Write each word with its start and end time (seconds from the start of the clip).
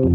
Hej 0.00 0.10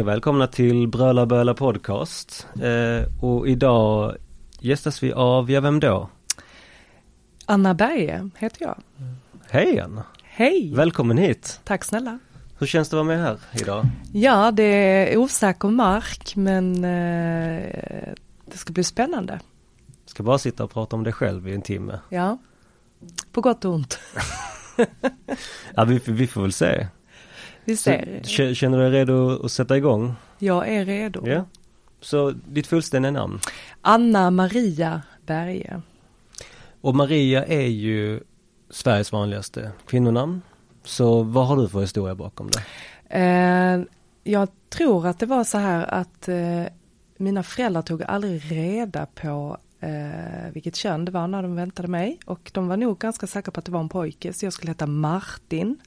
och 0.00 0.08
välkomna 0.08 0.46
till 0.46 0.88
Bröla 0.88 1.26
Böla 1.26 1.54
Podcast. 1.54 2.46
Eh, 2.62 3.24
och 3.24 3.48
idag 3.48 4.16
gästas 4.60 5.02
vi 5.02 5.12
av, 5.12 5.50
ja 5.50 5.60
vem 5.60 5.80
då? 5.80 6.08
Anna 7.50 7.74
Berge 7.74 8.30
heter 8.38 8.62
jag. 8.62 8.76
Hej 9.50 9.80
Anna! 9.80 10.04
Hej! 10.22 10.72
Välkommen 10.74 11.18
hit! 11.18 11.60
Tack 11.64 11.84
snälla. 11.84 12.18
Hur 12.58 12.66
känns 12.66 12.88
det 12.88 12.94
att 13.00 13.06
vara 13.06 13.16
med 13.16 13.26
här 13.26 13.38
idag? 13.52 13.86
Ja, 14.12 14.50
det 14.50 14.62
är 14.64 15.16
osäker 15.16 15.68
mark 15.68 16.36
men 16.36 16.84
eh, 16.84 18.12
det 18.46 18.56
ska 18.56 18.72
bli 18.72 18.84
spännande. 18.84 19.40
Ska 20.06 20.22
bara 20.22 20.38
sitta 20.38 20.64
och 20.64 20.70
prata 20.72 20.96
om 20.96 21.04
dig 21.04 21.12
själv 21.12 21.48
i 21.48 21.54
en 21.54 21.62
timme. 21.62 21.98
Ja, 22.08 22.38
på 23.32 23.40
gott 23.40 23.64
och 23.64 23.72
ont. 23.74 23.98
Ja, 25.74 25.84
vi, 25.84 26.00
vi 26.06 26.26
får 26.26 26.42
väl 26.42 26.52
se. 26.52 26.86
Vi 27.64 27.76
Så, 27.76 27.82
ser. 27.82 28.22
k- 28.48 28.54
känner 28.54 28.78
du 28.78 28.84
dig 28.90 29.00
redo 29.00 29.44
att 29.44 29.52
sätta 29.52 29.76
igång? 29.76 30.14
Jag 30.38 30.68
är 30.68 30.84
redo. 30.84 31.28
Ja. 31.28 31.44
Så 32.00 32.30
ditt 32.30 32.66
fullständiga 32.66 33.10
namn? 33.12 33.38
Anna 33.80 34.30
Maria 34.30 35.02
Berge. 35.26 35.80
Och 36.80 36.94
Maria 36.94 37.44
är 37.44 37.66
ju 37.66 38.20
Sveriges 38.70 39.12
vanligaste 39.12 39.72
kvinnonamn. 39.86 40.42
Så 40.84 41.22
vad 41.22 41.46
har 41.46 41.56
du 41.56 41.68
för 41.68 41.80
historia 41.80 42.14
bakom 42.14 42.50
det? 42.50 42.62
Eh, 43.08 43.80
jag 44.24 44.48
tror 44.68 45.06
att 45.06 45.18
det 45.18 45.26
var 45.26 45.44
så 45.44 45.58
här 45.58 45.86
att 45.94 46.28
eh, 46.28 46.64
mina 47.16 47.42
föräldrar 47.42 47.82
tog 47.82 48.02
aldrig 48.02 48.52
reda 48.52 49.06
på 49.06 49.56
eh, 49.80 50.52
vilket 50.52 50.76
kön 50.76 51.04
det 51.04 51.12
var 51.12 51.26
när 51.26 51.42
de 51.42 51.54
väntade 51.54 51.88
mig. 51.88 52.18
Och 52.26 52.50
de 52.54 52.68
var 52.68 52.76
nog 52.76 52.98
ganska 52.98 53.26
säkra 53.26 53.52
på 53.52 53.58
att 53.58 53.64
det 53.66 53.72
var 53.72 53.80
en 53.80 53.88
pojke, 53.88 54.32
så 54.32 54.46
jag 54.46 54.52
skulle 54.52 54.70
heta 54.70 54.86
Martin. 54.86 55.78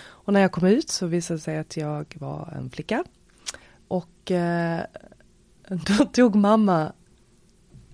Och 0.00 0.32
när 0.32 0.40
jag 0.40 0.52
kom 0.52 0.66
ut 0.66 0.88
så 0.88 1.06
visade 1.06 1.38
det 1.38 1.42
sig 1.42 1.58
att 1.58 1.76
jag 1.76 2.16
var 2.18 2.54
en 2.56 2.70
flicka. 2.70 3.04
Och 3.88 4.30
eh, 4.30 4.80
då 5.68 6.04
tog 6.04 6.34
mamma 6.34 6.92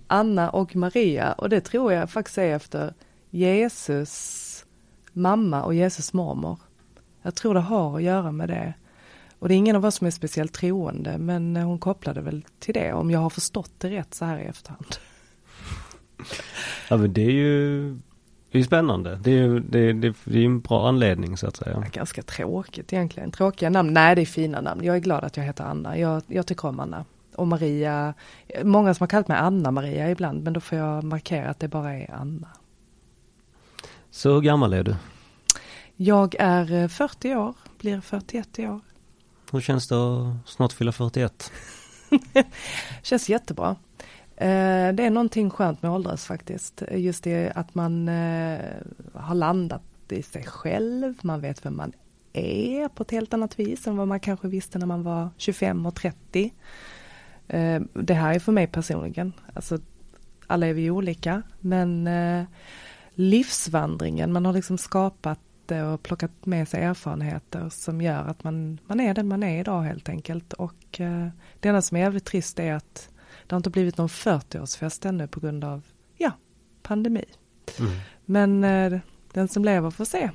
Anna 0.07 0.49
och 0.49 0.75
Maria 0.75 1.33
och 1.33 1.49
det 1.49 1.61
tror 1.61 1.93
jag 1.93 2.09
faktiskt 2.09 2.37
är 2.37 2.55
efter 2.55 2.93
Jesus 3.29 4.65
mamma 5.13 5.63
och 5.63 5.73
Jesus 5.73 6.13
mormor. 6.13 6.59
Jag 7.21 7.35
tror 7.35 7.53
det 7.53 7.59
har 7.59 7.95
att 7.95 8.03
göra 8.03 8.31
med 8.31 8.49
det. 8.49 8.73
Och 9.39 9.47
det 9.47 9.53
är 9.53 9.57
ingen 9.57 9.75
av 9.75 9.85
oss 9.85 9.95
som 9.95 10.07
är 10.07 10.11
speciellt 10.11 10.53
troende 10.53 11.17
men 11.17 11.55
hon 11.55 11.79
kopplade 11.79 12.21
väl 12.21 12.45
till 12.59 12.73
det 12.73 12.93
om 12.93 13.11
jag 13.11 13.19
har 13.19 13.29
förstått 13.29 13.71
det 13.77 13.89
rätt 13.89 14.13
så 14.13 14.25
här 14.25 14.39
i 14.39 14.43
efterhand. 14.43 14.85
Ja 16.89 16.97
men 16.97 17.13
det 17.13 17.21
är 17.21 17.31
ju 17.31 17.89
det 18.51 18.59
är 18.59 18.63
spännande. 18.63 19.19
Det 19.23 19.31
är 19.31 19.35
ju 19.35 19.59
det, 19.59 19.93
det, 19.93 20.13
det 20.23 20.39
är 20.39 20.45
en 20.45 20.59
bra 20.59 20.87
anledning 20.87 21.37
så 21.37 21.47
att 21.47 21.55
säga. 21.55 21.83
Ganska 21.91 22.21
tråkigt 22.21 22.93
egentligen. 22.93 23.31
Tråkiga 23.31 23.69
namn. 23.69 23.93
Nej 23.93 24.15
det 24.15 24.21
är 24.21 24.25
fina 24.25 24.61
namn. 24.61 24.83
Jag 24.83 24.95
är 24.95 24.99
glad 24.99 25.23
att 25.23 25.37
jag 25.37 25.43
heter 25.43 25.63
Anna. 25.63 25.97
Jag, 25.97 26.21
jag 26.27 26.47
tycker 26.47 26.67
om 26.67 26.79
Anna. 26.79 27.05
Och 27.37 27.47
Maria. 27.47 28.13
Många 28.63 28.93
som 28.93 29.03
har 29.03 29.07
kallat 29.07 29.27
mig 29.27 29.37
Anna-Maria 29.37 30.11
ibland 30.11 30.43
men 30.43 30.53
då 30.53 30.59
får 30.59 30.77
jag 30.77 31.03
markera 31.03 31.49
att 31.49 31.59
det 31.59 31.67
bara 31.67 31.93
är 31.93 32.11
Anna. 32.13 32.47
Så 34.11 34.33
hur 34.33 34.41
gammal 34.41 34.73
är 34.73 34.83
du? 34.83 34.95
Jag 35.95 36.35
är 36.39 36.73
eh, 36.73 36.87
40 36.87 37.35
år, 37.35 37.53
blir 37.79 38.01
41 38.01 38.59
i 38.59 38.67
år. 38.67 38.79
Hur 39.51 39.61
känns 39.61 39.87
det 39.87 39.95
att 39.95 40.49
snart 40.49 40.71
fylla 40.73 40.91
41? 40.91 41.51
Känns 43.03 43.29
jättebra. 43.29 43.75
Eh, 44.37 44.93
Det 44.93 45.03
är 45.05 45.09
någonting 45.09 45.49
skönt 45.49 45.81
med 45.81 45.91
åldras 45.91 46.25
faktiskt. 46.25 46.83
Just 46.91 47.23
det 47.23 47.51
att 47.55 47.75
man 47.75 48.09
eh, 48.09 48.59
har 49.13 49.35
landat 49.35 49.81
i 50.09 50.23
sig 50.23 50.43
själv. 50.43 51.13
Man 51.21 51.41
vet 51.41 51.65
vem 51.65 51.77
man 51.77 51.91
är 52.33 52.87
på 52.87 53.03
ett 53.03 53.11
helt 53.11 53.33
annat 53.33 53.59
vis 53.59 53.87
än 53.87 53.97
vad 53.97 54.07
man 54.07 54.19
kanske 54.19 54.47
visste 54.47 54.79
när 54.79 54.85
man 54.85 55.03
var 55.03 55.29
25 55.37 55.85
och 55.85 55.95
30. 55.95 56.53
Eh, 57.47 57.81
Det 57.93 58.13
här 58.13 58.33
är 58.33 58.39
för 58.39 58.51
mig 58.51 58.67
personligen. 58.67 59.33
Alltså, 59.53 59.79
alla 60.47 60.67
är 60.67 60.73
vi 60.73 60.89
olika. 60.91 61.41
Men 61.59 62.07
eh, 62.07 62.45
livsvandringen, 63.13 64.33
man 64.33 64.45
har 64.45 64.53
liksom 64.53 64.77
skapat 64.77 65.39
det 65.65 65.83
och 65.83 66.03
plockat 66.03 66.45
med 66.45 66.67
sig 66.67 66.83
erfarenheter 66.83 67.69
som 67.69 68.01
gör 68.01 68.27
att 68.27 68.43
man, 68.43 68.79
man 68.87 68.99
är 68.99 69.13
den 69.13 69.27
man 69.27 69.43
är 69.43 69.59
idag 69.59 69.81
helt 69.81 70.09
enkelt. 70.09 70.53
Och 70.53 70.99
eh, 70.99 71.27
det 71.59 71.69
enda 71.69 71.81
som 71.81 71.97
är 71.97 72.01
jävligt 72.01 72.25
trist 72.25 72.59
är 72.59 72.73
att 72.73 73.09
det 73.47 73.55
har 73.55 73.57
inte 73.57 73.69
blivit 73.69 73.97
någon 73.97 74.07
40-årsfest 74.07 75.07
ännu 75.07 75.27
på 75.27 75.39
grund 75.39 75.63
av, 75.63 75.81
ja, 76.17 76.31
pandemi. 76.83 77.25
Mm. 77.79 77.91
Men 78.25 78.63
eh, 78.63 78.99
den 79.33 79.47
som 79.47 79.65
lever 79.65 79.89
får 79.89 80.05
se. 80.05 80.29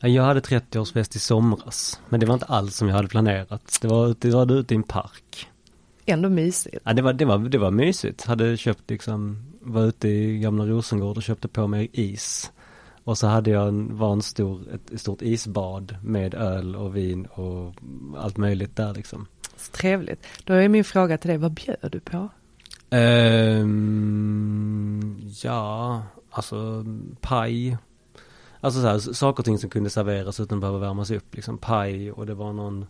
Ja, 0.00 0.08
Jag 0.08 0.22
hade 0.22 0.40
30-årsfest 0.40 1.16
i 1.16 1.18
somras. 1.18 2.00
Men 2.08 2.20
det 2.20 2.26
var 2.26 2.34
inte 2.34 2.46
alls 2.46 2.76
som 2.76 2.88
jag 2.88 2.96
hade 2.96 3.08
planerat. 3.08 3.78
Det 3.82 3.88
var, 3.88 4.14
det 4.18 4.30
var 4.30 4.52
ute 4.52 4.74
i 4.74 4.76
en 4.76 4.82
park. 4.82 5.48
Ändå 6.08 6.28
mysigt. 6.28 6.78
Ja, 6.84 6.92
det 6.92 7.02
var, 7.02 7.12
det 7.12 7.24
var, 7.24 7.38
det 7.38 7.58
var 7.58 7.70
mysigt. 7.70 8.24
Hade 8.24 8.56
köpt 8.56 8.90
liksom, 8.90 9.44
var 9.60 9.84
ute 9.84 10.08
i 10.08 10.38
gamla 10.38 10.66
Rosengård 10.66 11.16
och 11.16 11.22
köpte 11.22 11.48
på 11.48 11.66
mig 11.66 11.88
is. 11.92 12.52
Och 13.04 13.18
så 13.18 13.26
hade 13.26 13.50
jag 13.50 13.68
en, 13.68 13.96
var 13.98 14.12
en 14.12 14.22
stor, 14.22 14.62
ett 14.74 15.00
stort 15.00 15.22
isbad 15.22 15.96
med 16.02 16.34
öl 16.34 16.76
och 16.76 16.96
vin 16.96 17.26
och 17.26 17.74
allt 18.16 18.36
möjligt 18.36 18.76
där 18.76 18.94
liksom. 18.94 19.26
Så 19.56 19.72
trevligt. 19.72 20.26
Då 20.44 20.54
är 20.54 20.68
min 20.68 20.84
fråga 20.84 21.18
till 21.18 21.28
dig, 21.28 21.38
vad 21.38 21.52
bjöd 21.52 21.88
du 21.92 22.00
på? 22.00 22.28
Ehm, 22.90 24.40
ja, 25.42 26.02
alltså 26.30 26.84
paj. 27.20 27.78
Alltså 28.60 28.80
så 28.80 28.86
här, 28.86 28.98
saker 28.98 29.40
och 29.40 29.44
ting 29.44 29.58
som 29.58 29.70
kunde 29.70 29.90
serveras 29.90 30.40
utan 30.40 30.58
att 30.58 30.60
behöva 30.60 30.78
värmas 30.78 31.10
upp. 31.10 31.34
Liksom 31.34 31.58
paj 31.58 32.12
och 32.12 32.26
det 32.26 32.34
var 32.34 32.52
någon, 32.52 32.86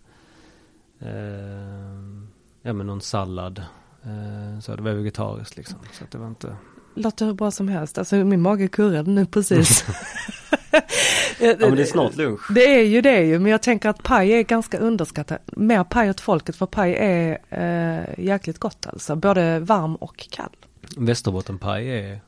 ehm, 1.01 2.28
ja 2.63 2.73
men 2.73 2.87
någon 2.87 3.01
sallad. 3.01 3.59
Eh, 4.03 4.61
så 4.61 4.77
det 4.77 4.83
var 4.83 4.93
vegetariskt 4.93 5.57
liksom. 5.57 5.79
Så 5.93 6.05
att 6.05 6.11
det 6.11 6.19
var 6.19 6.29
inte, 6.29 6.57
Låter 6.95 7.27
hur 7.27 7.33
bra 7.33 7.51
som 7.51 7.69
helst. 7.69 7.99
Alltså 7.99 8.17
min 8.17 8.43
mage 8.43 8.69
kurrade 8.69 9.11
nu 9.11 9.27
precis. 9.27 9.85
ja 11.41 11.57
men 11.59 11.77
det 11.77 11.83
är 11.83 11.87
snart 11.87 12.17
lunch. 12.17 12.41
Det 12.55 12.75
är 12.81 12.85
ju 12.85 13.01
det 13.01 13.25
ju, 13.25 13.39
men 13.39 13.53
jag 13.53 13.63
tänker 13.63 13.89
att 13.89 14.03
paj 14.03 14.33
är 14.33 14.43
ganska 14.43 14.79
underskattat. 14.79 15.41
Mer 15.47 15.85
paj 15.85 16.11
åt 16.11 16.21
folket, 16.21 16.57
för 16.57 16.67
paj 16.67 16.95
är 16.95 17.39
eh, 17.51 18.25
jäkligt 18.25 18.59
gott 18.59 18.87
alltså. 18.87 19.17
Både 19.17 19.61
varm 19.61 19.97
och 19.97 20.29
kall. 20.31 20.57
Västerbottenpaj 20.97 21.91
är, 21.91 22.21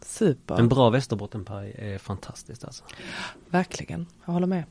Super, 0.00 0.58
en 0.58 0.68
bra 0.68 0.90
västerbottenpaj 0.90 1.74
är 1.78 1.98
fantastiskt 1.98 2.64
alltså. 2.64 2.84
verkligen. 3.50 4.06
Jag 4.24 4.32
håller 4.32 4.46
med. 4.46 4.64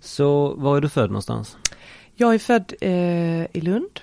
Så 0.00 0.54
var 0.54 0.76
är 0.76 0.80
du 0.80 0.88
född 0.88 1.10
någonstans? 1.10 1.56
Jag 2.14 2.34
är 2.34 2.38
född 2.38 2.74
eh, 2.80 2.90
i 3.56 3.60
Lund 3.60 4.00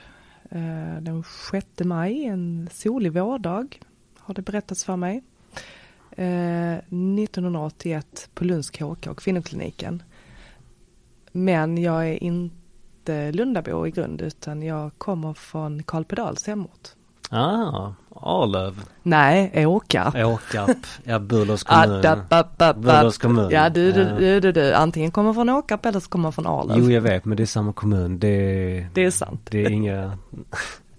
Eh, 0.49 1.01
den 1.01 1.23
6 1.51 1.67
maj, 1.79 2.25
en 2.25 2.69
solig 2.71 3.13
vårdag 3.13 3.79
har 4.17 4.33
det 4.33 4.41
berättats 4.41 4.83
för 4.83 4.95
mig. 4.95 5.23
Eh, 6.11 6.77
1981 6.77 8.29
på 8.33 8.43
Lunds 8.43 8.69
KK, 8.69 9.11
och 9.11 9.17
kvinnokliniken. 9.19 10.03
Men 11.31 11.77
jag 11.77 12.09
är 12.09 12.23
inte 12.23 13.31
Lundabo 13.31 13.87
i 13.87 13.91
grund 13.91 14.21
utan 14.21 14.61
jag 14.61 14.91
kommer 14.97 15.33
från 15.33 15.83
Karl 15.83 16.03
Pedals 16.03 16.47
hemort. 16.47 16.95
Ah, 17.29 17.91
Arlöv, 18.15 18.83
Nej, 19.03 19.65
Åkarp. 19.65 20.15
Åkarp, 20.15 20.77
ja 21.03 21.19
Burlövs 21.19 21.63
Ah, 21.67 21.83
kommun. 21.83 22.01
Burlövs 22.81 23.17
kommun. 23.17 23.49
Ja, 23.51 23.69
du, 23.69 23.91
du, 23.91 24.03
du, 24.19 24.39
du, 24.39 24.51
du. 24.51 24.73
Antingen 24.73 25.11
kommer 25.11 25.33
från 25.33 25.49
Åkarp 25.49 25.85
eller 25.85 25.99
så 25.99 26.09
kommer 26.09 26.23
man 26.23 26.33
från 26.33 26.47
Arlöv. 26.47 26.77
Jo 26.79 26.91
jag 26.91 27.01
vet 27.01 27.25
men 27.25 27.37
det 27.37 27.43
är 27.43 27.45
samma 27.45 27.73
kommun, 27.73 28.19
det 28.19 28.27
är, 28.27 28.89
Det 28.93 29.05
är 29.05 29.11
sant. 29.11 29.47
det 29.51 29.65
är 29.65 29.69
inga 29.69 30.17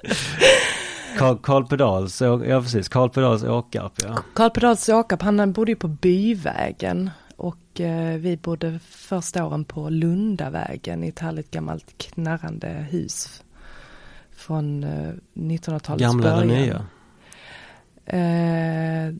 Karl, 1.18 1.36
Karl 1.42 1.64
Pedals, 1.66 2.20
ja 2.20 2.38
precis, 2.60 2.88
Karl 2.88 3.08
Pedals 3.08 3.42
Åkarp 3.44 3.92
ja. 4.04 4.18
Karl 4.34 4.50
Pedals 4.50 4.88
Åkarp, 4.88 5.22
han 5.22 5.52
bodde 5.52 5.70
ju 5.72 5.76
på 5.76 5.88
Byvägen 5.88 7.10
och 7.36 7.80
eh, 7.80 8.16
vi 8.18 8.36
bodde 8.36 8.78
första 8.90 9.44
åren 9.44 9.64
på 9.64 9.88
Lundavägen 9.90 11.04
i 11.04 11.08
ett 11.08 11.18
härligt 11.18 11.50
gammalt 11.50 11.98
knarrande 11.98 12.68
hus 12.68 13.42
från 14.40 14.84
eh, 14.84 15.12
1900-talets 15.34 16.02
Gamla 16.02 16.32
eller 16.32 16.46
början. 16.46 16.62
nya? 16.62 16.86
Eh, 18.10 19.14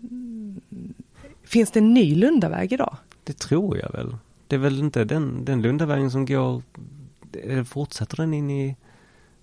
finns 1.44 1.70
det 1.70 1.80
en 1.80 1.94
ny 1.94 2.14
Lundaväg 2.14 2.72
idag? 2.72 2.96
Det 3.24 3.38
tror 3.38 3.78
jag 3.78 3.92
väl. 3.92 4.16
Det 4.46 4.56
är 4.56 4.60
väl 4.60 4.78
inte 4.78 5.04
den, 5.04 5.44
den 5.44 5.62
Lundavägen 5.62 6.10
som 6.10 6.26
går, 6.26 6.62
eh, 7.44 7.64
fortsätter 7.64 8.16
den 8.16 8.34
in 8.34 8.50
i 8.50 8.76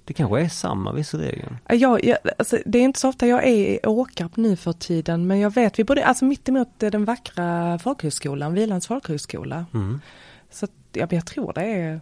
Det 0.06 0.14
kanske 0.14 0.42
är 0.42 0.50
samma 0.50 0.94
visserligen. 0.94 1.58
Jag, 1.68 2.04
jag, 2.06 2.18
alltså, 2.38 2.58
det 2.66 2.80
är 2.80 2.84
inte 2.84 3.00
så 3.00 3.10
ofta 3.10 3.28
jag 3.28 3.48
är 3.48 3.56
i 3.56 3.80
Åkarp 3.84 4.36
nu 4.38 4.56
för 4.56 4.74
tiden 4.74 5.28
men 5.28 5.40
jag 5.40 5.54
vet, 5.54 5.80
vi 5.80 5.84
bodde 5.84 6.06
alltså 6.06 6.26
mitt 6.26 6.50
emot 6.50 6.70
den 6.78 7.06
vackra 7.06 7.80
folkhögskolan, 7.80 8.54
Vilands 8.54 8.88
folkhögskola. 8.88 9.66
Mm. 9.74 10.02
Så 10.50 10.66
att, 10.66 10.72
ja, 10.94 11.08
jag 11.10 11.26
tror 11.26 11.54
det 11.54 11.62
är, 11.62 12.02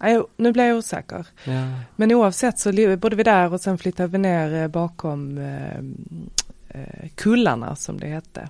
nej, 0.00 0.22
nu 0.36 0.52
blir 0.52 0.64
jag 0.64 0.76
osäker. 0.78 1.26
Ja. 1.44 1.68
Men 1.96 2.12
oavsett 2.12 2.58
så 2.58 2.96
bodde 2.96 3.16
vi 3.16 3.22
där 3.22 3.52
och 3.52 3.60
sen 3.60 3.78
flyttade 3.78 4.08
vi 4.08 4.18
ner 4.18 4.62
eh, 4.62 4.68
bakom 4.68 5.38
eh, 5.38 5.78
eh, 6.68 7.08
Kullarna 7.14 7.76
som 7.76 8.00
det 8.00 8.06
hette. 8.06 8.48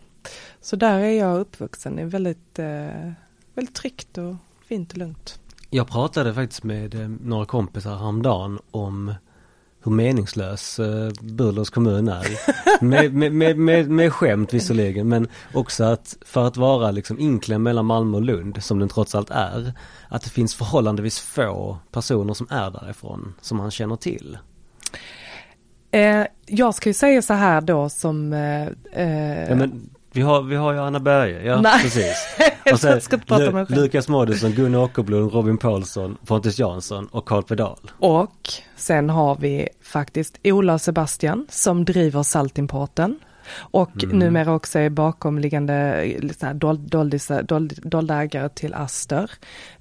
Så 0.61 0.77
där 0.77 0.99
är 0.99 1.19
jag 1.19 1.41
uppvuxen, 1.41 1.97
det 1.97 2.03
är 2.03 2.07
väldigt, 2.07 2.59
eh, 2.59 3.13
väldigt 3.55 3.75
tryggt 3.75 4.19
och 4.19 4.37
fint 4.67 4.93
och 4.93 4.99
lugnt. 4.99 5.41
Jag 5.71 5.89
pratade 5.89 6.35
faktiskt 6.35 6.63
med 6.63 6.95
eh, 6.95 7.09
några 7.09 7.47
kompisar 7.47 7.97
häromdagen 7.97 8.59
om 8.71 9.15
hur 9.83 9.93
meningslös 9.93 10.79
eh, 10.79 11.11
Burlövs 11.21 11.71
kommun 11.71 12.09
är. 12.09 12.27
med, 12.85 13.15
med, 13.15 13.33
med, 13.33 13.59
med, 13.59 13.91
med 13.91 14.13
skämt 14.13 14.55
visserligen 14.55 15.09
men 15.09 15.29
också 15.55 15.85
att 15.85 16.17
för 16.25 16.47
att 16.47 16.57
vara 16.57 16.91
liksom 16.91 17.19
inklämd 17.19 17.65
mellan 17.65 17.87
Malmö 17.87 18.17
och 18.17 18.23
Lund 18.23 18.63
som 18.63 18.79
den 18.79 18.89
trots 18.89 19.15
allt 19.15 19.31
är. 19.31 19.73
Att 20.09 20.23
det 20.23 20.31
finns 20.31 20.55
förhållandevis 20.55 21.19
få 21.19 21.79
personer 21.93 22.35
som 22.35 22.47
är 22.51 22.71
därifrån 22.71 23.35
som 23.41 23.59
man 23.59 23.71
känner 23.71 23.97
till. 23.97 24.39
Eh, 25.91 26.27
jag 26.47 26.75
ska 26.75 26.89
ju 26.89 26.95
säga 26.95 27.23
så 27.23 27.35
här 27.35 27.61
då 27.61 27.89
som 27.89 28.33
eh, 28.33 28.67
eh, 28.93 29.49
Ja, 29.49 29.55
men 29.55 29.91
vi 30.13 30.21
har, 30.21 30.43
vi 30.43 30.57
har 30.57 30.73
ju 30.73 30.79
Anna 30.79 31.01
Berge, 31.01 31.43
ja 31.45 31.61
Nej. 31.61 31.83
precis. 31.83 32.27
Och 32.73 32.81
sen 32.81 33.01
ska 33.01 33.19
prata 33.19 33.51
mig 33.51 33.67
Lu-. 33.69 33.77
Lukas 33.77 34.09
Moodysson, 34.09 34.51
Gunnar 34.51 34.79
Åkerblom, 34.79 35.29
Robin 35.31 35.59
Paulsson, 35.59 36.17
Pontus 36.27 36.59
Jansson 36.59 37.07
och 37.07 37.25
Carl 37.29 37.43
Pedal. 37.43 37.79
Och 37.99 38.49
sen 38.77 39.11
har 39.11 39.37
vi 39.41 39.69
faktiskt 39.83 40.39
Ola 40.45 40.75
och 40.75 40.81
Sebastian 40.81 41.47
som 41.51 41.85
driver 41.85 42.23
Saltimporten. 42.23 43.19
Och 43.57 44.05
Mm. 44.05 44.19
numera 44.19 44.53
också 44.55 44.79
är 44.79 44.91
bakomliggande 44.91 45.75
eh, 46.43 46.51
dold, 46.55 46.81
doldisa- 46.81 47.43
dold, 47.43 47.79
dolda 47.83 48.23
ägare 48.23 48.49
till 48.49 48.75
Aster. 48.75 49.31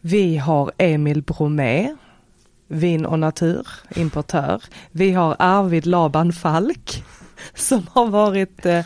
Vi 0.02 0.38
har 0.38 0.72
Emil 0.78 1.22
Bromé, 1.22 1.96
Vin 2.68 3.06
och 3.06 3.20
Natur, 3.20 3.68
importör. 3.96 4.64
Vi 4.92 5.12
har 5.12 5.36
Arvid 5.40 5.86
Laban 5.86 6.34
Falk 6.34 7.04
som 7.54 7.88
har 7.94 8.08
varit 8.08 8.66
eh, 8.66 8.86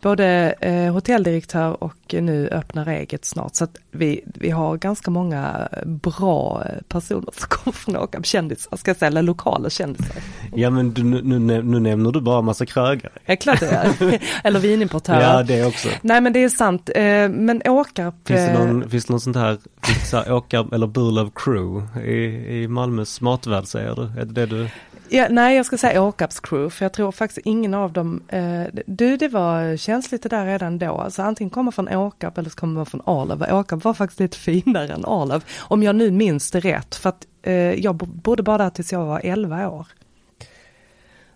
både 0.00 0.54
eh, 0.60 0.92
hotelldirektör 0.92 1.82
och 1.84 2.14
nu 2.20 2.48
öppnar 2.48 2.88
eget 2.88 3.24
snart. 3.24 3.54
Så 3.56 3.64
att 3.64 3.76
vi, 3.90 4.20
vi 4.24 4.50
har 4.50 4.76
ganska 4.76 5.10
många 5.10 5.68
bra 5.84 6.64
eh, 6.66 6.82
personer 6.88 7.32
som 7.32 7.48
kommer 7.48 7.74
från 7.74 7.96
Åkarp, 7.96 8.26
kändisar, 8.26 8.76
ska 8.76 8.90
jag 8.90 8.96
säga, 8.96 9.06
eller 9.06 9.22
lokala 9.22 9.70
kändisar. 9.70 10.16
Ja 10.54 10.70
men 10.70 10.94
du, 10.94 11.04
nu, 11.04 11.38
nu, 11.38 11.62
nu 11.62 11.80
nämner 11.80 12.12
du 12.12 12.20
bara 12.20 12.42
massa 12.42 12.66
krögare. 12.66 13.12
Ja, 13.26 13.36
klart 13.36 13.60
det 13.60 13.66
är. 13.66 14.20
eller 14.44 14.60
vinimportörer. 14.60 15.20
Ja 15.20 15.42
det 15.42 15.66
också. 15.66 15.88
Nej 16.02 16.20
men 16.20 16.32
det 16.32 16.44
är 16.44 16.48
sant, 16.48 16.90
eh, 16.94 17.28
men 17.28 17.62
Åkarp... 17.64 18.14
Finns 18.24 18.40
det 18.40 18.52
eh, 18.52 18.58
någon, 18.58 18.90
finns 18.90 19.04
det 19.04 19.12
någon 19.12 19.20
sånt 19.20 19.36
här, 19.36 19.58
finns 19.82 20.00
det 20.00 20.06
så 20.06 20.16
här 20.16 20.32
Åkar 20.32 20.74
eller 20.74 20.86
Burlöv 20.86 21.30
crew 21.34 22.00
i, 22.00 22.62
i 22.62 22.68
Malmös 22.68 23.20
matvärld 23.20 23.66
säger 23.66 23.94
du? 23.94 24.20
Är 24.20 24.24
det 24.24 24.32
det 24.32 24.46
du? 24.46 24.68
Ja, 25.08 25.26
nej, 25.30 25.56
jag 25.56 25.66
ska 25.66 25.78
säga 25.78 26.02
Åkarps 26.02 26.40
crew, 26.40 26.70
för 26.70 26.84
jag 26.84 26.92
tror 26.92 27.12
faktiskt 27.12 27.46
ingen 27.46 27.74
av 27.74 27.92
dem, 27.92 28.22
eh, 28.28 28.64
du 28.86 29.16
det 29.16 29.28
var 29.28 29.76
känsligt 29.76 30.22
det 30.22 30.28
där 30.28 30.46
redan 30.46 30.78
då, 30.78 30.94
alltså 30.94 31.22
antingen 31.22 31.50
kommer 31.50 31.70
från 31.70 31.88
Åkarp 31.88 32.38
eller 32.38 32.50
så 32.50 32.56
kommer 32.56 32.74
man 32.74 32.86
från 32.86 33.02
Arlöv. 33.04 33.42
Åkarp 33.42 33.84
var 33.84 33.94
faktiskt 33.94 34.20
lite 34.20 34.38
finare 34.62 34.94
än 34.94 35.04
Arlöv, 35.04 35.44
om 35.60 35.82
jag 35.82 35.96
nu 35.96 36.10
minns 36.10 36.50
det 36.50 36.60
rätt, 36.60 36.94
för 36.94 37.08
att 37.08 37.26
eh, 37.42 37.54
jag 37.54 37.96
bodde 37.96 38.42
bara 38.42 38.58
där 38.58 38.70
tills 38.70 38.92
jag 38.92 39.04
var 39.04 39.20
11 39.24 39.68
år. 39.68 39.86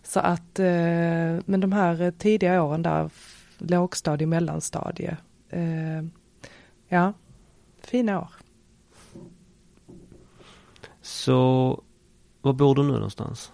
Så 0.03 0.21
att, 0.21 0.59
eh, 0.59 0.67
men 1.45 1.61
de 1.61 1.73
här 1.73 2.11
tidiga 2.11 2.63
åren 2.63 2.83
där, 2.83 3.11
lågstadie, 3.59 4.27
mellanstadie, 4.27 5.17
eh, 5.51 6.03
ja, 6.89 7.13
fina 7.83 8.21
år. 8.21 8.31
Så, 11.03 11.83
var 12.41 12.53
bor 12.53 12.75
du 12.75 12.83
nu 12.83 12.93
någonstans? 12.93 13.53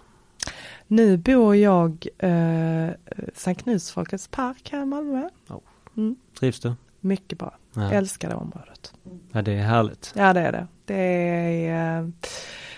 Nu 0.87 1.17
bor 1.17 1.55
jag 1.55 2.07
eh, 2.17 2.89
Sankt 3.33 3.63
Knuts 3.63 3.91
Folkets 3.91 4.27
Park 4.27 4.69
här 4.71 4.81
i 4.81 4.85
Malmö. 4.85 5.29
Ja. 5.47 5.61
Mm, 5.97 6.15
Trivs 6.39 6.59
du? 6.59 6.73
mycket 6.99 7.39
bra. 7.39 7.57
Ja. 7.73 7.91
Älskar 7.91 8.29
det 8.29 8.35
området. 8.35 8.93
ja 9.31 9.41
det 9.41 9.51
är 9.51 9.63
härligt. 9.63 10.13
Ja 10.15 10.33
det 10.33 10.39
är 10.39 10.51
det. 10.51 10.67
Det 10.85 10.95
är, 10.95 11.99
eh, 11.99 12.07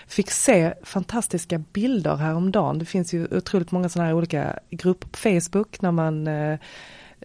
fick 0.06 0.30
se 0.30 0.74
fantastiska 0.82 1.58
bilder 1.58 2.16
häromdagen. 2.16 2.78
Det 2.78 2.84
finns 2.84 3.14
ju 3.14 3.36
otroligt 3.36 3.70
många 3.70 3.88
sådana 3.88 4.06
här 4.06 4.14
olika 4.14 4.58
grupper 4.70 5.08
på 5.08 5.18
Facebook 5.18 5.80
när 5.80 5.92
man 5.92 6.26
eh, 6.26 6.58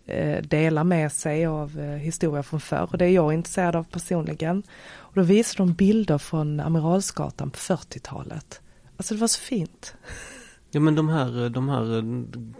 eh, 0.05 0.41
delar 0.41 0.83
med 0.83 1.11
sig 1.11 1.45
av 1.45 1.79
eh, 1.79 1.85
historia 1.85 2.43
från 2.43 2.61
förr. 2.61 2.87
Och 2.91 2.97
det 2.97 3.05
är 3.05 3.09
jag 3.09 3.33
intresserad 3.33 3.75
av 3.75 3.83
personligen. 3.83 4.63
Och 4.95 5.15
då 5.15 5.21
visar 5.21 5.57
de 5.57 5.73
bilder 5.73 6.17
från 6.17 6.59
Amiralsgatan 6.59 7.49
på 7.51 7.57
40-talet. 7.57 8.61
Alltså 8.97 9.13
det 9.13 9.19
var 9.19 9.27
så 9.27 9.39
fint. 9.39 9.95
Ja 10.75 10.79
men 10.79 10.95
de 10.95 11.09
här, 11.09 11.49
de 11.49 11.69
här 11.69 11.97
eh, 11.97 12.03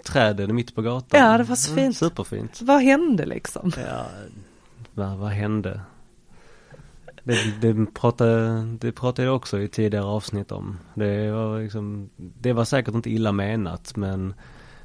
träden 0.04 0.56
mitt 0.56 0.76
på 0.76 0.82
gatan. 0.82 1.20
Ja, 1.20 1.38
det 1.38 1.44
var 1.44 1.56
så 1.56 1.76
fint. 1.76 1.98
Superfint. 1.98 2.62
Vad 2.62 2.82
hände 2.82 3.26
liksom? 3.26 3.72
Ja, 3.78 4.06
vad, 4.94 5.18
vad 5.18 5.30
hände? 5.30 5.82
Det, 7.24 7.62
det, 7.62 7.94
pratade, 7.94 8.64
det 8.80 8.92
pratade 8.92 9.26
jag 9.26 9.36
också 9.36 9.60
i 9.60 9.68
tidigare 9.68 10.06
avsnitt 10.06 10.52
om. 10.52 10.80
Det 10.94 11.32
var, 11.32 11.60
liksom, 11.60 12.10
det 12.18 12.54
var 12.54 12.66
säkert 12.66 12.96
inte 12.96 13.10
illa 13.10 13.32
menat 13.32 13.96
men 13.96 14.34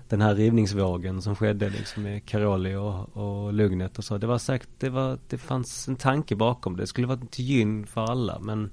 den 0.08 0.20
här 0.20 0.34
rivningsvågen 0.34 1.22
som 1.22 1.36
skedde 1.36 1.70
liksom 1.70 2.02
med 2.02 2.24
Caroli 2.26 2.74
och, 2.74 3.16
och 3.16 3.52
Lugnet 3.52 3.98
och 3.98 4.04
så. 4.04 4.18
Det 4.18 4.26
var 4.26 4.38
säkert, 4.38 4.68
det 4.78 4.90
var, 4.90 5.18
det 5.28 5.38
fanns 5.38 5.88
en 5.88 5.96
tanke 5.96 6.36
bakom 6.36 6.76
det. 6.76 6.82
Det 6.82 6.86
skulle 6.86 7.06
vara 7.06 7.20
till 7.30 7.44
gyn 7.44 7.86
för 7.86 8.04
alla 8.04 8.38
men 8.38 8.70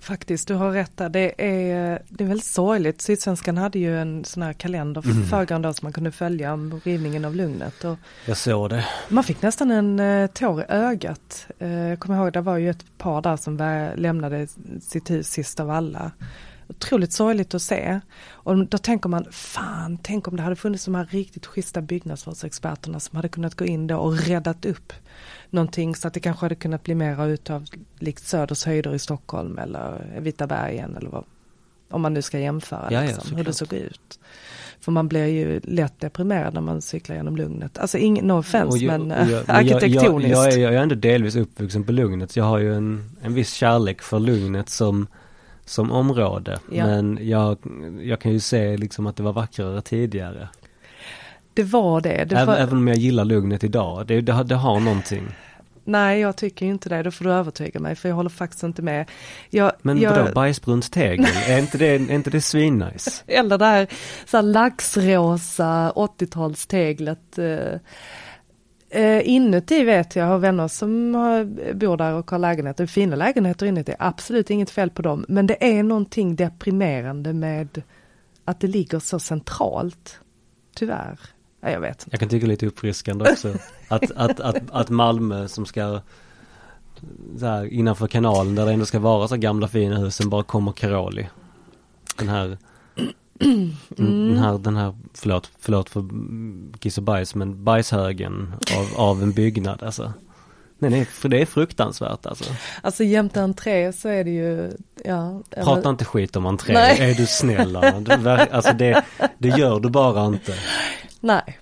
Faktiskt, 0.00 0.48
du 0.48 0.54
har 0.54 0.70
rätt 0.70 0.96
där. 0.96 1.08
Det 1.08 1.44
är, 1.46 2.02
det 2.08 2.24
är 2.24 2.28
väldigt 2.28 2.46
sorgligt. 2.46 3.00
Sydsvenskan 3.00 3.56
hade 3.58 3.78
ju 3.78 4.00
en 4.00 4.24
sån 4.24 4.42
här 4.42 4.52
kalender 4.52 5.04
Mm. 5.04 5.24
föregående 5.26 5.68
år 5.68 5.72
som 5.72 5.86
man 5.86 5.92
kunde 5.92 6.12
följa 6.12 6.52
om 6.52 6.80
rivningen 6.84 7.24
av 7.24 7.34
Lugnet. 7.36 7.84
Och 7.84 7.96
jag 8.26 8.36
såg 8.36 8.70
det. 8.70 8.84
man 9.08 9.24
fick 9.24 9.42
nästan 9.42 9.70
en 9.70 10.00
uh, 10.00 10.26
tår 10.26 10.60
i 10.60 10.64
ögat. 10.68 11.46
Uh, 11.62 11.88
jag 11.88 12.00
kommer 12.00 12.16
ihåg, 12.18 12.32
det 12.32 12.40
var 12.40 12.56
ju 12.56 12.70
ett 12.70 12.98
par 12.98 13.22
där 13.22 13.36
som 13.36 13.56
var, 13.56 13.96
lämnade 13.96 14.46
sitt 14.80 15.10
hus 15.10 15.28
sist 15.30 15.60
av 15.60 15.70
alla. 15.70 16.10
Otroligt 16.68 17.12
sorgligt 17.12 17.54
att 17.54 17.62
se. 17.62 18.00
Och 18.28 18.66
då 18.66 18.78
tänker 18.78 19.08
man, 19.08 19.24
fan, 19.30 19.98
tänk 20.02 20.28
om 20.28 20.36
det 20.36 20.42
hade 20.42 20.56
funnits 20.56 20.84
de 20.84 20.94
här 20.94 21.06
riktigt 21.10 21.46
schyssta 21.46 21.80
byggnadsvårdsexperterna 21.82 23.00
som 23.00 23.16
hade 23.16 23.28
kunnat 23.28 23.54
gå 23.54 23.64
in 23.64 23.86
då 23.86 23.96
och 23.96 24.18
räddat 24.18 24.64
upp 24.66 24.92
någonting 25.50 25.94
så 25.94 26.08
att 26.08 26.14
det 26.14 26.20
kanske 26.20 26.44
hade 26.44 26.54
kunnat 26.54 26.82
bli 26.84 26.94
mera 26.94 27.24
utav 27.26 27.64
likt 27.98 28.22
Söders 28.26 28.64
höjder 28.66 28.94
i 28.94 28.98
Stockholm 28.98 29.58
eller 29.58 30.10
Vita 30.20 30.46
bergen 30.46 30.96
eller 30.96 31.10
vad. 31.10 31.24
Om 31.90 32.02
man 32.02 32.14
nu 32.14 32.22
ska 32.22 32.38
jämföra 32.38 32.88
Ja, 32.90 33.04
ja, 33.04 33.10
liksom, 33.10 33.36
hur 33.36 33.44
det 33.44 33.52
såg 33.52 33.72
ut. 33.72 34.18
För 34.80 34.92
man 34.92 35.08
blir 35.08 35.26
ju 35.26 35.60
lätt 35.64 36.00
deprimerad 36.00 36.54
när 36.54 36.60
man 36.60 36.82
cyklar 36.82 37.16
genom 37.16 37.36
Lugnet. 37.36 37.78
Alltså 37.78 37.98
ing, 37.98 38.26
no 38.26 38.32
offense 38.38 38.78
jag- 38.78 39.00
men 39.00 39.10
äh, 39.12 39.30
jag- 39.30 39.44
arkitektoniskt. 39.50 40.30
Jag, 40.30 40.52
jag, 40.52 40.58
jag 40.60 40.74
är 40.74 40.78
ändå 40.82 40.94
delvis 40.94 41.36
uppvuxen 41.36 41.84
på 41.84 41.92
Lugnet. 41.92 42.36
Jag 42.36 42.44
har 42.44 42.58
ju 42.58 42.74
en, 42.74 43.10
en 43.22 43.34
viss 43.34 43.52
kärlek 43.52 44.02
för 44.02 44.18
Lugnet 44.18 44.68
som, 44.68 45.06
som 45.64 45.90
område. 45.92 46.58
Ja. 46.72 46.86
Men 46.86 47.18
jag, 47.28 47.58
jag 48.02 48.20
kan 48.20 48.32
ju 48.32 48.40
se 48.40 48.76
liksom 48.76 49.06
att 49.06 49.16
det 49.16 49.22
var 49.22 49.32
vackrare 49.32 49.80
tidigare. 49.82 50.48
Det 51.58 51.64
var 51.64 52.00
det. 52.00 52.24
det 52.24 52.34
Även, 52.36 52.46
var, 52.46 52.56
även 52.56 52.78
om 52.78 52.88
jag 52.88 52.96
gillar 52.96 53.24
Lugnet 53.24 53.64
idag. 53.64 54.06
Det, 54.06 54.20
det, 54.20 54.32
har- 54.32 54.44
det 54.44 54.54
har 54.54 54.80
någonting. 54.80 55.28
Nej 55.84 56.20
jag 56.20 56.36
tycker 56.36 56.66
inte 56.66 56.88
det, 56.88 57.02
då 57.02 57.10
får 57.10 57.24
du 57.24 57.32
övertyga 57.32 57.80
mig 57.80 57.94
för 57.94 58.08
jag 58.08 58.16
håller 58.16 58.30
faktiskt 58.30 58.62
inte 58.62 58.82
med. 58.82 59.10
Jag, 59.50 59.72
Men 59.82 59.98
jag, 60.00 60.10
vadå, 60.16 60.32
bajsbrunt 60.32 60.92
tegel? 60.92 61.26
är 61.48 61.58
inte 61.58 61.78
det, 61.78 61.86
är 61.86 62.10
inte 62.10 62.30
det 62.30 62.40
svinnice? 62.40 63.10
Eller 63.26 63.58
det 63.58 63.64
här, 63.64 63.86
så 64.26 64.36
här 64.36 64.42
laxrosa 64.42 65.92
80-talsteglet. 65.96 67.38
Eh, 67.38 67.80
eh, 69.02 69.28
inuti 69.28 69.84
vet 69.84 70.16
jag, 70.16 70.24
jag 70.26 70.30
har 70.30 70.38
vänner 70.38 70.68
som 70.68 71.14
har, 71.14 71.44
bor 71.74 71.96
där 71.96 72.12
och 72.12 72.30
har 72.30 72.38
lägenheter, 72.38 72.86
fina 72.86 73.16
lägenheter 73.16 73.66
inuti, 73.66 73.94
absolut 73.98 74.50
inget 74.50 74.70
fel 74.70 74.90
på 74.90 75.02
dem. 75.02 75.24
Men 75.28 75.46
det 75.46 75.78
är 75.78 75.82
någonting 75.82 76.36
deprimerande 76.36 77.32
med 77.32 77.82
att 78.44 78.60
det 78.60 78.66
ligger 78.66 78.98
så 78.98 79.18
centralt. 79.18 80.20
Tyvärr. 80.76 81.18
Ja, 81.60 81.70
jag 81.70 81.80
vet. 81.80 82.06
Jag 82.10 82.20
kan 82.20 82.28
tycka 82.28 82.46
lite 82.46 82.66
uppfriskande 82.66 83.30
också. 83.30 83.54
Att, 83.88 84.10
att, 84.16 84.40
att, 84.40 84.56
att 84.70 84.88
Malmö 84.90 85.48
som 85.48 85.66
ska 85.66 86.00
så 87.38 87.46
här, 87.46 87.64
innanför 87.72 88.06
kanalen 88.06 88.54
där 88.54 88.66
det 88.66 88.72
ändå 88.72 88.86
ska 88.86 88.98
vara 88.98 89.28
så 89.28 89.36
gamla 89.36 89.68
fina 89.68 89.96
husen 89.96 90.28
bara 90.30 90.42
kommer 90.42 90.72
Caroli. 90.72 91.28
Den 92.18 92.28
här 92.28 92.58
Den 93.96 94.38
här, 94.38 94.58
den 94.58 94.76
här, 94.76 94.94
förlåt, 95.14 95.50
förlåt 95.58 95.90
för 95.90 96.04
kiss 96.78 96.98
och 96.98 97.04
bajs 97.04 97.34
men 97.34 97.64
bajshögen 97.64 98.54
av, 98.76 99.00
av 99.00 99.22
en 99.22 99.32
byggnad 99.32 99.82
alltså. 99.82 100.12
Nej, 100.78 100.90
nej, 100.90 101.04
för 101.04 101.28
det 101.28 101.40
är 101.42 101.46
fruktansvärt 101.46 102.26
alltså. 102.26 102.44
Alltså 102.82 103.04
jämte 103.04 103.42
entré 103.42 103.92
så 103.92 104.08
är 104.08 104.24
det 104.24 104.30
ju, 104.30 104.70
ja. 105.04 105.42
Prata 105.50 105.72
eller- 105.80 105.90
inte 105.90 106.04
skit 106.04 106.36
om 106.36 106.46
entré, 106.46 106.74
Nej. 106.74 107.10
är 107.10 107.14
du 107.14 107.26
snäll 107.26 107.76
Anna? 107.76 108.46
Alltså 108.50 108.72
det, 108.72 109.04
det 109.38 109.48
gör 109.48 109.80
du 109.80 109.88
bara 109.90 110.26
inte. 110.26 110.54
Nej, 111.20 111.58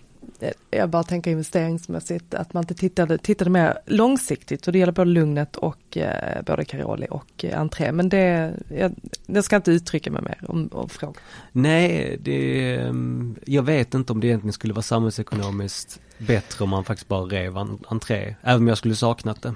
jag 0.71 0.91
bara 0.91 1.03
tänker 1.03 1.31
investeringsmässigt 1.31 2.35
att 2.35 2.53
man 2.53 2.63
inte 2.63 2.75
tittade, 2.75 3.19
tittade 3.19 3.51
mer 3.51 3.79
långsiktigt 3.87 4.67
och 4.67 4.73
det 4.73 4.79
gäller 4.79 4.93
både 4.93 5.11
Lugnet 5.11 5.57
och 5.57 5.97
eh, 5.97 6.43
både 6.43 6.65
Caroli 6.65 7.07
och 7.11 7.45
eh, 7.45 7.61
entré. 7.61 7.93
Men 7.93 8.09
det, 8.09 8.55
jag, 8.69 8.95
jag 9.27 9.45
ska 9.45 9.57
inte 9.57 9.71
uttrycka 9.71 10.11
mig 10.11 10.23
mer 10.23 10.39
om, 10.49 10.69
om 10.73 10.89
frågan. 10.89 11.15
Nej, 11.53 12.19
det, 12.21 12.75
mm, 12.75 13.37
jag 13.47 13.63
vet 13.63 13.95
inte 13.95 14.13
om 14.13 14.21
det 14.21 14.27
egentligen 14.27 14.53
skulle 14.53 14.73
vara 14.75 14.83
samhällsekonomiskt 14.83 16.01
bättre 16.19 16.65
om 16.65 16.71
man 16.71 16.85
faktiskt 16.85 17.09
bara 17.09 17.23
rev 17.23 17.57
entré, 17.89 18.37
även 18.43 18.63
om 18.63 18.69
jag 18.69 18.79
skulle 18.79 18.95
saknat 18.95 19.43
det. 19.43 19.55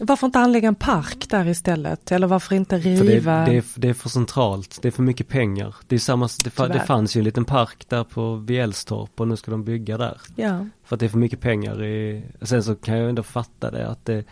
Varför 0.00 0.26
inte 0.26 0.38
anlägga 0.38 0.68
en 0.68 0.74
park 0.74 1.26
där 1.30 1.48
istället? 1.48 2.12
Eller 2.12 2.26
varför 2.26 2.54
inte 2.54 2.80
För 2.80 2.88
det, 2.88 2.96
riva? 2.96 3.44
det, 3.44 3.56
är, 3.56 3.64
det 3.74 3.88
är 3.88 3.94
för 3.94 4.08
centralt, 4.08 4.78
det 4.82 4.88
är 4.88 4.92
för 4.92 5.02
mycket 5.02 5.28
pengar. 5.28 5.74
Det, 5.86 5.94
är 5.94 5.98
samma, 5.98 6.28
det, 6.44 6.68
det 6.68 6.80
fanns 6.80 7.16
ju 7.16 7.18
en 7.18 7.24
liten 7.24 7.44
park 7.44 7.84
där 7.88 8.04
på 8.04 8.34
Vielstorp 8.34 9.20
och 9.20 9.28
nu 9.28 9.36
ska 9.36 9.50
de 9.50 9.64
bygga 9.64 9.98
där. 9.98 10.20
Ja, 10.36 10.66
För 10.84 10.96
att 10.96 11.00
det 11.00 11.06
är 11.06 11.10
för 11.10 11.18
mycket 11.18 11.40
pengar 11.40 11.84
i, 11.84 12.24
sen 12.42 12.62
så 12.62 12.74
kan 12.74 12.98
jag 12.98 13.08
ändå 13.08 13.22
fatta 13.22 13.70
det 13.70 13.88
att 13.88 14.04
det, 14.04 14.24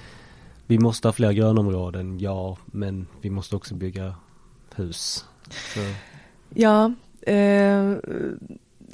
vi 0.66 0.78
måste 0.78 1.08
ha 1.08 1.12
fler 1.12 1.32
grönområden, 1.32 2.18
ja, 2.18 2.56
men 2.66 3.06
vi 3.20 3.30
måste 3.30 3.56
också 3.56 3.74
bygga 3.74 4.14
hus. 4.74 5.24
Så, 5.74 5.80
ja, 6.54 6.92
eh, 7.20 7.92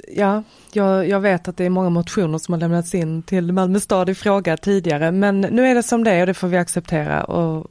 ja 0.07 0.43
jag, 0.73 1.07
jag 1.09 1.19
vet 1.19 1.47
att 1.47 1.57
det 1.57 1.65
är 1.65 1.69
många 1.69 1.89
motioner 1.89 2.37
som 2.37 2.53
har 2.53 2.59
lämnats 2.59 2.95
in 2.95 3.23
till 3.23 3.51
Malmö 3.51 3.79
stad 3.79 4.09
i 4.09 4.15
fråga 4.15 4.57
tidigare. 4.57 5.11
Men 5.11 5.41
nu 5.41 5.67
är 5.67 5.75
det 5.75 5.83
som 5.83 6.03
det 6.03 6.11
är 6.11 6.21
och 6.21 6.27
det 6.27 6.33
får 6.33 6.47
vi 6.47 6.57
acceptera 6.57 7.23
och 7.23 7.67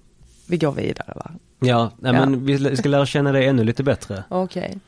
vi 0.46 0.58
går 0.58 0.72
vidare 0.72 1.12
va? 1.16 1.30
ja, 1.60 1.90
nej, 1.98 2.12
Ja. 2.14 2.20
men 2.20 2.44
vi 2.46 2.76
ska 2.76 2.88
lära 2.88 3.06
känna 3.06 3.32
dig 3.32 3.46
ännu 3.46 3.64
lite 3.64 3.82
bättre. 3.82 4.24
Okej. 4.28 4.78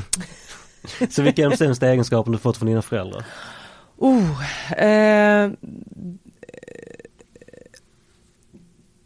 Så 1.10 1.22
vilka 1.22 1.42
är 1.44 1.50
de 1.50 1.56
sämsta 1.56 1.88
egenskaperna 1.88 2.36
du 2.36 2.38
fått 2.42 2.56
från 2.56 2.68
dina 2.68 2.82
föräldrar? 2.82 3.24
Oh, 3.96 4.42
eh, 4.72 5.50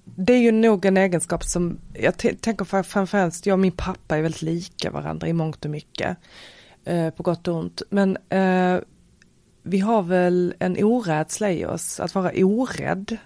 det 0.04 0.32
är 0.32 0.38
ju 0.38 0.52
nog 0.52 0.84
en 0.84 0.96
egenskap 0.96 1.44
som, 1.44 1.78
jag 1.94 2.16
tänker 2.16 2.64
för- 2.64 2.82
framförallt, 2.82 3.46
jag 3.46 3.54
och 3.54 3.58
min 3.58 3.72
pappa 3.72 4.16
är 4.16 4.22
väldigt 4.22 4.42
lika 4.42 4.90
varandra 4.90 5.28
i 5.28 5.32
mångt 5.32 5.64
och 5.64 5.70
mycket. 5.70 6.16
Eh, 6.84 7.10
på 7.10 7.22
gott 7.22 7.48
och 7.48 7.56
ont. 7.56 7.82
Men 7.90 8.16
eh, 8.28 8.80
vi 9.62 9.78
har 9.78 10.02
väl 10.02 10.54
en 10.58 10.84
orädsla 10.84 11.50
i 11.50 11.66
oss, 11.66 12.00
att 12.00 12.14
vara 12.14 12.30
orädd 12.34 13.16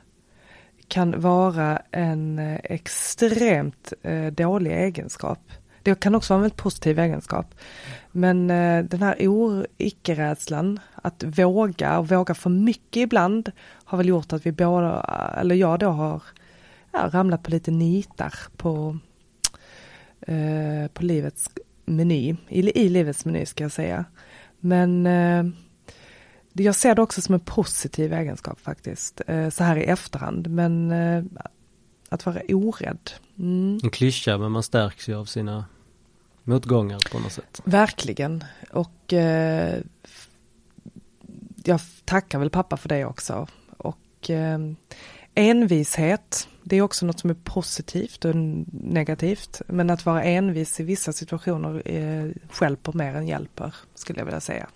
kan 0.89 1.21
vara 1.21 1.83
en 1.91 2.39
eh, 2.39 2.61
extremt 2.65 3.93
eh, 4.03 4.27
dålig 4.27 4.73
egenskap. 4.73 5.39
Det 5.83 6.01
kan 6.01 6.15
också 6.15 6.33
vara 6.33 6.39
en 6.39 6.43
väldigt 6.43 6.63
positiv 6.63 6.99
egenskap. 6.99 7.55
Men 8.13 8.51
eh, 8.51 8.85
den 8.85 9.03
här 9.03 9.17
or, 9.29 9.67
icke-rädslan, 9.77 10.81
att 10.95 11.25
våga 11.27 11.99
och 11.99 12.09
våga 12.09 12.35
för 12.35 12.51
mycket 12.51 13.01
ibland, 13.01 13.53
har 13.85 13.99
väl 13.99 14.09
gjort 14.09 14.33
att 14.33 14.47
vi 14.47 14.53
båda, 14.53 15.01
eller 15.41 15.55
jag 15.55 15.79
då 15.79 15.89
har 15.89 16.23
ja, 16.93 17.09
ramlat 17.13 17.43
på 17.43 17.51
lite 17.51 17.71
nitar 17.71 18.35
på, 18.57 18.99
eh, 20.21 20.89
på 20.93 21.05
livets 21.05 21.51
meny, 21.89 22.37
i, 22.49 22.81
i 22.85 22.89
livets 22.89 23.25
meny 23.25 23.47
ska 23.47 23.65
jag 23.65 23.73
säga. 23.73 24.05
Men 24.61 25.07
eh, 25.07 25.45
jag 26.53 26.75
ser 26.75 26.95
det 26.95 27.03
också 27.03 27.21
som 27.21 27.35
en 27.35 27.41
positiv 27.41 28.13
egenskap 28.13 28.61
faktiskt, 28.61 29.21
eh, 29.27 29.49
så 29.49 29.65
här 29.65 29.77
i 29.77 29.85
efterhand. 29.85 30.51
Men 30.51 30.91
eh, 30.91 31.25
att 32.09 32.27
vara 32.27 32.41
orädd. 32.49 33.11
Mm. 33.39 33.81
En 33.83 33.91
klyscha, 33.91 34.39
men 34.39 34.53
man 34.53 34.63
stärks 34.63 35.09
ju 35.09 35.15
av 35.15 35.25
sina 35.25 35.65
motgångar 36.45 37.13
på 37.13 37.19
något 37.19 37.33
sätt. 37.33 37.61
Verkligen. 37.65 38.45
Och 38.71 39.13
eh, 39.13 39.83
jag 41.65 41.81
tackar 42.05 42.39
väl 42.39 42.51
pappa 42.51 42.77
för 42.77 42.89
det 42.89 43.05
också. 43.05 43.47
Och 43.77 44.31
eh, 44.31 44.59
envishet, 45.39 46.49
det 46.63 46.77
är 46.77 46.83
också 46.83 47.07
något 47.07 47.21
som 47.21 47.31
är 47.31 47.35
positivt 47.35 48.25
och 48.25 48.37
negativt. 48.73 49.61
Men 49.67 49.91
att 49.91 50.07
vara 50.07 50.23
envis 50.23 50.81
i 50.81 50.83
vissa 50.83 51.13
situationer 51.13 51.83
eh, 51.85 52.27
hjälper 52.61 52.93
mer 52.93 53.15
än 53.15 53.29
hjälper, 53.29 53.75
skulle 53.95 54.19
jag 54.19 54.25
vilja 54.25 54.41
säga. 54.41 54.69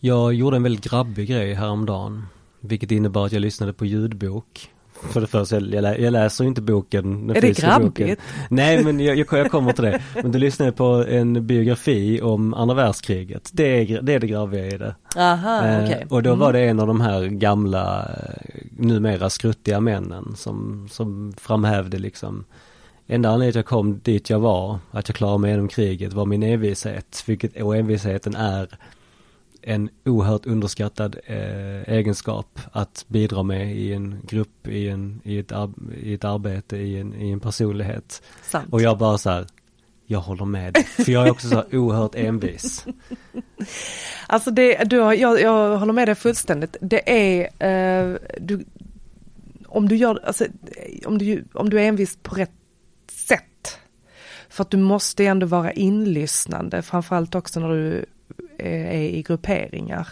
Jag 0.00 0.34
gjorde 0.34 0.56
en 0.56 0.62
väldigt 0.62 0.90
grabbig 0.90 1.28
grej 1.28 1.54
häromdagen. 1.54 2.26
Vilket 2.60 2.90
innebar 2.90 3.26
att 3.26 3.32
jag 3.32 3.40
lyssnade 3.40 3.72
på 3.72 3.86
ljudbok. 3.86 4.70
För 5.12 5.20
det 5.20 5.26
första, 5.26 5.56
jag, 5.56 5.62
lä- 5.82 5.96
jag 5.98 6.12
läser 6.12 6.44
ju 6.44 6.48
inte 6.48 6.62
boken. 6.62 7.26
den 7.26 7.30
är 7.36 7.40
det 7.40 7.48
fysiska 7.48 7.78
boken. 7.80 8.06
grabbigt? 8.06 8.22
Nej 8.50 8.84
men 8.84 9.00
jag, 9.00 9.16
jag, 9.16 9.26
jag 9.32 9.50
kommer 9.50 9.72
till 9.72 9.84
det. 9.84 10.02
Men 10.22 10.32
du 10.32 10.38
lyssnade 10.38 10.72
på 10.72 10.84
en 11.08 11.46
biografi 11.46 12.20
om 12.22 12.54
andra 12.54 12.74
världskriget. 12.74 13.50
Det 13.52 13.64
är, 13.64 14.02
det 14.02 14.12
är 14.14 14.20
det 14.20 14.26
grabbiga 14.26 14.66
i 14.66 14.78
det. 14.78 14.94
Aha, 15.16 15.62
Eh. 15.66 15.98
Och 16.08 16.22
då 16.22 16.30
Mm. 16.30 16.38
var 16.40 16.52
det 16.52 16.60
en 16.60 16.80
av 16.80 16.86
de 16.86 17.00
här 17.00 17.22
gamla, 17.26 17.98
eh, 18.04 18.62
numera 18.78 19.30
skruttiga 19.30 19.80
männen 19.80 20.34
som, 20.36 20.88
som 20.90 21.32
framhävde 21.40 21.98
liksom 21.98 22.44
Enda 23.08 23.28
anledningen 23.28 23.50
att 23.50 23.54
jag 23.56 23.66
kom 23.66 24.00
dit 24.02 24.30
jag 24.30 24.38
var, 24.38 24.78
att 24.90 25.08
jag 25.08 25.16
klarade 25.16 25.38
mig 25.38 25.50
genom 25.50 25.68
kriget, 25.68 26.12
var 26.12 26.26
min 26.26 26.42
envishet. 26.42 27.22
Vilket, 27.26 27.62
och 27.62 27.76
envisheten 27.76 28.34
är 28.36 28.68
en 29.68 29.90
oerhört 30.04 30.46
underskattad 30.46 31.16
eh, 31.26 31.82
egenskap 31.94 32.60
att 32.72 33.04
bidra 33.08 33.42
med 33.42 33.76
i 33.76 33.92
en 33.92 34.20
grupp, 34.26 34.68
i, 34.68 34.88
en, 34.88 35.20
i, 35.24 35.38
ett, 35.38 35.52
ar- 35.52 35.94
i 36.02 36.14
ett 36.14 36.24
arbete, 36.24 36.76
i 36.76 36.98
en, 37.00 37.14
i 37.14 37.30
en 37.30 37.40
personlighet. 37.40 38.22
Sant. 38.42 38.72
Och 38.72 38.82
jag 38.82 38.98
bara 38.98 39.18
så 39.18 39.30
här, 39.30 39.46
jag 40.06 40.20
håller 40.20 40.44
med. 40.44 40.76
För 40.86 41.12
jag 41.12 41.26
är 41.26 41.30
också 41.30 41.48
så 41.48 41.64
oerhört 41.72 42.14
envis. 42.14 42.86
Alltså 44.26 44.50
det, 44.50 44.84
du, 44.84 44.96
jag, 44.96 45.40
jag 45.40 45.78
håller 45.78 45.92
med 45.92 46.08
dig 46.08 46.14
fullständigt. 46.14 46.76
Det 46.80 47.10
är, 47.10 47.44
eh, 47.68 48.16
du, 48.40 48.64
om 49.66 49.88
du 49.88 49.96
gör, 49.96 50.20
alltså, 50.26 50.44
om 51.06 51.18
du, 51.18 51.44
om 51.54 51.70
du 51.70 51.80
är 51.80 51.84
envis 51.88 52.18
på 52.22 52.34
rätt 52.34 52.52
sätt. 53.10 53.78
För 54.48 54.62
att 54.62 54.70
du 54.70 54.76
måste 54.76 55.24
ändå 55.24 55.46
vara 55.46 55.72
inlyssnande, 55.72 56.82
framförallt 56.82 57.34
också 57.34 57.60
när 57.60 57.68
du 57.68 58.06
är, 58.58 58.84
är 58.86 59.02
i 59.02 59.22
grupperingar. 59.22 60.08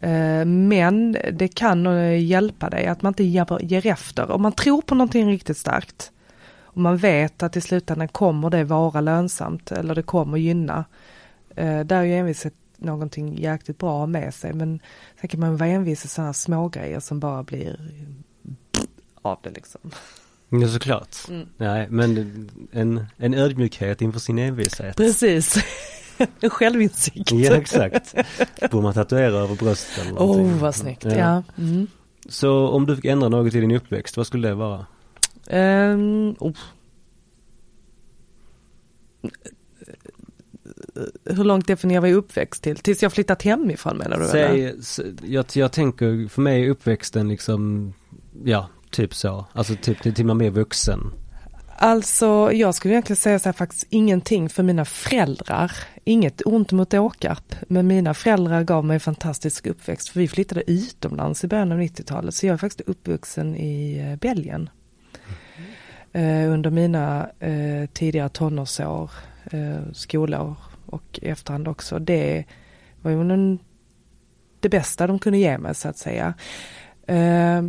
Eh, 0.00 0.44
Men 0.44 1.16
det 1.32 1.48
kan 1.48 1.86
eh, 1.86 2.24
hjälpa 2.24 2.70
dig 2.70 2.86
att 2.86 3.02
man 3.02 3.10
inte 3.10 3.24
ger, 3.24 3.86
efter. 3.86 4.30
Om 4.30 4.42
man 4.42 4.52
tror 4.52 4.82
på 4.82 4.94
någonting 4.94 5.28
riktigt 5.30 5.58
starkt 5.58 6.12
och 6.60 6.80
man 6.80 6.96
vet 6.96 7.42
att 7.42 7.56
i 7.56 7.60
slutändan 7.60 8.08
kommer 8.08 8.50
det 8.50 8.64
vara 8.64 9.00
lönsamt 9.00 9.72
eller 9.72 9.94
det 9.94 10.02
kommer 10.02 10.38
gynna. 10.38 10.84
Eh, 11.56 11.80
Där 11.80 11.96
är 11.96 12.02
ju 12.02 12.14
envishet 12.14 12.54
någonting 12.76 13.38
jäkligt 13.38 13.78
bra 13.78 14.06
med 14.06 14.34
sig 14.34 14.52
men 14.52 14.80
sen 15.20 15.28
kan 15.28 15.40
man 15.40 15.56
vara 15.56 15.68
envis 15.70 16.04
i 16.04 16.08
sådana 16.08 16.32
små 16.32 16.68
grejer 16.68 17.00
som 17.00 17.20
bara 17.20 17.42
blir 17.42 17.80
av 19.22 19.38
det 19.42 19.50
liksom. 19.50 19.80
Ja 20.48 20.68
såklart. 20.68 21.16
Mm. 21.28 21.48
Nej 21.56 21.86
men 21.90 22.48
en, 22.72 23.06
en 23.16 23.34
ödmjukhet 23.34 24.00
inför 24.02 24.20
sin 24.20 24.38
envishet. 24.38 24.96
Precis. 24.96 25.54
En 26.40 26.50
Självinsikt. 26.50 27.32
Ja 27.32 27.56
exakt. 27.56 28.14
Borde 28.70 28.82
man 28.82 28.94
tatuera 28.94 29.34
över 29.34 29.54
bröstet 29.54 29.98
eller 30.04 30.12
någonting. 30.12 30.58
vad 30.58 30.74
snyggt. 30.74 31.04
Ja. 31.04 31.42
Mm. 31.58 31.86
Så 32.28 32.68
om 32.68 32.86
du 32.86 32.96
fick 32.96 33.04
ändra 33.04 33.28
något 33.28 33.54
i 33.54 33.60
din 33.60 33.70
uppväxt, 33.70 34.16
vad 34.16 34.26
skulle 34.26 34.48
det 34.48 34.54
vara? 34.54 34.86
Ehm, 35.46 36.34
oh. 36.38 36.56
Hur 41.24 41.44
långt 41.44 41.66
definierar 41.66 42.00
vi 42.00 42.12
uppväxt 42.12 42.62
till? 42.62 42.76
Tills 42.76 43.02
jag 43.02 43.12
flyttat 43.12 43.42
hemifrån 43.42 43.96
menar 43.96 44.18
du? 44.18 44.26
Säg, 44.26 44.74
jag, 45.32 45.44
jag 45.52 45.72
tänker, 45.72 46.28
för 46.28 46.42
mig 46.42 46.64
är 46.64 46.70
uppväxten 46.70 47.28
liksom, 47.28 47.92
ja, 48.44 48.68
typ 48.90 49.14
så. 49.14 49.46
Alltså 49.52 49.74
typ 49.82 50.02
till, 50.02 50.14
till 50.14 50.26
man 50.26 50.40
är 50.40 50.50
vuxen. 50.50 51.12
Alltså 51.78 52.52
jag 52.52 52.74
skulle 52.74 52.94
egentligen 52.94 53.16
säga 53.16 53.38
så 53.38 53.48
här 53.48 53.52
faktiskt 53.52 53.86
ingenting 53.90 54.48
för 54.48 54.62
mina 54.62 54.84
föräldrar. 54.84 55.72
Inget 56.04 56.42
ont 56.46 56.72
mot 56.72 56.94
Åkarp. 56.94 57.54
Men 57.68 57.86
mina 57.86 58.14
föräldrar 58.14 58.62
gav 58.62 58.84
mig 58.84 58.94
en 58.94 59.00
fantastisk 59.00 59.66
uppväxt. 59.66 60.08
För 60.08 60.20
vi 60.20 60.28
flyttade 60.28 60.70
utomlands 60.70 61.44
i 61.44 61.48
början 61.48 61.72
av 61.72 61.78
90-talet. 61.78 62.34
Så 62.34 62.46
jag 62.46 62.54
är 62.54 62.58
faktiskt 62.58 62.88
uppvuxen 62.88 63.56
i 63.56 63.98
eh, 63.98 64.16
Belgien. 64.16 64.70
Eh, 66.12 66.52
under 66.52 66.70
mina 66.70 67.30
eh, 67.38 67.86
tidiga 67.92 68.28
tonårsår, 68.28 69.10
eh, 69.50 69.92
skolår 69.92 70.56
och 70.86 71.18
efterhand 71.22 71.68
också. 71.68 71.98
Det 71.98 72.44
var 73.02 73.10
ju 73.10 73.20
en, 73.20 73.58
det 74.60 74.68
bästa 74.68 75.06
de 75.06 75.18
kunde 75.18 75.38
ge 75.38 75.58
mig 75.58 75.74
så 75.74 75.88
att 75.88 75.98
säga. 75.98 76.34
Eh, 77.06 77.62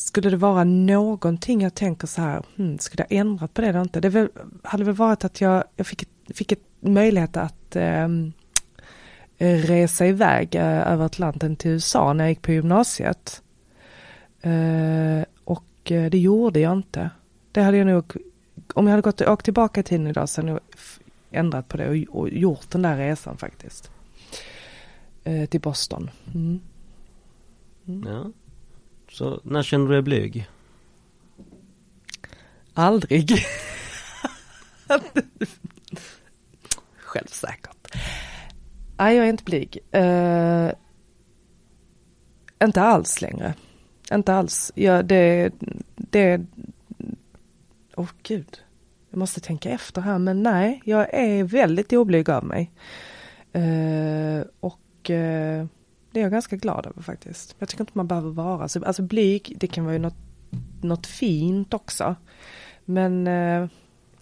skulle 0.00 0.30
det 0.30 0.36
vara 0.36 0.64
någonting 0.64 1.62
jag 1.62 1.74
tänker 1.74 2.06
så 2.06 2.20
här, 2.20 2.42
hmm, 2.56 2.78
skulle 2.78 3.06
jag 3.08 3.18
ändrat 3.18 3.54
på 3.54 3.60
det 3.60 3.66
eller 3.66 3.80
inte? 3.80 4.00
Det 4.00 4.08
väl, 4.08 4.28
hade 4.62 4.84
väl 4.84 4.94
varit 4.94 5.24
att 5.24 5.40
jag, 5.40 5.64
jag 5.76 5.86
fick, 5.86 6.08
fick 6.34 6.52
ett 6.52 6.62
möjlighet 6.80 7.36
att 7.36 7.76
eh, 7.76 8.08
resa 9.38 10.06
iväg 10.06 10.54
eh, 10.54 10.92
över 10.92 11.04
Atlanten 11.04 11.56
till 11.56 11.70
USA 11.70 12.12
när 12.12 12.24
jag 12.24 12.30
gick 12.30 12.42
på 12.42 12.52
gymnasiet. 12.52 13.42
Eh, 14.40 15.24
och 15.44 15.92
eh, 15.92 16.10
det 16.10 16.18
gjorde 16.18 16.60
jag 16.60 16.72
inte. 16.72 17.10
Det 17.52 17.62
hade 17.62 17.76
jag 17.76 17.86
nog, 17.86 18.16
om 18.74 18.86
jag 18.86 18.90
hade 18.90 19.02
gått, 19.02 19.20
åkt 19.20 19.44
tillbaka 19.44 19.80
i 19.80 19.82
tiden 19.82 20.06
idag 20.06 20.28
så 20.28 20.40
hade 20.40 20.48
jag 20.48 20.54
nog 20.54 20.62
ändrat 21.30 21.68
på 21.68 21.76
det 21.76 21.88
och, 21.88 22.20
och 22.20 22.28
gjort 22.28 22.70
den 22.70 22.82
där 22.82 22.96
resan 22.96 23.36
faktiskt. 23.36 23.90
Eh, 25.24 25.48
till 25.48 25.60
Boston. 25.60 26.10
Mm. 26.34 26.60
mm. 27.86 28.06
Ja. 28.06 28.32
Så 29.10 29.40
när 29.44 29.62
känner 29.62 29.86
du 29.86 29.92
dig 29.92 30.02
blyg? 30.02 30.48
Aldrig. 32.74 33.30
Självsäkert. 36.96 37.94
Nej, 38.96 39.16
jag 39.16 39.26
är 39.26 39.30
inte 39.30 39.44
blyg. 39.44 39.78
Uh, 39.96 40.70
inte 42.64 42.82
alls 42.82 43.22
längre. 43.22 43.54
Inte 44.12 44.34
alls. 44.34 44.72
Ja, 44.74 45.02
det, 45.02 45.52
det... 45.96 46.46
Åh 47.96 48.04
oh, 48.04 48.10
gud. 48.22 48.62
Jag 49.10 49.18
måste 49.18 49.40
tänka 49.40 49.70
efter 49.70 50.00
här, 50.00 50.18
men 50.18 50.42
nej, 50.42 50.82
jag 50.84 51.14
är 51.14 51.44
väldigt 51.44 51.92
oblyg 51.92 52.30
av 52.30 52.44
mig. 52.44 52.72
Uh, 53.56 54.42
och 54.60 54.80
Uh, 55.10 55.66
det 56.18 56.22
är 56.22 56.24
jag 56.24 56.32
ganska 56.32 56.56
glad 56.56 56.86
över 56.86 57.02
faktiskt. 57.02 57.56
Jag 57.58 57.68
tycker 57.68 57.82
inte 57.82 57.92
man 57.94 58.06
behöver 58.06 58.30
vara 58.30 58.68
så, 58.68 58.84
alltså 58.84 59.02
blyg, 59.02 59.54
det 59.56 59.66
kan 59.66 59.84
vara 59.84 59.94
ju 59.94 59.98
något, 59.98 60.16
något 60.80 61.06
fint 61.06 61.74
också. 61.74 62.16
Men 62.84 63.26
eh, 63.26 63.68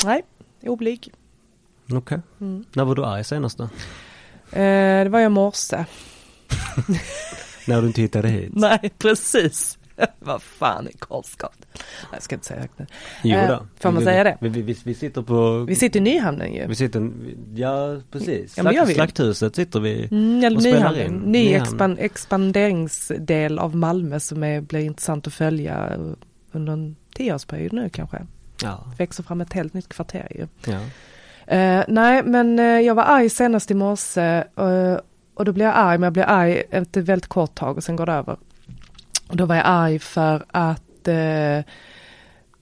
nej, 0.04 0.22
oblyg. 0.62 1.12
Okej. 1.92 2.20
Mm. 2.40 2.64
När 2.72 2.84
var 2.84 2.94
du 2.94 3.04
arg 3.04 3.24
senast 3.24 3.58
då? 3.58 3.64
Eh, 4.58 5.04
det 5.04 5.08
var 5.08 5.20
jag 5.20 5.30
i 5.30 5.34
morse. 5.34 5.76
När 7.66 7.80
du 7.80 7.86
inte 7.86 8.00
hittade 8.00 8.28
hit? 8.28 8.50
Nej, 8.54 8.92
precis. 8.98 9.78
Vad 10.18 10.42
fan 10.42 10.86
är 10.86 10.92
korvskaft? 10.98 11.65
Jag 12.12 12.22
ska 12.22 12.34
inte 12.34 12.46
säga 12.46 12.60
högt 12.60 12.78
nu. 12.78 12.86
Jo 13.22 13.36
Eh, 13.38 13.60
får 13.80 13.90
man 13.92 14.02
säga 14.04 14.24
det? 14.24 14.36
Vi, 14.40 14.48
vi, 14.48 14.76
vi, 14.84 14.94
sitter 14.94 15.22
på... 15.22 15.58
Vi 15.68 15.74
sitter 15.74 16.00
i 16.00 16.02
Nyhamnen 16.02 16.52
ju. 16.54 16.66
Vi 16.66 16.74
sitter, 16.74 17.10
ja 17.54 17.96
precis. 18.12 18.56
Ja, 18.56 18.62
men 18.62 18.72
Slakt, 18.74 18.94
slakthuset 18.94 19.56
sitter 19.56 19.80
vi. 19.80 20.08
Mm, 20.10 20.44
eller 20.44 20.56
och 20.56 20.62
spelar 20.62 20.78
Nyhamnen. 20.92 21.06
in. 21.24 21.32
Ny 21.32 21.44
Nyhamn. 21.44 21.62
expan 21.62 21.98
expanderingsdel 21.98 23.58
av 23.58 23.76
Malmö 23.76 24.20
som 24.20 24.42
är, 24.42 24.60
blir 24.60 24.80
intressant 24.80 25.26
att 25.26 25.34
följa 25.34 25.96
under 26.52 26.72
en 26.72 26.96
tioårsperiod 27.14 27.72
nu 27.72 27.88
kanske. 27.88 28.26
Ja, 28.62 28.84
Växer 28.98 29.22
fram 29.22 29.40
ett 29.40 29.52
helt 29.52 29.74
nytt 29.74 29.88
kvarter 29.88 30.26
ju. 30.34 30.72
ja. 30.72 30.78
Eh, 31.56 31.84
nej, 31.88 32.22
men 32.22 32.58
eh, 32.58 32.64
jag 32.64 32.94
var 32.94 33.02
arg 33.04 33.28
senast 33.30 33.70
i 33.70 33.74
morse 33.74 34.44
eh, 34.56 34.98
och 35.34 35.44
då 35.44 35.52
blir 35.52 35.64
jag 35.64 35.74
arg, 35.76 35.98
men 35.98 36.02
jag 36.06 36.12
blir 36.12 36.24
arg 36.24 36.62
ett 36.70 36.96
väldigt 36.96 37.26
kort 37.28 37.54
tag 37.54 37.76
och 37.76 37.84
sen 37.84 37.96
går 37.96 38.06
det 38.06 38.12
över. 38.12 38.36
Och 39.28 39.36
då 39.36 39.46
var 39.46 39.54
jag 39.54 39.64
arg 39.66 39.98
för 39.98 40.44
att 40.48 40.82
eh, 41.08 41.58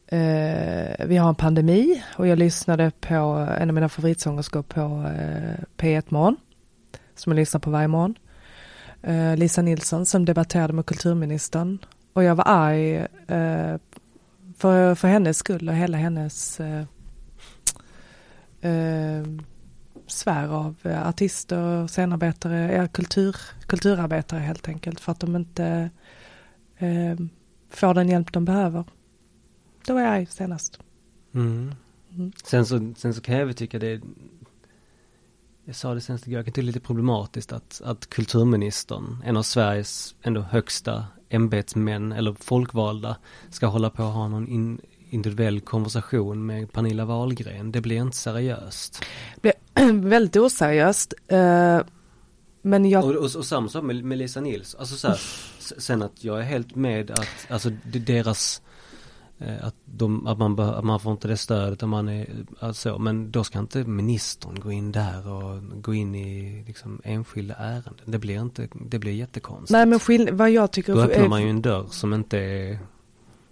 eh, 0.07 1.07
vi 1.07 1.17
har 1.17 1.29
en 1.29 1.35
pandemi 1.35 2.03
och 2.17 2.27
jag 2.27 2.39
lyssnade 2.39 2.91
på 3.01 3.15
en 3.59 3.71
av 3.71 3.75
mina 3.75 3.89
favoritsångerskor 3.89 4.63
på 4.63 4.81
eh, 4.81 5.65
P1 5.77 6.05
Morgon, 6.09 6.37
som 7.15 7.33
jag 7.33 7.37
lyssnar 7.37 7.61
på 7.61 7.71
varje 7.71 7.89
morgon. 7.89 8.15
Eh, 9.03 9.37
Lisa 9.37 9.63
Nilsson 9.63 10.07
som 10.07 10.25
debatterade 10.25 10.73
med 10.73 10.87
kulturministern 10.87 11.79
och 12.13 12.25
jag 12.25 12.35
var 12.35 12.45
arg 12.49 12.97
eh, 13.29 13.77
för, 14.57 14.95
för 14.95 15.09
hennes 15.09 15.39
skull 15.39 15.69
och 15.69 15.75
hela 15.75 15.97
hennes 15.97 16.61
eh, 16.61 16.85
eh, 18.61 19.27
sfär 20.07 20.49
av 20.49 20.77
artister, 20.85 21.87
scenarbetare, 21.87 22.73
ja, 22.73 22.89
kultur, 22.89 23.37
kulturarbetare 23.67 24.41
helt 24.41 24.69
enkelt 24.69 25.01
för 25.01 25.13
att 25.13 25.21
de 25.21 25.37
inte 25.37 25.91
eh, 26.79 27.17
får 27.77 27.95
den 27.95 28.09
hjälp 28.09 28.33
de 28.33 28.45
behöver. 28.45 28.85
Då 29.87 29.95
var 29.95 30.01
jag 30.01 30.29
senast. 30.29 30.79
Mm. 31.35 31.75
Mm. 32.15 32.33
Sen 32.45 32.67
så, 32.67 32.93
sen 32.97 33.15
så 33.15 33.21
kan 33.21 33.37
jag 33.37 33.47
väl 33.47 33.55
tycka 33.55 33.79
det 33.79 34.03
jag 35.67 35.77
sa 35.77 35.95
det 35.95 36.01
senast 36.01 36.27
igår, 36.27 36.39
jag 36.39 36.45
kan 36.45 36.53
tycka 36.53 36.63
det 36.63 36.65
är 36.65 36.73
lite 36.73 36.81
problematiskt 36.81 37.53
att, 37.53 37.83
att 37.85 38.11
kulturministern, 38.11 39.23
en 39.25 39.37
av 39.37 39.43
Sveriges 39.43 40.15
ändå 40.23 40.41
högsta 40.41 41.07
ämbetsmän 41.29 42.13
eller 42.13 42.33
folkvalda, 42.41 43.17
ska 43.51 43.67
hålla 43.67 43.91
på 43.91 44.03
och 44.03 44.13
ha 44.13 44.29
någon 44.29 44.49
in, 44.49 44.81
individuell 45.11 45.61
konversation 45.61 46.47
med 46.47 46.73
Pernilla 46.73 47.05
Wahlgren. 47.05 47.73
Det 47.73 47.81
blir 47.81 47.97
inte 47.97 48.17
seriöst. 48.17 49.05
Väldigt 49.93 50.37
oseriöst. 50.37 51.15
Men 52.67 52.91
jag, 52.91 53.05
Och, 53.05 53.11
och, 53.11 53.37
och 53.37 53.45
samma 53.45 53.69
sak 53.69 53.85
med, 53.85 54.05
med 54.05 54.19
Lisa 54.19 54.41
Nils. 54.41 54.75
Alltså 54.75 54.97
så 54.97 55.09
här, 55.09 55.21
sen 55.59 56.03
att 56.03 56.25
jag 56.25 56.39
är 56.39 56.43
helt 56.43 56.75
med 56.75 57.11
att, 57.11 57.47
alltså 57.51 57.71
deras 57.85 58.63
eh, 59.39 59.67
att, 59.67 59.75
de, 59.85 60.27
att, 60.27 60.39
man 60.39 60.61
att 60.61 60.85
man 60.85 61.01
får 61.01 61.13
inte 61.13 61.29
det 61.29 61.37
stödet 61.37 61.83
om 61.83 61.91
man 61.91 62.09
är 62.09 62.27
alltså, 62.61 62.99
men 62.99 63.31
då 63.31 63.45
ska 63.45 63.59
inte 63.59 63.85
ministern 63.85 64.61
gå 64.61 64.73
in 64.73 64.93
där 64.93 65.29
och 65.29 65.63
gå 65.83 65.95
in 65.95 66.15
i 66.15 66.65
liksom 66.67 67.01
enskilda 67.05 67.55
ärenden. 67.55 67.95
Det 68.05 68.19
blir 68.19 68.41
inte, 68.41 68.69
det 68.87 68.99
blir 68.99 69.13
jättekonstigt. 69.13 69.71
nej 69.71 69.87
men 69.87 69.99
skill- 70.01 70.31
vad 70.33 70.51
jag 70.51 70.71
tycker 70.71 70.95
då 70.95 71.01
öppnar 71.01 71.29
man 71.29 71.43
ju 71.43 71.51
en 71.51 71.63
dörr 71.63 71.87
som 71.91 72.15
inte 72.15 72.39
är, 72.39 72.79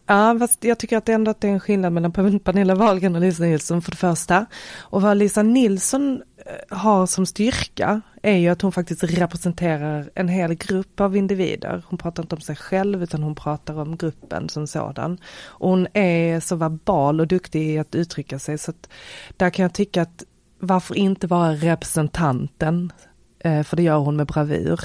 Ja, 0.06 0.36
fast 0.38 0.64
jag 0.64 0.78
tycker 0.78 0.96
att 0.96 1.04
det 1.04 1.12
ändå 1.12 1.30
att 1.30 1.40
det 1.40 1.48
är 1.48 1.52
en 1.52 1.60
skillnad 1.60 1.92
mellan 1.92 2.12
Pernilla 2.12 2.74
Wahlgren 2.74 3.14
och 3.14 3.20
Lisa 3.20 3.42
Nilsson 3.42 3.82
för 3.82 3.90
det 3.90 3.96
första. 3.96 4.46
Och 4.80 5.02
vad 5.02 5.16
Lisa 5.16 5.42
Nilsson 5.42 6.22
Eh, 6.46 6.76
har 6.76 7.06
som 7.06 7.26
styrka 7.26 8.00
är 8.22 8.36
ju 8.36 8.48
att 8.48 8.62
hon 8.62 8.72
faktiskt 8.72 9.04
representerar 9.04 10.10
en 10.14 10.28
hel 10.28 10.54
grupp 10.54 11.00
av 11.00 11.16
individer. 11.16 11.82
Hon 11.86 11.98
pratar 11.98 12.22
inte 12.22 12.34
om 12.34 12.40
sig 12.40 12.56
själv 12.56 13.02
utan 13.02 13.22
hon 13.22 13.34
pratar 13.34 13.78
om 13.78 13.96
gruppen 13.96 14.48
som 14.48 14.66
sådan. 14.66 15.18
Och 15.44 15.70
hon 15.70 15.86
är 15.92 16.40
så 16.40 16.56
verbal 16.56 17.20
och 17.20 17.26
duktig 17.26 17.70
i 17.70 17.78
att 17.78 17.94
uttrycka 17.94 18.38
sig 18.38 18.58
så 18.58 18.70
att 18.70 18.88
där 19.36 19.50
kan 19.50 19.62
jag 19.62 19.74
tycka 19.74 20.02
att 20.02 20.24
varför 20.58 20.94
inte 20.94 21.26
vara 21.26 21.52
representanten? 21.52 22.92
Eh, 23.38 23.62
för 23.62 23.76
det 23.76 23.82
gör 23.82 23.98
hon 23.98 24.16
med 24.16 24.26
bravur. 24.26 24.80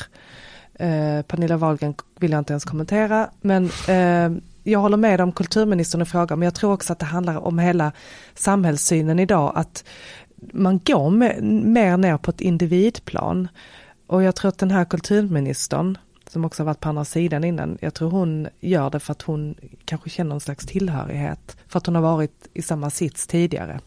Eh, 0.73 1.21
Pernilla 1.21 1.57
Wahlgren 1.57 1.95
vill 2.19 2.31
jag 2.31 2.39
inte 2.39 2.53
ens 2.53 2.65
kommentera, 2.65 3.29
men 3.41 3.69
eh, 3.87 4.41
jag 4.63 4.79
håller 4.79 4.97
med 4.97 5.21
om 5.21 5.31
kulturministern 5.31 6.01
i 6.01 6.05
frågan, 6.05 6.39
men 6.39 6.45
jag 6.45 6.55
tror 6.55 6.73
också 6.73 6.93
att 6.93 6.99
det 6.99 7.05
handlar 7.05 7.37
om 7.37 7.59
hela 7.59 7.91
samhällssynen 8.35 9.19
idag, 9.19 9.51
att 9.55 9.83
man 10.53 10.79
går 10.85 11.09
med, 11.09 11.43
mer 11.43 11.97
ner 11.97 12.17
på 12.17 12.31
ett 12.31 12.41
individplan. 12.41 13.47
Och 14.07 14.23
jag 14.23 14.35
tror 14.35 14.49
att 14.49 14.57
den 14.57 14.71
här 14.71 14.85
kulturministern, 14.85 15.97
som 16.27 16.45
också 16.45 16.63
varit 16.63 16.79
på 16.79 16.89
andra 16.89 17.05
sidan 17.05 17.43
innan, 17.43 17.77
jag 17.81 17.93
tror 17.93 18.09
hon 18.11 18.47
gör 18.59 18.89
det 18.89 18.99
för 18.99 19.11
att 19.11 19.21
hon 19.21 19.55
kanske 19.85 20.09
känner 20.09 20.33
en 20.35 20.39
slags 20.39 20.65
tillhörighet, 20.65 21.57
för 21.67 21.77
att 21.77 21.85
hon 21.85 21.95
har 21.95 22.01
varit 22.01 22.47
i 22.53 22.61
samma 22.61 22.89
sits 22.89 23.27
tidigare. 23.27 23.79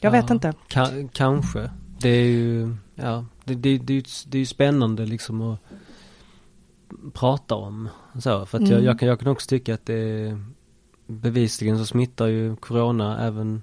Jag 0.00 0.10
vet 0.10 0.24
Ja. 0.28 0.34
inte. 0.34 0.54
ka, 0.68 0.88
kanske. 1.12 1.70
Det 2.00 2.08
är 2.08 2.24
ju, 2.26 2.76
ja, 2.94 3.24
det, 3.44 3.54
det, 3.54 3.78
det, 3.78 4.04
det 4.26 4.38
är 4.38 4.40
ju 4.40 4.46
spännande 4.46 5.06
liksom 5.06 5.40
att 5.42 5.58
prata 7.14 7.54
om. 7.54 7.88
Så, 8.18 8.46
för 8.46 8.58
att 8.58 8.62
jag, 8.68 8.72
Mm. 8.72 8.84
jag, 8.84 8.98
kan, 8.98 9.08
jag 9.08 9.18
kan 9.20 9.28
också 9.28 9.48
tycka 9.48 9.74
att 9.74 9.86
det 9.86 10.38
bevisligen 11.06 11.78
så 11.78 11.86
smittar 11.86 12.26
ju 12.26 12.56
corona 12.56 13.26
även 13.26 13.62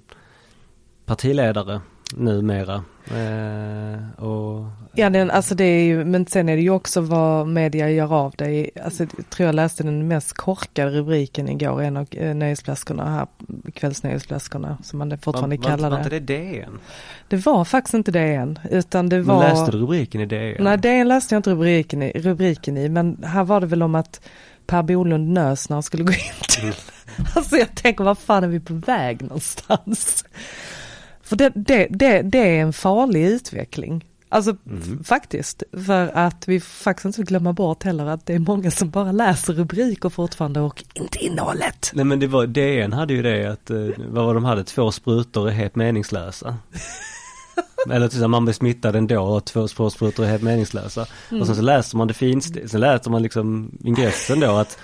partiledare 1.04 1.80
numera. 2.16 2.84
Eh, 3.06 4.24
och 4.24 4.66
Ja, 4.96 5.10
den, 5.10 5.30
alltså 5.30 5.54
det 5.54 5.64
är 5.64 5.84
ju, 5.84 6.04
men 6.04 6.26
sen 6.26 6.48
är 6.48 6.56
det 6.56 6.62
ju 6.62 6.70
också 6.70 7.00
vad 7.00 7.46
media 7.48 7.90
gör 7.90 8.14
av 8.14 8.34
det. 8.38 8.70
Alltså, 8.84 9.02
jag 9.02 9.30
tror 9.30 9.46
jag 9.46 9.54
läste 9.54 9.82
den 9.82 10.08
mest 10.08 10.32
korkade 10.32 10.90
rubriken 10.90 11.48
igår, 11.48 11.82
en 11.82 11.96
av 11.96 12.06
eh, 12.10 12.34
nöjesflaskorna 12.34 13.10
här, 13.10 13.26
kvällsnöjesflaskorna, 13.74 14.78
som 14.82 14.98
man 14.98 15.18
fortfarande 15.18 15.56
var, 15.56 15.64
kallar 15.64 15.90
var 15.90 15.96
det. 15.96 16.02
inte 16.16 16.18
det 16.18 16.20
DN? 16.20 16.78
Det 17.28 17.36
var 17.36 17.64
faktiskt 17.64 17.94
inte 17.94 18.10
det 18.12 18.34
än, 18.34 18.58
utan 18.70 19.08
det 19.08 19.16
Men 19.16 19.26
var... 19.26 19.42
läste 19.42 19.70
du 19.70 19.78
rubriken 19.78 20.20
i 20.20 20.26
DN? 20.26 20.64
Nej, 20.64 20.78
det 20.78 21.04
läste 21.04 21.34
jag 21.34 21.38
inte 21.38 21.50
rubriken 21.50 22.02
i, 22.02 22.12
rubriken 22.14 22.76
i, 22.76 22.88
men 22.88 23.22
här 23.24 23.44
var 23.44 23.60
det 23.60 23.66
väl 23.66 23.82
om 23.82 23.94
att 23.94 24.20
Per 24.66 24.82
Bolund 24.82 25.28
nös 25.32 25.68
när 25.68 25.76
han 25.76 25.82
skulle 25.82 26.04
gå 26.04 26.12
in 26.12 26.42
till. 26.60 26.74
Alltså 27.34 27.56
jag 27.56 27.74
tänker, 27.74 28.04
vad 28.04 28.18
fan 28.18 28.44
är 28.44 28.48
vi 28.48 28.60
på 28.60 28.74
väg 28.74 29.22
någonstans? 29.22 30.24
För 31.24 31.36
det, 31.36 31.52
det, 31.54 31.86
det, 31.90 32.22
det 32.22 32.38
är 32.38 32.62
en 32.62 32.72
farlig 32.72 33.26
utveckling. 33.26 34.04
Alltså 34.28 34.56
Mm. 34.66 35.04
faktiskt, 35.04 35.62
för 35.86 36.10
att 36.14 36.48
vi 36.48 36.60
faktiskt 36.60 37.04
inte 37.04 37.22
glömma 37.22 37.52
bort 37.52 37.82
heller 37.82 38.06
att 38.06 38.26
det 38.26 38.34
är 38.34 38.38
många 38.38 38.70
som 38.70 38.90
bara 38.90 39.12
läser 39.12 39.52
rubriker 39.52 40.08
fortfarande 40.08 40.60
och 40.60 40.84
inte 40.94 41.18
innehållet. 41.24 41.90
Nej 41.94 42.04
men 42.04 42.20
det 42.20 42.26
var, 42.26 42.46
DN 42.46 42.92
hade 42.92 43.14
ju 43.14 43.22
det 43.22 43.52
att, 43.52 43.70
eh, 43.70 43.76
vad 44.08 44.24
var 44.26 44.34
de 44.34 44.44
hade, 44.44 44.64
två 44.64 44.90
sprutor 44.92 45.48
är 45.48 45.52
helt 45.52 45.76
meningslösa. 45.76 46.56
Eller 47.90 48.08
till 48.08 48.18
exempel 48.18 48.28
man 48.28 48.44
blir 48.44 48.54
smittad 48.54 48.96
ändå 48.96 49.20
och 49.20 49.44
två 49.44 49.90
sprutor 49.90 50.24
är 50.24 50.28
helt 50.28 50.42
meningslösa. 50.42 51.06
Och 51.40 51.46
sen 51.46 51.56
så 51.56 51.62
läser 51.62 51.96
man 51.96 52.08
det 52.08 52.14
finst, 52.14 52.56
sen 52.66 52.80
läser 52.80 53.10
man 53.10 53.22
liksom 53.22 53.70
ingressen 53.84 54.40
då 54.40 54.50
att 54.50 54.78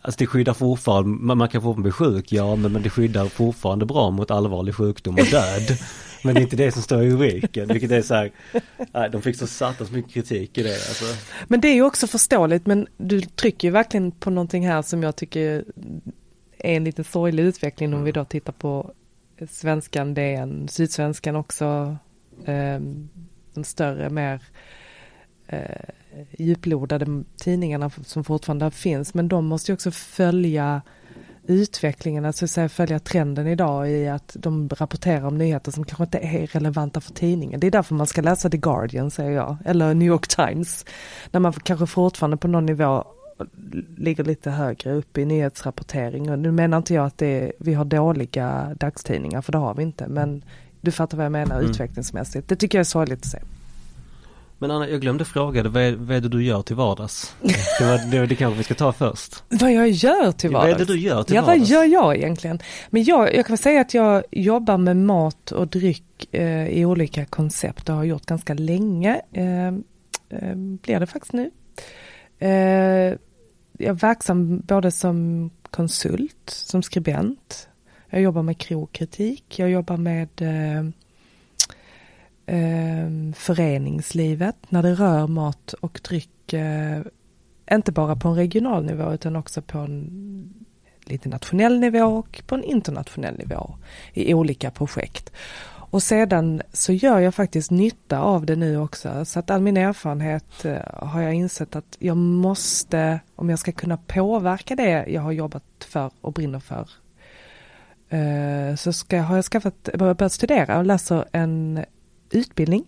Alltså 0.00 0.18
det 0.18 0.26
skyddar 0.26 0.54
fortfarande, 0.54 1.08
man, 1.08 1.38
man 1.38 1.48
kan 1.48 1.62
fortfarande 1.62 1.82
bli 1.82 1.92
sjuk, 1.92 2.32
ja 2.32 2.56
men, 2.56 2.72
men 2.72 2.82
det 2.82 2.90
skyddar 2.90 3.26
fortfarande 3.26 3.86
bra 3.86 4.10
mot 4.10 4.30
allvarlig 4.30 4.74
sjukdom 4.74 5.14
och 5.14 5.26
död. 5.26 5.78
Men 6.24 6.34
det 6.34 6.40
är 6.40 6.42
inte 6.42 6.56
det 6.56 6.72
som 6.72 6.82
står 6.82 7.02
i 7.02 7.10
rubriken, 7.10 7.68
vilket 7.68 7.90
är 7.90 8.02
så 8.02 8.14
här, 8.14 8.30
nej, 8.92 9.10
de 9.10 9.22
fick 9.22 9.36
så 9.36 9.46
satans 9.46 9.90
mycket 9.90 10.12
kritik 10.12 10.58
i 10.58 10.62
det. 10.62 10.72
Alltså. 10.72 11.04
Men 11.48 11.60
det 11.60 11.68
är 11.68 11.74
ju 11.74 11.82
också 11.82 12.06
förståeligt, 12.06 12.66
men 12.66 12.86
du 12.96 13.20
trycker 13.20 13.68
ju 13.68 13.72
verkligen 13.72 14.12
på 14.12 14.30
någonting 14.30 14.66
här 14.66 14.82
som 14.82 15.02
jag 15.02 15.16
tycker 15.16 15.64
är 16.58 16.76
en 16.76 16.84
lite 16.84 17.04
sorglig 17.04 17.42
utveckling 17.42 17.94
om 17.94 18.04
vi 18.04 18.12
då 18.12 18.24
tittar 18.24 18.52
på 18.52 18.92
Svenskan, 19.50 20.14
DN, 20.14 20.68
Sydsvenskan 20.68 21.36
också, 21.36 21.96
eh, 22.44 22.80
de 23.54 23.64
större, 23.64 24.10
mer 24.10 24.42
eh, 25.46 25.88
djuplodade 26.38 27.24
tidningarna 27.36 27.90
som 28.04 28.24
fortfarande 28.24 28.70
finns, 28.70 29.14
men 29.14 29.28
de 29.28 29.46
måste 29.46 29.72
ju 29.72 29.74
också 29.74 29.90
följa 29.90 30.82
utvecklingen, 31.46 32.24
alltså 32.24 32.48
säga, 32.48 32.68
följa 32.68 32.98
trenden 32.98 33.46
idag 33.46 33.90
i 33.90 34.08
att 34.08 34.36
de 34.38 34.68
rapporterar 34.68 35.24
om 35.24 35.38
nyheter 35.38 35.72
som 35.72 35.84
kanske 35.84 36.04
inte 36.04 36.18
är 36.18 36.46
relevanta 36.46 37.00
för 37.00 37.12
tidningen. 37.12 37.60
Det 37.60 37.66
är 37.66 37.70
därför 37.70 37.94
man 37.94 38.06
ska 38.06 38.22
läsa 38.22 38.50
The 38.50 38.56
Guardian 38.56 39.10
säger 39.10 39.30
jag, 39.30 39.56
eller 39.64 39.94
New 39.94 40.08
York 40.08 40.28
Times. 40.28 40.84
När 41.30 41.40
man 41.40 41.52
kanske 41.52 41.86
fortfarande 41.86 42.36
på 42.36 42.48
någon 42.48 42.66
nivå 42.66 43.04
ligger 43.96 44.24
lite 44.24 44.50
högre 44.50 44.92
upp 44.92 45.18
i 45.18 45.24
nyhetsrapportering. 45.24 46.30
Och 46.30 46.38
nu 46.38 46.52
menar 46.52 46.76
inte 46.76 46.94
jag 46.94 47.06
att 47.06 47.18
det 47.18 47.26
är, 47.26 47.52
vi 47.58 47.74
har 47.74 47.84
dåliga 47.84 48.74
dagstidningar, 48.80 49.42
för 49.42 49.52
det 49.52 49.58
har 49.58 49.74
vi 49.74 49.82
inte. 49.82 50.08
Men 50.08 50.44
du 50.80 50.92
fattar 50.92 51.16
vad 51.16 51.24
jag 51.24 51.32
menar 51.32 51.56
mm. 51.56 51.70
utvecklingsmässigt. 51.70 52.48
Det 52.48 52.56
tycker 52.56 52.78
jag 52.78 52.80
är 52.80 52.84
sorgligt 52.84 53.18
att 53.18 53.30
se. 53.30 53.38
Men 54.58 54.70
Anna, 54.70 54.88
jag 54.88 55.00
glömde 55.00 55.24
fråga 55.24 55.62
dig, 55.62 55.72
vad 55.72 55.82
är, 55.82 55.92
vad 55.92 56.16
är 56.16 56.20
det 56.20 56.28
du 56.28 56.44
gör 56.44 56.62
till 56.62 56.76
vardags? 56.76 57.34
Det, 57.78 57.84
var, 57.84 58.10
det, 58.10 58.26
det 58.26 58.34
kanske 58.34 58.58
vi 58.58 58.64
ska 58.64 58.74
ta 58.74 58.92
först. 58.92 59.44
Vad 59.48 59.72
jag 59.72 59.90
gör 59.90 60.32
till 60.32 60.50
vardags? 60.50 60.72
Vad 60.72 60.80
är 60.80 60.86
det 60.86 60.92
du 60.92 61.00
gör 61.00 61.22
till 61.22 61.34
ja, 61.34 61.42
vardags? 61.42 61.70
Ja, 61.70 61.78
vad 61.78 61.88
gör 61.88 62.02
jag 62.02 62.16
egentligen? 62.16 62.58
Men 62.90 63.04
jag, 63.04 63.34
jag 63.34 63.46
kan 63.46 63.58
säga 63.58 63.80
att 63.80 63.94
jag 63.94 64.24
jobbar 64.30 64.78
med 64.78 64.96
mat 64.96 65.52
och 65.52 65.68
dryck 65.68 66.28
eh, 66.34 66.68
i 66.68 66.84
olika 66.84 67.24
koncept 67.24 67.88
och 67.88 67.94
har 67.94 68.04
gjort 68.04 68.26
ganska 68.26 68.54
länge. 68.54 69.20
Eh, 69.32 69.66
eh, 70.28 70.54
blir 70.54 71.00
det 71.00 71.06
faktiskt 71.06 71.32
nu. 71.32 71.50
Eh, 72.38 72.48
jag 73.78 73.88
är 73.88 73.92
verksam 73.92 74.58
både 74.58 74.90
som 74.90 75.50
konsult, 75.70 76.50
som 76.50 76.82
skribent. 76.82 77.68
Jag 78.10 78.20
jobbar 78.20 78.42
med 78.42 78.58
krokritik, 78.58 79.58
jag 79.58 79.70
jobbar 79.70 79.96
med 79.96 80.28
eh, 82.46 83.34
föreningslivet 83.34 84.56
när 84.68 84.82
det 84.82 84.94
rör 84.94 85.26
mat 85.26 85.72
och 85.72 86.00
dryck. 86.08 86.52
Eh, 86.52 87.02
inte 87.70 87.92
bara 87.92 88.16
på 88.16 88.28
en 88.28 88.34
regional 88.34 88.84
nivå 88.84 89.12
utan 89.12 89.36
också 89.36 89.62
på 89.62 89.78
en 89.78 90.66
lite 91.04 91.28
nationell 91.28 91.80
nivå 91.80 92.04
och 92.04 92.42
på 92.46 92.54
en 92.54 92.64
internationell 92.64 93.38
nivå 93.38 93.74
i 94.12 94.34
olika 94.34 94.70
projekt. 94.70 95.32
Och 95.90 96.02
sedan 96.02 96.62
så 96.72 96.92
gör 96.92 97.18
jag 97.18 97.34
faktiskt 97.34 97.70
nytta 97.70 98.20
av 98.20 98.46
det 98.46 98.56
nu 98.56 98.78
också. 98.78 99.24
Så 99.24 99.38
att 99.38 99.50
all 99.50 99.60
min 99.60 99.76
erfarenhet 99.76 100.64
eh, 100.64 100.78
har 100.92 101.22
jag 101.22 101.34
insett 101.34 101.76
att 101.76 101.96
jag 101.98 102.16
måste, 102.16 103.20
om 103.36 103.50
jag 103.50 103.58
ska 103.58 103.72
kunna 103.72 103.96
påverka 103.96 104.76
det 104.76 105.06
jag 105.08 105.22
har 105.22 105.32
jobbat 105.32 105.86
för 105.88 106.10
och 106.20 106.32
brinner 106.32 106.60
för, 106.60 106.88
eh, 108.08 108.76
så 108.76 108.92
ska, 108.92 109.20
har 109.20 109.36
jag 109.36 109.44
skaffat, 109.44 109.88
börjat 109.98 110.32
studera 110.32 110.78
och 110.78 110.84
läser 110.84 111.24
en 111.32 111.84
utbildning 112.36 112.84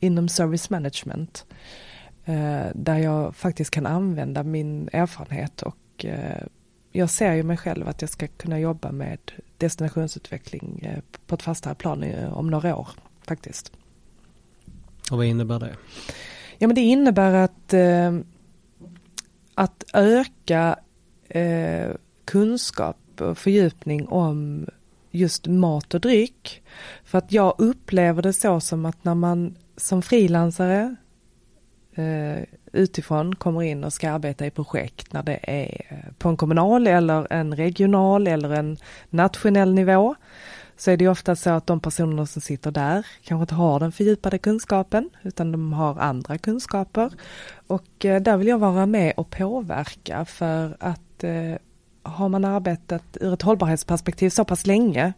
inom 0.00 0.28
service 0.28 0.70
management. 0.70 1.46
Eh, 2.24 2.66
där 2.74 2.98
jag 2.98 3.36
faktiskt 3.36 3.70
kan 3.70 3.86
använda 3.86 4.42
min 4.42 4.88
erfarenhet 4.92 5.62
och 5.62 6.04
jag 6.96 7.10
ser 7.10 7.32
ju 7.32 7.42
mig 7.42 7.56
själv 7.56 7.88
att 7.88 8.00
jag 8.00 8.10
ska 8.10 8.26
kunna 8.28 8.58
jobba 8.58 8.92
med 8.92 9.18
destinationsutveckling 9.58 10.80
eh, 10.82 11.02
på 11.26 11.34
ett 11.34 11.42
fastare 11.42 11.74
plan 11.74 12.02
eh, 12.02 12.38
om 12.38 12.50
några 12.50 12.76
år 12.76 12.88
faktiskt. 13.22 13.72
Och 15.10 15.16
vad 15.16 15.26
innebär 15.26 15.58
det? 15.58 15.76
Ja 16.58 16.66
men 16.66 16.74
det 16.74 16.80
innebär 16.80 17.34
att, 17.34 17.72
eh, 17.72 18.18
att 19.54 19.84
öka 19.92 20.76
kunskap 22.24 22.96
och 23.20 23.38
fördjupning 23.38 24.08
om 24.08 24.66
just 25.14 25.46
mat 25.46 25.94
och 25.94 26.00
dryck. 26.00 26.62
För 27.04 27.18
att 27.18 27.32
jag 27.32 27.54
upplever 27.58 28.22
det 28.22 28.32
så 28.32 28.60
som 28.60 28.86
att 28.86 29.04
när 29.04 29.14
man 29.14 29.56
som 29.76 30.02
frilansare 30.02 30.96
eh, 31.94 32.42
utifrån 32.72 33.34
kommer 33.34 33.62
in 33.62 33.84
och 33.84 33.92
ska 33.92 34.10
arbeta 34.10 34.46
i 34.46 34.50
projekt 34.50 35.12
när 35.12 35.22
det 35.22 35.38
är 35.42 36.12
på 36.18 36.28
en 36.28 36.36
kommunal 36.36 36.86
eller 36.86 37.32
en 37.32 37.56
regional 37.56 38.26
eller 38.26 38.50
en 38.50 38.76
nationell 39.10 39.74
nivå 39.74 40.14
så 40.76 40.90
är 40.90 40.96
det 40.96 41.08
ofta 41.08 41.36
så 41.36 41.50
att 41.50 41.66
de 41.66 41.80
personerna 41.80 42.26
som 42.26 42.42
sitter 42.42 42.70
där 42.70 43.06
kanske 43.22 43.42
inte 43.42 43.54
har 43.54 43.80
den 43.80 43.92
fördjupade 43.92 44.38
kunskapen 44.38 45.10
utan 45.22 45.52
de 45.52 45.72
har 45.72 45.98
andra 45.98 46.38
kunskaper. 46.38 47.12
Och 47.66 48.04
eh, 48.04 48.22
där 48.22 48.36
vill 48.36 48.48
jag 48.48 48.58
vara 48.58 48.86
med 48.86 49.12
och 49.16 49.30
påverka 49.30 50.24
för 50.24 50.76
att 50.80 51.24
eh, 51.24 51.54
har 52.04 52.28
man 52.28 52.44
arbetat 52.44 53.16
ur 53.20 53.34
ett 53.34 53.42
hållbarhetsperspektiv 53.42 54.30
så 54.30 54.44
pass 54.44 54.66
länge 54.66 55.12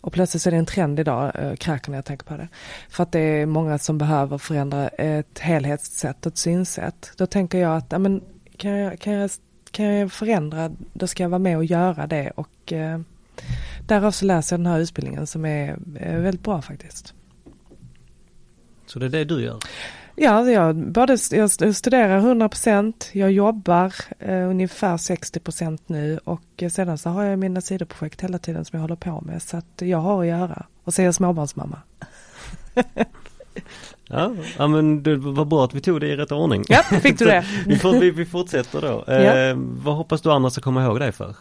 och 0.00 0.12
plötsligt 0.12 0.42
så 0.42 0.48
är 0.48 0.50
det 0.50 0.56
en 0.56 0.66
trend 0.66 1.00
idag, 1.00 1.32
äh, 1.34 1.54
kräker 1.54 1.90
när 1.90 1.98
jag 1.98 2.04
tänker 2.04 2.26
på 2.26 2.36
det. 2.36 2.48
För 2.88 3.02
att 3.02 3.12
det 3.12 3.20
är 3.20 3.46
många 3.46 3.78
som 3.78 3.98
behöver 3.98 4.38
förändra 4.38 4.88
ett 4.88 5.38
helhetssätt, 5.38 6.26
ett 6.26 6.36
synsätt. 6.36 7.12
Då 7.16 7.26
tänker 7.26 7.58
jag 7.58 7.76
att, 7.76 7.86
ja, 7.88 7.98
men, 7.98 8.22
kan, 8.56 8.70
jag, 8.70 8.98
kan, 8.98 9.12
jag, 9.12 9.30
kan 9.70 9.84
jag 9.84 10.12
förändra, 10.12 10.70
då 10.92 11.06
ska 11.06 11.22
jag 11.22 11.30
vara 11.30 11.38
med 11.38 11.56
och 11.56 11.64
göra 11.64 12.06
det. 12.06 12.30
Och 12.30 12.72
eh, 12.72 13.00
därav 13.86 14.10
så 14.10 14.24
läser 14.24 14.56
jag 14.56 14.60
den 14.60 14.72
här 14.72 14.80
utbildningen 14.80 15.26
som 15.26 15.44
är, 15.44 15.78
är 16.00 16.18
väldigt 16.18 16.44
bra 16.44 16.62
faktiskt. 16.62 17.14
Så 18.86 18.98
det 18.98 19.06
är 19.06 19.10
det 19.10 19.24
du 19.24 19.42
gör? 19.42 19.58
Ja, 20.22 20.50
jag, 20.50 20.76
både, 20.76 21.18
jag 21.30 21.50
studerar 21.50 22.20
100%, 22.20 22.94
jag 23.12 23.32
jobbar 23.32 23.94
eh, 24.18 24.48
ungefär 24.48 24.96
60% 24.96 25.78
nu 25.86 26.18
och 26.24 26.62
sedan 26.70 26.98
så 26.98 27.10
har 27.10 27.24
jag 27.24 27.38
mina 27.38 27.60
sidoprojekt 27.60 28.20
hela 28.20 28.38
tiden 28.38 28.64
som 28.64 28.76
jag 28.76 28.80
håller 28.80 28.96
på 28.96 29.20
med 29.20 29.42
så 29.42 29.56
att 29.56 29.82
jag 29.82 29.98
har 29.98 30.20
att 30.20 30.26
göra. 30.26 30.66
Och 30.84 30.94
så 30.94 31.02
är 31.02 31.06
jag 31.06 31.14
småbarnsmamma. 31.14 31.78
ja, 34.08 34.34
ja, 34.58 34.66
men 34.66 35.02
det 35.02 35.16
var 35.16 35.44
bra 35.44 35.64
att 35.64 35.74
vi 35.74 35.80
tog 35.80 36.00
det 36.00 36.08
i 36.08 36.16
rätt 36.16 36.32
ordning. 36.32 36.64
Ja, 36.68 36.82
fick 36.82 37.18
du 37.18 37.24
det. 37.24 37.44
vi, 37.66 37.78
får, 37.78 37.92
vi, 37.92 38.10
vi 38.10 38.26
fortsätter 38.26 38.80
då. 38.80 39.04
Ja. 39.06 39.12
Eh, 39.12 39.56
vad 39.56 39.96
hoppas 39.96 40.20
du 40.20 40.32
andra 40.32 40.50
ska 40.50 40.60
komma 40.60 40.84
ihåg 40.84 40.98
dig 40.98 41.12
för? 41.12 41.36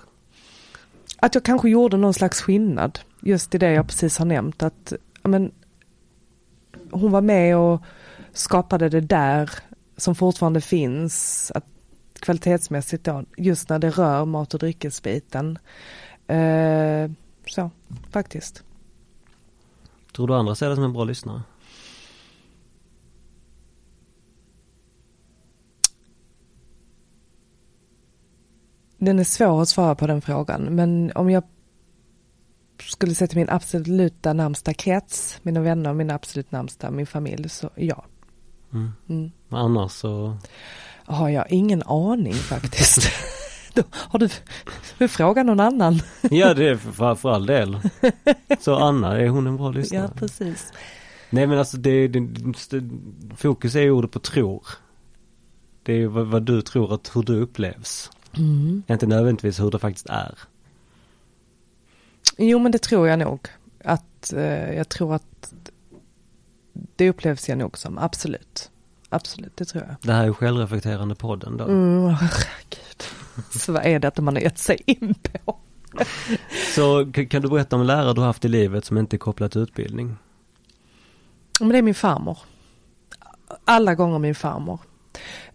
Att 1.17 1.35
jag 1.35 1.43
kanske 1.43 1.69
gjorde 1.69 1.97
någon 1.97 2.13
slags 2.13 2.41
skillnad 2.41 2.99
just 3.19 3.55
i 3.55 3.57
det 3.57 3.71
jag 3.71 3.87
precis 3.87 4.17
har 4.17 4.25
nämnt. 4.25 4.63
Att 4.63 4.93
men, 5.23 5.51
hon 6.91 7.11
var 7.11 7.21
med 7.21 7.57
och 7.57 7.81
skapade 8.39 8.89
det 8.89 9.01
där 9.01 9.51
som 9.97 10.15
fortfarande 10.15 10.61
finns, 10.61 11.51
att 11.55 11.65
kvalitetsmässigt 12.19 13.03
då, 13.03 13.23
just 13.37 13.69
när 13.69 13.79
det 13.79 13.89
rör 13.89 14.25
mat 14.25 14.53
och 14.53 14.59
dryckesbiten. 14.59 15.59
Eh, 16.27 17.11
så, 17.47 17.71
faktiskt. 18.11 18.63
Tror 20.15 20.27
du 20.27 20.35
andra 20.35 20.55
ser 20.55 20.67
dig 20.67 20.75
som 20.75 20.83
en 20.83 20.93
bra 20.93 21.03
lyssnare? 21.03 21.41
Den 28.97 29.19
är 29.19 29.23
svår 29.23 29.61
att 29.61 29.69
svara 29.69 29.95
på 29.95 30.07
den 30.07 30.21
frågan, 30.21 30.75
men 30.75 31.11
om 31.15 31.29
jag 31.29 31.43
skulle 32.81 33.15
säga 33.15 33.27
till 33.27 33.37
min 33.37 33.49
absoluta 33.49 34.33
närmsta 34.33 34.73
krets, 34.73 35.39
mina 35.41 35.61
vänner, 35.61 35.93
mina 35.93 36.13
absolut 36.13 36.51
närmsta, 36.51 36.91
min 36.91 37.07
familj, 37.07 37.49
så 37.49 37.69
ja. 37.75 38.05
Mm. 38.73 38.91
Mm. 39.09 39.31
Annars 39.49 39.91
så? 39.91 40.37
Har 41.05 41.29
jag 41.29 41.51
ingen 41.51 41.83
aning 41.83 42.33
faktiskt. 42.33 43.09
Har 43.91 44.19
du, 44.19 44.29
du 44.97 45.07
frågat 45.07 45.45
någon 45.45 45.59
annan? 45.59 45.99
ja 46.21 46.53
det 46.53 46.67
är 46.67 46.75
för, 46.75 47.15
för 47.15 47.29
all 47.29 47.45
del. 47.45 47.79
Så 48.59 48.75
Anna, 48.75 49.17
är 49.17 49.27
hon 49.27 49.47
en 49.47 49.57
bra 49.57 49.71
lyssnare? 49.71 50.03
Ja 50.03 50.19
precis. 50.19 50.73
Nej 51.29 51.47
men 51.47 51.59
alltså 51.59 51.77
det, 51.77 52.07
det, 52.07 52.27
fokus 53.35 53.75
är 53.75 53.81
ju 53.81 53.91
ordet 53.91 54.11
på 54.11 54.19
tror. 54.19 54.67
Det 55.83 55.93
är 55.93 56.07
vad, 56.07 56.27
vad, 56.27 56.43
du 56.43 56.61
tror 56.61 56.93
att 56.93 57.11
hur 57.15 57.23
du 57.23 57.41
upplevs. 57.41 58.11
Mm. 58.37 58.83
Inte 58.87 59.07
nödvändigtvis 59.07 59.59
hur 59.59 59.71
det 59.71 59.79
faktiskt 59.79 60.09
är. 60.09 60.37
Jo 62.37 62.59
men 62.59 62.71
det 62.71 62.79
tror 62.79 63.07
jag 63.07 63.19
nog. 63.19 63.47
Att 63.83 64.33
eh, 64.33 64.73
jag 64.73 64.89
tror 64.89 65.15
att 65.15 65.53
det 66.95 67.09
upplevs 67.09 67.49
jag 67.49 67.57
nog 67.57 67.77
som, 67.77 67.97
absolut. 67.97 68.71
Absolut, 69.09 69.57
det 69.57 69.65
tror 69.65 69.83
jag. 69.87 69.95
Det 70.01 70.13
här 70.13 70.27
är 70.27 70.33
självreflekterande 70.33 71.15
podden 71.15 71.57
då. 71.57 71.63
Mm, 71.63 72.09
herregud. 72.09 73.03
Så 73.51 73.71
vad 73.71 73.85
är 73.85 73.99
det 73.99 74.21
man 74.21 74.35
har 74.35 74.41
gett 74.41 74.57
sig 74.57 74.81
in 74.85 75.13
på? 75.13 75.57
Så 76.75 77.11
kan 77.29 77.41
du 77.41 77.49
berätta 77.49 77.75
om 77.75 77.83
lärare 77.83 78.13
du 78.13 78.21
haft 78.21 78.45
i 78.45 78.47
livet 78.47 78.85
som 78.85 78.97
inte 78.97 79.15
är 79.15 79.17
kopplat 79.17 79.51
till 79.51 79.61
utbildning? 79.61 80.15
Men 81.59 81.69
det 81.69 81.77
är 81.77 81.81
min 81.81 81.95
farmor. 81.95 82.37
Alla 83.65 83.95
gånger 83.95 84.19
min 84.19 84.35
farmor. 84.35 84.79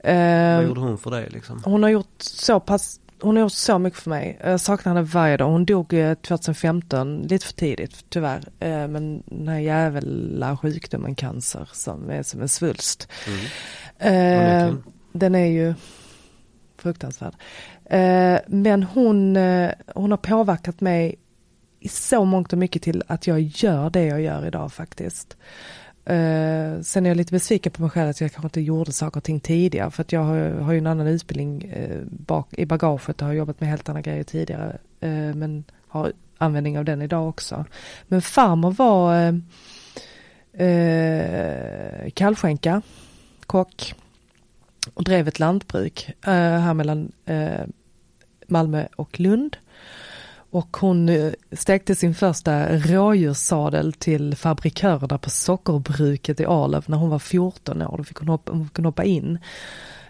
Vad 0.03 0.65
gjorde 0.65 0.81
hon 0.81 0.99
för 0.99 1.11
dig 1.11 1.29
liksom? 1.31 1.63
Hon 1.65 1.83
har 1.83 1.91
gjort 1.91 2.15
så 2.19 2.61
pass 2.61 3.01
hon 3.25 3.37
har 3.37 3.43
gjort 3.43 3.53
så 3.53 3.79
mycket 3.79 3.99
för 3.99 4.11
mig. 4.11 4.39
Jag 4.45 4.61
saknar 4.61 4.95
henne 4.95 5.07
varje 5.07 5.37
dag. 5.37 5.51
Hon 5.51 5.65
dog 5.65 5.95
2015, 6.23 7.23
lite 7.23 7.47
för 7.47 7.53
tidigt 7.53 8.05
tyvärr. 8.09 8.43
Men 8.89 9.23
den 9.27 9.49
här 9.49 9.59
jävla 9.59 10.57
sjukdomen 10.57 11.15
cancer 11.15 11.69
som 11.73 12.11
är 12.11 12.23
som 12.23 12.41
en 12.41 12.49
svulst. 12.49 13.09
Mm. 13.27 14.69
Eh, 14.69 14.75
den 15.13 15.35
är 15.35 15.47
ju 15.47 15.75
fruktansvärd. 16.79 17.35
Eh, 17.85 18.39
men 18.47 18.83
hon, 18.83 19.37
eh, 19.37 19.71
hon 19.95 20.11
har 20.11 20.19
påverkat 20.19 20.81
mig 20.81 21.19
i 21.81 21.89
så 21.89 22.25
mångt 22.25 22.53
och 22.53 22.59
mycket 22.59 22.83
till 22.83 23.03
att 23.07 23.27
jag 23.27 23.41
gör 23.41 23.91
det 23.91 24.05
jag 24.05 24.21
gör 24.21 24.47
idag 24.47 24.73
faktiskt. 24.73 25.37
Uh, 26.11 26.81
sen 26.83 27.07
är 27.07 27.11
jag 27.11 27.17
lite 27.17 27.33
besviken 27.33 27.73
på 27.73 27.83
mig 27.83 27.91
själv 27.91 28.11
att 28.11 28.21
jag 28.21 28.33
kanske 28.33 28.47
inte 28.47 28.61
gjorde 28.61 28.93
saker 28.93 29.17
och 29.17 29.25
ting 29.25 29.41
tidigare 29.41 29.91
för 29.91 30.03
att 30.03 30.13
jag 30.13 30.21
har, 30.21 30.51
har 30.51 30.73
ju 30.73 30.79
en 30.79 30.87
annan 30.87 31.07
utbildning 31.07 31.73
uh, 31.77 32.03
bak, 32.07 32.49
i 32.51 32.67
bagaget 32.67 33.23
och 33.23 33.27
har 33.27 33.35
jobbat 33.35 33.61
med 33.61 33.69
helt 33.69 33.89
andra 33.89 34.03
grejer 34.03 34.25
tidigare. 34.25 34.79
Uh, 35.05 35.35
men 35.35 35.65
har 35.89 36.13
användning 36.39 36.79
av 36.79 36.85
den 36.85 37.03
idag 37.03 37.29
också. 37.29 37.65
Men 38.09 38.23
farmor 38.23 38.71
var 38.71 39.33
uh, 40.61 42.11
kallskänka, 42.11 42.83
kock 43.47 43.95
och 44.95 45.05
drev 45.05 45.29
ett 45.29 45.39
lantbruk 45.39 46.11
här 46.21 46.75
mellan 46.75 47.13
Malmö 48.47 48.87
och 48.97 49.21
Lund. 49.21 49.57
Och 50.55 50.77
hon 50.77 51.09
eh, 51.09 51.33
stekte 51.53 51.95
sin 51.95 52.15
första 52.15 52.79
rådjurssadel 52.79 53.93
till 53.93 54.37
fabrikörerna 54.37 55.19
på 55.19 55.31
sockerbruket 55.31 56.41
i 56.41 56.47
Arlöv 56.47 56.85
när 56.87 56.97
hon 56.97 57.11
var 57.11 57.19
14 57.19 57.83
år. 57.83 57.97
Då 57.97 58.05
fick 58.05 58.17
hon 58.17 58.29
hoppa, 58.29 58.53
hon 58.53 58.69
fick 58.69 58.85
hoppa 58.85 59.05
in. 59.05 59.39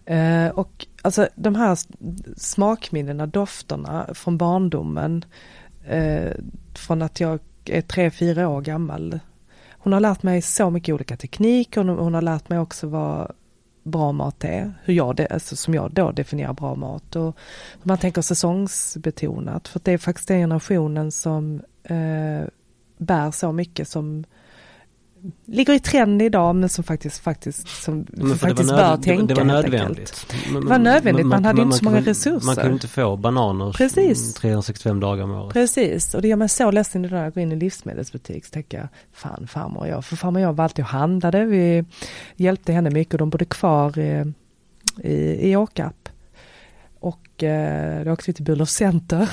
Eh, 0.05 0.49
och 0.49 0.87
alltså 1.03 1.29
de 1.35 1.55
här 1.55 1.79
smakminnena, 2.37 3.27
dofterna 3.27 4.07
från 4.15 4.39
barndomen, 4.39 5.25
eh, 5.85 6.33
från 6.75 7.03
att 7.03 7.21
jag 7.21 7.41
är 7.65 7.81
tre, 7.81 8.11
fyra 8.11 8.49
år 8.49 8.61
gammal. 8.61 9.19
Hon 9.71 9.93
har 9.93 10.01
lärt 10.01 10.23
mig 10.23 10.43
så 10.43 10.71
mycket 10.71 10.95
olika 10.95 11.17
tekniker, 11.17 11.85
hon, 11.85 11.99
hon 11.99 12.15
har 12.15 12.23
lärt 12.23 12.49
mig 12.49 12.59
också 12.59 12.87
vad 12.87 13.33
bra 13.85 14.13
mat 14.13 14.45
är, 14.45 14.75
hur 14.85 14.95
jag, 14.95 15.17
det, 15.17 15.27
alltså 15.27 15.57
som 15.57 15.75
jag 15.75 15.91
då 15.93 16.13
definierar 16.13 16.53
bra 16.53 16.75
mat. 16.75 17.17
Och 17.17 17.37
man 17.83 17.99
tänker 17.99 18.23
säsongsbetonat, 18.23 19.69
för 19.69 19.81
det 19.85 19.93
är 19.93 19.99
faktiskt 19.99 20.29
den 20.29 20.39
generationen 20.39 21.13
som 21.13 21.63
eh, 21.83 22.49
bär 22.99 23.31
så 23.31 23.53
mycket 23.53 23.89
som 23.89 24.25
ligger 25.47 25.73
i 25.73 25.79
trend 25.79 26.23
idag 26.23 26.57
men 26.57 26.69
som 26.69 26.85
faktiskt, 26.85 27.19
faktiskt, 27.19 27.69
som 27.69 28.07
faktiskt 28.39 28.71
bör 28.71 28.97
tänka. 28.97 29.27
Det, 29.27 29.35
var 29.35 29.45
nödvändigt. 29.45 30.27
Det 30.53 30.61
var 30.61 30.79
nödvändigt, 30.79 31.27
man, 31.27 31.43
man 31.43 31.45
hade 31.45 31.57
man, 31.57 31.67
inte 31.67 31.79
så 31.79 31.85
många 31.85 32.01
resurser. 32.01 32.47
Man 32.47 32.57
kunde 32.57 32.73
inte 32.73 32.89
få 32.89 33.17
bananer 33.17 33.73
Precis. 33.73 34.35
365 34.35 35.01
dagar 35.01 35.25
om 35.25 35.31
året. 35.31 35.53
Precis, 35.53 36.15
och 36.15 36.23
det 36.23 36.29
gör 36.29 36.37
mig 36.37 36.49
så 36.49 36.71
ledsen 36.71 37.05
idag 37.05 37.17
när 37.17 37.25
jag 37.25 37.35
går 37.35 37.43
in 37.43 37.53
i 37.53 37.57
livsmedelsbutik 37.57 38.45
så 38.45 38.51
tänker 38.51 38.79
jag, 38.79 38.89
fan 39.13 39.47
farmor 39.47 39.81
och 39.81 39.89
jag, 39.89 40.05
för 40.05 40.17
farmor 40.17 40.41
och 40.41 40.45
jag 40.45 40.53
var 40.53 40.65
alltid 40.65 40.85
och 40.85 40.91
handlade, 40.91 41.45
vi 41.45 41.85
hjälpte 42.37 42.73
henne 42.73 42.91
mycket 42.91 43.15
och 43.15 43.19
de 43.19 43.31
bodde 43.31 43.45
kvar 43.45 43.99
i, 43.99 44.33
i, 45.03 45.51
i 45.51 45.57
Åkarp. 45.57 46.09
Och 47.01 47.43
eh, 47.43 48.05
då 48.05 48.13
åkte 48.13 48.25
vi 48.27 48.33
till 48.33 48.45
Burlöf 48.45 48.69
Center 48.69 49.29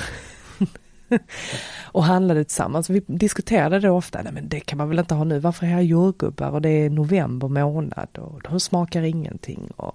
och 1.82 2.04
handlade 2.04 2.44
tillsammans. 2.44 2.90
Vi 2.90 3.02
diskuterade 3.06 3.80
det 3.80 3.90
ofta, 3.90 4.22
nej 4.22 4.32
men 4.32 4.48
det 4.48 4.60
kan 4.60 4.78
man 4.78 4.88
väl 4.88 4.98
inte 4.98 5.14
ha 5.14 5.24
nu, 5.24 5.38
varför 5.38 5.66
är 5.66 5.70
här 5.70 5.80
jordgubbar 5.80 6.50
och 6.50 6.62
det 6.62 6.68
är 6.68 6.90
november 6.90 7.48
månad 7.48 8.08
och 8.18 8.40
de 8.42 8.60
smakar 8.60 9.02
ingenting. 9.02 9.70
Och 9.76 9.94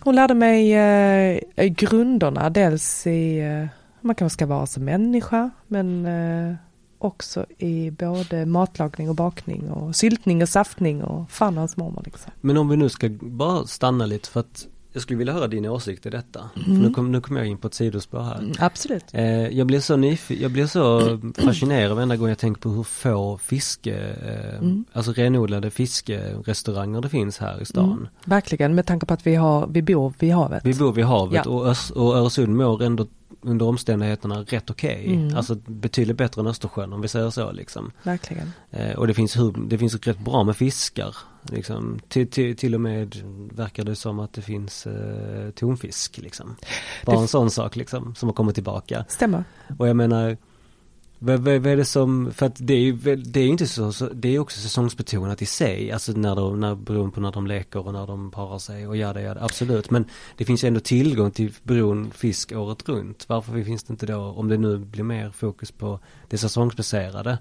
hon 0.00 0.14
lärde 0.14 0.34
mig 0.34 0.74
eh, 0.74 1.66
grunderna, 1.66 2.50
dels 2.50 3.06
i 3.06 3.38
eh, 3.38 3.66
man 4.00 4.14
kanske 4.14 4.34
ska 4.34 4.46
vara 4.46 4.66
som 4.66 4.84
människa, 4.84 5.50
men 5.66 6.06
eh, 6.06 6.54
också 6.98 7.46
i 7.58 7.90
både 7.90 8.46
matlagning 8.46 9.08
och 9.08 9.14
bakning 9.14 9.70
och 9.70 9.96
syltning 9.96 10.42
och 10.42 10.48
saftning 10.48 11.04
och 11.04 11.30
fan 11.30 11.56
hans 11.56 11.76
mormor 11.76 12.02
liksom. 12.04 12.32
Men 12.40 12.56
om 12.56 12.68
vi 12.68 12.76
nu 12.76 12.88
ska 12.88 13.08
bara 13.20 13.66
stanna 13.66 14.06
lite 14.06 14.28
för 14.28 14.40
att 14.40 14.66
jag 14.94 15.02
skulle 15.02 15.18
vilja 15.18 15.32
höra 15.32 15.46
din 15.46 15.66
åsikt 15.66 16.06
i 16.06 16.10
detta. 16.10 16.50
Mm. 16.66 16.82
Nu 16.82 16.90
kommer 16.90 17.20
kom 17.20 17.36
jag 17.36 17.46
in 17.46 17.58
på 17.58 17.66
ett 17.66 17.74
sidospår 17.74 18.22
här. 18.22 18.38
Mm, 18.38 18.52
absolut. 18.58 19.04
Eh, 19.12 19.48
jag 19.48 19.66
blir 19.66 19.80
så 19.80 19.96
nyfiken, 19.96 20.42
jag 20.42 20.50
blir 20.50 20.66
så 20.66 21.18
fascinerad 21.34 21.96
varenda 21.96 22.16
gång 22.16 22.28
jag 22.28 22.38
tänker 22.38 22.60
på 22.60 22.68
hur 22.68 22.82
få 22.82 23.38
fiske, 23.38 23.94
eh, 24.26 24.58
mm. 24.58 24.84
alltså 24.92 25.12
renodlade 25.12 25.70
fiskerestauranger 25.70 27.00
det 27.00 27.08
finns 27.08 27.38
här 27.38 27.62
i 27.62 27.64
stan. 27.64 27.92
Mm, 27.92 28.08
verkligen, 28.24 28.74
med 28.74 28.86
tanke 28.86 29.06
på 29.06 29.14
att 29.14 29.26
vi 29.26 29.34
har, 29.34 29.66
vi 29.66 29.82
bor 29.82 30.12
vid 30.18 30.32
havet. 30.32 30.64
Vi 30.64 30.74
bor 30.74 30.92
vid 30.92 31.04
havet 31.04 31.42
ja. 31.44 31.50
och, 31.50 31.68
Ös 31.68 31.90
och 31.90 32.16
Öresund 32.16 32.56
mår 32.56 32.82
ändå 32.82 33.06
under 33.40 33.66
omständigheterna 33.66 34.40
rätt 34.40 34.70
okej. 34.70 35.00
Okay. 35.04 35.14
Mm. 35.14 35.36
Alltså 35.36 35.54
betydligt 35.54 36.16
bättre 36.16 36.40
än 36.40 36.46
Östersjön 36.46 36.92
om 36.92 37.00
vi 37.00 37.08
säger 37.08 37.30
så 37.30 37.52
liksom. 37.52 37.90
Verkligen. 38.02 38.52
Eh, 38.70 38.92
och 38.92 39.06
det 39.06 39.14
finns, 39.14 39.36
hur, 39.36 39.54
det 39.68 39.78
finns 39.78 39.94
rätt 39.94 40.18
bra 40.18 40.44
med 40.44 40.56
fiskar. 40.56 41.16
Liksom. 41.50 41.98
Till, 42.08 42.30
till, 42.30 42.56
till 42.56 42.74
och 42.74 42.80
med 42.80 43.16
verkar 43.54 43.84
det 43.84 43.96
som 43.96 44.20
att 44.20 44.32
det 44.32 44.42
finns 44.42 44.86
eh, 44.86 45.50
tonfisk 45.50 46.18
liksom. 46.18 46.56
Bara 47.04 47.16
det... 47.16 47.22
en 47.22 47.28
sån 47.28 47.50
sak 47.50 47.76
liksom 47.76 48.14
som 48.14 48.28
har 48.28 48.34
kommit 48.34 48.54
tillbaka. 48.54 49.04
Stämmer. 49.08 49.44
Och 49.78 49.88
jag 49.88 49.96
menar 49.96 50.36
vad, 51.18 51.40
vad, 51.40 51.62
vad, 51.62 51.72
är 51.72 51.76
det 51.76 51.84
som, 51.84 52.32
för 52.32 52.46
att 52.46 52.56
det 52.58 52.74
är 52.74 52.80
ju 52.80 53.16
det 53.16 53.40
är 53.40 53.46
inte 53.46 53.66
så, 53.66 53.92
så, 53.92 54.08
det 54.08 54.28
är 54.28 54.38
också 54.38 54.60
säsongsbetonat 54.60 55.42
i 55.42 55.46
sig, 55.46 55.92
alltså 55.92 56.12
när 56.12 56.36
de, 56.36 56.60
när, 56.60 56.74
beroende 56.74 57.14
på 57.14 57.20
när 57.20 57.32
de 57.32 57.46
leker 57.46 57.86
och 57.86 57.92
när 57.92 58.06
de 58.06 58.30
parar 58.30 58.58
sig 58.58 58.86
och 58.86 58.96
ja 58.96 59.12
det 59.12 59.20
ja 59.20 59.36
absolut. 59.40 59.90
Men 59.90 60.04
det 60.36 60.44
finns 60.44 60.64
ju 60.64 60.68
ändå 60.68 60.80
tillgång 60.80 61.30
till 61.30 61.52
bron 61.62 62.10
fisk 62.10 62.52
året 62.52 62.88
runt. 62.88 63.24
Varför 63.28 63.64
finns 63.64 63.84
det 63.84 63.92
inte 63.92 64.06
då, 64.06 64.18
om 64.20 64.48
det 64.48 64.56
nu 64.56 64.78
blir 64.78 65.04
mer 65.04 65.30
fokus 65.30 65.70
på 65.70 66.00
det 66.28 66.38
säsongsbaserade, 66.38 67.38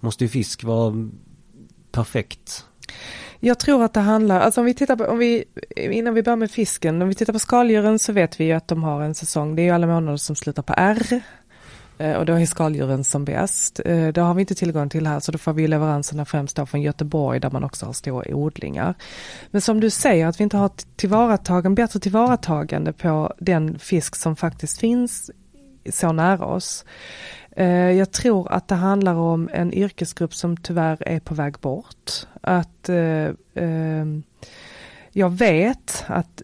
måste 0.00 0.24
ju 0.24 0.28
fisk 0.28 0.64
vara 0.64 1.08
perfekt 1.92 2.64
jag 3.40 3.58
tror 3.58 3.84
att 3.84 3.92
det 3.94 4.00
handlar, 4.00 4.40
alltså 4.40 4.60
om 4.60 4.64
vi 4.64 4.74
tittar 4.74 4.96
på, 4.96 5.04
om 5.04 5.18
vi, 5.18 5.44
innan 5.76 6.14
vi 6.14 6.22
börjar 6.22 6.36
med 6.36 6.50
fisken, 6.50 7.02
om 7.02 7.08
vi 7.08 7.14
tittar 7.14 7.32
på 7.32 7.38
skaldjuren 7.38 7.98
så 7.98 8.12
vet 8.12 8.40
vi 8.40 8.44
ju 8.44 8.52
att 8.52 8.68
de 8.68 8.82
har 8.82 9.02
en 9.02 9.14
säsong, 9.14 9.56
det 9.56 9.62
är 9.62 9.64
ju 9.64 9.70
alla 9.70 9.86
månader 9.86 10.16
som 10.16 10.36
slutar 10.36 10.62
på 10.62 10.74
R. 10.76 11.22
Eh, 11.98 12.16
och 12.16 12.26
då 12.26 12.32
är 12.32 12.46
skaldjuren 12.46 13.04
som 13.04 13.24
bäst. 13.24 13.80
Eh, 13.84 14.08
det 14.08 14.20
har 14.20 14.34
vi 14.34 14.40
inte 14.40 14.54
tillgång 14.54 14.88
till 14.88 15.06
här 15.06 15.20
så 15.20 15.32
då 15.32 15.38
får 15.38 15.52
vi 15.52 15.68
leveranserna 15.68 16.24
främst 16.24 16.56
då 16.56 16.66
från 16.66 16.82
Göteborg 16.82 17.40
där 17.40 17.50
man 17.50 17.64
också 17.64 17.86
har 17.86 17.92
stora 17.92 18.34
odlingar. 18.34 18.94
Men 19.50 19.60
som 19.60 19.80
du 19.80 19.90
säger 19.90 20.26
att 20.26 20.40
vi 20.40 20.44
inte 20.44 20.56
har 20.56 20.70
tillvaratagen, 20.96 21.74
bättre 21.74 22.00
tillvaratagande 22.00 22.92
på 22.92 23.34
den 23.38 23.78
fisk 23.78 24.16
som 24.16 24.36
faktiskt 24.36 24.78
finns 24.78 25.30
så 25.92 26.12
nära 26.12 26.44
oss. 26.46 26.84
Eh, 27.56 27.90
jag 27.90 28.10
tror 28.12 28.52
att 28.52 28.68
det 28.68 28.74
handlar 28.74 29.14
om 29.14 29.50
en 29.52 29.74
yrkesgrupp 29.74 30.34
som 30.34 30.56
tyvärr 30.56 31.08
är 31.08 31.20
på 31.20 31.34
väg 31.34 31.58
bort. 31.60 32.10
Att 32.40 32.88
eh, 32.88 33.28
eh, 33.54 34.06
jag 35.12 35.30
vet 35.30 36.04
att 36.06 36.42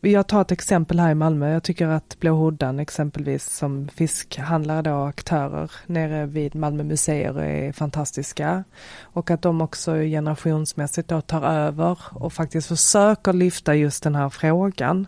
jag 0.00 0.26
tar 0.26 0.40
ett 0.40 0.52
exempel 0.52 1.00
här 1.00 1.10
i 1.10 1.14
Malmö. 1.14 1.52
Jag 1.52 1.62
tycker 1.62 1.88
att 1.88 2.16
Blåhoddan 2.20 2.80
exempelvis 2.80 3.50
som 3.50 3.88
fiskhandlare 3.88 4.82
då, 4.82 5.04
aktörer 5.04 5.70
nere 5.86 6.26
vid 6.26 6.54
Malmö 6.54 6.82
museer 6.82 7.40
är 7.40 7.72
fantastiska. 7.72 8.64
Och 9.02 9.30
att 9.30 9.42
de 9.42 9.60
också 9.60 9.94
generationsmässigt 9.94 11.08
då 11.08 11.20
tar 11.20 11.42
över 11.42 11.98
och 12.10 12.32
faktiskt 12.32 12.68
försöker 12.68 13.32
lyfta 13.32 13.74
just 13.74 14.02
den 14.02 14.14
här 14.14 14.28
frågan. 14.28 15.06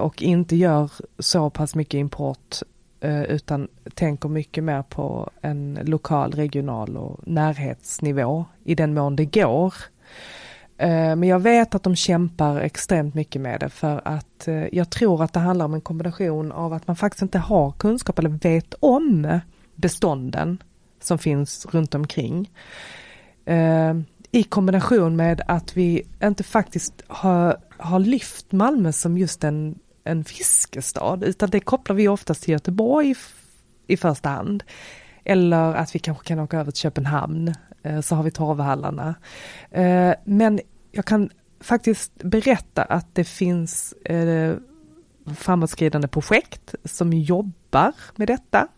Och 0.00 0.22
inte 0.22 0.56
gör 0.56 0.90
så 1.18 1.50
pass 1.50 1.74
mycket 1.74 1.98
import 1.98 2.62
Eh, 3.02 3.22
utan 3.22 3.68
tänker 3.94 4.28
mycket 4.28 4.64
mer 4.64 4.82
på 4.82 5.30
en 5.40 5.78
lokal, 5.82 6.32
regional 6.32 6.96
och 6.96 7.20
närhetsnivå 7.28 8.44
i 8.64 8.74
den 8.74 8.94
mån 8.94 9.16
det 9.16 9.24
går. 9.24 9.74
Eh, 10.78 11.16
men 11.16 11.22
jag 11.22 11.38
vet 11.38 11.74
att 11.74 11.82
de 11.82 11.96
kämpar 11.96 12.60
extremt 12.60 13.14
mycket 13.14 13.42
med 13.42 13.60
det 13.60 13.68
för 13.68 14.02
att 14.04 14.48
eh, 14.48 14.64
jag 14.72 14.90
tror 14.90 15.22
att 15.22 15.32
det 15.32 15.40
handlar 15.40 15.64
om 15.64 15.74
en 15.74 15.80
kombination 15.80 16.52
av 16.52 16.72
att 16.72 16.86
man 16.86 16.96
faktiskt 16.96 17.22
inte 17.22 17.38
har 17.38 17.72
kunskap 17.72 18.18
eller 18.18 18.30
vet 18.30 18.74
om 18.80 19.40
bestånden 19.74 20.62
som 21.00 21.18
finns 21.18 21.66
runt 21.70 21.94
omkring. 21.94 22.50
I 24.30 24.42
kombination 24.42 25.16
med 25.16 25.42
att 25.46 25.76
vi 25.76 26.02
inte 26.22 26.42
faktiskt 26.42 27.02
har, 27.06 27.56
har 27.78 27.98
lyft 27.98 28.52
Malmö 28.52 28.92
som 28.92 29.18
just 29.18 29.44
en, 29.44 29.78
en 30.04 30.24
fiskestad 30.24 31.24
utan 31.24 31.50
det 31.50 31.60
kopplar 31.60 31.96
vi 31.96 32.08
oftast 32.08 32.42
till 32.42 32.52
Göteborg 32.52 33.14
i 33.86 33.96
första 33.96 34.28
hand. 34.28 34.64
Eller 35.24 35.74
att 35.74 35.94
vi 35.94 35.98
kanske 35.98 36.24
kan 36.24 36.38
åka 36.38 36.60
över 36.60 36.70
till 36.70 36.80
Köpenhamn 36.80 37.54
så 38.02 38.14
har 38.14 38.22
vi 38.22 38.30
torvhallarna. 38.30 39.14
Men 40.24 40.60
jag 40.92 41.04
kan 41.04 41.30
faktiskt 41.60 42.12
berätta 42.14 42.82
att 42.82 43.06
det 43.14 43.24
finns 43.24 43.92
eh, 43.92 44.54
framåtskridande 45.36 46.08
projekt 46.08 46.74
som 46.84 47.12
jobbar 47.12 47.92
med 48.16 48.28
detta 48.28 48.68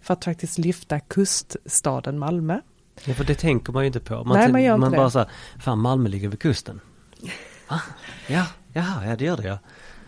för 0.00 0.14
att 0.14 0.24
faktiskt 0.24 0.58
lyfta 0.58 1.00
kuststaden 1.00 2.18
Malmö. 2.18 2.60
Ja, 3.04 3.14
för 3.14 3.24
det 3.24 3.34
tänker 3.34 3.72
man 3.72 3.82
ju 3.82 3.86
inte 3.86 4.00
på. 4.00 4.24
Man, 4.24 4.38
Nej, 4.38 4.52
man 4.52 4.62
gör 4.62 4.74
inte 4.74 4.80
man 4.80 4.90
det. 4.90 4.96
bara 4.96 5.10
så 5.10 5.18
här, 5.18 5.28
fan 5.60 5.78
Malmö 5.78 6.08
ligger 6.08 6.28
vid 6.28 6.40
kusten. 6.40 6.80
Va? 7.68 7.80
Ja, 8.28 8.46
jaha, 8.72 9.06
ja 9.06 9.16
det 9.16 9.24
gör 9.24 9.36
det 9.36 9.48
ja. 9.48 9.58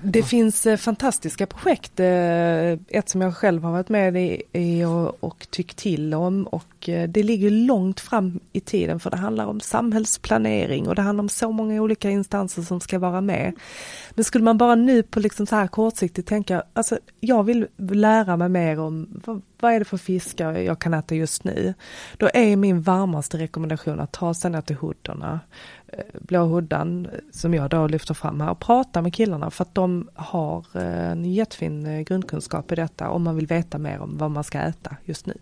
Det 0.06 0.22
finns 0.22 0.66
eh, 0.66 0.76
fantastiska 0.76 1.46
projekt. 1.46 2.00
Eh, 2.00 2.72
ett 2.72 3.08
som 3.08 3.20
jag 3.20 3.36
själv 3.36 3.62
har 3.62 3.72
varit 3.72 3.88
med 3.88 4.16
i, 4.16 4.42
i 4.52 4.84
och, 4.84 5.24
och 5.24 5.46
tyckt 5.50 5.78
till 5.78 6.14
om 6.14 6.46
och 6.46 6.88
eh, 6.88 7.08
det 7.08 7.22
ligger 7.22 7.50
långt 7.50 8.00
fram 8.00 8.40
i 8.52 8.60
tiden 8.60 9.00
för 9.00 9.10
det 9.10 9.16
handlar 9.16 9.46
om 9.46 9.60
samhällsplanering 9.60 10.88
och 10.88 10.94
det 10.94 11.02
handlar 11.02 11.22
om 11.22 11.28
så 11.28 11.52
många 11.52 11.82
olika 11.82 12.10
instanser 12.10 12.62
som 12.62 12.80
ska 12.80 12.98
vara 12.98 13.20
med. 13.20 13.54
Men 14.10 14.24
skulle 14.24 14.44
man 14.44 14.58
bara 14.58 14.74
nu 14.74 15.02
på 15.02 15.20
liksom 15.20 15.46
så 15.46 15.56
här 15.56 15.66
kortsiktigt 15.66 16.28
tänka, 16.28 16.62
alltså 16.72 16.98
jag 17.20 17.42
vill 17.42 17.66
lära 17.76 18.36
mig 18.36 18.48
mer 18.48 18.80
om 18.80 19.20
vad, 19.24 19.42
vad 19.60 19.72
är 19.72 19.78
det 19.78 19.84
för 19.84 19.96
fiskar 19.96 20.52
jag 20.52 20.78
kan 20.78 20.94
äta 20.94 21.14
just 21.14 21.44
nu? 21.44 21.74
Då 22.16 22.30
är 22.34 22.56
min 22.56 22.82
varmaste 22.82 23.38
rekommendation 23.38 24.00
att 24.00 24.12
ta 24.12 24.34
sig 24.34 24.50
ner 24.50 24.60
till 24.60 24.76
Huddorna, 24.76 25.40
Blå 26.20 26.46
Huddan, 26.46 27.08
som 27.32 27.54
jag 27.54 27.70
då 27.70 27.86
lyfter 27.86 28.14
fram 28.14 28.40
här, 28.40 28.50
och 28.50 28.60
prata 28.60 29.02
med 29.02 29.14
killarna 29.14 29.50
för 29.50 29.64
att 29.64 29.74
de 29.74 30.08
har 30.14 30.66
eh, 30.74 31.10
en 31.10 31.24
jättefin 31.24 31.86
eh, 31.86 32.00
grundkunskap 32.00 32.72
i 32.72 32.74
detta 32.74 33.10
om 33.10 33.22
man 33.22 33.36
vill 33.36 33.46
veta 33.46 33.78
mer 33.78 33.98
om 33.98 34.18
vad 34.18 34.30
man 34.30 34.44
ska 34.44 34.58
äta 34.58 34.96
just 35.04 35.26
nu. 35.26 35.34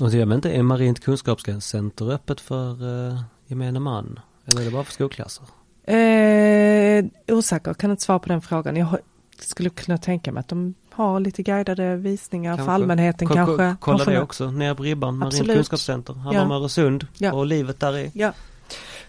Och 0.00 0.10
jag 0.10 0.32
inte, 0.32 0.50
är 0.50 0.62
Marint 0.62 1.00
kunskapscenter 1.00 2.10
öppet 2.10 2.40
för 2.40 2.84
uh, 2.84 3.20
gemene 3.46 3.80
man? 3.80 4.20
Eller 4.46 4.60
är 4.60 4.64
det 4.64 4.70
bara 4.70 4.84
för 4.84 4.92
skolklasser? 4.92 5.44
Eh, 5.84 7.04
osäker, 7.28 7.74
kan 7.74 7.90
inte 7.90 8.02
svara 8.02 8.18
på 8.18 8.28
den 8.28 8.40
frågan. 8.40 8.76
Jag 8.76 8.98
skulle 9.38 9.70
kunna 9.70 9.98
tänka 9.98 10.32
mig 10.32 10.40
att 10.40 10.48
de 10.48 10.74
har 10.90 11.20
lite 11.20 11.42
guidade 11.42 11.96
visningar 11.96 12.50
kanske. 12.50 12.64
för 12.64 12.72
allmänheten 12.72 13.28
K 13.28 13.34
kanske. 13.34 13.76
Kolla 13.80 13.98
kanske 13.98 14.12
det 14.12 14.20
också, 14.20 14.50
nere 14.50 14.74
på 14.74 14.82
ribban, 14.82 15.18
Marint 15.18 15.46
kunskapscenter, 15.46 16.14
handlar 16.14 16.40
ja. 16.40 16.46
om 16.46 16.52
Öresund 16.52 17.06
ja. 17.18 17.32
och 17.32 17.46
livet 17.46 17.80
där 17.80 17.98
i. 17.98 18.10
Ja, 18.14 18.32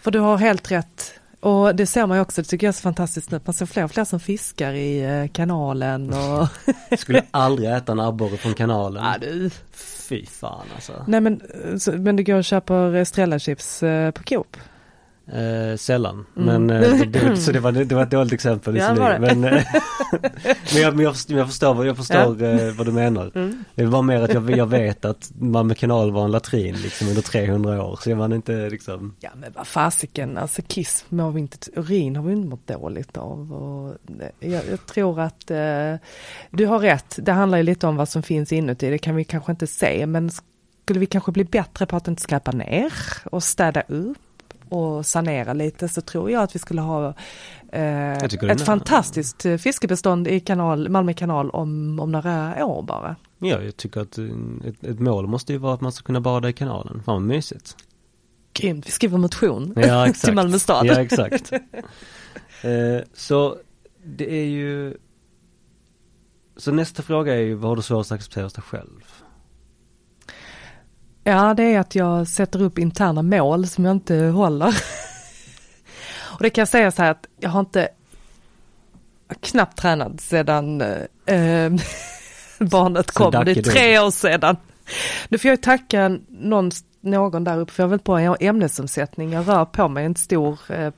för 0.01 0.11
du 0.11 0.19
har 0.19 0.37
helt 0.37 0.71
rätt. 0.71 1.13
Och 1.39 1.75
det 1.75 1.85
ser 1.85 2.07
man 2.07 2.17
ju 2.17 2.21
också, 2.21 2.41
det 2.41 2.47
tycker 2.47 2.67
jag 2.67 2.71
är 2.71 2.77
så 2.77 2.81
fantastiskt 2.81 3.31
nu, 3.31 3.39
man 3.45 3.53
ser 3.53 3.65
fler 3.65 3.83
och 3.83 3.91
fler 3.91 4.05
som 4.05 4.19
fiskar 4.19 4.73
i 4.73 5.03
eh, 5.03 5.31
kanalen 5.31 6.13
och 6.13 6.47
Skulle 6.99 7.23
aldrig 7.31 7.69
äta 7.69 7.91
en 7.91 7.99
abborre 7.99 8.37
från 8.37 8.53
kanalen. 8.53 9.03
Ja, 9.03 9.17
du. 9.21 9.49
Fy 10.09 10.25
fan 10.25 10.65
alltså. 10.75 11.05
Nej 11.07 11.21
men, 11.21 11.41
så, 11.79 11.91
men 11.91 12.15
du 12.15 12.23
går 12.23 12.35
och 12.35 12.43
köper 12.43 12.95
eh, 13.83 14.11
på 14.11 14.23
Coop? 14.23 14.57
Eh, 15.33 15.77
sällan, 15.77 16.25
mm. 16.37 16.65
men 16.67 16.83
eh, 16.83 16.99
det, 17.07 17.37
så 17.37 17.51
det 17.51 17.59
var, 17.59 17.71
det 17.71 17.95
var 17.95 18.03
ett 18.03 18.11
dåligt 18.11 18.33
exempel. 18.33 18.75
Ja. 18.75 18.93
Men, 19.19 19.43
eh, 19.43 19.51
men, 20.73 20.81
jag, 20.81 20.95
men 20.95 21.05
jag, 21.05 21.15
jag 21.27 21.47
förstår, 21.47 21.85
jag 21.85 21.97
förstår 21.97 22.41
ja. 22.41 22.47
eh, 22.47 22.73
vad 22.73 22.87
du 22.87 22.91
menar. 22.91 23.31
Mm. 23.35 23.63
Det 23.75 23.85
var 23.85 24.01
mer 24.01 24.21
att 24.21 24.33
jag, 24.33 24.49
jag 24.49 24.67
vet 24.67 25.05
att 25.05 25.31
Malmö 25.39 25.73
kanal 25.73 26.11
var 26.11 26.25
en 26.25 26.31
latrin 26.31 26.75
liksom 26.75 27.07
under 27.07 27.21
300 27.21 27.83
år. 27.83 27.99
Så 28.01 28.09
jag 28.09 28.17
var 28.17 28.35
inte 28.35 28.69
liksom 28.69 29.15
Ja 29.19 29.29
men 29.35 29.51
vad 29.55 29.67
fasiken, 29.67 30.37
alltså 30.37 30.61
kiss 30.67 31.05
mår 31.09 31.31
vi 31.31 31.41
inte, 31.41 31.57
urin 31.75 32.15
har 32.15 32.23
vi 32.23 32.33
inte 32.33 32.47
mått 32.47 32.67
dåligt 32.67 33.17
av. 33.17 33.53
Och, 33.53 33.97
jag, 34.39 34.61
jag 34.69 34.85
tror 34.85 35.19
att 35.19 35.51
eh, 35.51 35.95
du 36.49 36.65
har 36.65 36.79
rätt, 36.79 37.19
det 37.21 37.31
handlar 37.31 37.57
ju 37.57 37.63
lite 37.63 37.87
om 37.87 37.95
vad 37.95 38.09
som 38.09 38.23
finns 38.23 38.51
inuti, 38.51 38.89
det 38.89 38.97
kan 38.97 39.15
vi 39.15 39.23
kanske 39.23 39.51
inte 39.51 39.67
se 39.67 40.05
men 40.05 40.31
skulle 40.83 40.99
vi 40.99 41.05
kanske 41.05 41.31
bli 41.31 41.43
bättre 41.43 41.85
på 41.85 41.95
att 41.95 42.07
inte 42.07 42.21
skräpa 42.21 42.51
ner 42.51 42.93
och 43.23 43.43
städa 43.43 43.81
upp 43.81 44.17
och 44.71 45.05
sanera 45.05 45.53
lite 45.53 45.87
så 45.87 46.01
tror 46.01 46.31
jag 46.31 46.43
att 46.43 46.55
vi 46.55 46.59
skulle 46.59 46.81
ha 46.81 47.13
eh, 47.71 48.23
ett 48.23 48.65
fantastiskt 48.65 49.45
eh, 49.45 49.57
fiskebestånd 49.57 50.27
i 50.27 50.39
kanal, 50.39 50.89
Malmö 50.89 51.13
kanal 51.13 51.49
om, 51.49 51.99
om 51.99 52.11
några 52.11 52.65
år 52.65 52.81
bara. 52.81 53.15
Ja, 53.39 53.61
jag 53.61 53.77
tycker 53.77 54.01
att 54.01 54.17
eh, 54.17 54.25
ett, 54.65 54.83
ett 54.83 54.99
mål 54.99 55.27
måste 55.27 55.53
ju 55.53 55.59
vara 55.59 55.73
att 55.73 55.81
man 55.81 55.91
ska 55.91 56.03
kunna 56.03 56.21
bada 56.21 56.49
i 56.49 56.53
kanalen. 56.53 57.03
Fan 57.03 57.15
vad 57.15 57.21
mysigt. 57.21 57.75
Grymt, 58.53 58.87
vi 58.87 58.91
skriver 58.91 59.17
motion 59.17 59.73
ja, 59.75 60.05
exakt. 60.07 60.25
till 60.25 60.33
Malmö 60.33 60.59
stad. 60.59 60.85
Ja, 60.85 61.01
exakt. 61.01 61.51
eh, 62.63 63.01
så 63.13 63.57
det 64.03 64.33
är 64.33 64.45
ju 64.45 64.97
Så 66.57 66.71
nästa 66.71 67.03
fråga 67.03 67.33
är 67.33 67.41
ju, 67.41 67.53
vad 67.53 67.69
har 67.69 67.75
du 67.75 67.81
svårast 67.81 68.11
att 68.11 68.15
acceptera 68.15 68.43
hos 68.43 68.53
dig 68.53 68.63
själv? 68.63 69.20
Ja, 71.23 71.53
det 71.53 71.63
är 71.63 71.79
att 71.79 71.95
jag 71.95 72.27
sätter 72.27 72.61
upp 72.61 72.79
interna 72.79 73.21
mål 73.21 73.67
som 73.67 73.85
jag 73.85 73.91
inte 73.91 74.15
håller. 74.15 74.67
och 76.15 76.43
det 76.43 76.49
kan 76.49 76.61
jag 76.61 76.67
säga 76.67 76.91
så 76.91 77.01
här 77.01 77.11
att 77.11 77.27
jag 77.39 77.49
har 77.49 77.59
inte 77.59 77.89
knappt 79.41 79.77
tränat 79.77 80.21
sedan 80.21 80.81
äh, 81.25 81.71
barnet 82.59 83.11
kom. 83.11 83.31
Det 83.31 83.51
är 83.51 83.63
tre 83.63 83.99
år 83.99 84.11
sedan. 84.11 84.57
Nu 85.29 85.37
får 85.37 85.49
jag 85.49 85.61
tacka 85.61 86.17
någon, 86.27 86.71
någon 87.01 87.43
där 87.43 87.59
uppe 87.59 87.73
för 87.73 87.83
jag 87.83 87.87
har 87.87 87.89
väldigt 87.89 88.05
bra 88.05 88.35
ämnesomsättning. 88.35 89.33
Jag 89.33 89.47
rör 89.47 89.65
på 89.65 89.87
mig 89.87 90.05
en 90.05 90.15
stor, 90.15 90.59
eh, 90.69 90.93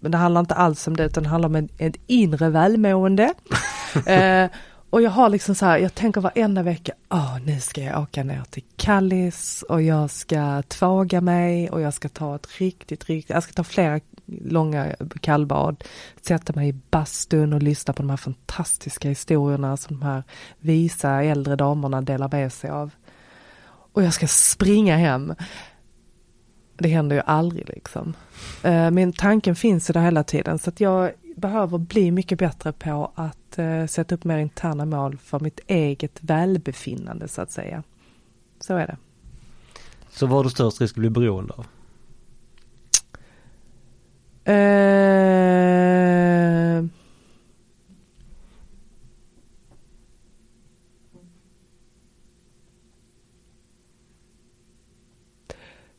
men 0.00 0.12
det 0.12 0.18
handlar 0.18 0.40
inte 0.40 0.54
alls 0.54 0.86
om 0.86 0.96
det 0.96 1.04
utan 1.04 1.22
det 1.22 1.28
handlar 1.28 1.48
om 1.48 1.68
ett 1.78 1.96
inre 2.06 2.48
välmående. 2.48 3.34
eh, 4.06 4.50
och 4.90 5.02
jag 5.02 5.10
har 5.10 5.28
liksom 5.28 5.54
så 5.54 5.66
här, 5.66 5.78
jag 5.78 5.94
tänker 5.94 6.20
varenda 6.20 6.62
vecka, 6.62 6.92
åh 7.08 7.38
nu 7.44 7.60
ska 7.60 7.80
jag 7.82 8.02
åka 8.02 8.24
ner 8.24 8.42
till 8.50 8.64
Kallis 8.76 9.64
och 9.68 9.82
jag 9.82 10.10
ska 10.10 10.62
tvaga 10.62 11.20
mig 11.20 11.70
och 11.70 11.80
jag 11.80 11.94
ska 11.94 12.08
ta 12.08 12.34
ett 12.34 12.60
riktigt, 12.60 13.04
riktigt, 13.04 13.30
jag 13.30 13.42
ska 13.42 13.52
ta 13.52 13.64
flera 13.64 14.00
långa 14.26 14.96
kallbad, 15.20 15.84
sätta 16.20 16.52
mig 16.52 16.68
i 16.68 16.72
bastun 16.72 17.52
och 17.52 17.62
lyssna 17.62 17.94
på 17.94 18.02
de 18.02 18.10
här 18.10 18.16
fantastiska 18.16 19.08
historierna 19.08 19.76
som 19.76 20.00
de 20.00 20.06
här 20.06 20.22
visa 20.58 21.22
äldre 21.22 21.56
damerna 21.56 22.00
delar 22.00 22.28
med 22.32 22.52
sig 22.52 22.70
av. 22.70 22.90
Och 23.92 24.02
jag 24.02 24.14
ska 24.14 24.26
springa 24.26 24.96
hem. 24.96 25.34
Det 26.78 26.88
händer 26.88 27.16
ju 27.16 27.22
aldrig 27.26 27.68
liksom. 27.68 28.14
Eh, 28.62 28.90
men 28.90 29.12
tanken 29.12 29.56
finns 29.56 29.90
ju 29.90 29.92
där 29.92 30.00
hela 30.00 30.24
tiden 30.24 30.58
så 30.58 30.70
att 30.70 30.80
jag 30.80 31.10
behöver 31.40 31.78
bli 31.78 32.10
mycket 32.10 32.38
bättre 32.38 32.72
på 32.72 33.12
att 33.14 33.58
uh, 33.58 33.86
sätta 33.86 34.14
upp 34.14 34.24
mer 34.24 34.38
interna 34.38 34.84
mål 34.84 35.18
för 35.18 35.40
mitt 35.40 35.60
eget 35.66 36.18
välbefinnande 36.20 37.28
så 37.28 37.42
att 37.42 37.50
säga. 37.50 37.82
Så 38.60 38.76
är 38.76 38.86
det. 38.86 38.96
Så 40.10 40.26
vad 40.26 40.36
har 40.36 40.44
du 40.44 40.50
störst 40.50 40.80
risk 40.80 40.96
att 40.96 41.00
bli 41.00 41.10
beroende 41.10 41.54
av? 41.54 41.66
Uh, 44.48 45.20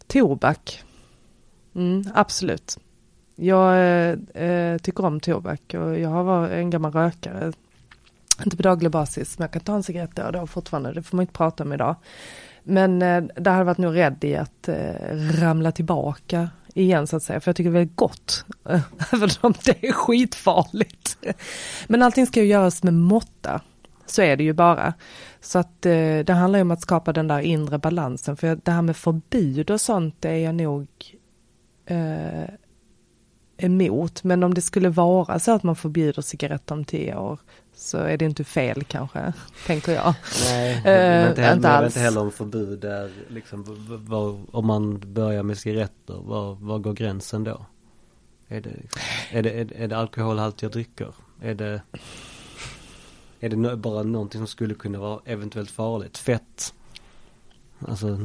tobak. 0.07 0.83
Mm, 1.75 2.03
absolut. 2.13 2.77
Jag 3.43 3.73
eh, 3.75 4.43
eh, 4.43 4.77
tycker 4.77 5.05
om 5.05 5.19
tobak 5.19 5.73
och 5.73 5.99
jag 5.99 6.09
har 6.09 6.23
varit 6.23 6.51
en 6.51 6.69
gammal 6.69 6.91
rökare. 6.91 7.51
Inte 8.43 8.57
på 8.57 8.63
daglig 8.63 8.91
basis, 8.91 9.37
men 9.37 9.43
jag 9.43 9.51
kan 9.51 9.61
ta 9.61 9.75
en 9.75 9.83
cigarett 9.83 10.15
då 10.15 10.23
och 10.23 10.31
då 10.31 10.47
fortfarande. 10.47 10.93
Det 10.93 11.03
får 11.03 11.17
man 11.17 11.23
inte 11.23 11.33
prata 11.33 11.63
om 11.63 11.73
idag. 11.73 11.95
Men 12.63 13.01
eh, 13.01 13.23
där 13.35 13.51
har 13.51 13.57
jag 13.57 13.65
varit 13.65 13.77
nog 13.77 13.95
rädd 13.95 14.23
i 14.23 14.35
att 14.35 14.67
eh, 14.67 14.75
ramla 15.39 15.71
tillbaka 15.71 16.49
igen 16.73 17.07
så 17.07 17.15
att 17.17 17.23
säga. 17.23 17.39
För 17.39 17.49
jag 17.49 17.55
tycker 17.55 17.69
det 17.71 17.77
är 17.77 17.79
väldigt 17.79 17.97
gott. 17.97 18.45
Eh, 18.69 18.81
även 19.13 19.29
om 19.41 19.53
det 19.63 19.87
är 19.87 19.91
skitfarligt. 19.91 21.17
Men 21.87 22.03
allting 22.03 22.27
ska 22.27 22.41
ju 22.41 22.47
göras 22.47 22.83
med 22.83 22.93
måtta. 22.93 23.61
Så 24.05 24.21
är 24.21 24.37
det 24.37 24.43
ju 24.43 24.53
bara. 24.53 24.93
Så 25.41 25.59
att 25.59 25.85
eh, 25.85 26.19
det 26.25 26.33
handlar 26.33 26.59
ju 26.59 26.63
om 26.63 26.71
att 26.71 26.81
skapa 26.81 27.13
den 27.13 27.27
där 27.27 27.39
inre 27.39 27.77
balansen. 27.77 28.37
För 28.37 28.59
det 28.63 28.71
här 28.71 28.81
med 28.81 28.97
förbud 28.97 29.71
och 29.71 29.81
sånt 29.81 30.15
det 30.19 30.29
är 30.29 30.37
jag 30.37 30.55
nog 30.55 30.87
eh, 31.85 32.43
emot. 33.63 34.23
Men 34.23 34.43
om 34.43 34.53
det 34.53 34.61
skulle 34.61 34.89
vara 34.89 35.39
så 35.39 35.55
att 35.55 35.63
man 35.63 35.75
förbjuder 35.75 36.21
cigaretter 36.21 36.75
om 36.75 36.85
tio 36.85 37.15
år 37.15 37.39
så 37.75 37.97
är 37.97 38.17
det 38.17 38.25
inte 38.25 38.43
fel 38.43 38.83
kanske, 38.83 39.33
tänker 39.67 39.91
jag. 39.91 40.13
Nej, 40.45 40.81
men 40.83 41.29
inte, 41.29 41.41
heller, 41.41 41.55
inte, 41.55 41.69
alls. 41.69 41.85
inte 41.85 41.99
heller 41.99 42.21
om 42.21 42.31
förbud 42.31 42.79
där, 42.79 43.11
liksom, 43.27 43.63
var, 44.07 44.39
om 44.51 44.67
man 44.67 45.13
börjar 45.13 45.43
med 45.43 45.57
cigaretter, 45.57 46.13
var, 46.13 46.55
var 46.55 46.79
går 46.79 46.93
gränsen 46.93 47.43
då? 47.43 47.65
Är 48.47 48.61
det, 48.61 48.75
är 49.31 49.43
det, 49.43 49.49
är, 49.49 49.73
är 49.73 49.87
det 49.87 49.97
alkoholhaltiga 49.97 50.69
drycker? 50.69 51.13
Är 51.41 51.55
det, 51.55 51.81
är 53.39 53.49
det 53.49 53.75
bara 53.75 54.03
någonting 54.03 54.39
som 54.39 54.47
skulle 54.47 54.73
kunna 54.73 54.99
vara 54.99 55.19
eventuellt 55.25 55.71
farligt? 55.71 56.17
Fett? 56.17 56.73
Alltså 57.87 58.17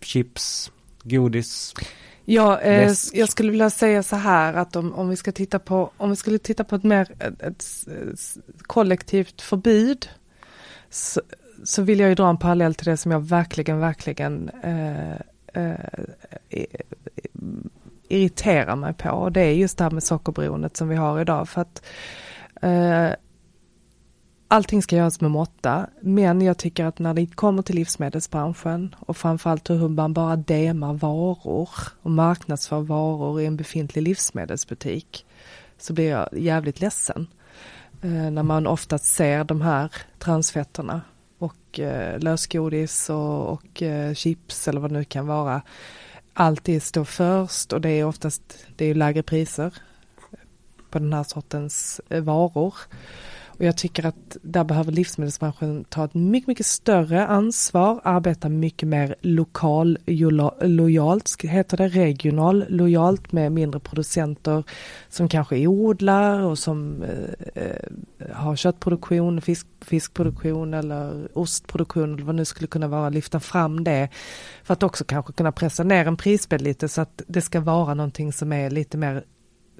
chips, 0.00 0.72
godis? 1.02 1.74
Ja, 2.24 2.60
eh, 2.60 2.92
jag 3.12 3.28
skulle 3.28 3.50
vilja 3.50 3.70
säga 3.70 4.02
så 4.02 4.16
här 4.16 4.54
att 4.54 4.76
om, 4.76 4.94
om 4.94 5.08
vi 5.08 5.16
ska 5.16 5.32
titta 5.32 5.58
på, 5.58 5.90
om 5.96 6.10
vi 6.10 6.16
skulle 6.16 6.38
titta 6.38 6.64
på 6.64 6.76
ett 6.76 6.84
mer 6.84 7.08
ett, 7.18 7.42
ett, 7.42 7.64
ett 8.48 8.62
kollektivt 8.62 9.42
förbud 9.42 10.08
så, 10.90 11.20
så, 11.64 11.82
vill 11.82 12.00
jag 12.00 12.08
ju 12.08 12.14
dra 12.14 12.30
en 12.30 12.38
parallell 12.38 12.74
till 12.74 12.86
det 12.86 12.96
som 12.96 13.12
jag 13.12 13.20
verkligen, 13.20 13.78
verkligen 13.78 14.48
eh, 14.48 15.12
eh, 15.62 16.66
irriterar 18.08 18.76
mig 18.76 18.94
på. 18.94 19.10
Och 19.10 19.32
det 19.32 19.40
är 19.40 19.52
just 19.52 19.78
det 19.78 19.84
här 19.84 19.90
med 19.90 20.02
sockerberoendet 20.02 20.76
som 20.76 20.88
vi 20.88 20.96
har 20.96 21.20
idag. 21.20 21.48
För 21.48 21.60
att 21.60 21.82
eh, 22.62 23.10
allting 24.48 24.82
ska 24.82 24.96
göras 24.96 25.20
med 25.20 25.30
måtta, 25.30 25.86
men 26.00 26.40
jag 26.40 26.58
tycker 26.58 26.84
att 26.84 26.98
när 26.98 27.14
det 27.14 27.26
kommer 27.26 27.62
till 27.62 27.74
livsmedelsbranschen 27.74 28.94
och 29.00 29.16
framförallt 29.16 29.70
hur 29.70 29.88
man 29.88 30.12
bara 30.12 30.36
demar 30.36 30.94
varor 30.94 31.68
och 32.02 32.10
marknadsför 32.10 32.80
varor 32.80 33.40
i 33.40 33.46
en 33.46 33.56
befintlig 33.56 34.02
livsmedelsbutik 34.02 35.26
så 35.78 35.92
blir 35.92 36.10
jag 36.10 36.28
jävligt 36.32 36.80
ledsen. 36.80 37.26
Eh, 38.02 38.30
när 38.30 38.42
man 38.42 38.66
oftast 38.66 39.04
ser 39.04 39.44
de 39.44 39.60
här 39.60 39.92
transfetterna 40.18 41.00
och 41.38 41.80
eh, 41.80 42.18
lösgodis 42.18 43.10
och, 43.10 43.52
och 43.52 43.82
eh, 43.82 44.14
chips 44.14 44.68
eller 44.68 44.80
vad 44.80 44.90
det 44.90 44.98
nu 44.98 45.04
kan 45.04 45.26
vara 45.26 45.62
alltid 46.34 46.82
står 46.82 47.04
först 47.04 47.72
och 47.72 47.80
det 47.80 47.90
är 47.90 48.04
oftast 48.04 48.66
det 48.76 48.84
är 48.84 48.94
lägre 48.94 49.22
priser 49.22 49.74
på 50.90 50.98
den 50.98 51.12
här 51.12 51.24
sortens 51.24 52.00
eh, 52.08 52.22
varor. 52.22 52.74
Och 53.58 53.64
jag 53.64 53.76
tycker 53.76 54.06
att 54.06 54.36
där 54.42 54.64
behöver 54.64 54.92
livsmedelsbranschen 54.92 55.84
ta 55.84 56.04
ett 56.04 56.14
mycket, 56.14 56.48
mycket 56.48 56.66
större 56.66 57.26
ansvar, 57.26 58.00
arbeta 58.04 58.48
mycket 58.48 58.88
mer 58.88 59.14
lokal 59.20 59.98
lojalt, 60.60 61.42
heter 61.42 61.76
det, 61.76 61.88
regional 61.88 62.64
lojalt 62.68 63.32
med 63.32 63.52
mindre 63.52 63.80
producenter 63.80 64.64
som 65.08 65.28
kanske 65.28 65.66
odlar 65.66 66.40
och 66.40 66.58
som 66.58 67.02
eh, 67.02 67.62
eh 67.64 67.76
har 68.32 68.56
köttproduktion, 68.56 69.40
fisk, 69.40 69.66
fiskproduktion 69.80 70.74
eller 70.74 71.28
ostproduktion 71.38 72.14
eller 72.14 72.24
vad 72.24 72.34
nu 72.34 72.44
skulle 72.44 72.66
kunna 72.66 72.88
vara, 72.88 73.08
lyfta 73.08 73.40
fram 73.40 73.84
det 73.84 74.08
för 74.62 74.72
att 74.72 74.82
också 74.82 75.04
kanske 75.04 75.32
kunna 75.32 75.52
pressa 75.52 75.82
ner 75.82 76.06
en 76.06 76.16
prisbild 76.16 76.62
lite 76.62 76.88
så 76.88 77.00
att 77.00 77.22
det 77.26 77.40
ska 77.40 77.60
vara 77.60 77.94
någonting 77.94 78.32
som 78.32 78.52
är 78.52 78.70
lite 78.70 78.96
mer 78.98 79.24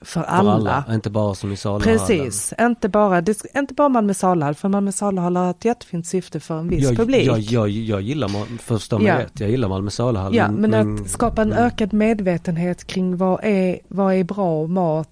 för 0.04 0.22
alla. 0.22 0.50
För 0.50 0.56
alla. 0.56 0.94
Inte 0.94 1.10
bara 1.10 1.34
som 1.34 1.52
i 1.52 1.56
Salahallen. 1.56 1.98
Precis, 1.98 2.54
inte 2.60 2.88
bara, 2.88 3.20
det, 3.20 3.44
inte 3.54 3.74
bara 3.74 3.88
Malmö 3.88 4.14
Salahall, 4.14 4.54
för 4.54 4.68
Malmö 4.68 4.92
Salahall 4.92 5.36
har 5.36 5.50
ett 5.50 5.64
jättefint 5.64 6.06
syfte 6.06 6.40
för 6.40 6.58
en 6.58 6.68
viss 6.68 6.84
jag, 6.84 6.96
publik. 6.96 7.26
Jag, 7.26 7.38
jag, 7.38 7.68
jag 7.68 8.00
gillar, 8.00 8.58
förstå 8.58 8.98
mig 8.98 9.06
ja. 9.06 9.18
rätt, 9.18 9.40
jag 9.40 9.50
gillar 9.50 9.68
Malmö 9.68 9.90
Salahall. 9.90 10.34
Ja, 10.34 10.50
men, 10.50 10.70
men 10.70 10.98
att 10.98 11.10
skapa 11.10 11.42
en 11.42 11.48
men... 11.48 11.58
ökad 11.58 11.92
medvetenhet 11.92 12.84
kring 12.86 13.16
vad 13.16 13.40
är, 13.44 13.78
vad 13.88 14.14
är 14.14 14.24
bra 14.24 14.66
mat 14.66 15.08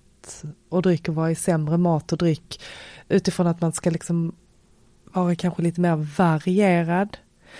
och 0.68 0.82
dryck 0.82 1.08
och 1.08 1.14
vad 1.14 1.30
är 1.30 1.34
sämre 1.34 1.78
mat 1.78 2.12
och 2.12 2.18
dryck. 2.18 2.60
Utifrån 3.08 3.46
att 3.46 3.60
man 3.60 3.72
ska 3.72 3.90
liksom 3.90 4.32
vara 5.12 5.34
kanske 5.34 5.62
lite 5.62 5.80
mer 5.80 6.06
varierad. 6.18 7.16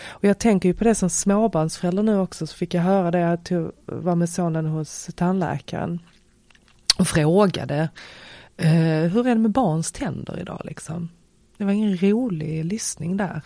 Och 0.06 0.24
jag 0.24 0.38
tänker 0.38 0.68
ju 0.68 0.74
på 0.74 0.84
det 0.84 0.94
som 0.94 1.10
småbarnsförälder 1.10 2.02
nu 2.02 2.18
också, 2.18 2.46
så 2.46 2.56
fick 2.56 2.74
jag 2.74 2.82
höra 2.82 3.10
det, 3.10 3.38
jag 3.48 3.72
var 3.86 4.14
med 4.14 4.28
sonen 4.28 4.66
hos 4.66 5.08
tandläkaren 5.16 6.00
och 6.99 7.09
frågade 7.09 7.88
eh, 8.57 9.11
hur 9.12 9.26
är 9.26 9.34
det 9.34 9.40
med 9.40 9.51
barns 9.51 9.93
tänder 9.93 10.40
idag 10.40 10.62
liksom? 10.64 11.09
Det 11.57 11.64
var 11.64 11.72
ingen 11.72 11.97
rolig 11.97 12.64
lyssning 12.64 13.16
där. 13.16 13.43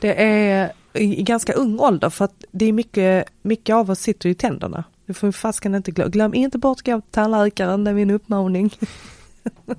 Det 0.00 0.22
är 0.22 0.72
i 0.92 1.22
ganska 1.22 1.52
ung 1.52 1.80
ålder 1.80 2.10
för 2.10 2.24
att 2.24 2.44
det 2.50 2.64
är 2.64 2.72
mycket, 2.72 3.24
mycket 3.42 3.74
av 3.74 3.90
oss 3.90 4.00
sitter 4.00 4.28
i 4.28 4.34
tänderna. 4.34 4.84
Det 5.06 5.14
får 5.14 5.32
fasken 5.32 5.74
inte 5.74 5.90
glömma. 5.90 6.10
Glöm 6.10 6.34
inte 6.34 6.58
bort 6.58 6.78
att 6.78 6.84
gå 6.84 7.00
till 7.00 7.10
tandläkaren, 7.10 7.84
det 7.84 7.90
är 7.90 7.94
min 7.94 8.10
uppmaning. 8.10 8.70
jag 9.66 9.76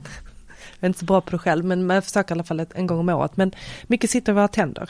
är 0.79 0.87
inte 0.87 0.99
så 0.99 1.05
bra 1.05 1.21
på 1.21 1.31
det 1.31 1.37
själv 1.37 1.65
men 1.65 1.89
jag 1.89 2.03
försöker 2.03 2.31
i 2.31 2.35
alla 2.35 2.43
fall 2.43 2.65
en 2.75 2.87
gång 2.87 2.99
om 2.99 3.09
året. 3.09 3.37
Men 3.37 3.51
mycket 3.87 4.09
sitter 4.09 4.31
i 4.31 4.35
våra 4.35 4.47
tänder. 4.47 4.89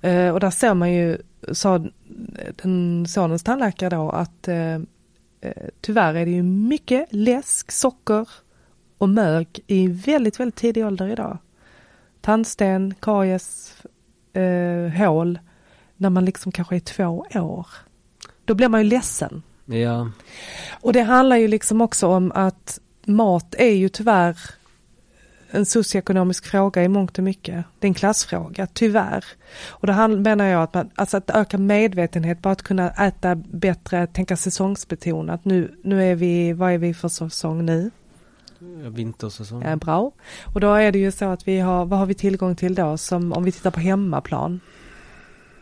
Eh, 0.00 0.28
och 0.28 0.40
där 0.40 0.50
ser 0.50 0.74
man 0.74 0.92
ju, 0.92 1.18
sa 1.52 1.84
den 2.62 3.06
sonens 3.08 3.42
tandläkare 3.42 3.90
då 3.90 4.10
att 4.10 4.48
eh, 4.48 4.78
tyvärr 5.80 6.14
är 6.14 6.24
det 6.24 6.30
ju 6.30 6.42
mycket 6.42 7.06
läsk, 7.10 7.72
socker 7.72 8.28
och 8.98 9.08
mög 9.08 9.60
i 9.66 9.88
väldigt, 9.88 10.40
väldigt 10.40 10.56
tidig 10.56 10.86
ålder 10.86 11.08
idag. 11.08 11.38
Tandsten, 12.20 12.94
karies, 13.00 13.76
eh, 14.32 15.06
hål, 15.06 15.38
när 15.96 16.10
man 16.10 16.24
liksom 16.24 16.52
kanske 16.52 16.76
är 16.76 16.80
två 16.80 17.26
år. 17.34 17.66
Då 18.44 18.54
blir 18.54 18.68
man 18.68 18.82
ju 18.82 18.88
ledsen. 18.88 19.42
Ja. 19.64 20.10
Och 20.80 20.92
det 20.92 21.02
handlar 21.02 21.36
ju 21.36 21.48
liksom 21.48 21.80
också 21.80 22.06
om 22.06 22.32
att 22.34 22.80
mat 23.04 23.54
är 23.58 23.74
ju 23.74 23.88
tyvärr 23.88 24.38
en 25.50 25.66
socioekonomisk 25.66 26.46
fråga 26.46 26.84
i 26.84 26.88
mångt 26.88 27.18
och 27.18 27.24
mycket. 27.24 27.64
Det 27.78 27.86
är 27.86 27.88
en 27.88 27.94
klassfråga, 27.94 28.66
tyvärr. 28.66 29.24
Och 29.68 29.86
då 29.86 30.08
menar 30.08 30.44
jag 30.44 30.62
att, 30.62 30.74
man, 30.74 30.90
alltså 30.94 31.16
att 31.16 31.30
öka 31.30 31.58
medvetenhet, 31.58 32.42
bara 32.42 32.52
att 32.52 32.62
kunna 32.62 32.90
äta 32.90 33.34
bättre, 33.34 34.06
tänka 34.06 34.36
säsongsbetonat. 34.36 35.44
Nu, 35.44 35.74
nu 35.84 36.04
är 36.04 36.14
vi, 36.14 36.52
vad 36.52 36.72
är 36.72 36.78
vi 36.78 36.94
för 36.94 37.08
säsong 37.08 37.66
nu? 37.66 37.90
Vintersäsong. 38.88 39.62
Ja, 39.62 39.76
bra. 39.76 40.12
Och 40.54 40.60
då 40.60 40.74
är 40.74 40.92
det 40.92 40.98
ju 40.98 41.12
så 41.12 41.24
att 41.24 41.48
vi 41.48 41.60
har, 41.60 41.84
vad 41.84 41.98
har 41.98 42.06
vi 42.06 42.14
tillgång 42.14 42.56
till 42.56 42.74
då 42.74 42.96
som 42.96 43.32
om 43.32 43.44
vi 43.44 43.52
tittar 43.52 43.70
på 43.70 43.80
hemmaplan? 43.80 44.60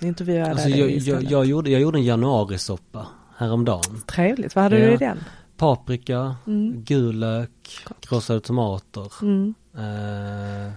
Intervjuade 0.00 0.50
alltså, 0.50 0.68
jag, 0.68 0.90
jag, 0.90 1.22
jag, 1.22 1.44
gjorde, 1.44 1.70
jag 1.70 1.80
gjorde 1.80 1.98
en 1.98 2.04
januarisoppa 2.04 3.06
häromdagen. 3.36 4.02
Trevligt, 4.06 4.54
vad 4.54 4.64
hade 4.64 4.78
ja. 4.78 4.86
du 4.86 4.92
i 4.92 4.96
den? 4.96 5.18
Paprika, 5.56 6.36
mm. 6.46 6.84
gul 6.84 7.18
lök, 7.18 7.78
krossade 8.00 8.40
tomater. 8.40 9.12
Mm. 9.22 9.54
Uh, 9.78 10.72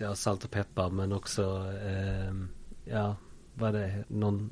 ja, 0.00 0.14
salt 0.14 0.44
och 0.44 0.50
peppar 0.50 0.90
men 0.90 1.12
också 1.12 1.42
uh, 1.42 2.44
ja, 2.84 3.16
vad 3.54 3.74
är 3.74 3.80
det, 3.80 4.04
någon 4.08 4.50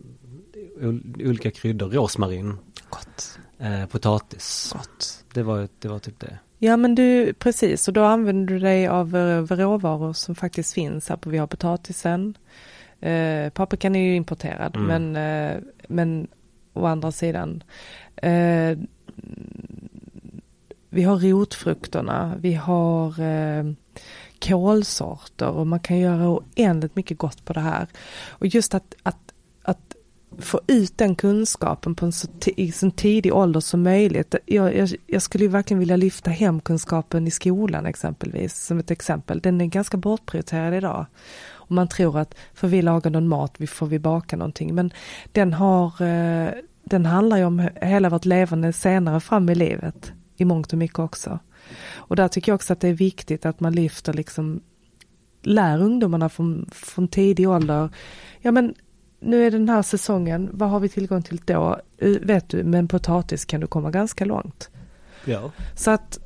olika 1.18 1.51
kryddor, 1.51 1.90
rosmarin. 1.90 2.57
Gott. 2.90 3.38
Potatis. 3.90 4.72
Gott. 4.72 5.24
Det 5.34 5.43
var, 5.43 5.68
det 5.78 5.88
var 5.88 5.99
typ 5.99 6.20
det. 6.20 6.38
Ja 6.59 6.76
men 6.76 6.95
du, 6.95 7.32
precis, 7.32 7.88
och 7.88 7.95
då 7.95 8.05
använder 8.05 8.55
du 8.55 8.61
dig 8.61 8.86
av 8.86 9.14
råvaror 9.51 10.12
som 10.12 10.34
faktiskt 10.34 10.74
finns 10.74 11.09
här 11.09 11.16
på, 11.16 11.30
vi 11.30 11.38
har 11.38 11.47
potatisen. 11.47 12.34
Eh, 13.03 13.51
paprikan 13.51 13.97
är 13.97 14.01
ju 14.01 14.16
importerad 14.16 14.76
mm. 14.76 14.86
men, 14.86 15.16
eh, 15.16 15.62
men 15.88 16.28
å 16.72 16.86
andra 16.86 17.12
sidan 17.12 17.62
eh, 18.16 18.78
vi 20.95 21.03
har 21.03 21.18
rotfrukterna, 21.18 22.34
vi 22.40 22.55
har 22.55 23.20
eh, 23.20 23.64
kolsorter 24.38 25.49
och 25.49 25.66
man 25.66 25.80
kan 25.80 25.99
göra 25.99 26.28
oändligt 26.28 26.97
mycket 26.97 27.18
gott 27.18 27.45
på 27.45 27.53
det 27.53 27.61
här. 27.61 27.86
Och 28.28 28.47
just 28.47 28.74
att, 28.74 28.95
att, 29.03 29.32
att 29.62 29.97
få 30.38 30.61
ut 30.66 30.99
den 30.99 31.14
kunskapen 31.14 31.95
på 31.95 32.07
en 32.07 32.12
så, 32.12 32.28
i 32.45 32.72
så 32.72 32.90
tidig 32.90 33.34
ålder 33.34 33.61
som 33.61 33.82
möjligt. 33.82 34.34
Jag, 34.47 34.76
jag, 34.76 34.88
jag, 35.07 35.22
skulle 35.22 35.45
ju 35.45 35.51
verkligen 35.51 35.78
vilja 35.78 35.97
lyfta 35.97 36.30
hemkunskapen 36.30 37.26
i 37.26 37.30
skolan 37.30 37.86
exempelvis, 37.86 38.66
som 38.66 38.78
ett 38.78 38.90
exempel. 38.90 39.40
Den 39.40 39.61
är 39.61 39.66
ganska 39.66 39.97
bortprioriterad 39.97 40.74
idag. 40.74 41.07
Och 41.51 41.70
man 41.70 41.88
tror 41.88 42.18
att, 42.18 42.34
för 42.55 42.68
vi 42.68 42.82
lagar 42.82 43.11
någon 43.11 43.28
mat, 43.28 43.55
vi 43.59 43.66
får 43.66 43.86
vi 43.86 43.99
baka 43.99 44.36
någonting. 44.36 44.74
Men 44.74 44.90
den 45.32 45.53
har, 45.53 46.03
eh, 46.03 46.51
den 46.84 47.07
handlar 47.07 47.36
ju 47.36 47.45
om 47.45 47.68
hela 47.76 48.09
vårt 48.09 48.24
levande 48.24 48.72
senare 48.72 49.20
fram 49.20 49.49
i 49.49 49.55
livet 49.55 50.12
i 50.43 50.45
mångt 50.45 50.72
och 50.72 50.78
mycket 50.78 50.99
också. 50.99 51.38
Och 51.95 52.16
där 52.16 52.28
tycker 52.28 52.53
jag 52.53 52.55
också 52.55 52.72
att 52.72 52.80
det 52.80 52.88
är 52.88 52.93
viktigt 52.93 53.47
att 53.47 53.61
man 53.61 53.72
lyfter 53.72 54.12
liksom, 54.12 54.61
lär 55.43 55.82
ungdomarna 55.82 56.28
från, 56.28 56.70
från 56.72 57.09
tidig 57.09 57.49
ålder, 57.49 57.88
ja 58.40 58.51
men 58.51 58.74
nu 59.20 59.47
är 59.47 59.51
den 59.51 59.68
här 59.68 59.82
säsongen, 59.82 60.51
vad 60.53 60.70
har 60.70 60.80
vi 60.80 60.88
tillgång 60.88 61.22
till 61.22 61.40
då? 61.45 61.80
Vet 62.22 62.49
du, 62.49 62.64
med 62.64 62.78
en 62.78 62.88
potatis 62.88 63.45
kan 63.45 63.61
du 63.61 63.66
komma 63.66 63.90
ganska 63.90 64.24
långt. 64.24 64.70
Ja. 65.24 65.51
Så 65.76 65.90
att, 65.90 66.18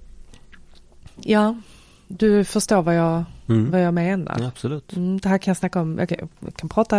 ja, 1.17 1.61
du 2.09 2.45
förstår 2.45 2.83
vad 2.83 2.97
jag, 2.97 3.25
mm. 3.49 3.71
vad 3.71 3.83
jag 3.83 3.95
menar. 3.95 4.37
Ja, 4.39 4.47
absolut. 4.47 4.97
Mm, 4.97 5.21
det 5.21 5.29
här 5.29 5.39
kan 5.39 5.51
jag 5.51 5.57
snacka 5.57 5.81
om, 5.81 5.99
okay, 5.99 6.19
jag 6.41 6.55
kan 6.55 6.69
prata, 6.69 6.97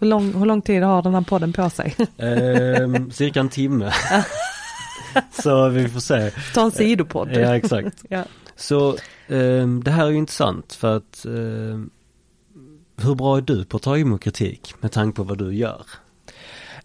hur 0.00 0.06
lång, 0.06 0.34
hur 0.34 0.46
lång 0.46 0.62
tid 0.62 0.82
har 0.82 1.02
den 1.02 1.14
här 1.14 1.20
podden 1.20 1.52
på 1.52 1.70
sig? 1.70 1.94
Eh, 1.98 3.08
cirka 3.10 3.40
en 3.40 3.48
timme. 3.48 3.92
Så 5.42 5.68
vi 5.68 5.88
får 5.88 6.00
se. 6.00 6.30
Ta 6.54 6.64
en 6.64 6.70
sidopodd. 6.70 7.28
Ja 7.32 7.56
exakt. 7.56 8.04
ja. 8.08 8.24
Så 8.56 8.90
eh, 9.28 9.66
det 9.66 9.90
här 9.90 10.06
är 10.06 10.10
ju 10.10 10.16
intressant 10.16 10.72
för 10.72 10.96
att 10.96 11.24
eh, 11.26 11.80
hur 12.96 13.14
bra 13.14 13.36
är 13.36 13.40
du 13.40 13.64
på 13.64 13.76
att 13.76 13.82
ta 13.82 13.98
emot 13.98 14.20
kritik 14.20 14.74
med 14.80 14.92
tanke 14.92 15.16
på 15.16 15.22
vad 15.22 15.38
du 15.38 15.54
gör? 15.54 15.86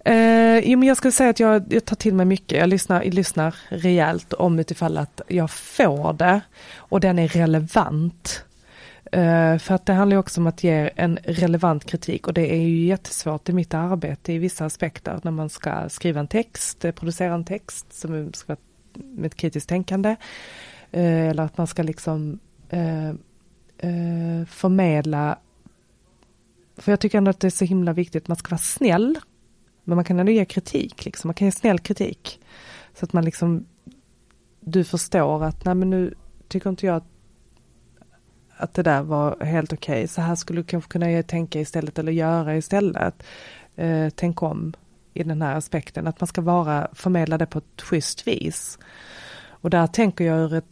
Eh, 0.06 0.60
jo, 0.60 0.80
men 0.80 0.88
jag 0.88 0.98
skulle 0.98 1.12
säga 1.12 1.30
att 1.30 1.40
jag, 1.40 1.74
jag 1.74 1.86
tar 1.86 1.96
till 1.96 2.14
mig 2.14 2.26
mycket. 2.26 2.58
Jag 2.58 2.70
lyssnar, 2.70 3.04
jag 3.04 3.14
lyssnar 3.14 3.56
rejält 3.70 4.34
om 4.34 4.60
utifall 4.60 4.98
att 4.98 5.22
jag 5.28 5.52
får 5.52 6.14
det 6.14 6.42
och 6.76 7.00
den 7.00 7.20
är 7.20 7.28
relevant. 7.28 8.44
Uh, 9.16 9.58
för 9.58 9.76
att 9.76 9.86
det 9.86 9.94
handlar 9.94 10.18
också 10.18 10.42
om 10.42 10.48
att 10.48 10.64
ge 10.64 10.90
en 10.96 11.20
relevant 11.24 11.86
kritik 11.86 12.28
och 12.28 12.34
det 12.34 12.54
är 12.54 12.62
ju 12.62 12.86
jättesvårt 12.86 13.50
i 13.50 13.54
mitt 13.54 13.74
arbete 13.74 14.34
i 14.34 14.38
vissa 14.38 14.66
aspekter 14.66 15.20
när 15.24 15.32
man 15.32 15.50
ska 15.50 15.90
skriva 15.90 16.20
en 16.20 16.28
text, 16.28 16.86
eh, 16.86 16.92
producera 16.92 17.34
en 17.34 17.46
text 17.46 17.94
som 17.94 18.34
ska 18.34 18.54
vara 18.54 18.60
med 18.94 19.26
ett 19.26 19.36
kritiskt 19.36 19.70
tänkande. 19.70 20.10
Uh, 20.94 21.30
eller 21.30 21.44
att 21.44 21.58
man 21.58 21.68
ska 21.68 21.84
liksom 21.84 22.40
uh, 22.74 23.14
förmedla, 24.46 25.40
för 26.78 26.92
jag 26.92 27.00
tycker 27.00 27.18
ändå 27.18 27.30
att 27.30 27.40
det 27.40 27.48
är 27.48 27.52
så 27.52 27.66
himla 27.66 27.94
viktigt, 27.94 28.28
man 28.28 28.38
ska 28.38 28.50
vara 28.50 28.58
snäll, 28.58 29.20
men 29.84 29.96
man 29.96 30.06
kan 30.06 30.20
ändå 30.20 30.32
ge 30.32 30.46
kritik, 30.46 31.06
liksom. 31.06 31.28
man 31.28 31.36
kan 31.36 31.48
ge 31.48 31.52
snäll 31.52 31.80
kritik. 31.80 32.40
Så 32.94 33.06
att 33.06 33.14
man 33.14 33.26
liksom, 33.26 33.66
du 34.60 34.84
förstår 34.84 35.44
att, 35.44 35.66
nej 35.66 35.76
men 35.76 35.90
nu 35.90 36.14
tycker 36.48 36.70
inte 36.70 36.86
jag 36.86 36.96
att 36.96 37.19
att 38.60 38.74
det 38.74 38.84
där 38.84 39.02
var 39.02 39.44
helt 39.44 39.74
okej. 39.74 39.94
Okay. 39.94 40.08
Så 40.08 40.22
här 40.22 40.36
skulle 40.36 40.60
du 40.60 40.64
kanske 40.64 40.92
kunna 40.92 41.24
tänka 41.24 41.60
istället 41.60 42.00
eller 42.00 42.12
göra 42.12 42.58
istället. 42.58 43.24
Eh, 43.76 44.10
tänk 44.16 44.44
om 44.44 44.74
i 45.14 45.24
den 45.24 45.42
här 45.42 45.56
aspekten. 45.56 46.08
Att 46.08 46.22
man 46.22 46.28
ska 46.28 46.42
vara, 46.42 46.88
förmedla 46.94 47.38
det 47.38 47.46
på 47.46 47.58
ett 47.58 47.82
schysst 47.82 48.28
vis. 48.28 48.80
Och 49.48 49.70
där 49.70 49.88
tänker 49.88 50.26
jag 50.26 50.40
ur 50.40 50.54
ett 50.54 50.70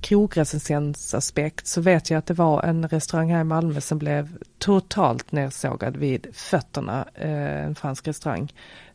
krogrecensensaspekt 0.00 1.66
så 1.66 1.80
vet 1.80 2.10
jag 2.10 2.18
att 2.18 2.26
det 2.26 2.34
var 2.34 2.62
en 2.62 2.88
restaurang 2.88 3.32
här 3.32 3.40
i 3.40 3.44
Malmö 3.44 3.80
som 3.80 3.98
blev 3.98 4.36
totalt 4.58 5.32
nersågad 5.32 5.96
vid 5.96 6.26
fötterna, 6.32 7.08
eh, 7.14 7.64
en 7.64 7.74
fransk 7.74 8.08
restaurang. 8.08 8.52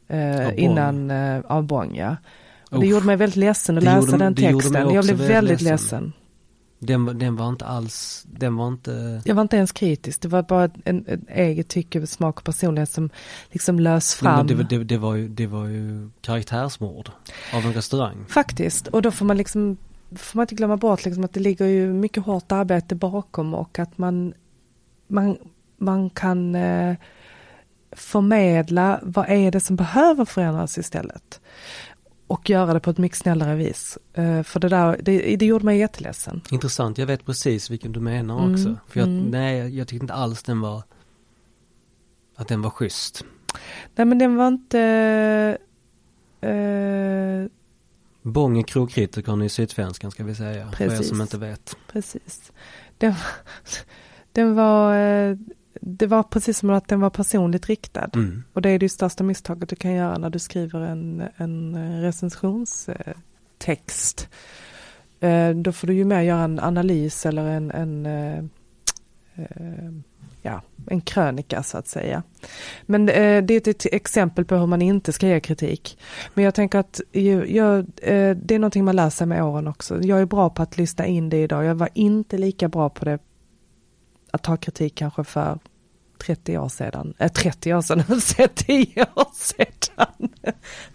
Eh, 0.08 0.64
innan 0.64 1.12
eh, 1.12 1.42
av 1.48 1.64
Bonn, 1.64 1.96
ja. 1.96 2.16
Och 2.72 2.80
det 2.80 2.86
Uff. 2.86 2.92
gjorde 2.92 3.06
mig 3.06 3.16
väldigt 3.16 3.36
ledsen 3.36 3.78
att 3.78 3.84
läsa 3.84 4.12
gjorde- 4.12 4.18
den 4.18 4.36
texten. 4.36 4.74
Jag 4.74 5.06
blev 5.06 5.18
väldigt 5.18 5.30
väldigt 5.30 5.62
ledsen. 5.62 6.04
ledsen. 6.04 6.14
Den, 6.84 7.06
var- 7.06 7.14
den 7.14 7.36
var 7.36 7.50
inte 7.50 7.66
alls, 7.66 8.26
den 8.32 8.56
var 8.56 8.68
inte... 8.68 9.22
Jag 9.26 9.36
var 9.36 9.42
inte 9.42 9.58
ens 9.58 9.72
kritisk, 9.72 10.22
det 10.22 10.28
var 10.28 10.44
bara 10.44 10.70
en, 10.86 11.06
en 11.08 11.26
eget 11.30 11.68
tycke, 11.68 12.08
smak 12.08 12.38
och 12.38 12.44
personlighet 12.44 12.90
som 12.92 13.10
liksom 13.50 13.80
lös 13.80 14.14
fram. 14.16 14.48
Men 14.48 14.58
det, 14.58 14.64
det, 14.64 14.84
det, 14.84 14.98
var 14.98 15.16
ju, 15.16 15.28
det 15.28 15.48
var 15.48 15.66
ju 15.66 16.10
karaktärsmord 16.22 17.10
av 17.54 17.66
en 17.66 17.74
restaurang. 17.74 18.26
Faktiskt, 18.30 18.88
och 18.88 19.02
då 19.02 19.12
får 19.12 19.26
man 19.26 19.38
liksom 19.38 19.78
får 20.16 20.38
man 20.38 20.44
inte 20.44 20.56
glömma 20.56 20.78
bort 20.78 21.06
liksom 21.06 21.24
att 21.24 21.34
det 21.34 21.40
ligger 21.40 21.66
ju 21.66 21.94
mycket 21.94 22.24
hårt 22.26 22.52
arbete 22.52 22.96
bakom 22.96 23.54
och 23.54 23.80
att 23.80 23.98
man, 23.98 24.34
man, 25.08 25.38
man 25.78 26.10
kan 26.10 26.56
eh, 26.56 26.96
förmedla 27.92 29.00
vad 29.04 29.30
är 29.30 29.52
det 29.52 29.60
som 29.60 29.76
behöver 29.76 30.26
förändras 30.26 30.78
istället. 30.78 31.42
Och 32.32 32.50
göra 32.50 32.74
det 32.74 32.80
på 32.80 32.90
ett 32.90 32.98
mycket 32.98 33.18
snällare 33.18 33.56
vis. 33.56 33.98
Eh, 34.14 34.44
för 34.44 34.60
det 34.60 34.70
där, 34.70 35.00
det, 35.02 35.36
det 35.36 35.46
gjorde 35.46 35.66
mig 35.66 35.78
jätteledsen. 35.80 36.42
Intressant, 36.52 36.98
jag 36.98 37.08
vet 37.08 37.26
precis 37.26 37.70
vilken 37.70 37.92
du 37.92 38.00
menar 38.00 38.40
Mm, 38.40 38.54
också. 38.54 38.78
För 38.88 39.00
jag, 39.00 39.10
mm. 39.10 39.26
nej, 39.26 39.78
jag 39.78 39.88
tyckte 39.88 40.04
inte 40.04 40.14
alls 40.14 40.44
den 40.44 40.62
var, 40.62 40.84
att 42.36 42.48
den 42.48 42.62
var 42.62 42.70
schysst. 42.70 43.26
Nej 43.96 44.06
men 44.06 44.18
den 44.18 44.36
var 44.36 44.48
inte... 44.48 44.80
Eh, 46.42 47.52
Bång 48.22 48.58
är 48.58 48.64
krogkritikern 48.64 49.42
i 49.42 49.50
Sydsvenskan 49.50 50.12
ska 50.12 50.24
vi 50.24 50.36
säga, 50.36 50.72
för 50.72 50.84
er 50.84 50.90
Precis. 50.90 51.10
som 51.10 51.22
inte 51.22 51.38
vet. 51.38 51.78
Precis. 51.92 52.52
Den, 52.98 53.14
den 54.32 54.56
var, 54.56 54.96
eh, 54.96 55.38
det 55.82 56.08
var 56.08 56.24
precis 56.24 56.58
som 56.58 56.70
att 56.70 56.88
den 56.88 57.00
var 57.00 57.10
personligt 57.10 57.70
riktad. 57.70 58.10
Mm. 58.14 58.44
Och 58.54 58.62
det 58.62 58.70
är 58.70 58.80
det 58.80 58.90
största 58.90 59.24
misstaget 59.24 59.70
du 59.70 59.76
kan 59.76 59.94
göra 59.94 60.18
när 60.18 60.30
du 60.30 60.40
skriver 60.40 60.80
en, 60.80 61.24
en 61.38 61.78
recensionstext. 62.02 64.30
Eh, 65.20 65.50
Då 65.50 65.72
får 65.72 65.88
du 65.88 65.94
ju 65.94 66.06
mer 66.06 66.22
göra 66.22 66.44
en 66.44 66.60
analys 66.60 67.26
eller 67.26 67.46
en, 67.46 67.72
en, 67.72 68.06
eh, 68.06 68.38
eh, 69.36 69.92
ja, 70.42 70.62
en 70.88 71.02
krönika 71.02 71.64
så 71.64 71.78
att 71.78 71.88
säga. 71.88 72.24
Men 72.86 73.10
eh, 73.10 73.44
det 73.44 73.54
är 73.54 73.70
ett 73.70 73.86
exempel 73.86 74.46
på 74.46 74.56
hur 74.56 74.68
man 74.68 74.82
inte 74.82 75.14
ska 75.14 75.28
ge 75.28 75.40
kritik. 75.40 75.98
Men 76.34 76.46
jag 76.46 76.56
tänker 76.56 76.80
att 76.80 77.02
jag, 77.48 77.80
eh, 78.02 78.36
det 78.36 78.56
är 78.56 78.60
någonting 78.60 78.86
man 78.86 78.96
lär 78.96 79.10
sig 79.10 79.28
med 79.28 79.44
åren 79.44 79.68
också. 79.68 80.04
Jag 80.04 80.22
är 80.22 80.26
bra 80.26 80.50
på 80.50 80.62
att 80.62 80.78
lyssna 80.78 81.06
in 81.06 81.30
det 81.30 81.44
idag. 81.44 81.66
Jag 81.66 81.76
var 81.76 81.90
inte 81.94 82.38
lika 82.38 82.68
bra 82.68 82.90
på 82.90 83.06
det 83.06 83.20
att 84.32 84.44
ta 84.44 84.58
kritik 84.58 84.96
kanske 84.96 85.24
för 85.24 85.60
30 86.22 86.58
år 86.58 86.70
sedan. 86.70 87.14
Äh, 87.18 87.32
30 87.32 87.74
år 87.74 87.82
sedan, 87.82 88.04
jag 88.10 88.22
säger 88.22 88.50
10 88.56 89.06
år 89.16 89.36
sedan. 89.36 90.30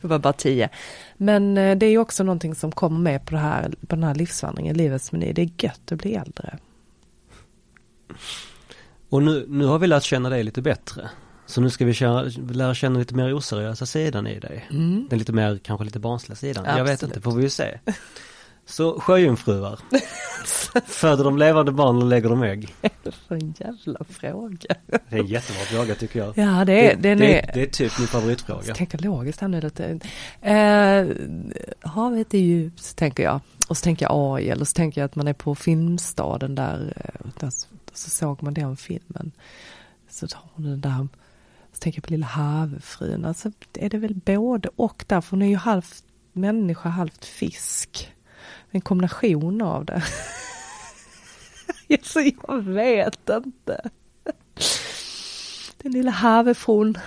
Det 0.00 0.08
var 0.08 0.18
bara 0.18 0.32
10. 0.32 0.68
Men 1.16 1.58
eh, 1.58 1.76
det 1.76 1.86
är 1.86 1.90
ju 1.90 1.98
också 1.98 2.24
någonting 2.24 2.54
som 2.54 2.72
kommer 2.72 2.98
med 2.98 3.26
på, 3.26 3.32
det 3.32 3.40
här, 3.40 3.74
på 3.86 3.96
den 3.96 4.04
här 4.04 4.14
livsvandringen, 4.14 4.76
livets 4.76 5.12
meny. 5.12 5.32
Det 5.32 5.42
är 5.42 5.50
gött 5.58 5.92
att 5.92 5.98
bli 5.98 6.14
äldre. 6.14 6.58
Och 9.08 9.22
nu, 9.22 9.46
nu 9.48 9.64
har 9.64 9.78
vi 9.78 9.86
lärt 9.86 10.02
känna 10.02 10.28
dig 10.28 10.42
lite 10.42 10.62
bättre. 10.62 11.10
Så 11.46 11.60
nu 11.60 11.70
ska 11.70 11.84
vi 11.84 11.94
känna, 11.94 12.22
lära 12.50 12.74
känna 12.74 12.98
lite 12.98 13.14
mer 13.14 13.34
oseriösa 13.34 13.86
sidan 13.86 14.26
i 14.26 14.40
dig. 14.40 14.66
Mm. 14.70 15.06
Den 15.10 15.18
lite 15.18 15.32
mer, 15.32 15.58
kanske 15.62 15.84
lite 15.84 15.98
barnsliga 15.98 16.36
sidan. 16.36 16.64
Jag 16.64 16.84
vet 16.84 16.92
Absolut. 16.92 17.16
inte, 17.16 17.24
får 17.24 17.36
vi 17.36 17.42
ju 17.42 17.50
se. 17.50 17.78
Så 18.66 19.00
sjöjungfruar. 19.00 19.80
Föder 20.86 21.24
de 21.24 21.38
levande 21.38 21.72
barn 21.72 21.96
eller 21.96 22.06
lägger 22.06 22.28
de 22.28 22.42
ägg? 22.42 22.74
För 23.28 23.34
en 23.34 23.54
jävla 23.58 24.04
fråga. 24.08 24.74
Det 24.86 25.16
är 25.16 25.20
en 25.20 25.26
jättebra 25.26 25.62
fråga 25.62 25.94
tycker 25.94 26.18
jag. 26.18 26.38
Ja, 26.38 26.64
det 26.64 26.92
är, 26.92 26.96
det, 26.96 27.14
det, 27.14 27.40
är... 27.40 27.50
det 27.54 27.62
är 27.62 27.66
typ 27.66 27.98
min 27.98 28.08
favoritfråga. 28.08 28.62
Jag 28.66 28.76
tänker 28.76 28.98
logiskt 28.98 29.40
här 29.40 29.48
nu 29.48 29.60
lite. 29.60 30.00
Eh, 30.40 31.06
havet 31.90 32.34
är 32.34 32.38
djupt, 32.38 32.96
tänker 32.96 33.22
jag. 33.22 33.40
Och 33.68 33.76
så 33.76 33.82
tänker 33.84 34.06
jag 34.06 34.12
AI, 34.14 34.48
eller 34.50 34.64
så 34.64 34.72
tänker 34.74 35.00
jag 35.00 35.06
att 35.06 35.16
man 35.16 35.28
är 35.28 35.32
på 35.32 35.54
Filmstaden 35.54 36.54
där. 36.54 36.92
eh, 36.96 37.30
där 37.40 37.50
så, 37.50 37.66
så 37.92 38.10
såg 38.10 38.42
man 38.42 38.54
den 38.54 38.76
filmen. 38.76 39.32
Så 40.10 40.26
tar 40.26 40.40
hon 40.54 40.64
den 40.64 40.80
där, 40.80 41.08
så 41.72 41.78
tänker 41.78 41.98
jag 41.98 42.04
på 42.04 42.10
Lilla 42.12 42.26
havfrun. 42.26 43.24
Alltså 43.24 43.50
är 43.74 43.90
det 43.90 43.98
väl 43.98 44.14
både 44.14 44.68
och 44.76 45.04
där, 45.06 45.20
för 45.20 45.30
hon 45.30 45.42
är 45.42 45.48
ju 45.48 45.56
halvt 45.56 46.04
människa, 46.32 46.88
halvt 46.88 47.24
fisk. 47.24 48.12
En 48.76 48.80
kombination 48.80 49.62
av 49.62 49.84
det. 49.84 50.02
så 52.02 52.20
jag 52.20 52.62
vet 52.62 53.28
inte. 53.28 53.88
Den 55.82 55.92
lilla 55.92 56.10
havfrun. 56.10 56.98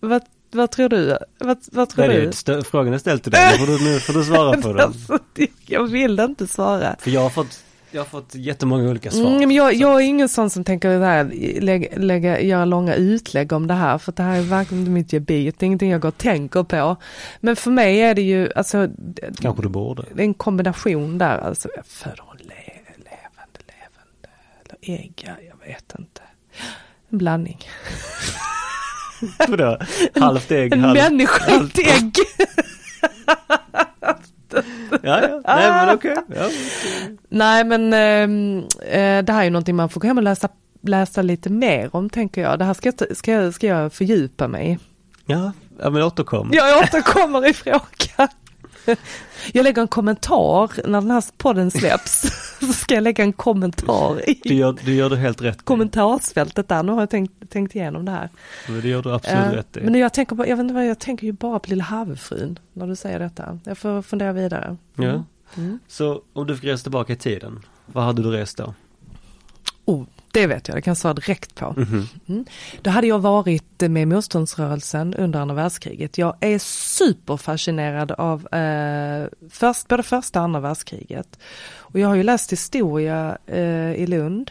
Vad, 0.00 0.22
vad 0.50 0.70
tror 0.70 0.88
du? 0.88 1.18
Vad, 1.38 1.58
vad 1.72 1.88
tror 1.88 2.06
Nej, 2.06 2.16
det 2.16 2.22
du? 2.22 2.28
är, 2.28 2.32
stö- 2.32 2.62
frågan 2.64 2.94
är 2.94 2.98
ställd 2.98 3.22
till 3.22 3.32
dig, 3.32 3.52
nu 3.52 3.66
får 3.66 3.72
du, 3.72 3.84
nu 3.84 4.00
får 4.00 4.12
du 4.12 4.24
svara 4.24 4.56
på 4.62 4.72
den. 4.72 4.80
Alltså, 4.80 5.18
jag 5.66 5.86
vill 5.86 6.20
inte 6.20 6.46
svara. 6.46 6.96
För 6.98 7.10
jag 7.10 7.20
har 7.20 7.30
fått, 7.30 7.64
jag 7.90 8.00
har 8.00 8.06
fått 8.06 8.34
jättemånga 8.34 8.90
olika 8.90 9.10
svar. 9.10 9.26
Mm, 9.26 9.38
men 9.38 9.50
jag, 9.50 9.74
jag 9.74 9.94
är 10.02 10.06
ingen 10.06 10.28
sån 10.28 10.50
som 10.50 10.64
tänker 10.64 11.00
här, 11.00 11.24
lägga, 11.60 11.88
lägga, 11.96 12.40
göra 12.40 12.64
långa 12.64 12.94
utlägg 12.94 13.52
om 13.52 13.66
det 13.66 13.74
här. 13.74 13.98
För 13.98 14.12
det 14.12 14.22
här 14.22 14.38
är 14.38 14.42
verkligen 14.42 14.80
inte 14.80 14.90
mitt 14.90 15.12
gebit. 15.12 15.58
Det 15.58 15.64
är 15.64 15.66
ingenting 15.66 15.90
jag 15.90 16.00
går 16.00 16.08
och 16.08 16.18
tänker 16.18 16.62
på. 16.62 16.96
Men 17.40 17.56
för 17.56 17.70
mig 17.70 18.00
är 18.00 18.14
det 18.14 18.22
ju, 18.22 18.50
alltså, 18.56 18.88
Kanske 19.40 19.62
du 19.62 19.68
borde. 19.68 20.04
det 20.14 20.22
är 20.22 20.24
en 20.24 20.34
kombination 20.34 21.18
där. 21.18 21.38
Alltså, 21.38 21.68
jag 21.76 21.86
föder 21.86 22.22
hon 22.26 22.36
le, 22.36 22.54
levande, 22.96 23.58
levande, 23.66 24.28
eller 24.64 25.00
ägg, 25.00 25.24
ja, 25.26 25.32
jag 25.48 25.66
vet 25.68 25.94
inte. 25.98 26.20
En 27.10 27.18
blandning. 27.18 27.58
Vadå? 29.48 29.78
Halvt 30.14 30.50
ägg, 30.50 30.72
En 30.72 30.80
halvt... 30.80 31.02
människa 31.02 31.52
i 31.52 31.82
ett 31.82 32.14
Ja, 34.90 34.98
ja. 35.02 35.42
Nej 35.46 35.70
men 35.70 35.94
okej. 35.94 36.16
Ja. 36.36 36.48
Nej 37.28 37.64
men 37.64 37.92
ehm, 37.92 38.58
eh, 38.80 39.24
det 39.24 39.32
här 39.32 39.40
är 39.40 39.44
ju 39.44 39.50
någonting 39.50 39.76
man 39.76 39.88
får 39.88 40.00
gå 40.00 40.06
hem 40.06 40.16
och 40.18 40.24
läsa, 40.24 40.48
läsa 40.82 41.22
lite 41.22 41.50
mer 41.50 41.96
om 41.96 42.10
tänker 42.10 42.40
jag. 42.40 42.58
Det 42.58 42.64
här 42.64 42.74
ska 42.74 42.92
ska 43.14 43.52
ska 43.52 43.66
jag 43.66 43.92
fördjupa 43.92 44.48
mig. 44.48 44.78
Ja, 45.26 45.52
ja 45.80 45.90
men 45.90 46.02
återkom. 46.02 46.50
Jag 46.52 46.82
återkommer 46.82 47.48
i 47.48 47.54
frågan. 47.54 48.28
Jag 49.52 49.64
lägger 49.64 49.82
en 49.82 49.88
kommentar 49.88 50.88
när 50.88 51.00
den 51.00 51.10
här 51.10 51.24
podden 51.36 51.70
släpps. 51.70 52.20
Så 52.60 52.72
ska 52.72 52.94
jag 52.94 53.02
lägga 53.02 53.24
en 53.24 53.32
kommentar 53.32 54.14
Du 54.42 54.50
i 54.50 54.54
gör, 54.54 54.76
du 54.84 54.94
gör 54.94 55.10
det 55.10 55.16
helt 55.16 55.42
rätt 55.42 55.64
kommentarsfältet 55.64 56.68
där. 56.68 56.82
Nu 56.82 56.92
har 56.92 57.00
jag 57.00 57.10
tänkt, 57.10 57.50
tänkt 57.50 57.74
igenom 57.74 58.04
det 58.04 58.12
här. 58.12 58.28
Men 58.68 58.80
Det 58.80 58.88
gör 58.88 59.02
du 59.02 59.12
absolut 59.12 59.44
Eh, 59.44 59.50
rätt 59.50 59.76
i. 59.76 59.80
Men 59.80 59.94
jag 59.94 60.14
tänker, 60.14 60.34
bara, 60.34 60.48
jag 60.48 60.56
vet 60.56 60.62
inte 60.62 60.74
vad, 60.74 60.86
jag 60.86 60.98
tänker 60.98 61.26
ju 61.26 61.32
bara 61.32 61.58
på 61.58 61.70
Lilla 61.70 61.84
havfrun 61.84 62.58
när 62.72 62.86
du 62.86 62.96
säger 62.96 63.18
detta. 63.18 63.58
Jag 63.64 63.78
får 63.78 64.02
fundera 64.02 64.32
vidare. 64.32 64.76
Ja. 64.94 65.24
Mm. 65.56 65.78
Så 65.88 66.22
om 66.32 66.46
du 66.46 66.54
fick 66.54 66.64
resa 66.64 66.82
tillbaka 66.82 67.12
i 67.12 67.16
tiden, 67.16 67.64
vad 67.86 68.04
hade 68.04 68.22
du 68.22 68.30
rest 68.30 68.56
då? 68.56 68.74
Oh, 69.84 70.04
det 70.38 70.46
vet 70.46 70.68
jag, 70.68 70.76
det 70.76 70.82
kan 70.82 70.90
jag 70.90 70.98
svara 70.98 71.14
direkt 71.14 71.54
på. 71.54 71.74
Mhm. 71.76 72.44
Då 72.82 72.90
hade 72.90 73.06
jag 73.06 73.18
varit 73.18 73.80
med 73.80 74.08
motståndsrörelsen 74.08 75.14
under 75.14 75.40
andra 75.40 75.54
världskriget. 75.54 76.18
Jag 76.18 76.36
är 76.40 76.58
superfascinerad 76.58 78.12
av 78.12 78.54
eh, 78.54 79.26
först, 79.50 79.88
både 79.88 80.02
första 80.02 80.38
och 80.38 80.44
andra 80.44 80.60
världskriget. 80.60 81.38
Och 81.76 81.98
jag 82.00 82.08
har 82.08 82.14
ju 82.14 82.22
läst 82.22 82.52
historia 82.52 83.38
eh, 83.46 83.92
i 83.92 84.06
Lund. 84.06 84.50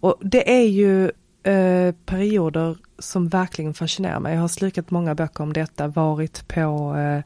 Och 0.00 0.16
det 0.20 0.52
är 0.52 0.66
ju 0.66 1.04
eh, 1.42 1.94
perioder 2.06 2.76
som 2.98 3.28
verkligen 3.28 3.74
fascinerar 3.74 4.20
mig. 4.20 4.34
Jag 4.34 4.40
har 4.40 4.48
slukat 4.48 4.90
många 4.90 5.14
böcker 5.14 5.42
om 5.42 5.52
detta, 5.52 5.88
varit 5.88 6.48
på 6.48 6.96
eh, 6.96 7.22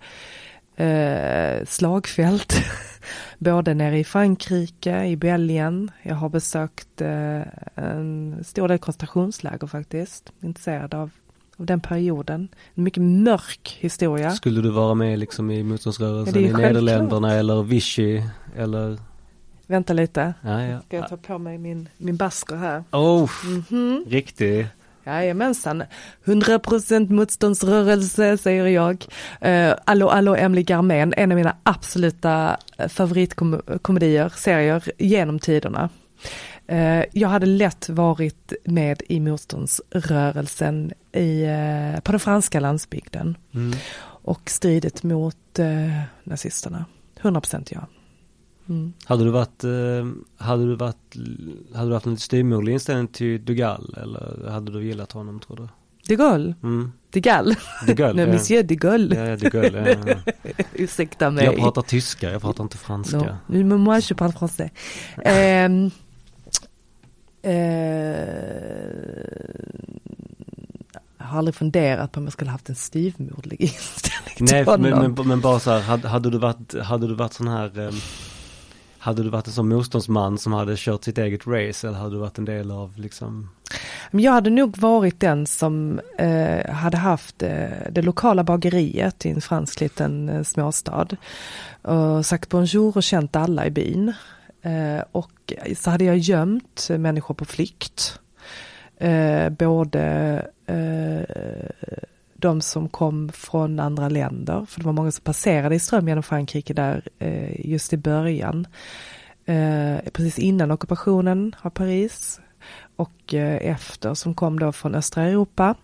eh, 0.77 1.65
slagfält. 1.67 2.55
Både 3.39 3.75
nere 3.75 3.99
i 3.99 4.05
Frankrike, 4.05 5.05
i 5.05 5.17
Belgien. 5.17 5.91
Jag 6.03 6.15
har 6.15 6.29
besökt 6.29 7.01
eh, 7.01 7.43
en 7.75 8.45
stor 8.45 8.69
del 8.69 8.79
koncentrationsläger 8.79 9.67
faktiskt. 9.67 10.33
Intresserad 10.41 10.95
av, 10.95 11.11
av 11.57 11.67
den 11.67 11.81
perioden. 11.81 12.49
En 12.75 12.85
mycket 12.85 13.03
mörk 13.03 13.77
historia. 13.81 14.31
Skulle 14.31 14.61
du 14.61 14.71
vara 14.71 14.95
med 14.95 15.19
liksom 15.19 15.51
i 15.51 15.63
motståndsrörelsen 15.63 16.37
i. 16.45 16.53
Nederländerna 16.53 17.35
eller 17.35 17.63
Vichy 17.63 18.23
eller? 18.57 18.99
Vänta 19.67 19.93
lite. 19.93 20.35
Ja, 20.43 20.63
ja. 20.63 20.81
Ska 20.81 20.97
jag 20.97 21.09
ta 21.09 21.17
på 21.17 21.39
mig 21.39 21.59
min, 21.59 21.89
min 21.97 22.17
basker 22.17 22.57
här? 22.57 22.85
Oh, 22.93 23.31
Mhm. 23.45 24.05
riktig. 24.09 24.67
Jajamensan. 25.05 25.83
100% 26.25 27.11
motståndsrörelse 27.13 28.39
säger 28.39 28.67
jag. 28.67 29.07
Uh, 29.47 29.75
Allo 29.85 30.09
Allo 30.09 30.37
Emily 30.37 30.63
Garmén, 30.63 31.15
en 31.17 31.33
av 31.33 31.37
mina 31.37 31.57
absoluta 31.63 32.57
eh, 32.79 32.89
favoritkomedier, 32.89 34.33
serier 34.37 34.83
genom 34.99 35.39
tiderna. 35.39 35.89
Eh, 36.67 37.05
jag 37.13 37.29
hade 37.29 37.47
lätt 37.47 37.89
varit 37.89 38.53
med 38.65 39.03
i 39.09 39.21
motståndsrörelsen 39.21 40.93
i, 41.13 41.43
eh, 41.43 42.01
på 42.01 42.13
den 42.13 42.21
franska 42.21 42.61
landsbygden 42.61 43.37
Mm. 43.55 43.73
och 44.05 44.51
stridit 44.51 45.03
mot 45.03 45.37
uh, 45.59 46.01
nazisterna. 46.25 46.85
100% 47.23 47.69
ja. 47.71 47.87
Mm. 48.67 48.93
Hade 49.05 49.25
du 49.25 49.31
varit, 49.31 49.65
eh, 49.65 50.07
hade 50.47 50.67
du 50.67 50.75
varit, 50.77 51.17
hade 51.75 51.89
du 51.89 51.95
haft 51.95 52.07
en 52.07 52.13
lite 52.13 52.23
styvmoderlig 52.23 52.73
inställning 52.73 53.09
till 53.09 53.45
Dugal 53.45 53.95
eller 54.03 54.51
hade 54.51 54.73
du 54.73 54.85
gillat 54.85 55.13
honom 55.13 55.41
tror 55.41 55.57
du? 55.57 55.69
De 56.09 56.17
Gaulle, 56.17 56.55
Mm. 56.63 56.93
De 57.13 57.21
Gaulle, 57.21 57.55
nej 58.15 58.27
ja. 58.27 58.33
monsieur 58.33 58.63
de 58.63 58.75
Gaulle, 58.77 59.15
Ja, 59.17 59.27
ja, 59.27 59.37
de 59.37 59.49
Gaulle, 59.51 59.97
ja, 60.07 60.15
ja. 60.47 60.55
ursäkta 60.75 61.31
mig. 61.31 61.45
Jag 61.45 61.57
pratar 61.57 61.83
tyska, 61.83 62.33
jag 62.33 62.43
pratar 62.43 62.63
inte 62.65 62.77
franska. 62.79 63.37
Mais 63.47 63.65
moi 63.65 64.01
je 64.01 64.15
parle 64.15 64.33
français. 64.33 64.71
Ehm, 65.25 65.91
eh, 67.43 67.53
jag 71.19 71.27
har 71.27 71.39
aldrig 71.39 71.55
funderat 71.55 72.13
på 72.13 72.21
om 72.21 72.25
jag 72.27 72.33
skulle 72.33 72.51
haft 72.51 72.69
en 72.69 72.75
styvmoderlig 72.75 73.61
inställning 73.61 74.37
till 74.37 74.47
Nej, 74.51 74.65
honom. 74.65 74.91
men, 74.91 75.13
men, 75.15 75.29
men 75.29 75.41
bara 75.41 75.61
så 75.61 75.71
här, 75.71 75.81
hade, 75.81 76.09
hade 76.09 76.31
du 76.31 76.39
varit, 76.39 76.75
hade 76.83 77.07
du 77.07 77.15
varit 77.15 77.33
sån 77.33 77.49
här, 77.49 77.79
eh, 77.87 77.93
hade 79.03 79.23
du 79.23 79.29
varit 79.29 79.47
en 79.47 79.53
sån 79.53 79.69
motståndsman 79.69 80.39
som 80.39 80.53
hade 80.53 80.75
kört 80.77 81.05
sitt 81.05 81.19
eget 81.19 81.47
race 81.47 81.89
eller 81.89 81.99
hade 81.99 82.11
du 82.11 82.19
varit 82.19 82.39
en 82.39 82.45
del 82.45 82.71
av 82.71 82.99
liksom, 82.99 83.51
jag 84.11 84.33
hade 84.33 84.51
nog 84.51 84.79
varit 84.79 85.21
den 85.21 85.47
som 85.47 86.01
eh, 86.19 86.71
hade 86.71 86.97
haft 86.97 87.43
eh, 87.43 87.69
det 87.91 88.03
lokala 88.03 88.45
bageriet 88.45 89.27
i 89.27 89.31
en 89.31 89.41
fransk 89.41 89.81
liten 89.81 90.29
eh, 90.29 90.43
småstad. 90.43 91.09
Och 91.83 92.27
sagt 92.27 92.49
bonjour 92.49 92.97
och 92.97 93.03
känt 93.03 93.37
alla 93.37 93.67
i 93.67 93.71
byn. 93.71 94.13
Eh, 94.63 95.05
och 95.13 95.53
så 95.77 95.91
hade 95.91 96.05
jag 96.05 96.19
gömt 96.19 96.89
människor 96.99 97.35
på 97.35 97.45
flykt. 97.45 98.21
Eh, 98.97 99.49
både 99.51 100.47
de 102.43 102.61
som 102.61 102.89
kom 102.89 103.29
från 103.29 103.81
andra 103.81 104.09
länder, 104.09 104.67
för 104.69 104.81
det 104.81 104.87
var 104.87 104.93
många 104.93 105.13
som 105.13 105.25
passerade 105.25 105.75
i 105.75 105.79
ström 105.79 106.09
genom 106.09 106.23
Frankrike 106.23 106.75
där 106.75 107.09
eh, 107.19 107.71
just 107.71 107.93
i 107.93 107.97
början. 107.97 108.67
Eh, 109.45 109.97
precis 110.13 110.39
innan 110.39 110.71
ockupationen 110.71 111.57
av 111.63 111.71
Paris 111.71 112.41
och 112.97 113.35
eh, 113.35 113.71
efter 113.71 114.15
som 114.15 114.35
kom 114.35 114.59
då 114.59 114.73
från 114.73 114.95
östra 114.95 115.23
Europa. 115.23 115.75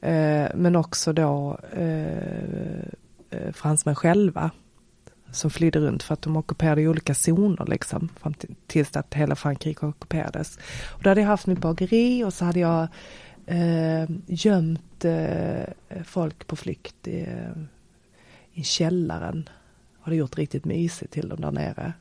Eh, 0.00 0.46
men 0.54 0.76
också 0.76 1.12
då 1.12 1.58
eh, 1.72 2.82
eh, 3.30 3.52
fransmän 3.52 3.94
själva 3.94 4.50
som 5.32 5.50
flydde 5.50 5.78
runt 5.78 6.02
för 6.02 6.14
att 6.14 6.22
de 6.22 6.36
ockuperade 6.36 6.88
olika 6.88 7.14
zoner 7.14 7.66
liksom 7.66 8.08
fram 8.20 8.34
till, 8.34 8.54
tills 8.66 8.96
att 8.96 9.14
hela 9.14 9.36
Frankrike 9.36 9.86
ockuperades. 9.86 10.58
Och 10.92 11.02
då 11.02 11.10
hade 11.10 11.20
jag 11.20 11.28
haft 11.28 11.46
mitt 11.46 11.58
bageri 11.58 12.24
och 12.24 12.34
så 12.34 12.44
hade 12.44 12.60
jag 12.60 12.88
eh, 13.46 14.10
gömt 14.26 15.04
eh, 15.04 15.62
folk 16.04 16.46
på 16.46 16.56
flykt 16.56 17.08
i, 17.08 17.20
eh, 17.20 17.62
i 18.52 18.62
källaren. 18.64 19.48
Hade 20.00 20.16
gjort 20.16 20.38
riktigt 20.38 20.64
mysigt 20.64 21.12
till 21.12 21.28
dem 21.28 21.40
där 21.40 21.50
nere. 21.50 21.92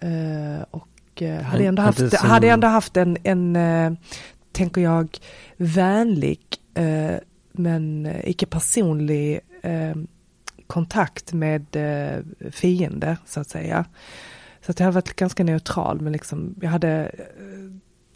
Eh, 0.00 0.64
och 0.70 1.22
eh, 1.22 1.42
hade 1.42 1.64
ändå 1.64 1.82
haft, 1.82 1.98
som- 1.98 2.28
hade 2.30 2.48
ändå 2.50 2.66
haft 2.68 2.96
en, 2.96 3.16
en 3.22 3.56
eh, 3.56 3.92
tänker 4.52 4.80
jag, 4.80 5.18
vänlig 5.56 6.40
eh, 6.74 7.14
men 7.52 8.08
icke 8.24 8.46
personlig 8.46 9.40
kontakt 10.66 11.32
med 11.32 11.66
fiende 12.50 13.16
så 13.26 13.40
att 13.40 13.48
säga. 13.48 13.84
Så 14.60 14.70
att 14.70 14.80
jag 14.80 14.84
hade 14.86 14.94
varit 14.94 15.16
ganska 15.16 15.44
neutral 15.44 16.00
men 16.00 16.12
liksom 16.12 16.54
jag 16.60 16.70
hade 16.70 17.10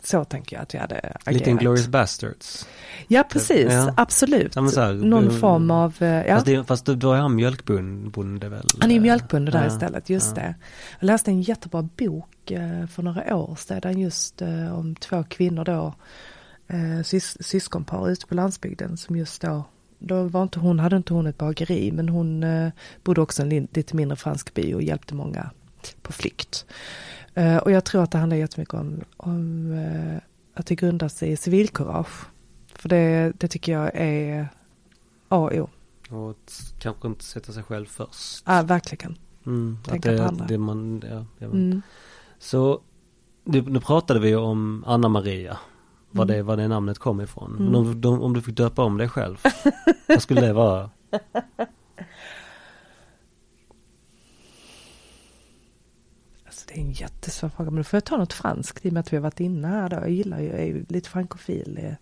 så 0.02 0.24
tänker 0.24 0.56
jag 0.56 0.62
att 0.62 0.74
jag 0.74 0.80
hade 0.80 0.98
agerat. 0.98 1.32
lite 1.34 1.52
Glorious 1.52 1.86
Bastards? 1.88 2.68
Ja 3.08 3.22
precis, 3.30 3.72
Ja. 3.72 3.94
absolut. 3.96 4.56
Ja, 4.56 4.62
här, 4.62 4.92
Någon 4.92 5.24
du- 5.24 5.30
form 5.38 5.70
av, 5.70 5.94
eh, 6.00 6.08
ja. 6.08 6.34
Fast, 6.34 6.46
det, 6.46 6.64
fast 6.64 6.84
då- 6.86 7.12
är 7.12 7.18
han 7.20 7.34
mjölkbonde 7.36 8.48
väl? 8.48 8.66
Han 8.80 8.90
är 8.90 8.94
ju 8.94 9.00
mjölkbonde 9.00 9.50
där 9.52 9.60
Ja, 9.66 9.66
istället, 9.74 10.10
just 10.10 10.34
det. 10.34 10.54
Jag 11.00 11.06
läste 11.06 11.30
en 11.30 11.42
jättebra 11.42 11.82
bok 11.82 12.50
eh, 12.50 12.86
för 12.86 13.02
några 13.02 13.36
år 13.36 13.56
sedan 13.56 13.98
just 13.98 14.42
eh, 14.42 14.78
om 14.78 14.94
två 14.94 15.24
kvinnor 15.28 15.64
då, 15.64 15.94
eh, 16.68 17.02
sys 17.04 17.36
syskonpar 17.40 18.10
ute 18.10 18.26
på 18.26 18.34
landsbygden 18.34 18.96
som 18.96 19.16
just 19.16 19.42
då, 19.42 19.64
då 19.98 20.22
var 20.22 20.42
inte 20.42 20.58
hon, 20.58 20.78
hade 20.78 20.96
inte 20.96 21.14
hon 21.14 21.26
ett 21.26 21.38
bageri 21.38 21.92
men 21.92 22.08
hon 22.08 22.42
eh, 22.42 22.68
bodde 23.04 23.20
också 23.20 23.42
i 23.46 23.56
en 23.56 23.68
lite 23.72 23.96
mindre 23.96 24.16
fransk 24.16 24.54
by 24.54 24.74
och 24.74 24.82
hjälpte 24.82 25.14
många 25.14 25.50
på 26.02 26.12
flykt. 26.12 26.66
Eh, 27.38 27.56
och 27.56 27.70
jag 27.70 27.84
tror 27.84 28.02
att 28.02 28.10
det 28.10 28.18
handlar 28.18 28.36
jättemycket 28.36 28.74
om, 28.74 29.00
om 29.16 29.72
eh, 29.72 30.20
att 30.54 30.66
det 30.66 30.74
grundar 30.74 31.08
sig 31.08 31.30
i 31.32 31.36
civilkurage. 31.36 32.26
För 32.74 32.88
det, 32.88 33.32
det 33.38 33.48
tycker 33.48 33.72
jag 33.72 33.90
är 33.94 34.48
A 35.28 35.36
och 35.38 35.52
O. 35.52 35.68
Och 36.10 36.36
t- 36.46 36.52
kanske 36.78 37.08
inte 37.08 37.24
sätta 37.24 37.52
sig 37.52 37.62
själv 37.62 37.86
först. 37.86 38.42
Ja, 38.46 38.62
verkligen. 38.62 39.16
Mm, 39.46 39.78
att 39.82 39.88
Tänka 39.90 40.10
det, 40.12 40.18
på 40.18 40.24
andra. 40.24 40.46
det 40.46 40.58
man, 40.58 41.02
ja. 41.38 41.46
Mm. 41.46 41.82
Så 42.38 42.80
nu, 43.44 43.62
nu 43.62 43.80
pratade 43.80 44.20
vi 44.20 44.36
om 44.36 44.84
Anna 44.86 45.08
Maria. 45.08 45.58
Var, 46.10 46.24
Mm. 46.24 46.36
det, 46.36 46.42
var 46.42 46.56
det 46.56 46.68
namnet 46.68 46.98
kom 46.98 47.20
ifrån. 47.20 47.50
Mm. 47.50 47.64
Men 47.64 47.74
om, 47.74 48.00
de, 48.00 48.22
om 48.22 48.34
du 48.34 48.42
fick 48.42 48.56
döpa 48.56 48.82
om 48.84 48.96
dig 48.96 49.08
själv. 49.08 49.42
vad 50.08 50.22
skulle 50.22 50.40
det 50.40 50.52
vara? 50.52 50.90
Det 56.68 56.74
är 56.74 56.80
en 56.80 56.92
jättesvår 56.92 57.48
fråga, 57.48 57.70
men 57.70 57.76
då 57.76 57.84
får 57.84 57.96
jag 57.96 58.04
ta 58.04 58.16
något 58.16 58.32
franskt 58.32 58.86
i 58.86 58.88
och 58.88 58.92
med 58.92 59.00
att 59.00 59.12
vi 59.12 59.16
har 59.16 59.22
varit 59.22 59.40
inne 59.40 59.68
här 59.68 59.88
då. 59.88 59.96
Jag 59.96 60.10
gillar 60.10 60.40
ju, 60.40 60.46
jag 60.46 60.60
är 60.60 60.84
lite 60.88 61.10
frankofil, 61.10 61.78
jag 61.82 61.96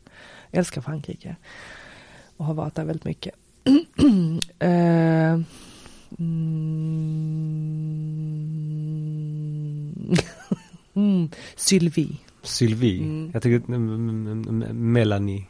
älskar 0.58 0.80
Frankrike. 0.80 1.36
Och 2.36 2.44
har 2.44 2.54
varit 2.54 2.74
där 2.74 2.84
väldigt 2.84 3.04
mycket. 3.04 3.34
Eh, 4.58 5.40
mm, 6.18 7.04
mm, 10.94 11.30
Sylvie. 11.56 12.16
Sylvie. 12.42 13.02
Mm. 13.02 13.30
Jag 13.34 13.42
tycker 13.42 13.74
mm, 13.74 13.88
mm, 13.88 14.48
mm, 14.48 14.92
Melanie. 14.92 15.46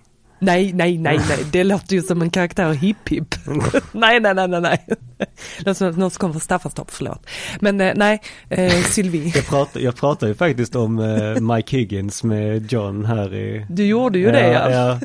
Nej, 0.46 0.72
nej, 0.72 0.98
nej, 0.98 1.20
nej, 1.28 1.38
det 1.52 1.64
låter 1.64 1.96
ju 1.96 2.02
som 2.02 2.22
en 2.22 2.30
karaktär 2.30 2.72
Hipp 2.72 3.08
Hipp. 3.08 3.34
nej, 3.92 4.20
nej, 4.20 4.34
nej, 4.34 4.48
nej, 4.48 4.60
nej. 4.60 4.84
Det 5.18 5.26
låter 5.58 5.74
som 5.74 6.00
någon 6.00 6.10
som 6.10 6.18
kommer 6.18 6.32
från 6.32 6.40
Staffanstorp, 6.40 6.90
förlåt. 6.90 7.26
Men 7.60 7.80
eh, 7.80 7.92
nej, 7.96 8.22
eh, 8.48 8.82
Sylvie. 8.82 9.32
Jag 9.34 9.46
pratar, 9.46 9.80
jag 9.80 9.96
pratar 9.96 10.26
ju 10.26 10.34
faktiskt 10.34 10.76
om 10.76 10.98
eh, 10.98 11.40
Mike 11.40 11.76
Higgins 11.76 12.24
med 12.24 12.72
John 12.72 13.04
här 13.04 13.34
i 13.34 13.66
Du 13.70 13.86
gjorde 13.86 14.18
ju 14.18 14.30
det 14.30 14.48
ja. 14.48 14.70
ja. 14.70 15.00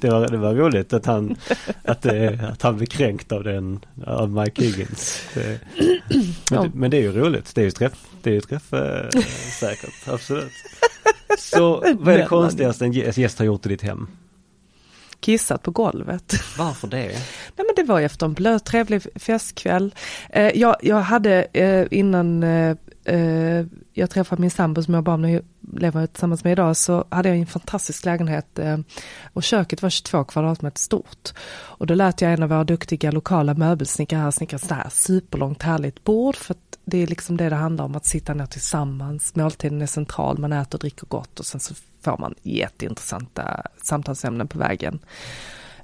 Det, 0.00 0.10
var, 0.10 0.28
det 0.28 0.36
var 0.36 0.54
roligt 0.54 0.92
att 0.92 1.06
han, 1.06 1.36
att, 1.84 2.02
det, 2.02 2.40
att 2.52 2.62
han 2.62 2.76
blev 2.76 2.86
kränkt 2.86 3.32
av 3.32 3.44
den, 3.44 3.80
av 4.06 4.30
Mike 4.30 4.64
Higgins. 4.64 5.22
Det, 5.34 5.60
men, 6.50 6.62
det, 6.62 6.70
men 6.74 6.90
det 6.90 6.96
är 6.96 7.02
ju 7.02 7.12
roligt, 7.12 7.54
det 7.54 7.60
är 7.60 7.64
ju 7.64 7.70
träff, 7.70 7.98
det 8.22 8.30
är 8.30 8.34
ju 8.34 8.40
träff 8.40 8.72
eh, 8.72 9.08
säkert, 9.60 10.08
absolut. 10.08 10.52
Så 11.38 11.80
vad 11.98 12.14
är 12.14 12.18
det 12.18 12.26
konstigaste 12.26 12.84
en 12.84 12.92
gäst 12.92 13.38
har 13.38 13.46
gjort 13.46 13.66
i 13.66 13.68
ditt 13.68 13.82
hem? 13.82 14.08
Kissat 15.20 15.62
på 15.62 15.70
golvet. 15.70 16.34
Varför 16.58 16.88
det? 16.88 17.06
Nej 17.56 17.66
men 17.66 17.74
det 17.76 17.82
var 17.82 18.00
efter 18.00 18.26
en 18.26 18.32
blöt 18.32 18.64
trevlig 18.64 19.02
festkväll. 19.14 19.94
Eh, 20.30 20.58
jag, 20.58 20.76
jag 20.82 21.00
hade 21.00 21.42
eh, 21.52 21.86
innan 21.90 22.42
eh, 22.42 22.76
eh, 23.04 23.66
jag 23.92 24.10
träffade 24.10 24.40
min 24.40 24.50
sambo 24.50 24.82
som 24.82 24.94
jag 24.94 25.04
bara 25.04 25.16
nu 25.16 25.42
lever 25.72 26.06
tillsammans 26.06 26.44
med 26.44 26.52
idag 26.52 26.76
så 26.76 27.04
hade 27.08 27.28
jag 27.28 27.38
en 27.38 27.46
fantastisk 27.46 28.04
lägenhet 28.04 28.58
eh, 28.58 28.78
och 29.32 29.42
köket 29.42 29.82
var 29.82 29.90
22 29.90 30.24
kvadratmeter 30.24 30.78
stort. 30.78 31.30
Och 31.50 31.86
då 31.86 31.94
lät 31.94 32.20
jag 32.20 32.32
en 32.32 32.42
av 32.42 32.48
våra 32.48 32.64
duktiga 32.64 33.10
lokala 33.10 33.54
möbelsnickare 33.54 34.20
här 34.20 34.30
snickra 34.30 34.58
så 34.58 34.74
här 34.74 34.88
superlångt 34.90 35.62
härligt 35.62 36.04
bord 36.04 36.36
för 36.36 36.54
att 36.54 36.78
det 36.84 36.98
är 36.98 37.06
liksom 37.06 37.36
det 37.36 37.48
det 37.48 37.56
handlar 37.56 37.84
om 37.84 37.96
att 37.96 38.06
sitta 38.06 38.34
ner 38.34 38.46
tillsammans. 38.46 39.34
Måltiden 39.34 39.82
är 39.82 39.86
central, 39.86 40.38
man 40.38 40.52
äter 40.52 40.74
och 40.76 40.80
dricker 40.80 41.06
gott 41.06 41.40
och 41.40 41.46
sen 41.46 41.60
så 41.60 41.74
får 42.02 42.18
man 42.18 42.34
jätteintressanta 42.42 43.62
samtalsämnen 43.82 44.48
på 44.48 44.58
vägen. 44.58 45.00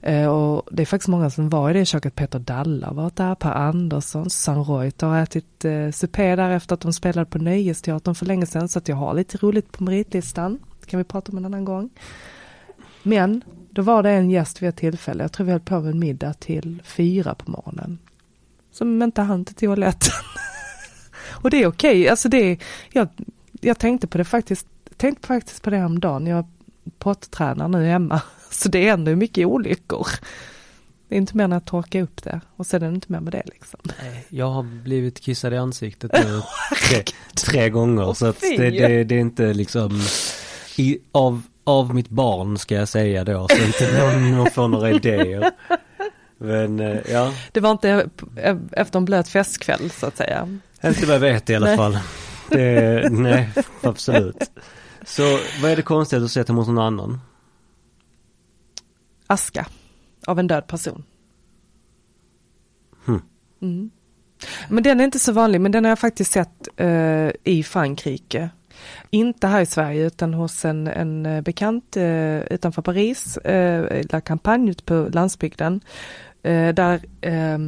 Eh, 0.00 0.26
och 0.26 0.68
det 0.70 0.82
är 0.82 0.86
faktiskt 0.86 1.08
många 1.08 1.30
som 1.30 1.48
var 1.48 1.70
i 1.70 1.72
det 1.72 1.84
köket. 1.84 2.14
Peter 2.14 2.38
Dalla 2.38 2.86
har 2.86 2.94
varit 2.94 3.16
där, 3.16 3.34
Per 3.34 3.50
Andersson, 3.50 4.30
Susanne 4.30 4.60
Reuter 4.60 5.06
har 5.06 5.22
ätit 5.22 5.64
eh, 5.64 5.90
supé 5.90 6.36
där 6.36 6.50
efter 6.50 6.74
att 6.74 6.80
de 6.80 6.92
spelade 6.92 7.30
på 7.30 7.38
Nöjesteatern 7.38 8.14
för 8.14 8.26
länge 8.26 8.46
sedan. 8.46 8.68
Så 8.68 8.78
att 8.78 8.88
jag 8.88 8.96
har 8.96 9.14
lite 9.14 9.38
roligt 9.38 9.72
på 9.72 9.84
meritlistan. 9.84 10.58
Det 10.80 10.86
kan 10.86 10.98
vi 10.98 11.04
prata 11.04 11.32
om 11.32 11.38
en 11.38 11.44
annan 11.44 11.64
gång. 11.64 11.90
Men 13.02 13.42
då 13.70 13.82
var 13.82 14.02
det 14.02 14.10
en 14.10 14.30
gäst 14.30 14.62
vid 14.62 14.68
ett 14.68 14.76
tillfälle, 14.76 15.24
jag 15.24 15.32
tror 15.32 15.44
vi 15.44 15.52
höll 15.52 15.60
på 15.60 15.80
med 15.80 15.90
en 15.90 15.98
middag 15.98 16.34
till 16.34 16.82
fyra 16.84 17.34
på 17.34 17.50
morgonen. 17.50 17.98
Som 18.72 19.02
inte 19.02 19.22
hann 19.22 19.44
till 19.44 19.54
toaletten. 19.54 20.12
och 21.42 21.50
det 21.50 21.62
är 21.62 21.66
okej, 21.66 22.08
alltså 22.08 22.28
det 22.28 22.36
är, 22.36 22.58
jag, 22.92 23.08
jag 23.60 23.78
tänkte 23.78 24.06
på 24.06 24.18
det 24.18 24.24
faktiskt, 24.24 24.66
tänkte 24.96 25.26
faktiskt 25.26 25.62
på 25.62 25.70
det 25.70 25.84
om 25.84 26.00
dagen. 26.00 26.26
Jag 26.26 26.46
pottränar 26.98 27.68
nu 27.68 27.84
hemma. 27.84 28.22
Så 28.50 28.68
det 28.68 28.90
händer 28.90 29.12
ju 29.12 29.16
mycket 29.16 29.46
olyckor. 29.46 30.06
Det 31.08 31.14
är 31.14 31.16
inte 31.16 31.36
mer 31.36 31.44
än 31.44 31.52
att 31.52 31.66
torka 31.66 32.02
upp 32.02 32.22
det 32.22 32.40
och 32.56 32.66
sen 32.66 32.82
är 32.82 32.88
det 32.88 32.94
inte 32.94 33.12
mer 33.12 33.20
med 33.20 33.32
det 33.32 33.42
liksom. 33.46 33.80
Jag 34.28 34.50
har 34.50 34.62
blivit 34.62 35.20
kissad 35.20 35.54
i 35.54 35.56
ansiktet 35.56 36.12
nu 36.24 36.42
tre, 36.88 37.02
tre 37.34 37.70
gånger 37.70 38.12
så 38.12 38.26
att 38.26 38.40
det, 38.40 38.70
det, 38.70 39.04
det 39.04 39.14
är 39.14 39.18
inte 39.18 39.54
liksom 39.54 40.00
i, 40.76 40.98
av, 41.12 41.42
av 41.64 41.94
mitt 41.94 42.08
barn 42.08 42.58
ska 42.58 42.74
jag 42.74 42.88
säga 42.88 43.24
då 43.24 43.48
så 43.48 43.56
inte 43.64 43.98
någon, 44.00 44.30
någon 44.36 44.50
får 44.50 44.68
några 44.68 44.90
idéer. 44.90 45.50
Men 46.38 46.80
eh, 46.80 46.96
ja, 47.10 47.32
Det 47.52 47.60
var 47.60 47.70
inte 47.70 48.08
efter 48.72 48.98
en 48.98 49.04
blöt 49.04 49.28
festkväll 49.28 49.90
så 49.90 50.06
att 50.06 50.16
säga. 50.16 50.58
inte 50.84 51.06
vad 51.06 51.14
jag 51.14 51.20
vet 51.20 51.50
i 51.50 51.54
alla 51.54 51.66
Nej. 51.66 51.76
fall. 51.76 51.98
Det, 52.50 53.08
nej, 53.12 53.48
absolut. 53.82 54.50
Så 55.06 55.38
vad 55.62 55.70
är 55.70 55.76
det 55.76 55.82
konstiga 55.82 56.20
du 56.20 56.28
sett 56.28 56.48
hos 56.48 56.68
någon 56.68 56.78
annan? 56.78 57.20
Aska 59.26 59.66
av 60.26 60.38
en 60.38 60.46
död 60.46 60.66
person. 60.66 61.04
Hmm. 63.04 63.22
Mm. 63.62 63.90
Men 64.68 64.82
den 64.82 65.00
är 65.00 65.04
inte 65.04 65.18
så 65.18 65.32
vanlig, 65.32 65.60
men 65.60 65.72
den 65.72 65.84
har 65.84 65.90
jag 65.90 65.98
faktiskt 65.98 66.32
sett 66.32 66.68
eh, 66.76 67.30
i 67.44 67.62
Frankrike. 67.66 68.50
Inte 69.10 69.46
här 69.46 69.60
i 69.60 69.66
Sverige 69.66 70.06
utan 70.06 70.34
hos 70.34 70.64
en, 70.64 70.86
en 70.86 71.26
eh, 71.26 71.40
bekant 71.40 71.96
eh, 71.96 72.38
utanför 72.38 72.82
Paris, 72.82 73.36
eh, 73.36 74.04
La 74.10 74.20
Campagne 74.20 74.70
ute 74.70 74.84
på 74.84 75.08
landsbygden. 75.12 75.80
Eh, 76.42 76.74
där 76.74 77.00
eh, 77.20 77.58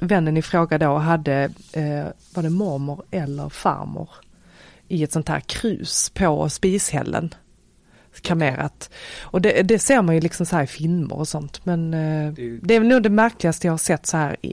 vännen 0.00 0.36
i 0.36 0.42
fråga 0.42 0.78
då 0.78 0.96
hade, 0.96 1.50
eh, 1.72 2.06
var 2.34 2.42
det 2.42 2.50
mormor 2.50 3.04
eller 3.10 3.48
farmor 3.48 4.08
i 4.88 5.02
ett 5.02 5.12
sånt 5.12 5.28
här 5.28 5.40
krus 5.40 6.10
på 6.10 6.48
spishällen. 6.48 7.34
Kamerat. 8.20 8.90
Och 9.20 9.40
det, 9.42 9.62
det 9.62 9.78
ser 9.78 10.02
man 10.02 10.14
ju 10.14 10.20
liksom 10.20 10.46
så 10.46 10.56
här 10.56 10.62
i 10.62 10.66
filmer 10.66 11.16
och 11.16 11.28
sånt 11.28 11.60
men 11.64 11.94
eh, 11.94 12.32
Det 12.32 12.58
det 12.62 12.74
är 12.74 12.80
nog 12.80 13.02
det 13.02 13.10
märkligaste 13.10 13.66
jag 13.66 13.72
har 13.72 13.78
sett 13.78 14.06
så 14.06 14.16
här 14.16 14.36
i, 14.42 14.52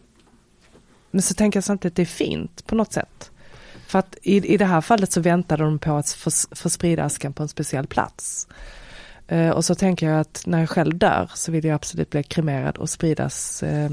men 1.11 1.21
så 1.21 1.33
tänker 1.33 1.57
jag 1.57 1.63
samtidigt 1.63 1.91
att 1.91 1.95
det 1.95 2.01
är 2.01 2.05
fint 2.05 2.67
på 2.67 2.75
något 2.75 2.93
sätt. 2.93 3.31
För 3.87 3.99
att 3.99 4.17
i, 4.21 4.53
i 4.53 4.57
det 4.57 4.65
här 4.65 4.81
fallet 4.81 5.11
så 5.11 5.21
väntade 5.21 5.63
de 5.63 5.79
på 5.79 5.93
att 5.93 6.09
få, 6.09 6.29
få 6.51 6.69
sprida 6.69 7.03
askan 7.03 7.33
på 7.33 7.43
en 7.43 7.49
speciell 7.49 7.87
plats. 7.87 8.47
Eh, 9.27 9.49
och 9.49 9.65
så 9.65 9.75
tänker 9.75 10.09
jag 10.09 10.19
att 10.19 10.43
när 10.45 10.59
jag 10.59 10.69
själv 10.69 10.97
dör 10.97 11.31
så 11.33 11.51
vill 11.51 11.65
jag 11.65 11.75
absolut 11.75 12.09
bli 12.09 12.23
kremerad 12.23 12.77
och 12.77 12.89
spridas 12.89 13.63
eh, 13.63 13.91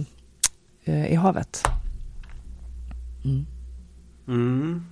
eh, 0.84 1.12
i 1.12 1.14
havet. 1.14 1.62
Mm. 3.24 3.46
Mm, 4.28 4.86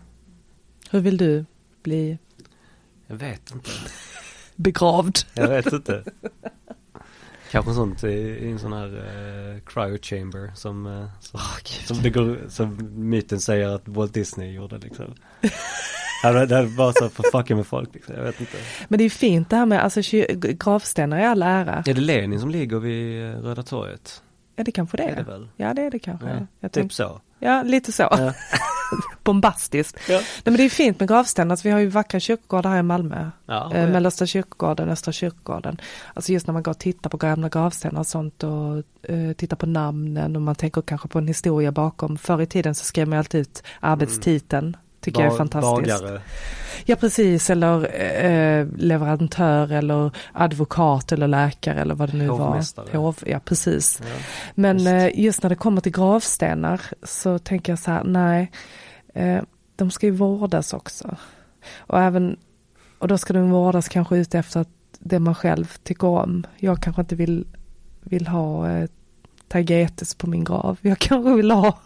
Hur 0.91 1.01
vill 1.01 1.17
du 1.17 1.45
bli 1.83 2.19
jag 3.07 3.17
vet 3.17 3.51
inte. 3.51 3.71
begravd? 4.57 5.19
Jag 5.35 5.49
vet 5.49 5.73
inte. 5.73 6.05
Kanske 7.51 7.75
sånt 7.75 8.05
i, 8.05 8.49
en 8.51 8.59
sån 8.59 8.73
här 8.73 8.87
uh, 8.87 9.61
cryo 9.67 9.99
chamber 10.03 10.53
som, 10.55 10.87
eh, 10.87 11.09
som, 11.21 11.41
som, 11.87 12.03
det 12.03 12.11
går, 12.11 12.39
som 12.49 12.79
myten 13.11 13.41
säger 13.41 13.69
att 13.69 13.89
Walt 13.89 14.15
Disney 14.15 14.53
gjorde 14.53 14.79
liksom. 14.79 15.15
Det 16.23 16.29
är 16.29 16.77
bara 16.77 16.93
så 16.93 17.09
för 17.09 17.25
fucking 17.33 17.57
med 17.57 17.67
folk 17.67 17.95
liksom. 17.95 18.15
Jag 18.15 18.23
vet 18.23 18.41
inte. 18.41 18.57
Men 18.89 18.99
det 18.99 19.05
är 19.05 19.11
fint 19.11 19.51
det 19.51 19.57
här 19.57 19.67
med, 19.67 19.85
alltså 19.85 20.01
gravstenar 20.39 21.19
i 21.19 21.25
all 21.25 21.43
ära. 21.43 21.83
Är 21.87 21.95
det 21.95 22.01
Lenin 22.01 22.41
som 22.41 22.51
ligger 22.51 22.79
vid 22.79 23.25
eh, 23.25 23.41
Röda 23.41 23.63
torget? 23.63 24.23
Ja 24.57 24.65
det 24.65 24.73
kanske 24.73 24.97
det 24.97 25.03
Är 25.03 25.17
det 25.17 25.23
väl? 25.23 25.49
Ja 25.57 25.75
det 25.75 25.83
är 25.83 25.91
det 25.91 25.99
kanske. 25.99 26.47
Ja, 26.61 26.69
Typ 26.69 26.93
så. 26.93 27.21
ja 27.39 27.63
lite 27.63 27.93
så. 27.93 28.03
Ja. 28.03 28.35
Bombastiskt. 29.25 29.97
Ja. 30.09 30.15
Nej 30.17 30.23
men 30.45 30.57
det 30.57 30.63
är 30.65 30.69
fint 30.69 31.01
med 31.01 31.09
gravstenar, 31.09 31.51
alltså, 31.53 31.69
vi 31.69 31.73
har 31.73 31.81
ju 31.81 31.87
vackra 31.87 32.21
kyrkogårdar 32.21 32.71
här 32.71 32.79
i 32.79 32.83
Malmö. 32.83 33.31
Ja, 33.47 33.73
Eh. 33.75 33.89
Mellersta 33.91 34.27
kyrkogården, 34.27 34.89
Östra 34.89 35.13
kyrkogården. 35.13 35.81
Alltså 36.15 36.33
just 36.33 36.47
när 36.47 36.53
man 36.53 36.63
går 36.63 36.73
och 36.73 36.79
tittar 36.79 37.11
på 37.11 37.17
gamla 37.17 37.49
gravstenar 37.49 38.01
och 38.01 38.07
sånt 38.07 38.43
och 38.45 38.77
eh, 39.11 39.33
tittar 39.37 39.57
på 39.57 39.67
namnen 39.67 40.37
och 40.37 40.43
man 40.43 40.55
tänker 40.55 40.83
kanske 40.83 41.09
på 41.09 41.19
en 41.19 41.29
historia 41.29 41.73
bakom. 41.73 42.19
Förr 42.19 42.41
i 42.43 42.47
tiden 42.47 42.75
så 42.75 42.85
skrev 42.85 43.09
man 43.09 43.19
alltid 43.19 43.41
ut 43.41 43.63
arbetstiteln. 43.81 44.77
Tycker 45.01 45.23
jag 45.23 45.33
är 45.33 45.37
fantastiskt. 45.37 46.01
Bagare. 46.01 46.21
Ja 46.85 46.97
precis, 46.97 47.51
eller 47.51 48.01
eh, 48.25 48.67
leverantör 48.77 49.73
eller 49.73 50.11
advokat 50.33 51.13
eller 51.13 51.29
läkare 51.29 51.81
eller 51.81 51.95
vad 51.95 52.11
det 52.11 52.17
nu 52.17 52.29
Hovmästare. 52.29 52.87
var. 52.93 53.01
Hov, 53.01 53.17
ja 53.27 53.41
precis. 53.45 54.01
Ja. 54.03 54.07
Men 54.55 54.79
Just. 54.79 54.89
eh, 54.89 55.21
just 55.25 55.43
när 55.43 55.51
det 55.51 55.57
kommer 55.57 55.81
till 55.81 55.93
gravstenar 55.93 56.81
så 57.03 57.39
tänker 57.39 57.73
jag 57.73 57.79
så 57.79 57.91
här, 57.91 58.05
nej, 58.05 58.51
de 59.77 59.91
ska 59.91 60.07
ju 60.07 60.13
vårdas 60.13 60.73
också. 60.73 61.17
Och 61.77 62.01
även, 62.01 62.37
och 62.99 63.09
då 63.09 63.19
ska 63.19 63.33
de 63.33 63.51
vårdas 63.51 63.89
kanske 63.89 64.17
ut 64.17 64.35
efter 64.35 64.61
att 64.61 64.69
det 64.99 65.19
man 65.19 65.35
själv 65.35 65.73
tycker 65.83 66.07
om. 66.07 66.47
Jag 66.57 66.83
kanske 66.83 67.03
inte 67.03 67.15
vill, 67.15 67.47
vill 68.01 68.27
ha 68.27 68.71
eh, 68.71 68.89
tagetes 69.49 70.15
på 70.15 70.27
min 70.27 70.45
grav. 70.45 70.79
Jag 70.81 70.99
kanske 70.99 71.35
vill 71.35 71.51
ha 71.51 71.79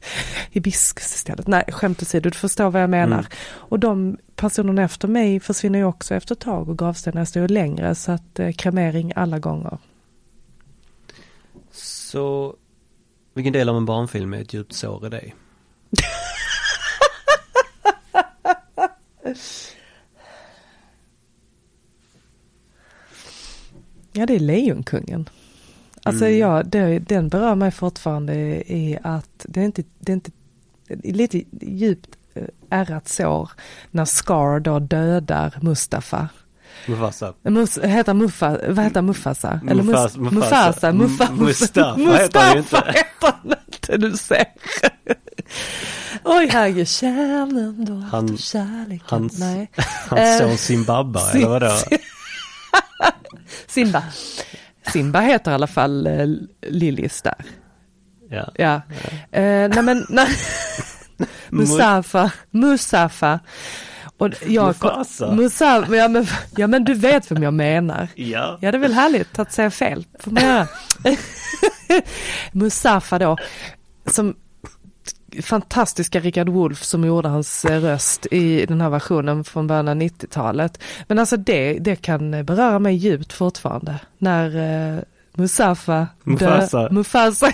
hibiskus 0.50 1.14
istället. 1.14 1.46
Nej, 1.46 1.64
skämt 1.68 2.02
åsido, 2.02 2.30
du 2.30 2.38
förstår 2.38 2.70
vad 2.70 2.82
jag 2.82 2.90
menar. 2.90 3.18
Mm. 3.18 3.30
Och 3.48 3.78
de 3.78 4.18
personerna 4.36 4.82
efter 4.82 5.08
mig 5.08 5.40
försvinner 5.40 5.78
ju 5.78 5.84
också 5.84 6.14
efter 6.14 6.34
ett 6.34 6.40
tag 6.40 6.68
och 6.68 6.78
gravstenarna 6.78 7.26
står 7.26 7.42
ju 7.42 7.48
längre 7.48 7.94
så 7.94 8.12
att 8.12 8.38
eh, 8.38 8.52
kremering 8.52 9.12
alla 9.16 9.38
gånger. 9.38 9.78
Så 11.72 12.56
vilken 13.34 13.52
del 13.52 13.68
av 13.68 13.76
en 13.76 13.86
barnfilm 13.86 14.34
är 14.34 14.40
ett 14.40 14.54
djupt 14.54 14.72
sår 14.72 15.06
i 15.06 15.08
dig? 15.10 15.34
Ja, 24.12 24.26
det 24.26 24.34
är 24.34 24.38
Lejonkungen. 24.40 25.28
Alltså 26.02 26.24
Mm. 26.24 26.38
ja, 26.38 26.62
det, 26.62 26.98
den 26.98 27.28
berör 27.28 27.54
mig 27.54 27.70
fortfarande 27.70 28.34
i 28.72 28.98
att 29.02 29.46
det 29.48 29.60
är 29.60 29.64
inte, 29.64 29.82
det 29.98 30.12
är 30.12 30.14
inte 30.14 30.30
lite 30.88 31.42
djupt 31.60 32.08
eh, 32.34 32.42
ärrat 32.70 33.08
sår 33.08 33.50
när 33.90 34.04
Scar 34.04 34.60
då 34.60 34.78
dödar 34.78 35.58
Mustafa. 35.62 36.28
Mufasa. 36.88 37.34
Mus, 37.42 37.78
heter 37.78 38.14
Muffa, 38.14 38.58
vad 38.68 38.84
heter 38.84 39.02
Mufasa? 39.02 39.60
Eller 39.70 39.82
Mufas- 39.82 40.18
Mus, 40.18 40.32
Mufasa. 40.32 40.92
Mufasa, 40.92 40.92
Muffa, 40.92 41.26
M- 41.30 41.36
Mustafa 41.38 42.12
heter 42.12 42.40
han 42.40 42.52
ju 42.52 42.58
inte. 42.58 42.76
Mustafa 42.76 42.90
heter 42.92 43.58
inte, 43.88 43.96
du 44.08 44.16
ser. 44.16 44.44
Oj 46.24 46.48
herregud, 46.52 46.88
kärlen 46.88 47.84
då, 47.84 47.94
Han- 47.94 48.38
kärleken. 48.38 49.06
hans- 49.08 49.38
Nej. 49.38 49.70
Hans 50.08 50.20
Eh, 50.20 50.38
son 50.48 50.56
Zimbabwe, 50.58 51.20
eller 51.34 51.48
vadå? 51.48 51.72
Simba. 53.66 54.02
Simba 54.92 55.20
heter 55.20 55.50
i 55.50 55.54
alla 55.54 55.66
fall 55.66 56.06
eh, 56.06 56.26
Lillis 56.62 57.22
där. 57.22 57.34
Ja. 58.30 58.52
Ja. 58.54 58.74
Eh, 59.38 59.68
nej 59.68 59.82
men, 59.82 60.06
nej. 60.08 60.28
Mustafa, 61.48 62.30
Mustafa. 62.50 63.40
Och 64.18 64.28
jag, 64.46 64.66
Mufasa. 64.66 65.32
Mustafa, 65.32 65.96
ja 65.96 66.08
men, 66.08 66.26
ja 66.56 66.66
men 66.66 66.84
du 66.84 66.94
vet 66.94 67.30
vem 67.30 67.42
jag 67.42 67.54
menar. 67.54 68.08
Ja. 68.14 68.58
Ja 68.60 68.72
det 68.72 68.78
är 68.78 68.80
väl 68.80 68.92
härligt 68.92 69.38
att 69.38 69.52
säga 69.52 69.70
fel, 69.70 70.04
får 70.20 70.30
man 70.30 70.42
göra. 70.42 70.66
Mustafa 72.52 73.18
då, 73.18 73.36
som 74.10 74.34
fantastiska 75.42 76.20
Richard 76.20 76.48
Wolff 76.48 76.84
som 76.84 77.04
gjorde 77.04 77.28
hans 77.28 77.64
eh, 77.64 77.80
röst 77.80 78.26
i 78.30 78.66
den 78.66 78.80
här 78.80 78.90
versionen 78.90 79.44
från 79.44 79.66
början 79.66 79.88
av 79.88 79.94
90-talet. 79.94 80.82
Men 81.08 81.18
alltså 81.18 81.36
det, 81.36 81.78
det 81.78 81.96
kan 81.96 82.30
beröra 82.44 82.78
mig 82.78 82.94
djupt 82.94 83.32
fortfarande. 83.32 84.00
När 84.18 84.56
eh, 84.96 85.02
Mustafa 85.34 86.06
Mufasa. 86.22 86.82
Dö, 86.82 86.88
Mufasa. 86.90 87.52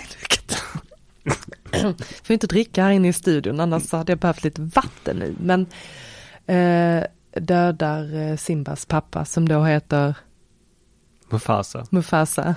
Får 2.23 2.33
inte 2.33 2.47
dricka 2.47 2.83
här 2.83 2.91
inne 2.91 3.07
i 3.07 3.13
studion 3.13 3.59
annars 3.59 3.91
hade 3.91 4.11
jag 4.11 4.19
behövt 4.19 4.43
lite 4.43 4.61
vatten 4.61 5.23
i. 5.23 5.35
Men 5.39 5.65
eh, 6.45 7.03
dödar 7.41 8.15
eh, 8.15 8.35
Simbas 8.37 8.85
pappa 8.85 9.25
som 9.25 9.49
då 9.49 9.63
heter 9.63 10.15
Mufasa. 11.29 11.85
Mufasa 11.89 12.55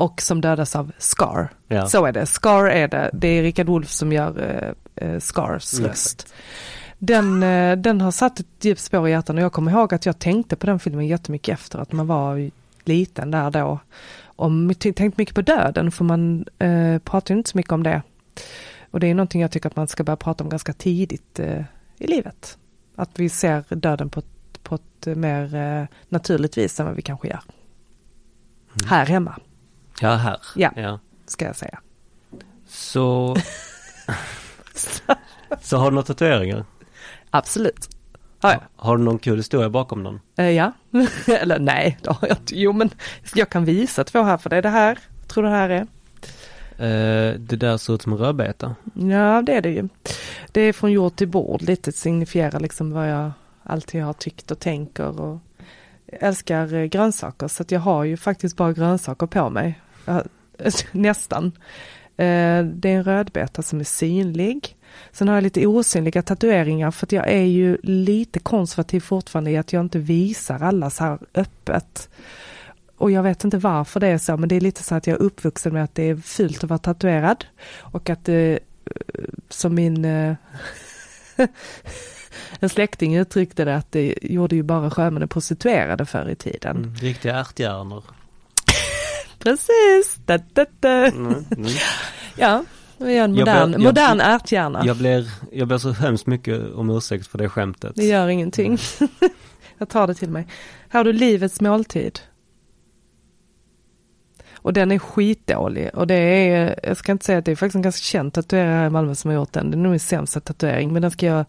och 0.00 0.22
som 0.22 0.40
dödas 0.40 0.76
av 0.76 0.92
Scar. 0.98 1.48
Ja. 1.68 1.86
Så 1.86 2.06
är 2.06 2.12
det, 2.12 2.26
Scar 2.26 2.64
är 2.64 2.88
det. 2.88 3.10
Det 3.12 3.28
är 3.28 3.42
Richard 3.42 3.66
Wolff 3.66 3.90
som 3.90 4.12
gör 4.12 4.74
eh, 4.96 5.08
eh, 5.08 5.20
Scars 5.20 5.74
Mm. 5.78 5.90
röst. 5.90 6.34
Den, 6.98 7.42
eh, 7.42 7.76
den 7.76 8.00
har 8.00 8.10
satt 8.10 8.40
ett 8.40 8.46
djupt 8.64 8.80
spår 8.80 9.08
i 9.08 9.10
hjärtan 9.10 9.38
och 9.38 9.44
jag 9.44 9.52
kommer 9.52 9.72
ihåg 9.72 9.94
att 9.94 10.06
jag 10.06 10.18
tänkte 10.18 10.56
på 10.56 10.66
den 10.66 10.78
filmen 10.78 11.06
jättemycket 11.06 11.52
efter 11.52 11.78
att 11.78 11.92
man 11.92 12.06
var 12.06 12.50
liten 12.84 13.30
där 13.30 13.50
då. 13.50 13.78
Om, 14.24 14.74
tänkt 14.74 15.18
mycket 15.18 15.34
på 15.34 15.42
döden 15.42 15.90
för 15.90 16.04
man 16.04 16.44
eh, 16.58 16.98
pratar 16.98 17.34
inte 17.34 17.50
så 17.50 17.58
mycket 17.58 17.72
om 17.72 17.82
det. 17.82 18.02
Och 18.90 19.00
det 19.00 19.06
är 19.06 19.14
någonting 19.14 19.40
jag 19.42 19.50
tycker 19.50 19.68
att 19.68 19.76
man 19.76 19.88
ska 19.88 20.04
börja 20.04 20.16
prata 20.16 20.44
om 20.44 20.50
ganska 20.50 20.72
tidigt 20.72 21.38
eh, 21.38 21.62
i 21.98 22.06
livet. 22.06 22.58
Att 22.96 23.18
vi 23.18 23.28
ser 23.28 23.64
döden 23.74 24.10
på 24.10 24.20
ett, 24.20 24.62
på 24.62 24.74
ett 24.74 25.16
mer 25.16 25.54
eh, 25.54 25.84
naturligt 26.08 26.58
vis 26.58 26.80
än 26.80 26.86
vad 26.86 26.94
vi 26.94 27.02
kanske 27.02 27.28
gör. 27.28 27.40
Här 28.86 29.06
hemma, 29.06 29.36
Ja, 30.00 30.14
här. 30.14 30.40
Ja. 30.56 30.70
ja. 30.76 30.98
ska 31.26 31.44
jag 31.44 31.56
säga. 31.56 31.80
Så... 32.68 33.36
så 35.60 35.76
har 35.76 35.90
du 35.90 35.94
några 35.94 36.06
tatueringar? 36.06 36.64
Absolut. 37.30 37.88
Har 38.38 38.50
jag. 38.50 38.60
Har 38.76 38.96
du 38.96 39.04
någon 39.04 39.18
kul 39.18 39.36
historia 39.36 39.68
bakom 39.68 40.02
dem? 40.02 40.20
Eh, 40.36 40.50
ja, 40.50 40.72
eller 41.26 41.58
nej, 41.58 41.98
det 42.02 42.10
har 42.10 42.28
jag 42.28 42.36
inte. 42.38 42.58
Jo 42.58 42.72
men 42.72 42.90
jag 43.34 43.50
kan 43.50 43.64
visa 43.64 44.04
två 44.04 44.22
här 44.22 44.36
för 44.36 44.50
det 44.50 44.56
är 44.56 44.62
det 44.62 44.68
här. 44.68 44.98
Tror 45.26 45.42
du 45.42 45.48
det 45.48 45.54
här 45.54 45.70
är? 45.70 45.86
Eh, 46.78 47.34
det 47.34 47.56
där 47.56 47.76
ser 47.76 47.94
ut 47.94 48.02
som 48.02 48.12
en 48.12 48.18
rödbeta. 48.18 48.74
Ja 48.94 49.42
det 49.42 49.54
är 49.54 49.62
det 49.62 49.70
ju. 49.70 49.88
Det 50.52 50.60
är 50.60 50.72
från 50.72 50.92
jord 50.92 51.16
till 51.16 51.28
bord, 51.28 51.62
lite 51.62 51.92
signifierar 51.92 52.60
liksom 52.60 52.92
vad 52.92 53.10
jag 53.10 53.32
alltid 53.62 54.02
har 54.02 54.12
tyckt 54.12 54.50
och 54.50 54.58
tänker 54.58 55.20
och 55.20 55.38
älskar 56.06 56.74
eh, 56.74 56.84
grönsaker 56.84 57.48
så 57.48 57.62
att 57.62 57.70
jag 57.70 57.80
har 57.80 58.04
ju 58.04 58.16
faktiskt 58.16 58.56
bara 58.56 58.72
grönsaker 58.72 59.26
på 59.26 59.50
mig. 59.50 59.80
Nästan. 60.92 61.52
Eh, 62.16 62.64
det 62.64 62.90
är 62.90 62.96
en 62.96 63.04
rödbeta 63.04 63.62
som 63.62 63.80
är 63.80 63.84
synlig. 63.84 64.76
Sen 65.12 65.28
har 65.28 65.34
jag 65.34 65.42
lite 65.42 65.66
osynliga 65.66 66.22
tatueringar 66.22 66.90
för 66.90 67.06
att 67.06 67.12
jag 67.12 67.28
är 67.28 67.44
ju 67.44 67.78
lite 67.82 68.38
konservativ 68.38 69.00
fortfarande 69.00 69.50
i 69.50 69.56
att 69.56 69.72
jag 69.72 69.80
inte 69.80 69.98
visar 69.98 70.62
alla 70.62 70.90
så 70.90 71.04
här 71.04 71.18
öppet. 71.34 72.08
Och 72.96 73.10
jag 73.10 73.22
vet 73.22 73.44
inte 73.44 73.58
varför 73.58 74.00
det 74.00 74.06
är 74.06 74.18
så, 74.18 74.36
men 74.36 74.48
det 74.48 74.56
är 74.56 74.60
lite 74.60 74.82
så 74.82 74.94
att 74.94 75.06
jag 75.06 75.14
är 75.14 75.22
uppvuxen 75.22 75.72
med 75.72 75.84
att 75.84 75.94
det 75.94 76.02
är 76.02 76.16
fult 76.16 76.64
att 76.64 76.70
vara 76.70 76.78
tatuerad. 76.78 77.44
Och 77.78 78.10
att 78.10 78.24
det, 78.24 78.58
som 79.48 79.74
min 79.74 80.04
eh, 80.04 80.34
en 82.60 82.68
släkting 82.68 83.16
uttryckte 83.16 83.64
det 83.64 83.76
att 83.76 83.92
det 83.92 84.14
gjorde 84.22 84.56
ju 84.56 84.62
bara 84.62 84.90
sjömännen 84.90 85.28
prostituerade 85.28 86.06
förr 86.06 86.28
i 86.28 86.34
tiden. 86.34 86.76
Mm, 86.76 86.94
riktiga 86.94 87.36
ärthjärnor. 87.36 88.04
Precis! 89.40 90.20
Da, 90.26 90.38
da, 90.52 90.66
da. 90.80 91.06
Mm, 91.06 91.44
mm. 91.56 91.70
Ja, 92.36 92.64
vi 92.98 93.16
är 93.16 93.24
en 93.24 93.32
modern, 93.32 93.72
jag 93.72 93.80
modern 93.80 94.20
ärthjärna. 94.20 94.86
Jag 94.86 94.96
blir, 94.96 95.30
jag 95.52 95.68
ber 95.68 95.78
så 95.78 95.90
hemskt 95.90 96.26
mycket 96.26 96.74
om 96.74 96.90
ursäkt 96.90 97.26
för 97.26 97.38
det 97.38 97.48
skämtet. 97.48 97.92
Det 97.96 98.04
gör 98.04 98.28
ingenting. 98.28 98.78
jag 99.78 99.88
tar 99.88 100.06
det 100.06 100.14
till 100.14 100.30
mig. 100.30 100.46
Här 100.88 101.00
har 101.00 101.04
du 101.04 101.12
livets 101.12 101.60
måltid. 101.60 102.20
Och 104.62 104.72
den 104.72 104.92
är 104.92 104.98
skitdålig 104.98 105.90
och 105.94 106.06
det 106.06 106.14
är, 106.14 106.80
jag 106.82 106.96
ska 106.96 107.12
inte 107.12 107.24
säga 107.24 107.38
att 107.38 107.44
det 107.44 107.50
är 107.50 107.56
faktiskt 107.56 107.74
en 107.74 107.82
ganska 107.82 108.02
känd 108.02 108.32
tatuerare 108.32 108.76
här 108.76 108.86
i 108.86 108.90
Malmö 108.90 109.14
som 109.14 109.30
har 109.30 109.36
gjort 109.36 109.52
den. 109.52 109.70
Det 109.70 109.76
är 109.76 109.78
nog 109.78 109.90
min 109.90 110.00
sämsta 110.00 110.40
tatuering 110.40 110.92
men 110.92 111.02
den 111.02 111.10
ska 111.10 111.26
jag 111.26 111.44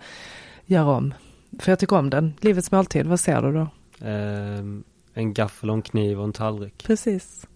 göra 0.65 0.85
om. 0.85 1.13
För 1.59 1.71
jag 1.71 1.79
tycker 1.79 1.95
om 1.95 2.09
den. 2.09 2.33
Livets 2.39 2.71
måltid, 2.71 3.07
vad 3.07 3.19
ser 3.19 3.41
du 3.41 3.53
då? 3.53 3.67
Eh, 4.07 4.63
en 5.13 5.33
gaffel 5.33 5.69
och 5.69 5.75
en 5.75 5.81
kniv 5.81 6.19
och 6.19 6.23
en 6.23 6.33
tallrik. 6.33 6.83
Precis. 6.87 7.47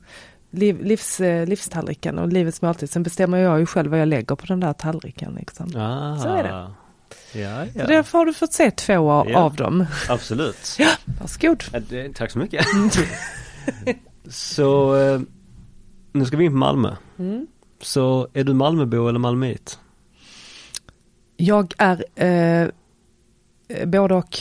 Liv, 0.56 0.84
livs, 0.84 1.20
eh, 1.20 1.48
livstallriken 1.48 2.20
och 2.20 2.28
livets 2.28 2.62
måltid. 2.62 2.90
Sen 2.90 3.04
bestämmer 3.04 3.38
jag 3.38 3.60
ju 3.60 3.66
själv 3.66 3.92
vad 3.92 4.00
jag 4.00 4.08
lägger 4.08 4.36
på 4.36 4.46
den 4.46 4.60
där 4.60 4.74
tallriken. 4.74 5.36
Liksom. 5.40 5.76
Ah, 5.76 6.18
Så 6.18 6.28
är 6.28 6.44
det. 6.44 6.50
Ja, 6.50 7.66
ja. 7.66 7.66
Så 7.74 7.88
därför 7.88 8.18
har 8.18 8.26
du 8.26 8.34
fått 8.34 8.54
se 8.54 8.72
två 8.72 8.94
ja, 8.94 9.38
av 9.38 9.56
dem. 9.56 9.86
Absolut. 10.10 10.76
Ja, 10.80 10.90
varsågod. 11.22 11.64
Tack 12.16 12.32
så 12.32 12.40
mycket. 12.40 12.66
så 14.30 14.96
eh, 14.96 15.22
nu 16.12 16.26
ska 16.26 16.38
vi 16.38 16.46
in 16.46 16.52
på 16.52 16.58
Malmö. 16.58 16.96
Mm. 17.20 17.48
Så 17.82 18.28
är 18.34 18.44
du 18.44 18.54
Malmöbo 18.54 19.08
eller 19.08 19.20
Malmöit? 19.20 19.80
Jag 21.38 21.74
är 21.78 22.06
eh, 22.16 22.70
både 23.86 24.16
och. 24.16 24.38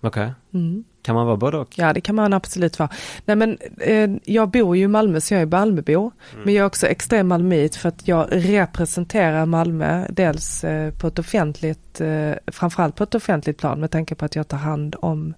Okej. 0.00 0.08
Okay. 0.08 0.30
Mm. 0.52 0.84
Kan 1.02 1.14
man 1.14 1.26
vara 1.26 1.36
både 1.36 1.58
och? 1.58 1.78
Ja 1.78 1.92
det 1.92 2.00
kan 2.00 2.14
man 2.14 2.32
absolut 2.32 2.78
vara. 2.78 2.90
Nej 3.24 3.36
men 3.36 3.58
eh, 3.78 4.10
jag 4.24 4.50
bor 4.50 4.76
ju 4.76 4.84
i 4.84 4.88
Malmö 4.88 5.20
så 5.20 5.34
jag 5.34 5.42
är 5.42 5.46
Malmöbo. 5.46 6.00
Mm. 6.00 6.44
Men 6.44 6.54
jag 6.54 6.62
är 6.62 6.66
också 6.66 6.86
extrem 6.86 7.28
Malmöit 7.28 7.76
för 7.76 7.88
att 7.88 8.08
jag 8.08 8.26
representerar 8.30 9.46
Malmö 9.46 10.06
dels 10.10 10.64
eh, 10.64 10.92
på 10.94 11.06
ett 11.06 11.18
offentligt, 11.18 12.00
eh, 12.00 12.32
framförallt 12.46 12.96
på 12.96 13.04
ett 13.04 13.14
offentligt 13.14 13.58
plan 13.58 13.80
med 13.80 13.90
tanke 13.90 14.14
på 14.14 14.24
att 14.24 14.36
jag 14.36 14.48
tar 14.48 14.58
hand 14.58 14.96
om 14.98 15.34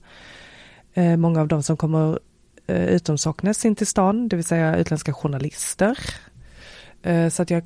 eh, 0.95 1.17
många 1.17 1.41
av 1.41 1.49
de 1.49 1.63
som 1.63 1.77
kommer 1.77 2.19
eh, 2.67 2.87
utom 2.87 3.19
Socknes 3.19 3.65
in 3.65 3.77
till 3.77 3.87
stan, 3.87 4.29
det 4.29 4.37
vill 4.37 4.45
säga 4.45 4.77
utländska 4.77 5.13
journalister. 5.13 5.99
Eh, 7.03 7.29
så 7.29 7.43
att 7.43 7.51
jag 7.51 7.63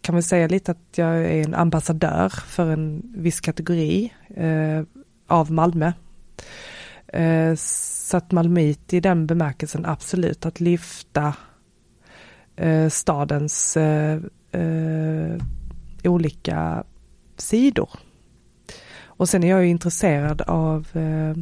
kan 0.00 0.14
väl 0.14 0.24
säga 0.24 0.48
lite 0.48 0.70
att 0.70 0.88
jag 0.94 1.08
är 1.18 1.44
en 1.44 1.54
ambassadör 1.54 2.28
för 2.28 2.70
en 2.70 3.02
viss 3.16 3.40
kategori 3.40 4.12
eh, 4.36 4.82
av 5.26 5.52
Malmö. 5.52 5.92
Eh, 7.12 7.54
så 7.54 8.16
att 8.16 8.32
Malmöit 8.32 8.92
i 8.92 9.00
den 9.00 9.26
bemärkelsen 9.26 9.86
absolut 9.86 10.46
att 10.46 10.60
lyfta 10.60 11.34
eh, 12.56 12.88
stadens 12.88 13.76
eh, 13.76 14.20
eh, 14.52 15.42
olika 16.04 16.84
sidor. 17.36 17.90
Och 19.02 19.28
sen 19.28 19.44
är 19.44 19.48
jag 19.48 19.62
ju 19.62 19.68
intresserad 19.68 20.42
av 20.42 20.88
eh, 20.92 21.34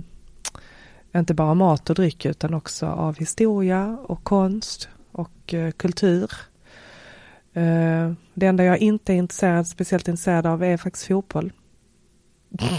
inte 1.20 1.34
bara 1.34 1.54
mat 1.54 1.90
och 1.90 1.96
dryck 1.96 2.24
utan 2.24 2.54
också 2.54 2.86
av 2.86 3.16
historia 3.16 3.98
och 4.02 4.24
konst 4.24 4.88
och 5.12 5.54
eh, 5.54 5.70
kultur. 5.70 6.30
Eh, 7.52 8.12
det 8.34 8.46
enda 8.46 8.64
jag 8.64 8.78
inte 8.78 9.12
är 9.12 9.16
intresserad, 9.16 9.66
speciellt 9.66 10.08
intresserad 10.08 10.46
av 10.46 10.64
är 10.64 10.76
faktiskt 10.76 11.06
fotboll. 11.06 11.52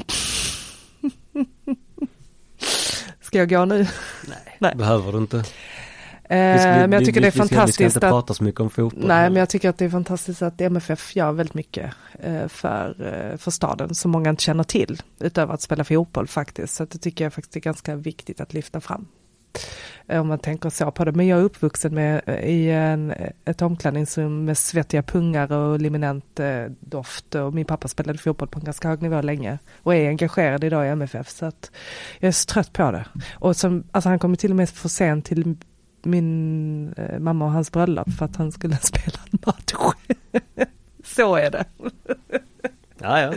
Ska 3.22 3.38
jag 3.38 3.50
gå 3.50 3.66
nu? 3.66 3.78
Nej, 4.28 4.58
Nej. 4.60 4.76
behöver 4.76 5.12
du 5.12 5.18
inte. 5.18 5.38
Uh, 5.38 5.44
men 6.34 6.92
jag 6.92 7.06
tycker 7.06 7.14
vi, 7.14 7.20
det 7.20 7.28
är 7.28 7.32
vi 7.32 7.38
fantastiskt 7.38 7.80
vi 7.80 7.90
ska 7.90 7.98
inte 7.98 8.08
att, 8.08 8.12
prata 8.12 8.34
så 8.34 8.44
mycket 8.44 8.62
om 8.62 8.70
fotboll. 8.70 9.08
Nej, 9.08 9.30
men 9.30 9.36
jag 9.36 9.50
tycker 9.50 9.70
att 9.70 9.78
det 9.78 9.86
är 9.86 9.90
fantastiskt 9.90 10.42
att 10.42 10.62
MFF 10.62 11.16
gör 11.16 11.32
väldigt 11.32 11.54
mycket 11.54 11.94
uh, 12.28 12.48
för, 12.48 12.90
uh, 12.90 13.38
för 13.38 13.52
staden 13.52 13.96
som 13.96 14.12
många 14.12 14.30
inte 14.30 14.44
känner 14.44 14.64
till. 14.64 15.02
Utöver 15.20 15.54
att 15.54 15.62
spela 15.62 15.84
fotboll 15.84 16.28
faktiskt. 16.28 16.76
Så 16.76 16.86
det 16.86 16.98
tycker 16.98 17.24
jag 17.26 17.34
faktiskt 17.34 17.56
är 17.56 17.60
ganska 17.60 17.96
viktigt 17.96 18.42
att 18.42 18.54
lyfta 18.54 18.82
fram. 18.82 19.08
Eh, 20.08 20.22
om 20.22 20.28
man 20.28 20.40
tänker 20.40 20.70
så 20.70 20.92
på 20.92 21.06
det. 21.06 21.12
Men 21.12 21.28
jag 21.28 21.40
är 21.40 21.44
uppvuxen 21.44 21.94
med, 21.94 22.22
eh, 22.26 22.36
i 22.36 22.72
en, 22.72 23.12
eh, 23.12 23.30
ett 23.46 23.62
omklädningsrum 23.62 24.46
med 24.46 24.58
svettiga 24.58 25.04
pungar 25.04 25.52
och 25.52 25.80
liminent 25.80 26.40
eh, 26.40 26.66
doft. 26.80 27.36
Och 27.36 27.54
min 27.54 27.66
pappa 27.66 27.88
spelade 27.88 28.20
fotboll 28.20 28.48
på 28.48 28.60
en 28.60 28.66
ganska 28.66 28.88
hög 28.88 29.02
nivå 29.02 29.22
länge. 29.22 29.60
Och 29.84 29.96
är 29.96 30.08
engagerad 30.08 30.64
idag 30.64 30.86
i 30.86 30.90
MFF. 30.90 31.30
Så 31.30 31.46
att 31.46 31.72
jag 32.20 32.28
är 32.28 32.32
så 32.32 32.46
trött 32.46 32.74
på 32.74 32.92
det. 32.92 33.06
Och 33.34 33.56
som, 33.56 33.84
alltså 33.92 34.10
han 34.10 34.20
kommer 34.20 34.36
till 34.36 34.52
och 34.52 34.58
med 34.58 34.70
för 34.70 34.90
sent 34.90 35.26
till 35.26 35.56
min 36.04 36.94
eh, 36.98 37.20
mamma 37.20 37.46
och 37.46 37.52
hans 37.52 37.72
bröllop 37.72 38.12
för 38.18 38.26
att 38.26 38.36
han 38.36 38.52
skulle 38.52 38.78
spela 38.82 39.20
en 39.32 39.40
match. 39.46 39.94
så 41.04 41.36
är 41.36 41.52
det. 41.52 41.66
Ja, 43.00 43.22
ja. 43.22 43.34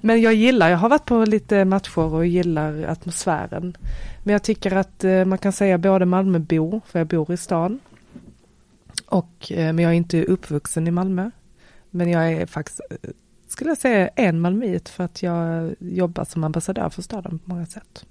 Men 0.00 0.20
jag 0.20 0.34
gillar, 0.34 0.68
jag 0.68 0.78
har 0.78 0.88
varit 0.88 1.04
på 1.04 1.24
lite 1.24 1.64
matcher 1.64 1.98
och 1.98 2.26
gillar 2.26 2.82
atmosfären. 2.82 3.76
Men 4.22 4.32
jag 4.32 4.42
tycker 4.42 4.76
att 4.76 5.04
eh, 5.04 5.24
man 5.24 5.38
kan 5.38 5.52
säga 5.52 5.78
både 5.78 6.06
Malmöbo, 6.06 6.80
för 6.86 6.98
jag 6.98 7.08
bor 7.08 7.32
i 7.32 7.36
stan. 7.36 7.80
Och, 9.06 9.52
eh, 9.52 9.72
men 9.72 9.78
jag 9.78 9.92
är 9.92 9.96
inte 9.96 10.24
uppvuxen 10.24 10.88
i 10.88 10.90
Malmö. 10.90 11.30
Men 11.90 12.10
jag 12.10 12.32
är 12.32 12.46
faktiskt, 12.46 12.80
eh, 12.90 13.10
skulle 13.48 13.70
jag 13.70 13.78
säga, 13.78 14.08
en 14.08 14.40
Malmöit 14.40 14.88
för 14.88 15.04
att 15.04 15.22
jag 15.22 15.74
jobbar 15.78 16.24
som 16.24 16.44
ambassadör 16.44 16.88
för 16.88 17.02
staden 17.02 17.38
på 17.38 17.50
många 17.50 17.66
sätt. 17.66 18.06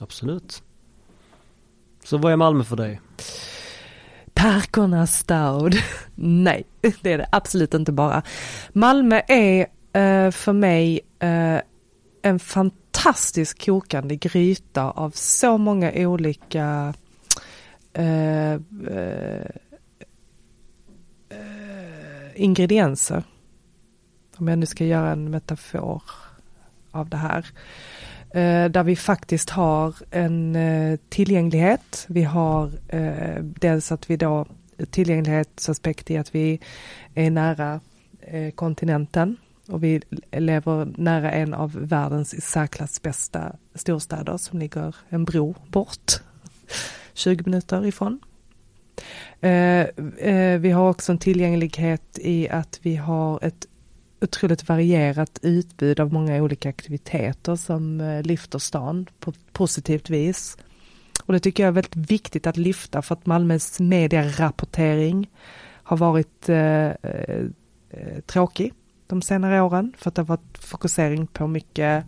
Absolut. 0.00 0.62
Så 2.04 2.18
vad 2.18 2.32
är 2.32 2.36
Malmö 2.36 2.64
för 2.64 2.76
dig? 2.76 3.00
Parkernas 4.34 5.18
stad. 5.18 5.74
Nej, 6.14 6.64
det 6.80 7.12
är 7.12 7.18
det 7.18 7.28
absolut 7.32 7.74
inte 7.74 7.92
bara. 7.92 8.22
Malmö 8.72 9.20
är 9.28 9.66
eh, 9.92 10.30
för 10.30 10.52
mig 10.52 11.00
eh, 11.18 11.60
en 12.22 12.38
fantastisk 12.38 13.66
kokande 13.66 14.16
gryta 14.16 14.90
av 14.90 15.10
så 15.10 15.58
många 15.58 15.92
olika 15.94 16.94
eh, 17.92 18.52
eh, 18.52 19.46
ingredienser. 22.34 23.22
Om 24.36 24.48
jag 24.48 24.58
nu 24.58 24.66
ska 24.66 24.84
göra 24.84 25.12
en 25.12 25.30
metafor 25.30 26.02
av 26.90 27.08
det 27.08 27.16
här. 27.16 27.46
Eh, 28.30 28.70
där 28.70 28.82
vi 28.82 28.96
faktiskt 28.96 29.50
har 29.50 29.94
en 30.10 30.56
eh, 30.56 30.98
tillgänglighet. 31.08 32.06
Vi 32.08 32.22
har 32.22 32.70
eh, 32.88 33.42
dels 33.42 33.92
att 33.92 34.10
vi 34.10 34.16
då 34.16 34.46
tillgänglighetsaspekt 34.90 36.10
i 36.10 36.16
att 36.16 36.34
vi 36.34 36.60
är 37.14 37.30
nära 37.30 37.80
kontinenten 38.54 39.36
och 39.68 39.84
vi 39.84 40.00
lever 40.32 40.92
nära 40.96 41.30
en 41.30 41.54
av 41.54 41.72
världens 41.72 42.34
i 42.34 42.40
särklass 42.40 43.02
bästa 43.02 43.56
storstäder 43.74 44.36
som 44.36 44.58
ligger 44.58 44.96
en 45.08 45.24
bro 45.24 45.54
bort, 45.68 46.12
20 47.14 47.44
minuter 47.44 47.86
ifrån. 47.86 48.20
Eh, 49.40 49.80
eh, 50.18 50.58
vi 50.58 50.70
har 50.70 50.90
också 50.90 51.12
en 51.12 51.18
tillgänglighet 51.18 52.18
i 52.22 52.48
att 52.48 52.80
vi 52.82 52.96
har 52.96 53.44
ett 53.44 53.66
otroligt 54.20 54.68
varierat 54.68 55.38
utbud 55.42 56.00
av 56.00 56.12
många 56.12 56.42
olika 56.42 56.68
aktiviteter 56.68 57.56
som 57.56 58.00
eh, 58.00 58.22
lyfter 58.22 58.58
stan 58.58 59.06
på 59.20 59.30
ett 59.30 59.52
positivt 59.52 60.10
vis. 60.10 60.56
Och 61.24 61.32
det 61.32 61.40
tycker 61.40 61.62
jag 61.62 61.68
är 61.68 61.72
väldigt 61.72 62.10
viktigt 62.10 62.46
att 62.46 62.56
lyfta 62.56 63.02
för 63.02 63.14
att 63.14 63.26
Malmös 63.26 63.80
medierapportering 63.80 65.30
har 65.82 65.96
varit 65.96 66.48
eh, 66.48 66.86
eh, 66.86 67.46
tråkig 68.26 68.72
de 69.08 69.22
senare 69.22 69.62
åren 69.62 69.92
för 69.98 70.08
att 70.08 70.14
det 70.14 70.22
har 70.22 70.26
varit 70.26 70.58
fokusering 70.58 71.26
på 71.26 71.46
mycket 71.46 72.04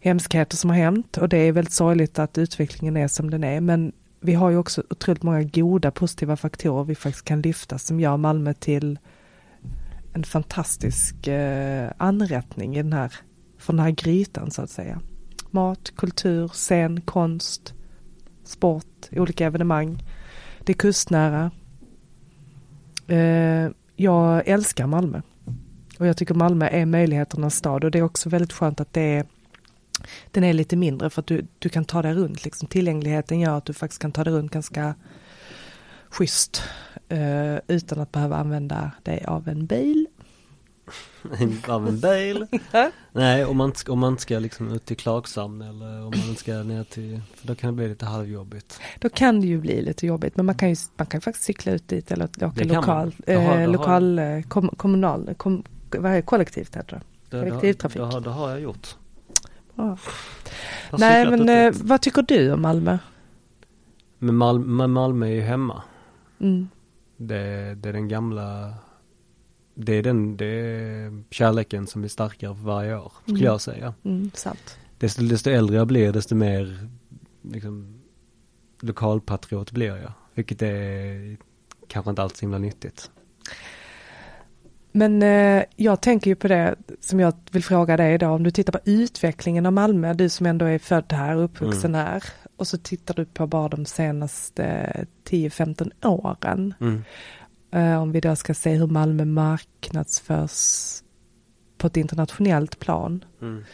hemskheter 0.00 0.56
som 0.56 0.70
har 0.70 0.76
hänt 0.76 1.16
och 1.16 1.28
det 1.28 1.36
är 1.36 1.52
väldigt 1.52 1.74
sorgligt 1.74 2.18
att 2.18 2.38
utvecklingen 2.38 2.96
är 2.96 3.08
som 3.08 3.30
den 3.30 3.44
är 3.44 3.60
men 3.60 3.92
vi 4.20 4.34
har 4.34 4.50
ju 4.50 4.56
också 4.56 4.82
otroligt 4.90 5.22
många 5.22 5.42
goda 5.42 5.90
positiva 5.90 6.36
faktorer 6.36 6.84
vi 6.84 6.94
faktiskt 6.94 7.24
kan 7.24 7.42
lyfta 7.42 7.78
som 7.78 8.00
gör 8.00 8.16
Malmö 8.16 8.54
till 8.54 8.98
en 10.14 10.24
fantastisk 10.24 11.26
eh, 11.26 11.90
anrättning 11.96 12.76
i 12.76 12.82
den 12.82 12.92
här, 12.92 13.12
från 13.58 13.76
den 13.76 13.84
här 13.84 13.92
grytan 13.92 14.50
så 14.50 14.62
att 14.62 14.70
säga. 14.70 15.00
Mat, 15.50 15.92
kultur, 15.96 16.48
scen, 16.48 17.00
konst, 17.00 17.74
sport, 18.44 19.08
olika 19.12 19.46
evenemang. 19.46 20.02
Det 20.64 20.72
är 20.72 20.76
kustnära. 20.76 21.50
Eh, 23.06 23.70
jag 23.96 24.48
älskar 24.48 24.86
Malmö. 24.86 25.20
Och 25.98 26.06
jag 26.06 26.16
tycker 26.16 26.34
Malmö 26.34 26.66
är 26.66 26.86
möjligheternas 26.86 27.54
stad 27.54 27.84
och 27.84 27.90
det 27.90 27.98
är 27.98 28.02
också 28.02 28.28
väldigt 28.28 28.52
skönt 28.52 28.80
att 28.80 28.92
det 28.92 29.00
är 29.00 29.24
den 30.30 30.44
är 30.44 30.52
lite 30.52 30.76
mindre 30.76 31.10
för 31.10 31.20
att 31.20 31.26
du, 31.26 31.46
du 31.58 31.68
kan 31.68 31.84
ta 31.84 32.02
dig 32.02 32.14
runt. 32.14 32.44
Liksom. 32.44 32.68
Tillgängligheten 32.68 33.40
gör 33.40 33.58
att 33.58 33.64
du 33.64 33.72
faktiskt 33.72 34.02
kan 34.02 34.12
ta 34.12 34.24
dig 34.24 34.32
runt 34.32 34.52
ganska 34.52 34.94
schysst 36.08 36.62
eh, 37.08 37.56
utan 37.66 38.00
att 38.00 38.12
behöva 38.12 38.36
använda 38.36 38.90
dig 39.02 39.24
av 39.24 39.48
en 39.48 39.66
bil. 39.66 40.06
av 41.68 41.88
en 41.88 42.00
bil? 42.00 42.46
Nej, 43.12 43.44
om 43.44 43.56
man, 43.56 43.72
om 43.88 43.98
man 43.98 44.18
ska 44.18 44.38
liksom 44.38 44.72
ut 44.72 44.84
till 44.84 44.96
Klagshamn 44.96 45.62
eller 45.62 46.04
om 46.04 46.12
man 46.26 46.36
ska 46.36 46.52
ner 46.52 46.84
till, 46.84 47.20
för 47.34 47.46
då 47.46 47.54
kan 47.54 47.70
det 47.70 47.76
bli 47.76 47.88
lite 47.88 48.06
halvjobbigt. 48.06 48.80
Då 48.98 49.08
kan 49.08 49.40
det 49.40 49.46
ju 49.46 49.58
bli 49.58 49.82
lite 49.82 50.06
jobbigt, 50.06 50.36
men 50.36 50.46
man 50.46 50.54
kan 50.54 50.70
ju 50.70 50.76
man 50.96 51.06
kan 51.06 51.20
faktiskt 51.20 51.44
cykla 51.44 51.72
ut 51.72 51.88
dit 51.88 52.10
eller 52.10 52.24
åka 52.24 52.64
lokal, 52.64 53.14
eh, 53.26 53.70
lokal, 53.70 54.18
eh, 54.18 54.42
kom, 54.42 54.68
kommunal, 54.68 55.34
kom, 55.36 55.62
vad 55.98 56.12
är 56.12 56.22
kollektivt 56.22 56.76
heter 56.76 57.02
det? 57.30 57.38
Kollektivtrafik. 57.38 58.02
Det 58.02 58.20
det 58.20 58.30
har 58.30 58.50
jag 58.50 58.60
gjort. 58.60 58.96
Ja. 59.74 59.98
Nej 60.98 61.30
men 61.30 61.48
eh, 61.48 61.72
vad 61.82 62.00
tycker 62.02 62.22
du 62.22 62.52
om 62.52 62.62
Malmö? 62.62 62.98
Men 64.18 64.34
Malmö, 64.34 64.86
Malmö 64.86 65.26
är 65.26 65.30
ju 65.30 65.40
hemma. 65.40 65.82
Mm. 66.40 66.68
Det, 67.16 67.74
det 67.74 67.88
är 67.88 67.92
den 67.92 68.08
gamla 68.08 68.74
det 69.74 69.92
är 69.92 70.02
den, 70.02 70.36
det 70.36 70.46
är 70.46 71.22
kärleken 71.30 71.86
som 71.86 72.00
blir 72.00 72.08
starkare 72.08 72.54
för 72.54 72.62
varje 72.62 72.96
år, 72.96 73.12
skulle 73.22 73.38
mm. 73.38 73.44
jag 73.44 73.60
säga. 73.60 73.94
Mm, 74.04 74.30
sant. 74.34 74.78
Desto, 74.98 75.22
desto 75.22 75.50
äldre 75.50 75.76
jag 75.76 75.86
blir, 75.86 76.12
desto 76.12 76.34
mer 76.34 76.88
liksom, 77.42 78.00
lokalpatriot 78.80 79.70
blir 79.70 79.96
jag. 79.96 80.12
Vilket 80.34 80.62
är 80.62 81.36
kanske 81.88 82.10
inte 82.10 82.22
alls 82.22 82.42
himla 82.42 82.58
nyttigt. 82.58 83.10
Men 84.96 85.22
eh, 85.22 85.64
jag 85.76 86.00
tänker 86.00 86.30
ju 86.30 86.34
på 86.34 86.48
det 86.48 86.74
som 87.00 87.20
jag 87.20 87.34
vill 87.50 87.64
fråga 87.64 87.96
dig 87.96 88.14
idag, 88.14 88.34
om 88.34 88.42
du 88.42 88.50
tittar 88.50 88.72
på 88.72 88.78
utvecklingen 88.84 89.66
av 89.66 89.72
Malmö, 89.72 90.14
du 90.14 90.28
som 90.28 90.46
ändå 90.46 90.64
är 90.64 90.78
född 90.78 91.12
här 91.12 91.36
och 91.36 91.44
uppvuxen 91.44 91.94
mm. 91.94 92.06
här, 92.06 92.24
och 92.56 92.66
så 92.66 92.78
tittar 92.78 93.14
du 93.14 93.24
på 93.24 93.46
bara 93.46 93.68
de 93.68 93.86
senaste 93.86 94.90
10-15 95.28 95.90
åren. 96.06 96.74
Mm. 96.80 97.04
Eh, 97.70 98.02
om 98.02 98.12
vi 98.12 98.20
då 98.20 98.36
ska 98.36 98.54
se 98.54 98.74
hur 98.74 98.86
Malmö 98.86 99.24
marknadsförs 99.24 101.02
på 101.78 101.86
ett 101.86 101.96
internationellt 101.96 102.78
plan. 102.78 103.24
Mm. 103.42 103.64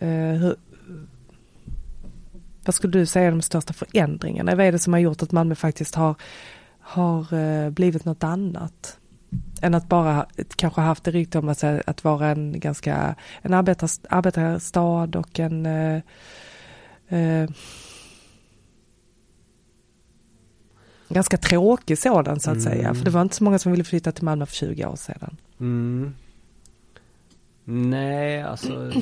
Eh, 0.00 0.40
hur, 0.40 0.56
vad 2.64 2.74
skulle 2.74 2.92
du 2.92 3.06
säga 3.06 3.26
är 3.26 3.30
de 3.30 3.42
största 3.42 3.72
förändringarna? 3.72 4.54
Vad 4.54 4.66
är 4.66 4.72
det 4.72 4.78
som 4.78 4.92
har 4.92 5.00
gjort 5.00 5.22
att 5.22 5.32
Malmö 5.32 5.54
faktiskt 5.54 5.94
har, 5.94 6.14
har 6.80 7.34
eh, 7.34 7.70
blivit 7.70 8.04
något 8.04 8.24
annat? 8.24 8.98
Än 9.64 9.74
att 9.74 9.88
bara 9.88 10.26
kanske 10.56 10.80
haft 10.80 11.04
det 11.04 11.10
rykte 11.10 11.38
om 11.38 11.48
att, 11.48 11.64
att 11.64 12.04
vara 12.04 12.28
en 12.28 12.60
ganska 12.60 13.14
en 13.42 13.54
arbetarstad 13.54 15.16
och 15.16 15.40
en 15.40 15.66
eh, 15.66 16.02
eh, 17.08 17.50
ganska 21.08 21.36
tråkig 21.36 21.98
sådan 21.98 22.40
så 22.40 22.50
att 22.50 22.56
mm. 22.56 22.72
säga. 22.72 22.94
För 22.94 23.04
det 23.04 23.10
var 23.10 23.22
inte 23.22 23.36
så 23.36 23.44
många 23.44 23.58
som 23.58 23.72
ville 23.72 23.84
flytta 23.84 24.12
till 24.12 24.24
Malmö 24.24 24.46
för 24.46 24.54
20 24.54 24.86
år 24.86 24.96
sedan. 24.96 25.36
Mm. 25.60 26.14
Nej, 27.64 28.42
alltså 28.42 28.92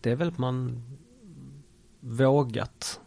det 0.00 0.10
är 0.10 0.16
väl 0.16 0.28
att 0.28 0.38
man 0.38 0.82
vågat. 2.00 3.00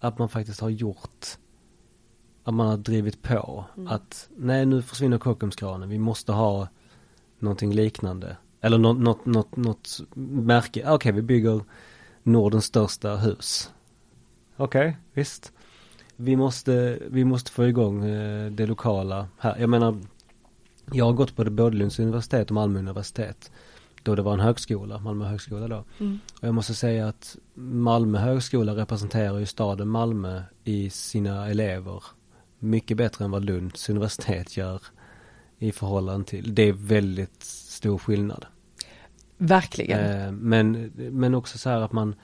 Att 0.00 0.18
man 0.18 0.28
faktiskt 0.28 0.60
har 0.60 0.70
gjort. 0.70 1.38
Att 2.46 2.54
man 2.54 2.66
har 2.66 2.76
drivit 2.76 3.22
på. 3.22 3.64
Mm. 3.76 3.92
Att 3.92 4.28
nej 4.36 4.66
nu 4.66 4.82
försvinner 4.82 5.18
Kockumskranen. 5.18 5.88
Vi 5.88 5.98
måste 5.98 6.32
ha 6.32 6.68
någonting 7.38 7.72
liknande. 7.72 8.36
Eller 8.60 8.78
något, 8.78 8.98
något, 8.98 9.26
något, 9.26 9.56
något 9.56 10.00
märke. 10.14 10.80
Okej, 10.80 10.94
okay, 10.94 11.12
vi 11.12 11.22
bygger 11.22 11.60
Nordens 12.22 12.64
största 12.64 13.16
hus. 13.16 13.70
Okej, 14.56 14.88
okay, 14.88 14.94
visst 15.12 15.52
vi 16.16 16.36
måste, 16.36 16.98
vi 17.10 17.24
måste 17.24 17.50
få 17.50 17.66
igång 17.66 18.04
eh, 18.04 18.50
det 18.50 18.66
lokala 18.66 19.26
här. 19.38 19.56
Jag 19.58 19.70
menar, 19.70 19.98
jag 20.92 21.04
har 21.04 21.12
gått 21.12 21.36
på 21.36 21.44
både 21.44 21.76
Lunds 21.76 21.98
universitet 21.98 22.50
och 22.50 22.54
Malmö 22.54 22.78
universitet. 22.78 23.50
Då 24.02 24.14
det 24.14 24.22
var 24.22 24.32
en 24.32 24.40
högskola, 24.40 24.98
Malmö 24.98 25.24
högskola 25.24 25.68
då. 25.68 25.84
Mm. 25.98 26.18
Och 26.40 26.48
jag 26.48 26.54
måste 26.54 26.74
säga 26.74 27.08
att 27.08 27.36
Malmö 27.54 28.18
högskola 28.18 28.76
representerar 28.76 29.38
ju 29.38 29.46
staden 29.46 29.88
Malmö 29.88 30.42
i 30.64 30.90
sina 30.90 31.48
elever 31.48 32.02
mycket 32.58 32.96
bättre 32.96 33.24
än 33.24 33.30
vad 33.30 33.44
Lunds 33.44 33.88
universitet 33.90 34.56
gör 34.56 34.82
i 35.58 35.72
förhållande 35.72 36.26
till. 36.26 36.54
Det 36.54 36.62
är 36.62 36.72
väldigt 36.72 37.42
stor 37.42 37.98
skillnad. 37.98 38.46
Verkligen. 39.36 40.00
Eh, 40.00 40.32
men, 40.32 40.92
men 40.94 41.34
också 41.34 41.58
så 41.58 41.70
här 41.70 41.80
att 41.80 41.92
man 41.92 42.14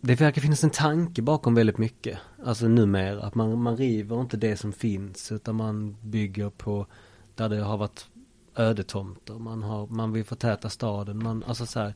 det 0.00 0.20
verkar 0.20 0.42
finnas 0.42 0.64
en 0.64 0.70
tanke 0.70 1.22
bakom 1.22 1.54
väldigt 1.54 1.78
mycket. 1.78 2.18
Alltså 2.44 2.68
numera, 2.68 3.22
att 3.22 3.34
man, 3.34 3.62
man 3.62 3.76
river 3.76 4.20
inte 4.20 4.36
det 4.36 4.56
som 4.56 4.72
finns 4.72 5.32
utan 5.32 5.56
man 5.56 5.96
bygger 6.02 6.50
på 6.50 6.86
där 7.34 7.48
det 7.48 7.60
har 7.60 7.76
varit 7.76 8.08
ödetomter. 8.56 9.34
Man, 9.34 9.62
har, 9.62 9.86
man 9.86 10.12
vill 10.12 10.24
förtäta 10.24 10.70
staden. 10.70 11.22
Man, 11.22 11.44
alltså 11.44 11.66
så 11.66 11.80
här, 11.80 11.94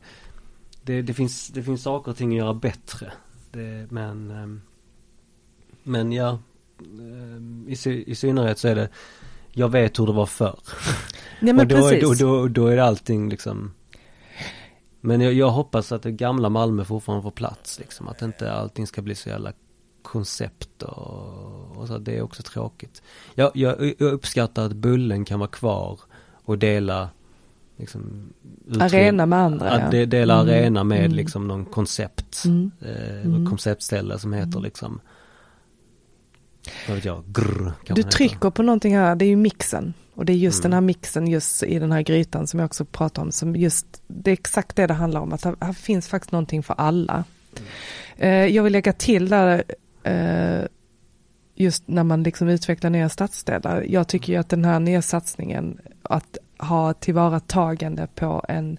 det, 0.83 1.01
det, 1.01 1.13
finns, 1.13 1.47
det 1.47 1.63
finns 1.63 1.83
saker 1.83 2.11
och 2.11 2.17
ting 2.17 2.29
att 2.31 2.37
göra 2.37 2.53
bättre. 2.53 3.11
Det, 3.51 3.91
men, 3.91 4.31
ehm, 4.31 4.61
men 5.83 6.11
ja, 6.11 6.39
ehm, 6.79 7.65
i, 7.69 8.03
i 8.11 8.15
synnerhet 8.15 8.59
så 8.59 8.67
är 8.67 8.75
det, 8.75 8.89
jag 9.51 9.69
vet 9.69 9.99
hur 9.99 10.05
det 10.05 10.13
var 10.13 10.25
förr. 10.25 10.59
Ja, 11.39 11.53
men 11.53 11.59
och 11.59 11.67
då, 11.67 11.75
precis. 11.75 12.19
Då, 12.19 12.27
då, 12.27 12.47
då 12.47 12.67
är 12.67 12.75
det 12.75 12.83
allting 12.83 13.29
liksom 13.29 13.71
men 15.01 15.21
jag, 15.21 15.33
jag, 15.33 15.49
hoppas 15.49 15.91
att 15.91 16.01
det 16.01 16.11
gamla 16.11 16.49
Malmö 16.49 16.85
fortfarande 16.85 17.23
får 17.23 17.31
plats 17.31 17.79
liksom. 17.79 18.07
Att 18.07 18.21
inte 18.21 18.51
allting 18.51 18.87
ska 18.87 19.01
bli 19.01 19.15
så 19.15 19.29
jävla 19.29 19.53
koncept 20.01 20.83
och, 20.83 21.77
och 21.77 21.87
så. 21.87 21.97
Det 21.97 22.17
är 22.17 22.21
också 22.21 22.43
tråkigt. 22.43 23.01
Jag, 23.35 23.51
jag, 23.53 23.93
jag, 23.99 24.13
uppskattar 24.13 24.65
att 24.65 24.73
Bullen 24.73 25.25
kan 25.25 25.39
vara 25.39 25.49
kvar 25.49 25.99
och 26.43 26.57
dela 26.57 27.09
liksom, 27.77 28.33
Arena 28.79 29.25
med 29.25 29.39
andra 29.39 29.69
Att 29.69 29.93
ja. 29.93 30.05
dela 30.05 30.33
mm. 30.33 30.47
arena 30.47 30.83
med 30.83 30.99
mm. 30.99 31.11
liksom 31.11 31.47
någon 31.47 31.65
koncept. 31.65 32.43
Mm. 32.45 32.71
Eh, 32.81 33.25
mm. 33.25 33.49
Konceptställe 33.49 34.19
som 34.19 34.33
heter 34.33 34.59
liksom 34.59 34.99
vad 36.87 36.95
vet 36.95 37.05
jag, 37.05 37.23
grr, 37.27 37.73
Du 37.87 38.03
trycker 38.03 38.49
på 38.49 38.63
någonting 38.63 38.97
här, 38.97 39.15
det 39.15 39.25
är 39.25 39.29
ju 39.29 39.35
mixen. 39.35 39.93
Och 40.15 40.25
det 40.25 40.33
är 40.33 40.37
just 40.37 40.59
mm. 40.59 40.63
den 40.63 40.73
här 40.73 40.81
mixen 40.81 41.27
just 41.27 41.63
i 41.63 41.79
den 41.79 41.91
här 41.91 42.01
grytan 42.01 42.47
som 42.47 42.59
jag 42.59 42.65
också 42.65 42.85
pratar 42.85 43.21
om. 43.21 43.31
Som 43.31 43.55
just, 43.55 44.03
det 44.07 44.31
är 44.31 44.33
exakt 44.33 44.75
det 44.75 44.87
det 44.87 44.93
handlar 44.93 45.21
om. 45.21 45.33
Att 45.33 45.43
här, 45.43 45.55
här 45.61 45.73
finns 45.73 46.07
faktiskt 46.07 46.31
någonting 46.31 46.63
för 46.63 46.73
alla. 46.73 47.23
Mm. 47.57 47.69
Eh, 48.17 48.55
jag 48.55 48.63
vill 48.63 48.73
lägga 48.73 48.93
till 48.93 49.29
där 49.29 49.63
eh, 50.03 50.65
just 51.55 51.87
när 51.87 52.03
man 52.03 52.23
liksom 52.23 52.47
utvecklar 52.47 52.89
nya 52.89 53.09
stadsdelar. 53.09 53.85
Jag 53.89 54.07
tycker 54.07 54.33
ju 54.33 54.39
att 54.39 54.49
den 54.49 54.65
här 54.65 54.79
nya 54.79 55.01
satsningen 55.01 55.79
att 56.01 56.37
ha 56.57 56.93
tillvaratagande 56.93 58.07
på 58.15 58.45
en 58.47 58.77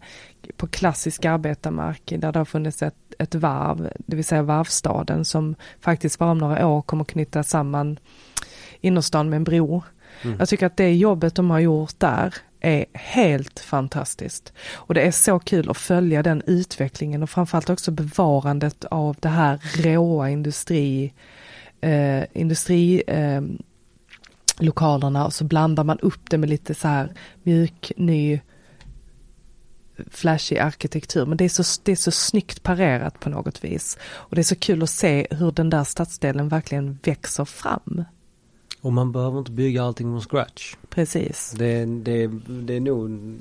på 0.57 0.66
klassisk 0.66 1.24
arbetarmark 1.24 2.03
där 2.18 2.32
det 2.32 2.38
har 2.38 2.44
funnits 2.44 2.82
ett, 2.82 2.94
ett 3.18 3.34
varv, 3.34 3.92
det 3.99 4.16
vill 4.16 4.24
säga 4.24 4.42
varvstaden 4.42 5.24
som 5.24 5.55
faktiskt 5.80 6.18
bara 6.18 6.30
om 6.30 6.38
några 6.38 6.66
år 6.66 6.82
kommer 6.82 7.05
knyta 7.05 7.42
samman 7.42 7.99
innerstan 8.80 9.30
med 9.30 9.36
en 9.36 9.44
bro. 9.44 9.82
Mm. 10.22 10.36
Jag 10.38 10.49
tycker 10.49 10.66
att 10.66 10.76
det 10.76 10.94
jobbet 10.94 11.34
de 11.34 11.51
har 11.51 11.59
gjort 11.59 11.99
där 11.99 12.34
är 12.61 12.84
helt 12.92 13.61
fantastiskt. 13.61 14.53
Och 14.74 14.94
det 14.94 15.01
är 15.01 15.11
så 15.11 15.38
kul 15.38 15.70
att 15.70 15.76
följa 15.76 16.22
den 16.22 16.42
utvecklingen 16.47 17.22
och 17.22 17.30
framförallt 17.30 17.70
också 17.70 17.90
bevarandet 17.90 18.84
av 18.84 19.16
det 19.20 19.28
här 19.28 19.61
råa 19.82 20.30
industri, 20.30 21.12
eh, 21.80 22.24
industri 22.32 23.03
eh, 23.07 23.42
lokalerna 24.59 25.26
och 25.26 25.34
så 25.34 25.44
blandar 25.44 25.84
man 25.84 25.99
upp 25.99 26.30
det 26.30 26.38
med 26.38 26.49
lite 26.49 26.74
så 26.74 26.88
här 26.88 27.12
mjuk, 27.42 27.92
ny, 27.97 28.40
flashig 30.11 30.59
arkitektur. 30.59 31.26
Men 31.26 31.36
det 31.36 31.44
är, 31.44 31.49
så, 31.49 31.80
det 31.84 31.92
är 31.92 31.97
så 31.97 32.11
snyggt 32.11 32.62
parerat 32.62 33.20
på 33.20 33.28
något 33.28 33.64
vis. 33.64 33.99
Och 34.05 34.34
det 34.34 34.40
är 34.40 34.44
så 34.44 34.57
kul 34.57 34.82
att 34.82 34.90
se 34.90 35.26
hur 35.30 35.53
den 35.53 35.70
där 35.70 35.84
stadsdelen 35.84 36.49
verkligen 36.49 36.99
växer 37.03 37.44
fram. 37.44 38.05
Och 38.80 38.92
man 38.92 39.12
behöver 39.12 39.38
inte 39.38 39.51
bygga 39.51 39.82
allting 39.82 40.07
från 40.07 40.20
scratch. 40.20 40.76
Precis. 40.88 41.55
Det, 41.57 41.84
det, 41.84 42.26
det 42.49 42.74
är 42.74 42.80
nog 42.80 43.38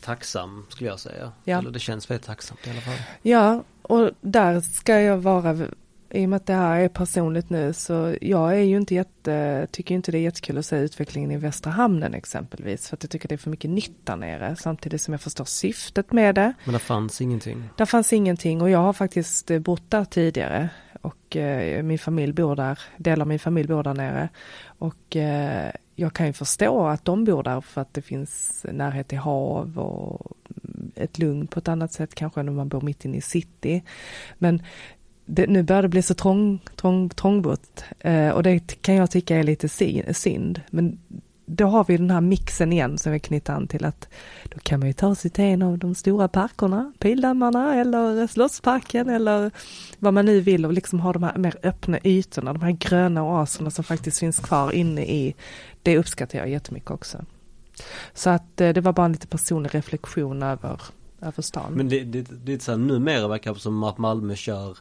tacksam 0.00 0.66
skulle 0.68 0.90
jag 0.90 1.00
säga. 1.00 1.32
Ja. 1.44 1.58
Eller 1.58 1.70
det 1.70 1.78
känns 1.78 2.10
väldigt 2.10 2.26
tacksamt 2.26 2.66
i 2.66 2.70
alla 2.70 2.80
fall. 2.80 2.96
Ja, 3.22 3.64
och 3.82 4.10
där 4.20 4.60
ska 4.60 5.00
jag 5.00 5.18
vara, 5.18 5.66
i 6.10 6.24
och 6.24 6.28
med 6.28 6.36
att 6.36 6.46
det 6.46 6.54
här 6.54 6.80
är 6.80 6.88
personligt 6.88 7.50
nu, 7.50 7.72
så 7.72 8.16
jag 8.20 8.52
är 8.58 8.62
ju 8.62 8.76
inte 8.76 8.94
jätte, 8.94 9.66
tycker 9.70 9.94
inte 9.94 10.12
det 10.12 10.18
är 10.18 10.22
jättekul 10.22 10.58
att 10.58 10.66
se 10.66 10.76
utvecklingen 10.76 11.30
i 11.30 11.36
Västra 11.36 11.72
Hamnen 11.72 12.14
exempelvis, 12.14 12.88
för 12.88 12.96
att 12.96 13.02
jag 13.02 13.10
tycker 13.10 13.28
det 13.28 13.34
är 13.34 13.36
för 13.36 13.50
mycket 13.50 13.70
nytt 13.70 14.06
där 14.06 14.16
nere, 14.16 14.56
samtidigt 14.56 15.02
som 15.02 15.14
jag 15.14 15.20
förstår 15.20 15.44
syftet 15.44 16.12
med 16.12 16.34
det. 16.34 16.52
Men 16.64 16.72
det 16.72 16.78
fanns 16.78 17.20
ingenting? 17.20 17.68
Det 17.76 17.86
fanns 17.86 18.12
ingenting 18.12 18.62
och 18.62 18.70
jag 18.70 18.78
har 18.78 18.92
faktiskt 18.92 19.50
bott 19.60 19.90
där 19.90 20.04
tidigare 20.04 20.68
och 21.02 21.36
eh, 21.36 21.82
min 21.82 21.98
familj 21.98 22.32
bor 22.32 22.56
där, 22.56 22.78
delar 22.96 23.22
av 23.22 23.28
min 23.28 23.38
familj 23.38 23.68
bor 23.68 23.82
där 23.82 23.94
nere. 23.94 24.28
Och 24.64 25.16
eh, 25.16 25.72
jag 25.94 26.12
kan 26.12 26.26
ju 26.26 26.32
förstå 26.32 26.86
att 26.86 27.04
de 27.04 27.24
bor 27.24 27.42
där 27.42 27.60
för 27.60 27.80
att 27.80 27.94
det 27.94 28.02
finns 28.02 28.66
närhet 28.72 29.08
till 29.08 29.18
hav 29.18 29.78
och 29.78 30.36
ett 30.94 31.18
lugn 31.18 31.46
på 31.46 31.58
ett 31.58 31.68
annat 31.68 31.92
sätt 31.92 32.14
kanske 32.14 32.40
än 32.40 32.48
om 32.48 32.56
man 32.56 32.68
bor 32.68 32.80
mitt 32.80 33.04
inne 33.04 33.16
i 33.16 33.20
city. 33.20 33.82
Men 34.38 34.62
det, 35.30 35.46
nu 35.46 35.62
börjar 35.62 35.82
det 35.82 35.88
bli 35.88 36.02
så 36.02 36.14
trång, 36.14 36.58
trång, 36.76 37.08
trångbott 37.08 37.84
eh, 37.98 38.28
och 38.28 38.42
det 38.42 38.82
kan 38.82 38.94
jag 38.94 39.10
tycka 39.10 39.36
är 39.36 39.42
lite 39.42 39.68
synd. 40.14 40.60
Men 40.70 40.98
då 41.46 41.66
har 41.66 41.84
vi 41.84 41.96
den 41.96 42.10
här 42.10 42.20
mixen 42.20 42.72
igen 42.72 42.98
som 42.98 43.12
vi 43.12 43.20
knyter 43.20 43.52
an 43.52 43.66
till 43.66 43.84
att 43.84 44.08
då 44.44 44.58
kan 44.62 44.80
man 44.80 44.88
ju 44.88 44.92
ta 44.92 45.14
sig 45.14 45.30
till 45.30 45.44
en 45.44 45.62
av 45.62 45.78
de 45.78 45.94
stora 45.94 46.28
parkerna, 46.28 46.92
Pildammarna 46.98 47.74
eller 47.74 48.26
Slottsparken 48.26 49.08
eller 49.08 49.50
vad 49.98 50.14
man 50.14 50.26
nu 50.26 50.40
vill 50.40 50.66
och 50.66 50.72
liksom 50.72 51.00
ha 51.00 51.12
de 51.12 51.22
här 51.22 51.38
mer 51.38 51.56
öppna 51.62 51.98
ytorna, 52.04 52.52
de 52.52 52.62
här 52.62 52.70
gröna 52.70 53.24
oaserna 53.24 53.70
som 53.70 53.84
faktiskt 53.84 54.18
finns 54.18 54.38
kvar 54.38 54.72
inne 54.72 55.02
i, 55.02 55.34
det 55.82 55.98
uppskattar 55.98 56.38
jag 56.38 56.50
jättemycket 56.50 56.90
också. 56.90 57.24
Så 58.14 58.30
att 58.30 58.60
eh, 58.60 58.72
det 58.72 58.80
var 58.80 58.92
bara 58.92 59.06
en 59.06 59.12
lite 59.12 59.26
personlig 59.26 59.74
reflektion 59.74 60.42
över, 60.42 60.80
över 61.20 61.42
stan. 61.42 61.72
Men 61.72 61.88
det, 61.88 62.04
det, 62.04 62.26
det 62.44 62.52
är 62.52 62.58
så 62.58 62.70
här, 62.70 62.78
numera 62.78 63.28
verkar 63.28 63.54
det 63.54 63.60
som 63.60 63.82
att 63.82 63.98
Malmö 63.98 64.36
kör, 64.36 64.78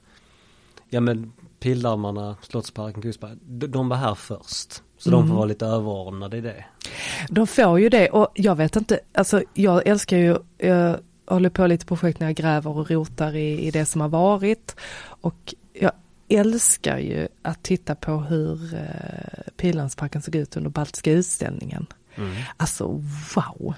ja 0.89 0.99
men 0.99 1.31
Pildammarna, 1.59 2.35
Slottsparken, 2.41 3.01
Kustparken, 3.01 3.39
de 3.47 3.89
var 3.89 3.97
här 3.97 4.15
först. 4.15 4.83
Så 4.97 5.09
mm. 5.09 5.21
de 5.21 5.27
får 5.27 5.35
vara 5.35 5.45
lite 5.45 5.65
överordnade 5.65 6.37
i 6.37 6.41
det. 6.41 6.65
De 7.29 7.47
får 7.47 7.79
ju 7.79 7.89
det 7.89 8.09
och 8.09 8.31
jag 8.35 8.55
vet 8.55 8.75
inte, 8.75 8.99
alltså 9.13 9.43
jag 9.53 9.87
älskar 9.87 10.17
ju, 10.17 10.37
jag 10.57 10.99
håller 11.25 11.49
på 11.49 11.67
lite 11.67 11.85
projekt 11.85 12.19
när 12.19 12.27
jag 12.27 12.35
gräver 12.35 12.77
och 12.77 12.91
rotar 12.91 13.35
i, 13.35 13.67
i 13.67 13.71
det 13.71 13.85
som 13.85 14.01
har 14.01 14.09
varit. 14.09 14.75
Och 15.21 15.55
jag 15.73 15.91
älskar 16.29 16.97
ju 16.97 17.27
att 17.41 17.63
titta 17.63 17.95
på 17.95 18.11
hur 18.11 18.73
eh, 18.73 19.51
Pildammsparken 19.57 20.21
såg 20.21 20.35
ut 20.35 20.57
under 20.57 20.69
Baltiska 20.69 21.11
utställningen. 21.11 21.85
Mm. 22.15 22.35
Alltså 22.57 22.87
wow! 23.35 23.73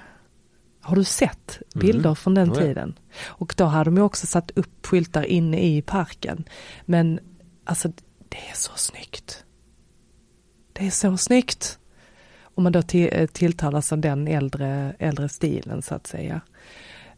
Har 0.81 0.95
du 0.95 1.03
sett 1.03 1.61
bilder 1.75 2.09
mm. 2.09 2.15
från 2.15 2.35
den 2.35 2.51
tiden? 2.51 2.99
Och 3.23 3.53
då 3.57 3.65
hade 3.65 3.83
de 3.83 3.97
ju 3.97 4.03
också 4.03 4.27
satt 4.27 4.51
upp 4.51 4.85
skyltar 4.85 5.23
inne 5.23 5.61
i 5.61 5.81
parken. 5.81 6.43
Men 6.85 7.19
alltså 7.63 7.91
det 8.29 8.37
är 8.37 8.55
så 8.55 8.71
snyggt. 8.75 9.45
Det 10.73 10.87
är 10.87 10.91
så 10.91 11.17
snyggt. 11.17 11.79
Om 12.41 12.63
man 12.63 12.71
då 12.71 12.81
eh, 12.93 13.27
tilltalas 13.27 13.91
av 13.91 13.99
den 13.99 14.27
äldre, 14.27 14.95
äldre 14.99 15.29
stilen 15.29 15.81
så 15.81 15.95
att 15.95 16.07
säga. 16.07 16.41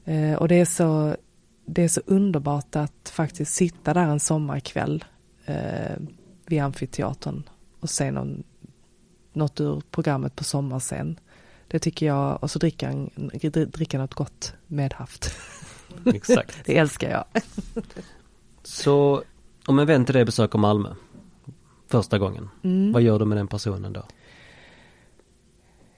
Eh, 0.06 0.34
och 0.34 0.48
det 0.48 0.56
är, 0.56 0.66
så, 0.66 1.16
det 1.66 1.84
är 1.84 1.88
så 1.88 2.02
underbart 2.06 2.76
att 2.76 3.10
faktiskt 3.14 3.54
sitta 3.54 3.94
där 3.94 4.08
en 4.08 4.20
sommarkväll 4.20 5.06
eh, 5.46 5.98
vid 6.46 6.62
amfiteatern 6.62 7.44
och 7.80 7.90
se 7.90 8.12
någon, 8.12 8.44
något 9.34 9.62
ur 9.62 9.82
programmet 9.92 10.36
på 10.36 10.44
sommarscen. 10.44 11.20
Det 11.74 11.80
tycker 11.80 12.06
jag, 12.06 12.44
och 12.44 12.52
så 12.52 12.60
dricka, 12.60 12.94
dricka 13.68 13.98
något 13.98 14.14
gott 14.14 14.54
medhaft. 14.68 15.36
Exakt. 16.06 16.58
det 16.66 16.78
älskar 16.78 17.10
jag. 17.10 17.26
så 18.64 19.24
om 19.66 19.80
en 19.80 19.88
vän 19.88 20.06
till 20.06 20.16
dig 20.16 20.26
besöker 20.26 20.60
Malmö 20.60 20.90
första 21.88 22.20
gången, 22.20 22.50
mm. 22.64 22.92
vad 22.92 23.02
gör 23.02 23.20
du 23.20 23.26
med 23.26 23.38
den 23.38 23.48
personen 23.48 23.94
då? 23.94 24.04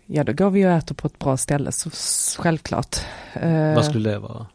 Ja, 0.05 0.23
då 0.23 0.33
går 0.33 0.49
vi 0.49 0.65
och 0.65 0.69
äter 0.69 0.95
på 0.95 1.07
ett 1.07 1.19
bra 1.19 1.37
ställe, 1.37 1.71
så 1.71 1.89
självklart. 2.41 2.97
Vad 3.33 3.77
eh, 3.77 3.81
skulle 3.81 4.09
det 4.09 4.19
vara? 4.19 4.47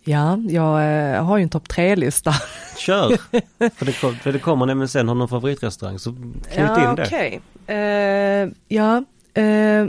Ja, 0.00 0.36
jag 0.36 1.02
äh, 1.14 1.24
har 1.24 1.38
ju 1.38 1.42
en 1.42 1.48
topp 1.48 1.68
tre-lista. 1.68 2.34
Kör! 2.76 3.08
för, 3.70 3.84
det, 3.84 3.92
för 3.92 4.32
det 4.32 4.38
kommer 4.38 4.66
nämligen 4.66 4.88
sen, 4.88 5.08
har 5.08 5.14
någon 5.14 5.28
favoritrestaurang 5.28 5.98
så 5.98 6.12
knyt 6.12 6.42
ja, 6.56 6.90
in 6.90 6.96
det. 6.96 7.06
Okay. 7.06 7.40
Eh, 7.68 8.48
ja, 8.68 9.04
uh, 9.38 9.88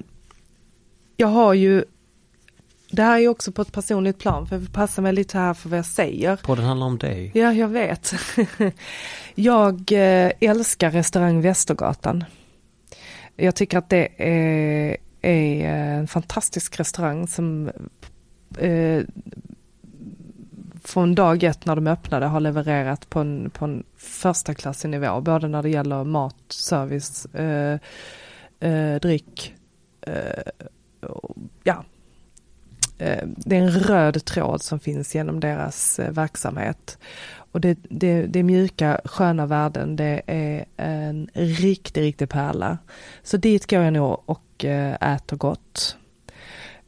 jag 1.18 1.28
har 1.28 1.54
ju 1.54 1.84
det 2.92 3.04
här 3.04 3.20
är 3.20 3.28
också 3.28 3.52
på 3.52 3.62
ett 3.62 3.72
personligt 3.72 4.20
plan 4.20 4.48
för 4.48 4.56
jag 4.56 4.74
passar 4.74 5.02
mig 5.02 5.14
lite 5.14 5.38
här 5.38 5.54
för 5.54 5.70
vad 5.70 5.80
jag 5.80 5.86
säger. 5.86 6.36
Podden 6.36 6.66
handlar 6.66 6.88
om 6.88 6.98
dig. 6.98 7.32
Ja, 7.34 7.54
jag 7.54 7.68
vet. 7.68 8.14
jag 9.36 9.92
eh, 9.92 10.32
älskar 10.40 10.92
restaurang 10.92 11.42
Västergatan. 11.42 12.24
Jag 13.36 13.56
tycker 13.56 13.78
att 13.78 13.90
det 13.90 14.08
är, 14.18 14.98
är 15.22 15.66
en 15.70 16.08
fantastisk 16.08 16.80
restaurang 16.80 17.28
som 17.28 17.72
eh, 18.58 19.04
från 20.84 21.16
dag 21.16 21.44
ett 21.44 21.66
när 21.66 21.76
de 21.76 21.88
öppnade 21.88 22.26
har 22.26 22.40
levererat 22.40 23.10
på 23.10 23.20
en, 23.20 23.50
på 23.50 23.66
en 23.66 23.84
första 23.98 24.54
klassig 24.54 24.90
nivå. 24.90 25.22
Både 25.22 25.48
när 25.48 25.64
det 25.64 25.70
gäller 25.70 26.04
mat, 26.04 26.36
service, 26.48 27.26
eh, 27.26 27.80
eh, 28.60 29.00
dryck, 29.00 29.54
eh, 30.02 30.70
ja 31.64 31.84
Eh, 33.00 33.28
det 33.38 33.56
är 33.56 33.62
en 33.62 33.72
röd 33.72 34.26
tråd 34.26 34.62
som 34.62 34.80
finns 34.80 35.16
genom 35.16 35.40
deras 35.40 36.00
eh, 36.00 36.12
verksamhet. 36.12 36.98
Och 37.52 37.62
det, 37.62 37.78
det, 37.90 38.26
det 38.26 38.40
är 38.40 38.44
mjuka, 38.44 39.02
sköna 39.06 39.46
värden. 39.46 39.96
Det 39.96 40.22
är 40.28 40.66
en 40.78 41.30
riktig, 41.34 42.02
riktig 42.02 42.30
pärla. 42.30 42.78
Så 43.24 43.38
dit 43.38 43.70
går 43.70 43.84
jag 43.84 43.94
nog 43.94 44.24
och 44.26 44.66
eh, 44.66 45.14
äter 45.16 45.38
gott. 45.38 45.98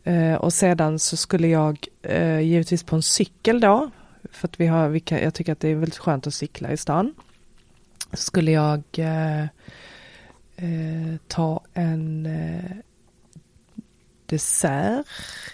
Eh, 0.04 0.36
och 0.36 0.54
sedan 0.54 0.99
så 0.99 1.18
skulle 1.18 1.47
jag 1.47 1.88
eh, 2.02 2.39
givetvis 2.39 2.84
på 2.84 2.95
en 2.95 3.02
cykel 3.02 3.60
då, 3.60 3.89
för 4.32 4.47
att 4.47 4.60
vi 4.60 4.68
har, 4.68 4.89
vi 4.89 4.99
kan, 4.99 5.20
jag 5.20 5.34
tycker 5.34 5.52
att 5.52 5.60
det 5.60 5.70
är 5.70 5.76
väldigt 5.76 5.97
skönt 5.97 6.28
att 6.28 6.34
cykla 6.34 6.72
i 6.72 6.78
stan. 6.78 7.14
Så 8.14 8.18
skulle 8.18 8.52
jag 8.52 8.84
eh, 8.97 9.41
eh 10.56 11.16
ta 11.28 11.62
en 11.74 12.26
eh, 12.26 12.78
dessert, 14.26 15.06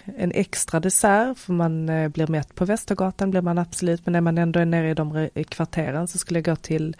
en 0.04 0.32
extra 0.32 0.80
dessert, 0.80 1.38
för 1.38 1.52
man 1.52 1.88
eh, 1.88 2.08
blir 2.08 2.26
mätt 2.26 2.54
på 2.54 2.64
Västergatan, 2.64 3.30
blir 3.30 3.40
man 3.40 3.58
absolut, 3.58 4.06
men 4.06 4.12
när 4.12 4.20
man 4.20 4.38
ändå 4.38 4.60
är 4.60 4.64
nere 4.64 4.90
i 4.90 4.94
de 4.94 5.28
kvarteren 5.48 6.08
så 6.08 6.18
skulle 6.18 6.38
jag 6.38 6.44
gå 6.44 6.56
till 6.56 6.96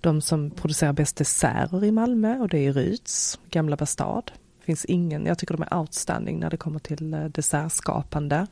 de 0.00 0.20
som 0.20 0.50
producerar 0.50 0.92
bäst 0.92 1.16
desserter 1.16 1.84
i 1.84 1.90
Malmö 1.90 2.38
och 2.38 2.48
det 2.48 2.66
är 2.66 2.72
Ryds, 2.72 3.38
Gamla 3.50 3.76
Bastad. 3.76 4.22
Finns 4.62 4.84
ingen, 4.84 5.26
jag 5.26 5.38
tycker 5.38 5.54
de 5.56 5.62
är 5.62 5.78
outstanding 5.78 6.40
när 6.40 6.50
det 6.50 6.56
kommer 6.56 6.78
till 6.78 7.14
eh, 7.14 7.24
dessertskapande. 7.24 8.46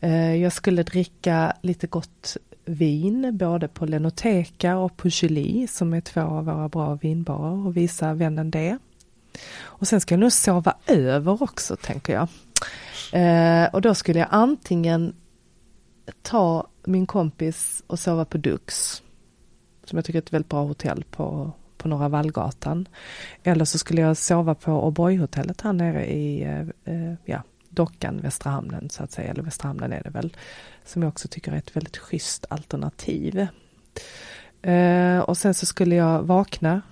Eh, 0.00 0.34
jag 0.34 0.52
skulle 0.52 0.82
dricka 0.82 1.56
lite 1.62 1.86
gott 1.86 2.36
vin, 2.64 3.38
både 3.38 3.68
på 3.68 3.86
Lenoteka 3.86 4.76
och 4.76 4.96
på 4.96 5.08
Julie, 5.08 5.68
som 5.68 5.94
är 5.94 6.00
två 6.00 6.20
av 6.20 6.44
våra 6.44 6.68
bra 6.68 6.94
vinbarer 6.94 7.66
och 7.66 7.76
visa 7.76 8.14
vännen 8.14 8.50
det. 8.50 8.78
Och 9.60 9.88
sen 9.88 10.00
ska 10.00 10.14
jag 10.14 10.20
nog 10.20 10.32
sova 10.32 10.76
över 10.86 11.42
också 11.42 11.76
tänker 11.76 12.12
jag. 12.12 12.28
Eh, 13.12 13.68
och 13.74 13.80
då 13.80 13.94
skulle 13.94 14.18
jag 14.18 14.28
antingen 14.30 15.14
ta 16.22 16.66
min 16.84 17.06
kompis 17.06 17.82
och 17.86 17.98
sova 17.98 18.24
på 18.24 18.38
Dux. 18.38 19.02
Som 19.84 19.96
jag 19.96 20.04
tycker 20.04 20.18
är 20.18 20.22
ett 20.22 20.32
väldigt 20.32 20.48
bra 20.50 20.64
hotell 20.64 21.04
på, 21.10 21.52
på 21.78 21.88
Norra 21.88 22.08
Vallgatan. 22.08 22.88
Eller 23.42 23.64
så 23.64 23.78
skulle 23.78 24.00
jag 24.00 24.16
sova 24.16 24.54
på 24.54 24.70
O'boy-hotellet 24.70 25.62
här 25.62 25.72
nere 25.72 26.06
i 26.06 26.42
eh, 26.42 26.94
eh, 26.94 27.14
ja, 27.24 27.42
dockan 27.68 28.20
Västra 28.20 28.50
Hamnen 28.50 28.90
så 28.90 29.02
att 29.02 29.12
säga. 29.12 29.30
Eller 29.30 29.42
Västra 29.42 29.68
Hamnen 29.68 29.92
är 29.92 30.02
det 30.02 30.10
väl. 30.10 30.36
Som 30.84 31.02
jag 31.02 31.08
också 31.08 31.28
tycker 31.28 31.52
är 31.52 31.56
ett 31.56 31.76
väldigt 31.76 31.96
schysst 31.96 32.44
alternativ. 32.50 33.46
Eh, 34.62 35.18
och 35.18 35.38
sen 35.38 35.54
så 35.54 35.66
skulle 35.66 35.94
jag 35.94 36.22
vakna 36.22 36.82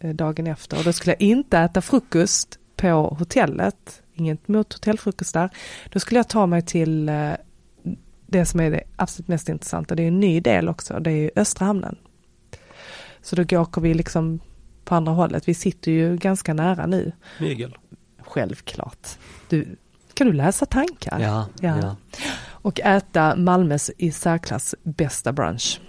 Eh, 0.00 0.14
dagen 0.14 0.46
efter 0.46 0.78
och 0.78 0.84
då 0.84 0.92
skulle 0.92 1.12
jag 1.12 1.22
inte 1.22 1.58
äta 1.58 1.80
frukost 1.80 2.58
på 2.76 3.16
hotellet, 3.18 4.02
inget 4.14 4.48
mot 4.48 4.72
hotellfrukost 4.72 5.34
där. 5.34 5.50
Då 5.92 6.00
skulle 6.00 6.18
jag 6.18 6.28
ta 6.28 6.46
mig 6.46 6.62
till 6.62 7.08
eh, 7.08 7.32
det 8.26 8.46
som 8.46 8.60
är 8.60 8.70
det 8.70 8.82
absolut 8.96 9.28
mest 9.28 9.48
intressanta, 9.48 9.94
det 9.94 10.02
är 10.02 10.08
en 10.08 10.20
ny 10.20 10.40
del 10.40 10.68
också, 10.68 11.00
det 11.00 11.10
är 11.10 11.30
Östra 11.36 11.66
hamnen. 11.66 11.96
Så 13.26 13.36
då 13.36 13.60
åker 13.60 13.80
vi 13.80 13.94
liksom 13.94 14.40
på 14.84 14.94
andra 14.94 15.12
hållet, 15.12 15.48
vi 15.48 15.54
sitter 15.54 15.92
ju 15.92 16.16
ganska 16.16 16.54
nära 16.54 16.86
nu. 16.86 17.12
Mygel. 17.40 17.76
Självklart. 18.18 19.08
Du, 19.48 19.76
kan 20.14 20.26
du 20.26 20.32
läsa 20.32 20.66
tankar? 20.66 21.20
Ja, 21.20 21.46
ja. 21.60 21.78
ja. 21.82 21.96
Och 22.48 22.80
äta 22.80 23.36
Malmös 23.36 23.90
i 23.98 24.12
särklass 24.12 24.74
bästa 24.82 25.32
brunch. 25.32 25.80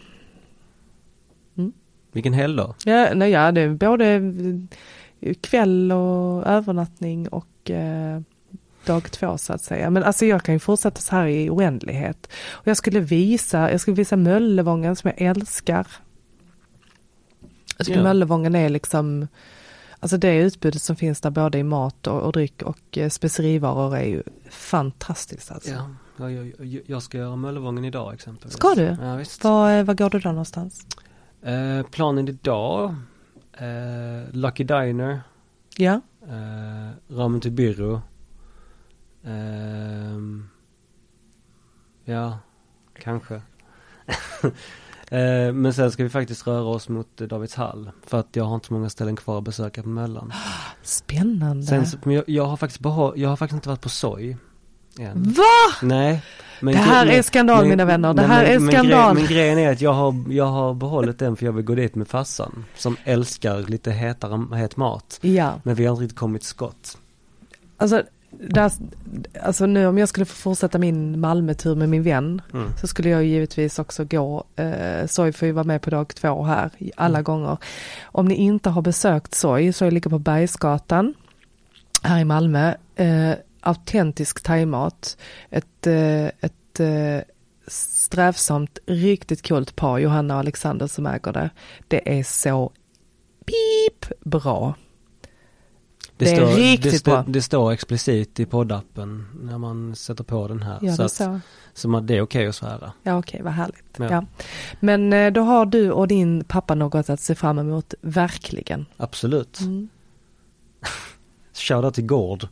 Vilken 2.12 2.34
helg 2.34 2.58
då? 2.58 2.76
Ja, 2.86 3.14
nej, 3.14 3.32
ja, 3.32 3.52
det 3.52 3.62
är 3.62 3.70
både 3.70 4.22
kväll 5.42 5.92
och 5.92 6.48
övernattning 6.48 7.28
och 7.28 7.72
eh, 7.72 8.22
dag 8.86 9.12
två 9.12 9.38
så 9.38 9.54
att 9.54 9.62
säga. 9.62 9.90
Men 9.90 10.04
alltså 10.04 10.26
jag 10.26 10.44
kan 10.44 10.56
ju 10.56 10.60
fortsätta 10.60 11.02
så 11.02 11.16
här 11.16 11.28
i 11.28 11.50
oändlighet. 11.50 12.30
Och 12.48 12.68
jag 12.68 12.78
skulle 12.78 13.00
visa, 13.00 13.72
jag 13.72 13.82
skulle 13.82 13.96
visa 13.96 14.16
Möllevången 14.16 14.96
som 14.96 15.12
jag 15.16 15.28
älskar. 15.28 15.88
Jag 17.78 17.86
tycker 17.86 18.00
ja. 18.00 18.04
Möllevången 18.04 18.56
är 18.56 18.70
liksom, 18.70 19.28
alltså 20.00 20.18
det 20.18 20.36
utbudet 20.36 20.82
som 20.82 20.96
finns 20.96 21.22
där 21.22 21.30
både 21.30 21.58
i 21.58 21.64
mat 21.64 22.08
och, 22.08 22.22
och 22.22 22.32
dryck 22.32 22.62
och 22.62 22.98
eh, 22.98 23.10
specerivaror 23.10 23.96
är 23.98 24.06
ju 24.06 24.24
fantastiskt 24.50 25.52
alltså. 25.52 25.72
Ja, 26.18 26.30
jag, 26.30 26.54
jag, 26.60 26.82
jag 26.86 27.04
ska 27.04 27.18
göra 27.18 27.36
Möllevången 27.36 27.86
idag 27.86 28.14
exempelvis. 28.14 28.54
Ska 28.54 28.74
du? 28.76 28.98
Ja, 29.02 29.16
visst. 29.16 29.44
Var, 29.44 29.84
var 29.84 29.94
går 29.94 30.10
du 30.10 30.20
då 30.20 30.30
någonstans? 30.30 30.86
Eh, 31.42 31.84
planen 31.92 32.28
idag 32.28 32.96
Eh, 33.60 34.32
Lucky 34.32 34.64
Diner. 34.64 35.22
Ja, 35.78 36.02
Eh, 36.30 37.16
ramen 37.16 37.42
till 37.42 37.52
Birro. 37.52 38.02
Ehm, 39.24 40.50
ja, 42.06 42.40
kanske. 43.00 43.42
eh, 45.12 45.54
men 45.54 45.74
sen 45.74 45.92
ska 45.92 46.04
vi 46.04 46.10
faktiskt 46.10 46.48
röra 46.48 46.64
oss 46.66 46.90
mot 46.90 47.18
Davidshall. 47.18 47.92
För 48.06 48.20
att 48.20 48.28
jag 48.36 48.44
har 48.44 48.56
inte 48.56 48.68
så 48.68 48.74
många 48.74 48.90
ställen 48.90 49.16
kvar 49.16 49.38
att 49.38 49.44
besöka 49.44 49.84
på 49.84 49.90
Möllan. 49.90 50.34
spännande. 50.84 51.64
Sen, 51.64 51.86
men 52.04 52.16
jag, 52.16 52.24
jag 52.28 52.46
har 52.46 52.58
faktiskt 52.58 52.80
behå- 52.82 53.14
jag 53.16 53.30
har 53.30 53.36
faktiskt 53.36 53.56
inte 53.56 53.70
varit 53.70 53.82
på. 53.82 54.38
Än. 55.00 55.24
Va? 55.24 55.44
Nej. 55.82 56.22
Men 56.62 56.74
Det 56.74 56.80
här 56.80 57.06
är 57.08 57.22
skandal, 57.22 57.60
men- 57.60 57.70
mina 57.70 57.86
vänner. 57.86 58.14
Det 58.14 58.22
här 58.22 58.44
men- 58.44 58.52
är 58.56 58.60
men 58.60 58.72
skandal. 58.72 59.12
Gre- 59.12 59.20
men 59.20 59.26
grejen 59.26 59.60
är 59.60 59.72
att 59.72 59.82
jag 59.82 59.94
har, 59.94 60.24
jag 60.30 60.46
har 60.46 60.74
behållit 60.74 61.20
den 61.20 61.36
för 61.36 61.46
jag 61.46 61.54
vill 61.54 61.66
gå 61.66 61.76
dit 61.76 61.96
med 61.96 62.08
farsan. 62.08 62.66
Som 62.78 62.98
älskar 63.04 63.60
lite 63.62 63.92
hetare, 63.92 64.56
het 64.58 64.78
mat. 64.78 65.20
Ja, 65.22 65.54
Men 65.64 65.76
vi 65.76 65.86
har 65.86 65.92
inte 65.94 66.04
riktigt 66.04 66.20
kommit 66.20 66.44
skott. 66.44 66.98
alltså, 67.78 68.04
där, 68.40 68.72
alltså 69.44 69.66
nu 69.66 69.86
om 69.88 69.98
jag 69.98 70.10
skulle 70.10 70.26
få 70.26 70.36
fortsätta 70.36 70.78
min 70.78 71.20
Malmötur 71.20 71.76
med 71.76 71.90
min 71.90 72.04
vän 72.04 72.42
Mm. 72.54 72.72
så 72.82 72.88
skulle 72.88 73.10
jag 73.10 73.24
givetvis 73.26 73.80
också 73.80 74.06
gå, 74.06 74.44
eh, 74.56 75.08
Soy 75.08 75.32
får 75.32 75.46
ju 75.46 75.52
vara 75.52 75.64
med 75.64 75.82
på 75.82 75.90
dag 75.90 76.16
två 76.16 76.44
här 76.44 76.70
alla 76.98 77.18
Mm. 77.20 77.24
gånger. 77.24 77.58
Om 78.04 78.26
ni 78.28 78.36
inte 78.36 78.70
har 78.70 78.82
besökt 78.82 79.34
Soy, 79.34 79.74
Soy 79.74 79.92
ligger 79.92 80.10
på 80.10 80.20
Bergsgatan 80.20 81.14
här 82.04 82.20
i 82.20 82.26
Malmö. 82.26 82.74
Eh, 82.96 83.32
autentisk 83.62 84.44
thaimat. 84.44 85.18
Ett, 85.50 85.88
eh, 85.88 86.26
ett 86.26 86.80
eh, 86.80 87.20
strävsamt, 87.68 88.80
riktigt 88.86 89.42
kul 89.42 89.66
par, 89.76 89.98
Johanna 89.98 90.34
och 90.34 90.40
Alexander 90.40 90.88
som 90.88 91.06
äger 91.06 91.34
det. 91.34 91.50
Det 91.88 92.20
är 92.20 92.24
så 92.24 92.72
pip 93.46 94.12
bra. 94.26 94.74
Det 96.18 96.32
är 96.32 96.56
riktigt 96.56 96.92
det, 96.92 96.98
står- 96.98 97.12
bra. 97.12 97.24
det 97.28 97.42
står 97.42 97.72
explicit 97.72 98.40
i 98.40 98.46
poddappen 98.46 99.26
när 99.42 99.58
man 99.58 99.96
sätter 99.96 100.24
på 100.24 100.48
den 100.48 100.62
här. 100.62 100.80
Ja, 100.82 100.96
så 100.96 101.02
det 101.02 101.06
att, 101.06 101.12
så. 101.12 101.40
så 101.74 101.90
man, 101.90 102.06
det 102.06 102.18
är 102.18 102.22
okej 102.22 102.48
att 102.48 102.56
svära. 102.56 102.92
Ja, 103.04 103.18
okej, 103.18 103.42
vad 103.44 103.54
härligt. 103.54 103.84
Ja. 103.98 104.08
Ja. 104.12 104.26
Men 104.80 105.14
eh, 105.14 105.32
då 105.32 105.42
har 105.42 105.66
du 105.66 105.92
och 105.92 106.08
din 106.08 106.44
pappa 106.44 106.76
något 106.76 107.10
att 107.10 107.20
se 107.20 107.36
fram 107.36 107.60
emot, 107.60 107.94
verkligen. 108.02 108.86
Absolut. 108.98 109.60
Mm. 109.60 109.90
Shoutout 111.54 111.94
till 111.94 112.06
Gård. 112.06 112.48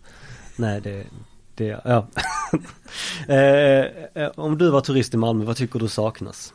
Nej 0.55 0.81
det, 0.81 1.03
det, 1.55 1.81
ja. 1.85 2.07
eh, 3.27 4.23
eh, 4.23 4.31
om 4.35 4.57
du 4.57 4.69
var 4.69 4.81
turist 4.81 5.13
i 5.13 5.17
Malmö, 5.17 5.45
vad 5.45 5.55
tycker 5.57 5.79
du 5.79 5.87
saknas? 5.87 6.53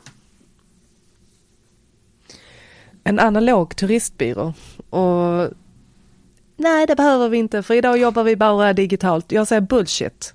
En 3.03 3.19
analog 3.19 3.75
turistbyrå. 3.75 4.53
Och 4.89 5.49
nej, 6.61 6.87
det 6.87 6.95
behöver 6.95 7.29
vi 7.29 7.37
inte, 7.37 7.63
för 7.63 7.73
idag 7.73 7.97
jobbar 7.97 8.23
vi 8.23 8.35
bara 8.35 8.73
digitalt. 8.73 9.31
Jag 9.31 9.47
säger 9.47 9.61
bullshit. 9.61 10.33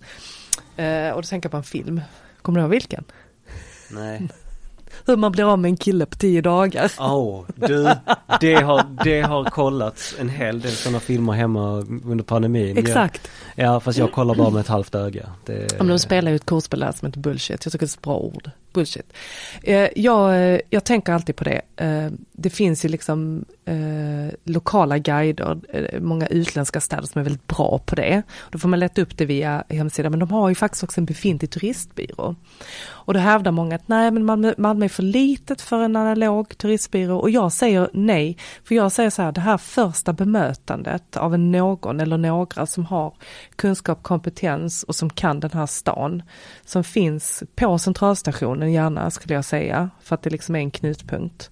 Eh, 0.76 1.10
och 1.10 1.22
då 1.22 1.26
tänker 1.26 1.46
jag 1.46 1.50
på 1.50 1.56
en 1.56 1.62
film. 1.62 2.00
Kommer 2.42 2.58
du 2.58 2.62
ihåg 2.62 2.70
vilken? 2.70 3.04
Nej. 3.90 4.28
Hur 5.06 5.16
man 5.16 5.32
blir 5.32 5.52
av 5.52 5.58
med 5.58 5.68
en 5.68 5.76
kille 5.76 6.06
på 6.06 6.16
tio 6.16 6.40
dagar. 6.40 6.92
Åh, 6.98 7.44
du, 7.54 7.88
det 8.40 8.54
har, 8.54 9.04
det 9.04 9.20
har 9.20 9.44
kollats 9.44 10.14
en 10.18 10.28
hel 10.28 10.60
del 10.60 10.72
sådana 10.72 11.00
filmer 11.00 11.32
hemma 11.32 11.70
under 12.04 12.24
pandemin. 12.24 12.78
Exakt. 12.78 13.30
Ja, 13.54 13.64
ja, 13.64 13.80
fast 13.80 13.98
jag 13.98 14.12
kollar 14.12 14.34
bara 14.34 14.50
med 14.50 14.60
ett 14.60 14.68
halvt 14.68 14.94
öga. 14.94 15.26
Det, 15.44 15.78
men 15.78 15.88
de 15.88 15.98
spelar 15.98 16.30
ju 16.30 16.36
ett 16.36 16.46
kortspel 16.46 16.86
som 16.94 17.06
heter 17.06 17.20
bullshit. 17.20 17.64
Jag 17.64 17.72
tycker 17.72 17.86
det 17.86 17.92
är 17.92 17.96
ett 17.96 18.02
bra 18.02 18.16
ord. 18.16 18.50
Bullshit. 18.76 19.12
Eh, 19.62 19.88
jag, 19.96 20.52
eh, 20.54 20.60
jag 20.70 20.84
tänker 20.84 21.12
alltid 21.12 21.36
på 21.36 21.44
det. 21.44 21.60
Eh, 21.76 22.10
det 22.32 22.50
finns 22.50 22.84
ju 22.84 22.88
liksom 22.88 23.44
eh, 23.64 24.34
lokala 24.44 24.98
guider, 24.98 25.58
eh, 25.72 26.00
många 26.00 26.26
utländska 26.26 26.80
städer 26.80 27.06
som 27.06 27.20
är 27.20 27.24
väldigt 27.24 27.46
bra 27.46 27.80
på 27.86 27.94
det. 27.94 28.22
Då 28.50 28.58
får 28.58 28.68
man 28.68 28.80
leta 28.80 29.02
upp 29.02 29.16
det 29.16 29.24
via 29.24 29.64
hemsidan, 29.68 30.12
men 30.12 30.20
de 30.20 30.30
har 30.30 30.48
ju 30.48 30.54
faktiskt 30.54 30.84
också 30.84 31.00
en 31.00 31.04
befintlig 31.04 31.50
turistbyrå. 31.50 32.34
Och 33.06 33.14
då 33.14 33.20
hävdar 33.20 33.52
många 33.52 33.76
att 33.76 33.88
nej, 33.88 34.10
men 34.10 34.24
Malmö, 34.24 34.54
Malmö 34.58 34.84
är 34.84 34.88
för 34.88 35.02
litet 35.02 35.60
för 35.60 35.82
en 35.82 35.96
analog 35.96 36.58
turistbyrå. 36.58 37.18
Och 37.18 37.30
jag 37.30 37.52
säger 37.52 37.90
nej, 37.92 38.36
för 38.64 38.74
jag 38.74 38.92
säger 38.92 39.10
så 39.10 39.22
här, 39.22 39.32
det 39.32 39.40
här 39.40 39.58
första 39.58 40.12
bemötandet 40.12 41.16
av 41.16 41.34
en 41.34 41.52
någon 41.52 42.00
eller 42.00 42.18
några 42.18 42.66
som 42.66 42.84
har 42.84 43.14
kunskap, 43.56 44.02
kompetens 44.02 44.82
och 44.82 44.94
som 44.94 45.10
kan 45.10 45.40
den 45.40 45.50
här 45.52 45.66
stan, 45.66 46.22
som 46.64 46.84
finns 46.84 47.42
på 47.54 47.78
centralstationen 47.78 48.65
gärna 48.70 49.10
skulle 49.10 49.34
jag 49.34 49.44
säga, 49.44 49.90
för 50.00 50.14
att 50.14 50.22
det 50.22 50.30
liksom 50.30 50.56
är 50.56 50.60
en 50.60 50.70
knutpunkt. 50.70 51.50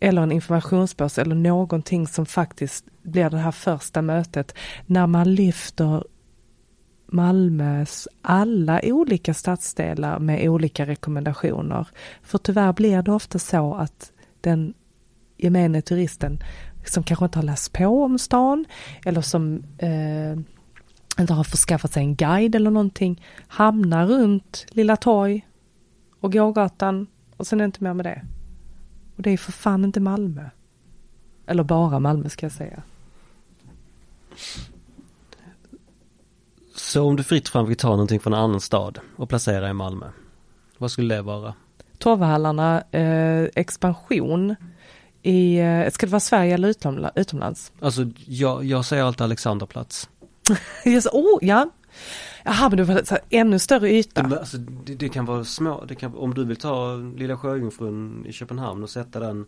Eller 0.00 0.22
en 0.22 0.32
informationsbörs 0.32 1.18
eller 1.18 1.34
någonting 1.34 2.06
som 2.06 2.26
faktiskt 2.26 2.84
blir 3.02 3.30
det 3.30 3.38
här 3.38 3.52
första 3.52 4.02
mötet 4.02 4.54
när 4.86 5.06
man 5.06 5.34
lyfter 5.34 6.04
Malmös 7.12 8.08
alla 8.22 8.80
olika 8.82 9.34
stadsdelar 9.34 10.18
med 10.18 10.48
olika 10.48 10.86
rekommendationer. 10.86 11.88
För 12.22 12.38
tyvärr 12.38 12.72
blir 12.72 13.02
det 13.02 13.12
ofta 13.12 13.38
så 13.38 13.74
att 13.74 14.12
den 14.40 14.74
gemene 15.36 15.82
turisten 15.82 16.38
som 16.84 17.02
kanske 17.02 17.24
inte 17.24 17.38
har 17.38 17.44
läst 17.44 17.72
på 17.72 18.04
om 18.04 18.18
stan 18.18 18.64
eller 19.04 19.20
som 19.20 19.64
eh, 19.78 20.32
inte 21.20 21.32
har 21.32 21.44
förskaffat 21.44 21.92
sig 21.92 22.02
en 22.02 22.16
guide 22.16 22.54
eller 22.54 22.70
någonting 22.70 23.22
hamnar 23.48 24.06
runt 24.06 24.66
Lilla 24.70 24.96
Torg 24.96 25.46
och 26.20 26.32
gågatan 26.32 27.06
och 27.36 27.46
sen 27.46 27.60
är 27.60 27.64
det 27.64 27.66
inte 27.66 27.84
mer 27.84 27.94
med 27.94 28.06
det. 28.06 28.22
Och 29.16 29.22
det 29.22 29.30
är 29.30 29.36
för 29.36 29.52
fan 29.52 29.84
inte 29.84 30.00
Malmö. 30.00 30.44
Eller 31.46 31.62
bara 31.62 31.98
Malmö 32.00 32.28
ska 32.28 32.46
jag 32.46 32.52
säga. 32.52 32.82
Så 36.76 37.02
om 37.04 37.16
du 37.16 37.22
fritt 37.22 37.48
fram 37.48 37.66
fick 37.66 37.78
ta 37.78 37.88
någonting 37.90 38.20
från 38.20 38.32
en 38.32 38.38
annan 38.40 38.60
stad 38.60 38.98
och 39.16 39.28
placera 39.28 39.70
i 39.70 39.72
Malmö, 39.72 40.06
vad 40.78 40.90
skulle 40.90 41.14
det 41.14 41.22
vara? 41.22 41.54
Torvhallarna, 41.98 42.82
eh, 42.90 43.42
expansion 43.54 44.56
i, 45.22 45.58
eh, 45.58 45.90
ska 45.90 46.06
det 46.06 46.12
vara 46.12 46.20
Sverige 46.20 46.54
eller 46.54 46.68
utomla- 46.68 47.12
utomlands? 47.14 47.72
Alltså 47.80 48.06
jag, 48.26 48.64
jag 48.64 48.84
säger 48.84 49.02
alltid 49.04 49.22
Alexanderplats. 49.22 50.08
Yes, 50.86 51.06
oh, 51.12 51.38
ja. 51.42 51.70
Jaha, 52.44 52.68
men 52.68 52.76
det 52.76 52.84
var 52.84 53.02
så 53.04 53.14
här, 53.14 53.24
ännu 53.30 53.58
större 53.58 53.90
yta. 53.90 54.22
Det, 54.22 54.38
alltså, 54.38 54.56
det, 54.58 54.94
det 54.94 55.08
kan 55.08 55.24
vara 55.24 55.44
små, 55.44 55.84
det 55.88 55.94
kan, 55.94 56.14
om 56.14 56.34
du 56.34 56.44
vill 56.44 56.56
ta 56.56 56.96
Lilla 57.16 57.36
Sjöjungfrun 57.36 58.26
i 58.26 58.32
Köpenhamn 58.32 58.82
och 58.82 58.90
sätta 58.90 59.20
den 59.20 59.46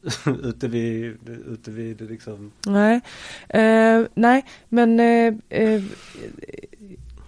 ute 0.42 0.68
vid, 0.68 1.18
ute 1.46 1.70
vid 1.70 2.00
liksom 2.00 2.52
Nej, 2.66 3.00
eh, 3.48 4.02
nej, 4.14 4.44
men 4.68 5.00
eh, 5.00 5.34
eh, 5.48 5.82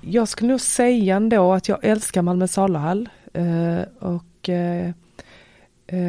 jag 0.01 0.29
skulle 0.29 0.51
nog 0.51 0.61
säga 0.61 1.17
ändå 1.17 1.53
att 1.53 1.69
jag 1.69 1.85
älskar 1.85 2.23
Malmö 2.23 2.49
saluhall. 2.49 3.09
Och 3.99 4.49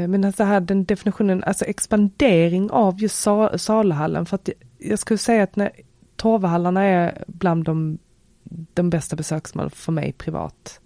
men 0.07 0.23
alltså 0.23 0.43
här 0.43 0.60
den 0.60 0.85
definitionen, 0.85 1.43
alltså 1.43 1.65
expandering 1.65 2.72
av 2.72 3.01
just 3.01 3.19
sa, 3.19 3.57
saluhallen. 3.57 4.26
För 4.26 4.35
att 4.35 4.49
jag 4.77 4.99
skulle 4.99 5.18
säga 5.18 5.43
att 5.43 5.55
när 5.55 5.72
Torvahallarna 6.15 6.84
är 6.84 7.23
bland 7.27 7.64
de, 7.64 7.97
de 8.73 8.89
bästa 8.89 9.15
besöksmål 9.15 9.69
för 9.69 9.91
mig 9.91 10.13
privat 10.13 10.80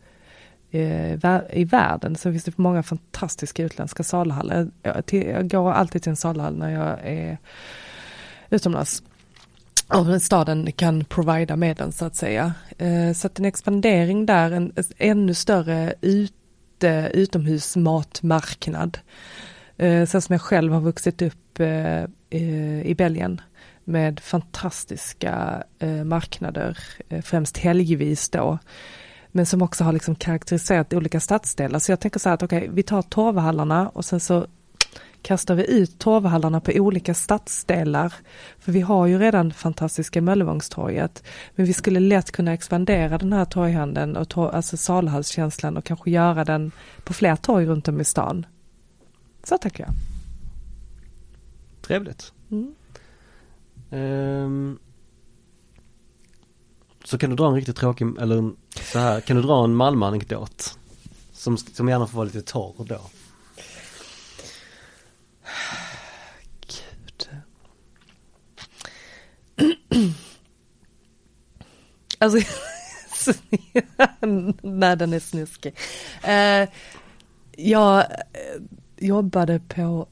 eh, 0.71 1.13
i 1.53 1.63
världen 1.63 2.15
så 2.15 2.31
finns 2.31 2.43
det 2.43 2.57
många 2.57 2.83
fantastiska 2.83 3.63
utländska 3.63 4.03
saluhallar. 4.03 4.67
Jag, 4.81 5.49
går 5.49 5.71
alltid 5.71 6.03
till 6.03 6.09
en 6.09 6.15
saluhall 6.15 6.57
när 6.57 6.69
jag 6.69 6.99
är 7.03 7.37
utomlands. 8.49 9.03
Och 9.87 10.21
staden 10.21 10.71
kan 10.71 11.05
provida 11.05 11.55
med 11.55 11.77
den 11.77 11.91
så 11.91 12.05
att 12.05 12.15
säga. 12.15 12.53
Eh, 12.77 13.13
så 13.13 13.27
att 13.27 13.39
en 13.39 13.45
expandering 13.45 14.25
där, 14.25 14.51
en 14.51 14.73
ännu 14.97 15.33
större 15.33 15.93
ute, 16.01 17.11
utomhusmatmarknad. 17.13 18.97
Eh, 19.77 20.05
så 20.05 20.21
som 20.21 20.33
jag 20.33 20.41
själv 20.41 20.73
har 20.73 20.81
vuxit 20.81 21.21
upp 21.21 21.59
i 22.29 22.95
Belgien 22.97 23.41
med 23.87 24.19
fantastiska 24.19 25.63
eh, 25.79 26.03
marknader, 26.03 26.77
eh, 27.09 27.21
främst 27.21 27.57
helgvis 27.57 28.29
då. 28.29 28.57
Men 29.31 29.45
som 29.45 29.61
också 29.61 29.83
har 29.83 29.93
liksom 29.93 30.15
karaktäriserat 30.15 30.93
olika 30.93 31.19
stadsdelar. 31.19 31.79
Så 31.79 31.91
jag 31.91 31.99
tänker 31.99 32.19
så 32.19 32.29
här 32.29 32.33
att 32.33 32.43
okej, 32.43 32.69
vi 32.71 32.83
tar 32.83 33.01
torvhallarna 33.01 33.89
och 33.89 34.05
sen 34.05 34.19
så 34.19 34.47
kastar 35.21 35.55
vi 35.55 35.71
ut 35.71 35.99
torvhallarna 35.99 36.61
på 36.61 36.71
olika 36.71 37.13
stadsdelar. 37.13 38.13
För 38.59 38.71
vi 38.71 38.81
har 38.81 39.05
ju 39.07 39.19
redan 39.19 39.53
fantastiska 39.53 40.21
Möllevångstorget. 40.21 41.23
Men 41.55 41.65
vi 41.65 41.73
skulle 41.73 41.99
lätt 41.99 42.31
kunna 42.31 42.53
expandera 42.53 43.17
den 43.17 43.33
här 43.33 43.45
torghandeln 43.45 44.17
och 44.17 44.29
tor- 44.29 44.51
alltså 44.55 44.77
saluhallskänslan 44.77 45.77
och 45.77 45.85
kanske 45.85 46.11
göra 46.11 46.45
den 46.45 46.71
på 47.03 47.13
fler 47.13 47.35
torg 47.35 47.65
runt 47.65 47.87
om 47.87 48.01
i 48.01 48.03
stan. 48.03 48.45
Så 49.43 49.57
tänker 49.57 49.83
jag. 49.83 49.93
trevligt. 51.81 52.33
Mm. 52.51 52.75
Um, 53.89 54.79
så 57.03 57.17
kan 57.17 57.29
du 57.29 57.35
dra 57.35 57.47
en 57.47 57.55
riktigt 57.55 57.75
tråkig, 57.75 58.07
eller 58.19 58.51
så 58.93 58.99
här, 58.99 59.21
kan 59.21 59.35
du 59.35 59.41
dra 59.43 59.63
en 59.63 59.75
Malmö-anekdot? 59.75 60.79
Som, 61.31 61.57
som 61.57 61.89
gärna 61.89 62.07
får 62.07 62.17
vara 62.17 62.25
lite 62.25 62.41
torr 62.41 62.85
då. 62.85 63.01
Gud. 66.61 67.29
alltså, 72.17 72.37
Nej, 74.61 74.97
den 74.97 75.13
är 75.13 75.19
snuskig. 75.19 75.75
Uh, 76.23 76.69
jag 77.57 77.99
eh, 77.99 78.61
jobbade 78.97 79.59
på, 79.59 80.07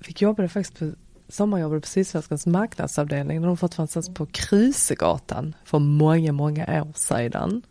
fick 0.00 0.22
jobbade 0.22 0.48
faktiskt 0.48 0.78
på 0.78 0.92
sommarjobbade 1.30 1.80
på 1.80 1.86
Sydsvenskans 1.86 2.46
marknadsavdelning. 2.46 3.42
De 3.42 3.56
fortfarande 3.56 3.92
fanns 3.92 4.14
på 4.14 4.26
Krusegatan 4.26 5.54
för 5.64 5.78
många, 5.78 6.32
många 6.32 6.82
år 6.82 6.92
sedan. 6.94 7.62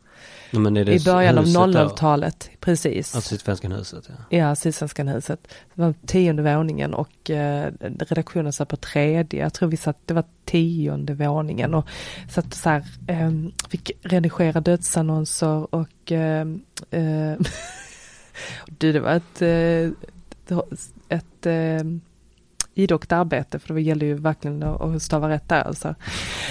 Men 0.51 0.77
är 0.77 0.85
det 0.85 0.93
I 0.93 0.99
början 0.99 1.37
av 1.37 1.43
huset 1.43 1.55
då? 1.55 1.61
00-talet, 1.61 2.49
precis. 2.59 3.15
Alltså 3.15 3.29
Sydsvenskan 3.29 3.71
huset 3.71 4.09
ja. 4.09 4.37
Ja, 4.37 4.55
Sydsvenskan 4.55 5.07
huset. 5.07 5.47
Det 5.75 5.81
var 5.81 5.93
tionde 6.05 6.55
våningen 6.55 6.93
och 6.93 7.29
eh, 7.29 7.71
redaktionen 7.79 8.53
satt 8.53 8.69
på 8.69 8.75
tredje. 8.75 9.39
Jag 9.39 9.53
tror 9.53 9.69
vi 9.69 9.77
satt, 9.77 9.97
det 10.05 10.13
var 10.13 10.23
tionde 10.45 11.13
våningen 11.13 11.73
och 11.73 11.87
satt 12.29 12.53
så 12.53 12.69
här, 12.69 12.85
eh, 13.07 13.31
fick 13.69 13.91
redigera 14.01 14.61
dödsannonser 14.61 15.75
och 15.75 16.11
eh, 16.11 16.45
du, 18.67 18.91
det 18.91 18.99
var 18.99 19.11
ett, 19.11 19.41
eh, 19.41 19.89
ett 21.09 21.45
eh, 21.45 21.83
idogt 22.79 23.11
arbete 23.11 23.59
för 23.59 23.73
det 23.73 23.81
gällde 23.81 24.05
ju 24.05 24.13
verkligen 24.13 24.63
att 24.63 25.01
stava 25.01 25.29
rätt 25.29 25.49
där 25.49 25.61
alltså. 25.61 25.95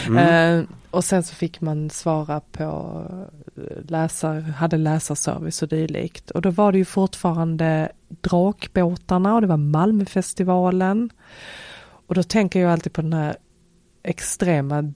Mm. 0.07 0.59
Eh, 0.59 0.65
och 0.91 1.05
sen 1.05 1.23
så 1.23 1.35
fick 1.35 1.61
man 1.61 1.91
svara 1.91 2.41
på 2.41 3.03
läsar, 3.89 4.41
hade 4.41 4.77
läsarservice 4.77 5.63
och 5.63 5.69
dylikt. 5.69 6.31
Och 6.31 6.43
då 6.43 6.51
var 6.51 6.73
det 6.73 6.79
ju 6.79 6.85
fortfarande 6.85 7.93
Drakbåtarna 8.09 9.35
och 9.35 9.41
det 9.41 9.47
var 9.47 9.57
Malmöfestivalen. 9.57 11.11
Och 12.07 12.15
då 12.15 12.23
tänker 12.23 12.61
jag 12.61 12.73
alltid 12.73 12.93
på 12.93 13.03
den 13.03 13.13
här 13.13 13.37
extrema 14.03 14.93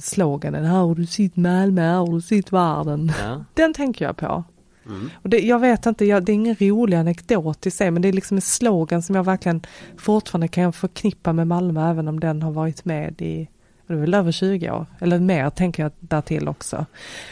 sloganen, 0.00 0.64
här 0.64 0.78
har 0.78 0.94
du 0.94 1.06
sitt 1.06 1.36
Malmö, 1.36 1.94
har 1.94 2.12
du 2.12 2.20
sitt 2.20 2.52
världen. 2.52 3.12
Ja. 3.22 3.44
Den 3.54 3.74
tänker 3.74 4.04
jag 4.04 4.16
på. 4.16 4.44
Mm. 4.86 5.10
Och 5.22 5.28
det, 5.28 5.38
jag 5.38 5.58
vet 5.58 5.86
inte, 5.86 6.04
jag, 6.04 6.24
det 6.24 6.32
är 6.32 6.34
ingen 6.34 6.56
rolig 6.60 6.96
anekdot 6.96 7.66
i 7.66 7.70
sig, 7.70 7.90
men 7.90 8.02
det 8.02 8.08
är 8.08 8.12
liksom 8.12 8.36
en 8.36 8.42
slogan 8.42 9.02
som 9.02 9.14
jag 9.14 9.24
verkligen 9.24 9.62
fortfarande 9.96 10.48
kan 10.48 10.72
förknippa 10.72 11.32
med 11.32 11.46
Malmö, 11.46 11.90
även 11.90 12.08
om 12.08 12.20
den 12.20 12.42
har 12.42 12.52
varit 12.52 12.84
med 12.84 13.22
i, 13.22 13.48
det 13.86 13.94
är 13.94 13.98
väl 13.98 14.14
över 14.14 14.32
20 14.32 14.70
år, 14.70 14.86
eller 14.98 15.18
mer 15.18 15.50
tänker 15.50 15.82
jag 15.82 15.92
därtill 16.00 16.48
också. 16.48 16.76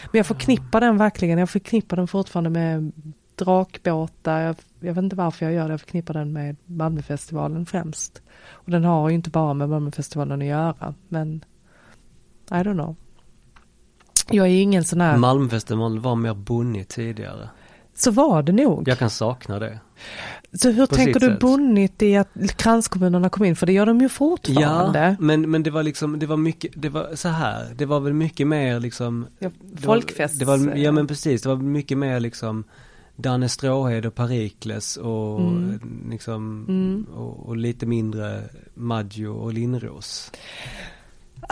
Men 0.04 0.18
jag 0.18 0.26
förknippar 0.26 0.80
den 0.80 0.98
verkligen, 0.98 1.38
jag 1.38 1.50
förknippar 1.50 1.96
den 1.96 2.08
fortfarande 2.08 2.50
med 2.50 2.92
drakbåtar, 3.34 4.40
jag, 4.40 4.56
jag 4.80 4.94
vet 4.94 5.02
inte 5.02 5.16
varför 5.16 5.46
jag 5.46 5.54
gör 5.54 5.68
det, 5.68 5.72
jag 5.72 5.80
förknippar 5.80 6.14
den 6.14 6.32
med 6.32 6.56
Malmöfestivalen 6.64 7.66
främst. 7.66 8.22
Och 8.50 8.70
den 8.70 8.84
har 8.84 9.08
ju 9.08 9.14
inte 9.14 9.30
bara 9.30 9.54
med 9.54 9.68
Malmöfestivalen 9.68 10.42
att 10.42 10.48
göra, 10.48 10.94
men 11.08 11.44
I 12.50 12.54
don't 12.54 12.72
know. 12.72 12.96
Jag 14.32 14.46
är 14.46 14.62
ingen 14.62 14.84
sån 14.84 15.00
här... 15.00 15.16
Malmöfestivalen 15.16 16.00
var 16.02 16.16
mer 16.16 16.34
bonnig 16.34 16.88
tidigare. 16.88 17.48
Så 17.94 18.10
var 18.10 18.42
det 18.42 18.52
nog. 18.52 18.88
Jag 18.88 18.98
kan 18.98 19.10
sakna 19.10 19.58
det. 19.58 19.78
Så 20.52 20.70
hur 20.70 20.86
På 20.86 20.94
tänker 20.94 21.20
du 21.20 21.26
sätt. 21.26 21.38
bunnit 21.40 22.02
i 22.02 22.16
att 22.16 22.28
kranskommunerna 22.56 23.28
kom 23.28 23.44
in? 23.44 23.56
För 23.56 23.66
det 23.66 23.72
gör 23.72 23.86
de 23.86 24.00
ju 24.00 24.08
fortfarande. 24.08 24.98
Ja, 25.08 25.16
men, 25.20 25.50
men 25.50 25.62
det 25.62 25.70
var 25.70 25.82
liksom, 25.82 26.18
det 26.18 26.26
var 26.26 26.36
mycket, 26.36 26.72
det 26.74 26.88
var 26.88 27.10
så 27.14 27.28
här, 27.28 27.66
det 27.76 27.86
var 27.86 28.00
väl 28.00 28.12
mycket 28.12 28.46
mer 28.46 28.80
liksom 28.80 29.26
Ja, 29.38 29.50
det 29.60 29.86
var- 29.86 29.94
folkfest. 29.94 30.38
Det 30.38 30.44
var, 30.44 30.76
ja 30.76 30.92
men 30.92 31.06
precis, 31.06 31.42
det 31.42 31.48
var 31.48 31.56
mycket 31.56 31.98
mer 31.98 32.20
liksom 32.20 32.64
Danne 33.16 33.48
Stråhed 33.48 34.06
och 34.06 34.14
Perikles 34.14 34.96
och 34.96 35.40
Mm. 35.40 35.80
liksom 36.10 36.64
Mm. 36.68 37.06
och, 37.14 37.46
och 37.48 37.56
lite 37.56 37.86
mindre 37.86 38.42
Maggio 38.74 39.26
och 39.28 39.52
Lindros. 39.52 40.32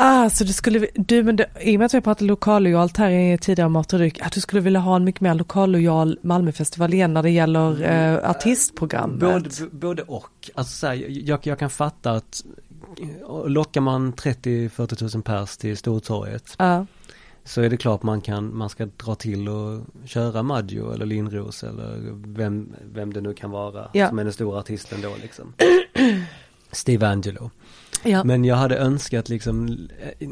Ah, 0.03 0.31
så 0.31 0.45
du 0.45 0.53
skulle, 0.53 0.87
du 0.95 1.23
men 1.23 1.37
det, 1.37 1.47
i 1.61 1.77
och 1.77 1.79
med 1.79 1.87
att 1.87 1.95
vi 1.95 1.97
har 1.97 2.03
pratat 2.03 2.27
lokallojalt 2.27 2.97
här 2.97 3.11
i 3.11 3.39
tidigare 3.39 3.69
mat 3.69 3.93
och 3.93 3.99
dryck, 3.99 4.21
att 4.21 4.33
du 4.33 4.41
skulle 4.41 4.63
vilja 4.63 4.81
ha 4.81 4.97
en 4.97 5.05
mycket 5.05 5.21
mer 5.21 5.35
lokallojal 5.35 6.19
Malmöfestival 6.23 6.95
igen 6.95 7.15
när 7.15 7.23
det 7.23 7.31
gäller 7.31 7.83
eh, 7.83 8.31
artistprogrammet? 8.31 9.21
Både, 9.21 9.51
både 9.71 10.03
och. 10.03 10.51
Alltså 10.55 10.77
så 10.77 10.87
här, 10.87 10.95
jag, 11.29 11.39
jag 11.43 11.59
kan 11.59 11.71
fatta 11.71 12.11
att 12.11 12.45
eh, 13.01 13.49
lockar 13.49 13.81
man 13.81 14.13
30-40 14.13 15.15
000 15.17 15.23
pers 15.23 15.57
till 15.57 15.77
Stortorget 15.77 16.55
Ja, 16.59 16.87
så 17.45 17.61
är 17.63 17.71
det 17.71 17.77
klart 17.77 18.03
man 18.03 18.21
kan, 18.21 18.57
man 18.57 18.69
ska 18.69 18.87
dra 18.87 19.15
till 19.15 19.49
och 19.49 19.81
köra 20.05 20.43
Maggio 20.43 20.93
eller 20.95 21.07
Lindros 21.07 21.63
eller 21.65 21.99
vem, 22.37 22.75
vem 22.93 23.13
det 23.13 23.21
nu 23.21 23.35
kan 23.35 23.51
vara 23.51 23.89
Ja. 23.93 24.09
som 24.09 24.19
är 24.19 24.25
den 24.25 24.33
stora 24.33 24.59
artisten 24.59 25.01
då 25.01 25.13
liksom. 25.23 25.55
Steve 26.73 27.09
Angelo. 27.09 27.51
Ja. 28.03 28.25
Men 28.25 28.45
jag 28.45 28.57
hade 28.57 28.77
önskat 28.79 29.29
liksom, 29.29 29.89
eh, 30.19 30.29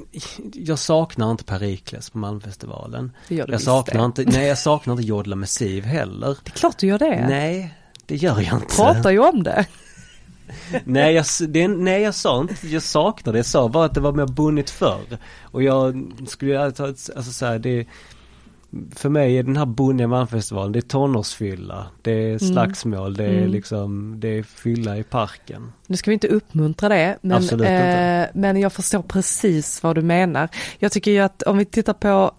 jag 0.54 0.78
saknar 0.78 1.30
inte 1.30 1.44
Perikles 1.44 2.10
på 2.10 2.18
Malmfestivalen. 2.18 3.12
det 3.28 3.34
gör 3.34 3.46
du 3.46 3.52
Jag 3.52 3.60
saknar 3.62 4.00
det. 4.00 4.04
inte, 4.04 4.24
nej 4.24 4.46
jag 4.46 4.58
saknar 4.58 4.94
inte 4.94 5.06
Jodla 5.06 5.36
med 5.36 5.48
Siv 5.48 5.84
heller. 5.84 6.36
Det 6.44 6.50
är 6.50 6.58
klart 6.58 6.78
du 6.78 6.86
gör 6.86 6.98
det. 6.98 7.26
Nej, 7.28 7.74
det 8.06 8.16
gör 8.16 8.40
jag 8.40 8.54
inte. 8.54 8.74
Pratar 8.76 9.10
ju 9.10 9.18
om 9.18 9.42
det. 9.42 9.66
Nej 10.84 11.14
jag, 11.14 11.24
det, 11.48 11.68
nej 11.68 12.02
jag 12.02 12.14
sa 12.14 12.40
inte, 12.40 12.68
jag 12.68 12.82
saknar 12.82 13.32
det, 13.32 13.38
jag 13.38 13.46
sa 13.46 13.68
bara 13.68 13.84
att 13.84 13.94
det 13.94 14.00
var 14.00 14.12
mer 14.12 14.26
bunnit 14.26 14.70
förr. 14.70 15.18
Och 15.42 15.62
jag 15.62 16.12
skulle 16.28 16.60
alltså, 16.60 16.84
alltså 16.84 17.22
så 17.32 17.46
här, 17.46 17.58
det 17.58 17.86
för 18.94 19.08
mig 19.08 19.38
är 19.38 19.42
den 19.42 19.56
här 19.56 19.66
Malmfestivalen, 20.06 20.72
det 20.72 20.78
är 20.78 20.80
tonårsfylla, 20.80 21.86
det 22.02 22.10
är 22.32 22.38
slagsmål, 22.38 23.14
det 23.14 23.24
är 23.24 23.38
Mm. 23.38 23.50
liksom, 23.50 24.14
det 24.20 24.28
är 24.28 24.42
fylla 24.42 24.96
i 24.98 25.02
parken. 25.02 25.72
Nu 25.86 25.96
ska 25.96 26.10
vi 26.10 26.14
inte 26.14 26.28
uppmuntra 26.28 26.88
det, 26.88 27.18
men, 27.20 27.36
Absolut 27.36 27.60
inte. 27.64 27.74
eh, 27.74 28.26
men 28.40 28.60
jag 28.60 28.72
förstår 28.72 29.02
precis 29.02 29.82
vad 29.82 29.94
du 29.96 30.02
menar. 30.02 30.48
Jag 30.78 30.92
tycker 30.92 31.10
ju 31.10 31.18
att 31.18 31.42
om 31.42 31.58
vi 31.58 31.64
tittar 31.64 31.92
på 31.92 32.32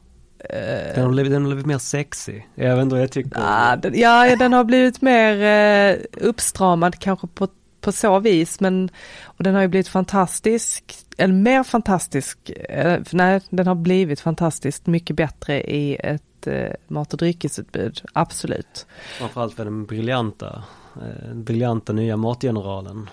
eh, 0.49 0.95
Den 0.95 1.03
har 1.03 1.11
blivit, 1.11 1.31
den 1.31 1.41
har 1.41 1.49
blivit 1.49 1.65
mer 1.65 1.77
sexy. 1.77 2.41
Jag 2.55 2.75
vet 2.75 2.83
inte 2.83 2.95
vad 2.95 3.03
jag 3.03 3.11
tycker. 3.11 3.31
Ah, 3.35 3.75
den, 3.75 3.99
ja, 3.99 4.35
den 4.35 4.53
har 4.53 4.63
blivit 4.63 5.01
mer 5.01 5.41
eh, 5.43 5.97
uppstramad 6.27 6.99
kanske 6.99 7.27
på, 7.27 7.47
på 7.81 7.91
så 7.91 8.19
vis, 8.19 8.59
men 8.59 8.89
och 9.23 9.43
den 9.43 9.55
har 9.55 9.61
ju 9.61 9.67
blivit 9.67 9.87
fantastisk, 9.87 10.95
eller 11.17 11.33
mer 11.33 11.63
fantastisk, 11.63 12.49
eh, 12.49 13.01
nej, 13.11 13.41
den 13.49 13.67
har 13.67 13.75
blivit 13.75 14.19
fantastiskt 14.19 14.87
mycket 14.87 15.15
bättre 15.15 15.63
i 15.63 15.95
ett 15.95 16.47
eh, 16.47 16.71
mat 16.87 17.13
och 17.13 17.19
dryckesutbud, 17.19 18.01
absolut. 18.13 18.85
Framförallt 19.17 19.55
för 19.55 19.65
den 19.65 19.85
briljanta, 19.85 20.63
eh, 20.95 21.33
briljanta 21.33 21.93
nya 21.93 22.17
matgeneralen. 22.17 23.09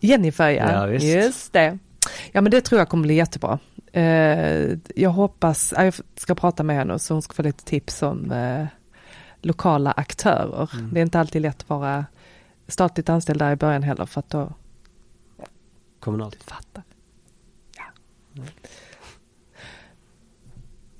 Jennifer 0.00 0.50
ja, 0.50 0.72
Ja, 0.72 0.86
visst. 0.86 1.06
just 1.06 1.52
det. 1.52 1.78
Ja 2.32 2.40
men 2.40 2.50
det 2.50 2.60
tror 2.60 2.78
jag 2.78 2.88
kommer 2.88 3.02
bli 3.02 3.14
jättebra. 3.14 3.58
Eh, 3.92 4.78
jag 4.96 5.10
hoppas, 5.10 5.74
ja, 5.76 5.84
jag 5.84 5.94
ska 6.16 6.34
prata 6.34 6.62
med 6.62 6.76
henne 6.76 6.98
så 6.98 7.14
hon 7.14 7.22
ska 7.22 7.34
få 7.34 7.42
lite 7.42 7.64
tips 7.64 8.02
om 8.02 8.32
eh, 8.32 8.66
lokala 9.42 9.92
aktörer. 9.92 10.70
Mm. 10.74 10.90
Det 10.94 11.00
är 11.00 11.02
inte 11.02 11.20
alltid 11.20 11.42
lätt 11.42 11.62
att 11.62 11.68
vara 11.68 12.04
statligt 12.68 13.08
anställd 13.08 13.38
där 13.38 13.52
i 13.52 13.56
början 13.56 13.82
heller 13.82 14.06
för 14.06 14.18
att 14.18 14.30
då 14.30 14.52
Kommunalt. 16.00 16.42
fattar. 16.42 16.82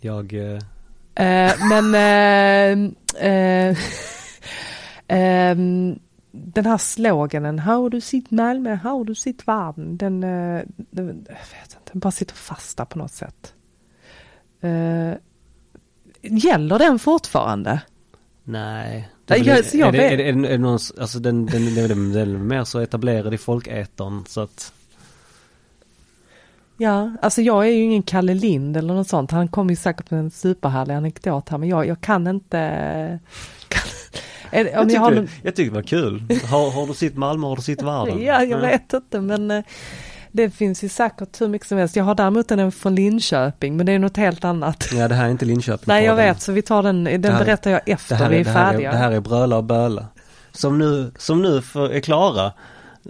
Jag, 0.00 0.32
eh, 0.32 0.58
Eh, 1.14 1.52
men 1.68 1.94
eh, 1.94 2.78
eh, 3.26 3.76
ehm, 5.08 5.98
den 6.30 6.66
här 6.66 6.78
sloganen, 6.78 7.58
har 7.58 7.90
du 7.90 8.00
sitt 8.00 8.30
Malmö, 8.30 8.74
har 8.74 9.04
du 9.04 9.14
sitt 9.14 9.48
världen, 9.48 9.96
den, 9.96 10.24
eh, 10.24 10.62
den, 10.66 11.06
vet 11.24 11.64
inte, 11.64 11.92
den 11.92 12.00
bara 12.00 12.10
sitter 12.10 12.34
fast 12.34 12.76
där 12.76 12.84
på 12.84 12.98
något 12.98 13.12
sätt. 13.12 13.54
Eh, 14.60 15.12
gäller 16.22 16.78
den 16.78 16.98
fortfarande? 16.98 17.82
Nej. 18.44 19.08
Det 19.24 19.34
är, 19.34 19.62
så 19.62 19.76
jag 19.76 19.88
är, 19.88 19.92
det, 19.92 19.98
är, 19.98 20.16
det, 20.16 20.28
är, 20.28 20.32
det, 20.32 20.48
är 20.48 20.52
det 20.52 20.58
någon, 20.58 20.78
alltså 21.00 21.18
den, 21.18 21.46
den, 21.46 21.74
den, 21.74 21.88
den, 21.88 22.12
den 22.12 22.34
är 22.34 22.38
mer 22.38 22.64
så 22.64 22.78
etablerad 22.78 23.34
i 23.34 23.38
folkätern 23.38 24.24
så 24.28 24.40
att 24.40 24.72
Ja, 26.76 27.12
alltså 27.22 27.42
jag 27.42 27.66
är 27.66 27.70
ju 27.70 27.82
ingen 27.82 28.02
Kalle 28.02 28.34
Lind 28.34 28.76
eller 28.76 28.94
något 28.94 29.08
sånt. 29.08 29.30
Han 29.30 29.48
kommer 29.48 29.70
ju 29.70 29.76
säkert 29.76 30.10
med 30.10 30.20
en 30.20 30.30
superhärlig 30.30 30.94
anekdot 30.94 31.48
här, 31.48 31.58
men 31.58 31.68
jag, 31.68 31.86
jag 31.86 32.00
kan 32.00 32.26
inte... 32.26 32.58
Kan, 33.68 33.82
är, 34.50 34.64
jag 34.64 34.90
jag 34.90 35.00
har 35.00 35.28
jag 35.42 35.56
tyckte 35.56 35.62
det 35.62 35.74
var 35.74 35.82
kul. 35.82 36.22
Har, 36.50 36.70
har 36.70 36.86
du 36.86 36.94
sitt 36.94 37.16
Malmö, 37.16 37.46
har 37.46 37.56
du 37.56 37.62
sitt 37.62 37.82
världen? 37.82 38.22
Ja, 38.24 38.44
jag 38.44 38.58
vet 38.58 38.92
inte 38.92 39.20
men 39.20 39.50
eh, 39.50 39.64
det 40.32 40.50
finns 40.50 40.84
ju 40.84 40.88
säkert 40.88 41.40
hur 41.40 41.48
mycket 41.48 41.68
som 41.68 41.78
helst. 41.78 41.96
Jag 41.96 42.04
har 42.04 42.14
däremot 42.14 42.50
en 42.50 42.72
från 42.72 42.94
Linköping 42.94 43.76
men 43.76 43.86
det 43.86 43.92
är 43.92 43.98
något 43.98 44.16
helt 44.16 44.44
annat. 44.44 44.88
Ja 44.92 45.08
det 45.08 45.14
här 45.14 45.24
är 45.26 45.30
inte 45.30 45.44
Linköping. 45.44 45.84
Nej 45.86 46.04
jag 46.04 46.16
vet 46.16 46.40
så 46.40 46.52
vi 46.52 46.62
tar 46.62 46.82
den, 46.82 47.04
den 47.04 47.24
här- 47.24 47.44
berättar 47.44 47.70
jag 47.70 47.80
efter 47.86 48.16
här, 48.16 48.28
vi 48.28 48.40
är, 48.40 48.44
här 48.44 48.64
är, 48.64 48.70
färdiga. 48.70 48.90
det 48.90 48.96
här 48.96 49.10
är 49.10 49.20
Bröla 49.20 49.56
och 49.56 49.64
Böla. 49.64 50.06
Som 50.52 50.78
nu, 50.78 51.12
som 51.18 51.42
nu 51.42 51.56
är 51.56 52.00
klara. 52.00 52.52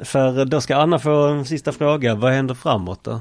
För 0.03 0.45
då 0.45 0.61
ska 0.61 0.77
Anna 0.77 0.99
få 0.99 1.27
en 1.27 1.45
sista 1.45 1.73
fråga. 1.73 2.15
Vad 2.15 2.33
händer 2.33 2.55
framåt 2.55 3.05
då? 3.05 3.21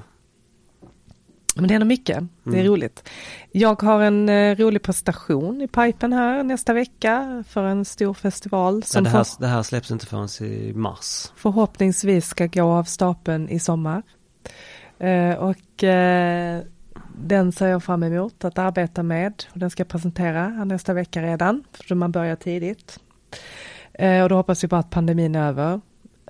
Men 1.56 1.68
det 1.68 1.74
händer 1.74 1.86
mycket, 1.88 2.24
det 2.44 2.50
är 2.50 2.54
Mm. 2.54 2.66
roligt. 2.68 3.10
Jag 3.52 3.82
har 3.82 4.02
en 4.02 4.30
eh, 4.30 4.56
rolig 4.56 4.82
prestation 4.82 5.62
i 5.62 5.68
pipen 5.68 6.14
här 6.14 6.44
nästa 6.44 6.74
vecka 6.74 7.44
för 7.48 7.64
en 7.64 7.86
stor 7.86 8.14
festival 8.14 8.76
Ja, 8.76 8.82
som 8.86 9.04
det, 9.04 9.10
här, 9.10 9.26
det 9.40 9.48
här 9.48 9.64
släpps 9.64 9.92
inte 9.92 10.06
förrän 10.06 10.52
i 10.52 10.74
mars. 10.74 11.32
förhoppningsvis 11.36 12.26
ska 12.28 12.46
gå 12.48 12.64
av 12.64 12.84
stapeln 12.84 13.50
i 13.50 13.60
sommar. 13.60 14.02
Eh, 15.00 15.34
och 15.36 15.84
eh, 15.84 16.62
den 17.16 17.52
ser 17.52 17.68
jag 17.68 17.84
fram 17.84 18.04
emot 18.04 18.46
att 18.46 18.58
arbeta 18.58 19.04
med 19.04 19.44
och 19.54 19.60
den 19.60 19.70
ska 19.70 19.82
jag 19.82 19.88
presentera 19.88 20.50
nästa 20.66 20.94
vecka 20.94 21.22
redan, 21.22 21.64
för 21.72 21.96
man 21.96 22.12
börjar 22.12 22.36
tidigt. 22.36 23.00
Eh, 23.94 24.24
och 24.24 24.30
då 24.30 24.36
hoppas 24.36 24.64
vi 24.64 24.68
bara 24.68 24.80
att 24.80 24.90
pandemin 24.90 25.36
är 25.36 25.48
över. 25.48 25.82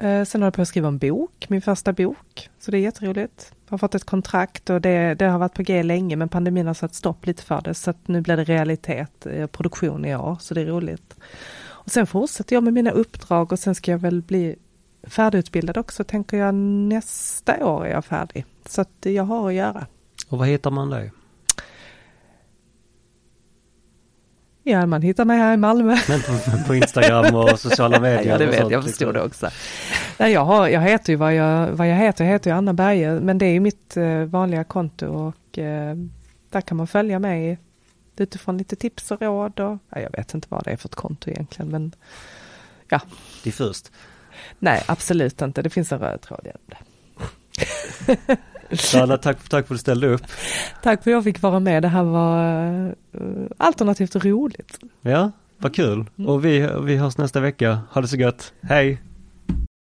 Eh, 0.02 0.24
sen 0.26 0.42
håller 0.42 0.48
jag 0.48 0.54
på 0.54 0.62
att 0.62 0.68
skriva 0.68 0.88
en 0.88 0.98
bok, 0.98 1.46
min 1.50 1.62
första 1.62 1.94
bok, 1.94 2.50
så 2.60 2.72
det 2.72 2.78
är 2.78 2.82
jätteroligt. 2.82 3.54
Jag 3.66 3.74
har 3.74 3.78
fått 3.78 3.96
ett 3.96 4.04
kontrakt 4.04 4.70
och 4.70 4.82
det, 4.82 5.14
det 5.14 5.26
har 5.26 5.40
varit 5.40 5.54
på 5.54 5.62
G 5.62 5.84
länge 5.84 6.16
men 6.16 6.30
pandemin 6.30 6.68
har 6.68 6.74
satt 6.74 6.96
stopp 6.96 7.26
lite 7.26 7.44
för 7.44 7.62
det 7.62 7.74
så 7.74 7.90
att 7.90 8.08
nu 8.08 8.22
blir 8.22 8.38
det 8.38 8.44
realitet, 8.44 9.26
eh, 9.26 9.48
produktion 9.48 10.06
i 10.06 10.16
år, 10.16 10.38
så 10.40 10.54
det 10.54 10.62
är 10.62 10.66
roligt. 10.66 11.16
Och 11.64 11.92
sen 11.92 12.08
fortsätter 12.08 12.56
jag 12.56 12.64
med 12.64 12.74
mina 12.74 12.92
uppdrag 12.92 13.52
och 13.52 13.60
sen 13.60 13.76
ska 13.76 13.92
jag 13.92 14.00
väl 14.00 14.22
bli 14.22 14.56
färdigutbildad 15.04 15.78
också, 15.78 16.04
tänker 16.04 16.38
jag 16.38 16.56
nästa 16.56 17.66
år 17.66 17.86
är 17.86 17.92
jag 17.92 18.06
färdig. 18.06 18.46
Så 18.66 18.82
att 18.82 18.98
jag 19.02 19.24
har 19.24 19.48
att 19.48 19.54
göra. 19.54 19.88
Och 20.30 20.38
vad 20.38 20.48
hittar 20.48 20.72
man 20.72 20.90
dig? 20.90 21.12
Ja, 24.64 24.86
man 24.86 25.02
hittar 25.02 25.26
mig 25.26 25.38
här 25.38 25.54
i 25.54 25.58
Malmö. 25.58 25.98
Men 26.08 26.22
på, 26.22 26.68
på 26.68 26.76
Instagram 26.76 27.36
och 27.36 27.50
sociala 27.60 28.00
medier? 28.00 28.32
ja, 28.32 28.38
det 28.38 28.46
vet 28.46 28.60
sånt, 28.60 28.72
jag, 28.72 28.84
förstod 28.84 29.08
liksom. 29.08 29.14
det 29.14 29.28
också. 29.28 29.50
Nej, 30.18 30.32
jag, 30.32 30.46
har, 30.46 30.68
jag 30.68 30.82
heter 30.82 31.14
ju 31.14 31.18
vad 31.18 31.36
jag, 31.36 31.68
vad 31.68 31.90
jag 31.90 31.96
heter, 31.96 32.24
jag 32.24 32.32
heter 32.32 32.50
ju 32.50 32.58
Anna 32.58 32.74
Berge, 32.74 33.20
men 33.20 33.38
det 33.38 33.46
är 33.46 33.52
ju 33.52 33.60
mitt 33.60 33.98
eh, 33.98 34.24
vanliga 34.24 34.64
konto 34.64 35.08
och 35.08 35.60
eh, 35.60 35.96
där 36.50 36.62
kan 36.62 36.78
man 36.78 36.88
följa 36.88 37.20
mig 37.20 37.58
utifrån 38.18 38.58
lite 38.58 38.76
tips 38.76 39.12
och 39.12 39.22
råd 39.22 39.60
och 39.60 39.78
ja, 39.90 40.00
jag 40.00 40.12
vet 40.12 40.34
inte 40.34 40.48
vad 40.50 40.64
det 40.64 40.72
är 40.72 40.78
för 40.78 40.90
ett 40.90 40.96
konto 40.96 41.30
egentligen, 41.30 41.72
men 41.72 41.96
ja. 42.90 43.02
Diffust? 43.44 43.92
Nej, 44.60 44.84
absolut 44.86 45.42
inte. 45.42 45.62
Det 45.62 45.70
finns 45.70 45.92
en 45.92 46.00
röd 46.00 46.22
tråd 46.22 46.42
genom 46.44 46.62
det. 46.66 46.78
Sanna, 48.74 49.18
tack, 49.18 49.38
tack 49.50 49.68
för 49.68 49.74
att 49.74 49.78
du 49.78 49.82
ställde 49.82 50.08
upp. 50.08 50.22
Tack 50.84 51.04
för 51.04 51.12
att 51.12 51.16
jag 51.16 51.24
fick 51.24 51.42
vara 51.42 51.60
med. 51.60 51.84
Det 51.84 51.88
här 51.88 52.04
var 52.04 52.70
uh, 53.22 53.48
alternativt 53.58 54.16
roligt. 54.16 54.80
Ja, 55.02 55.32
vad 55.58 55.76
kul. 55.76 56.06
Och 56.28 56.46
vi, 56.46 56.70
vi 56.84 56.96
hörs 56.98 57.18
nästa 57.18 57.40
vecka. 57.40 57.80
Ha 57.92 58.02
det 58.02 58.08
så 58.08 58.18
gött. 58.18 58.54
Hej! 58.62 59.02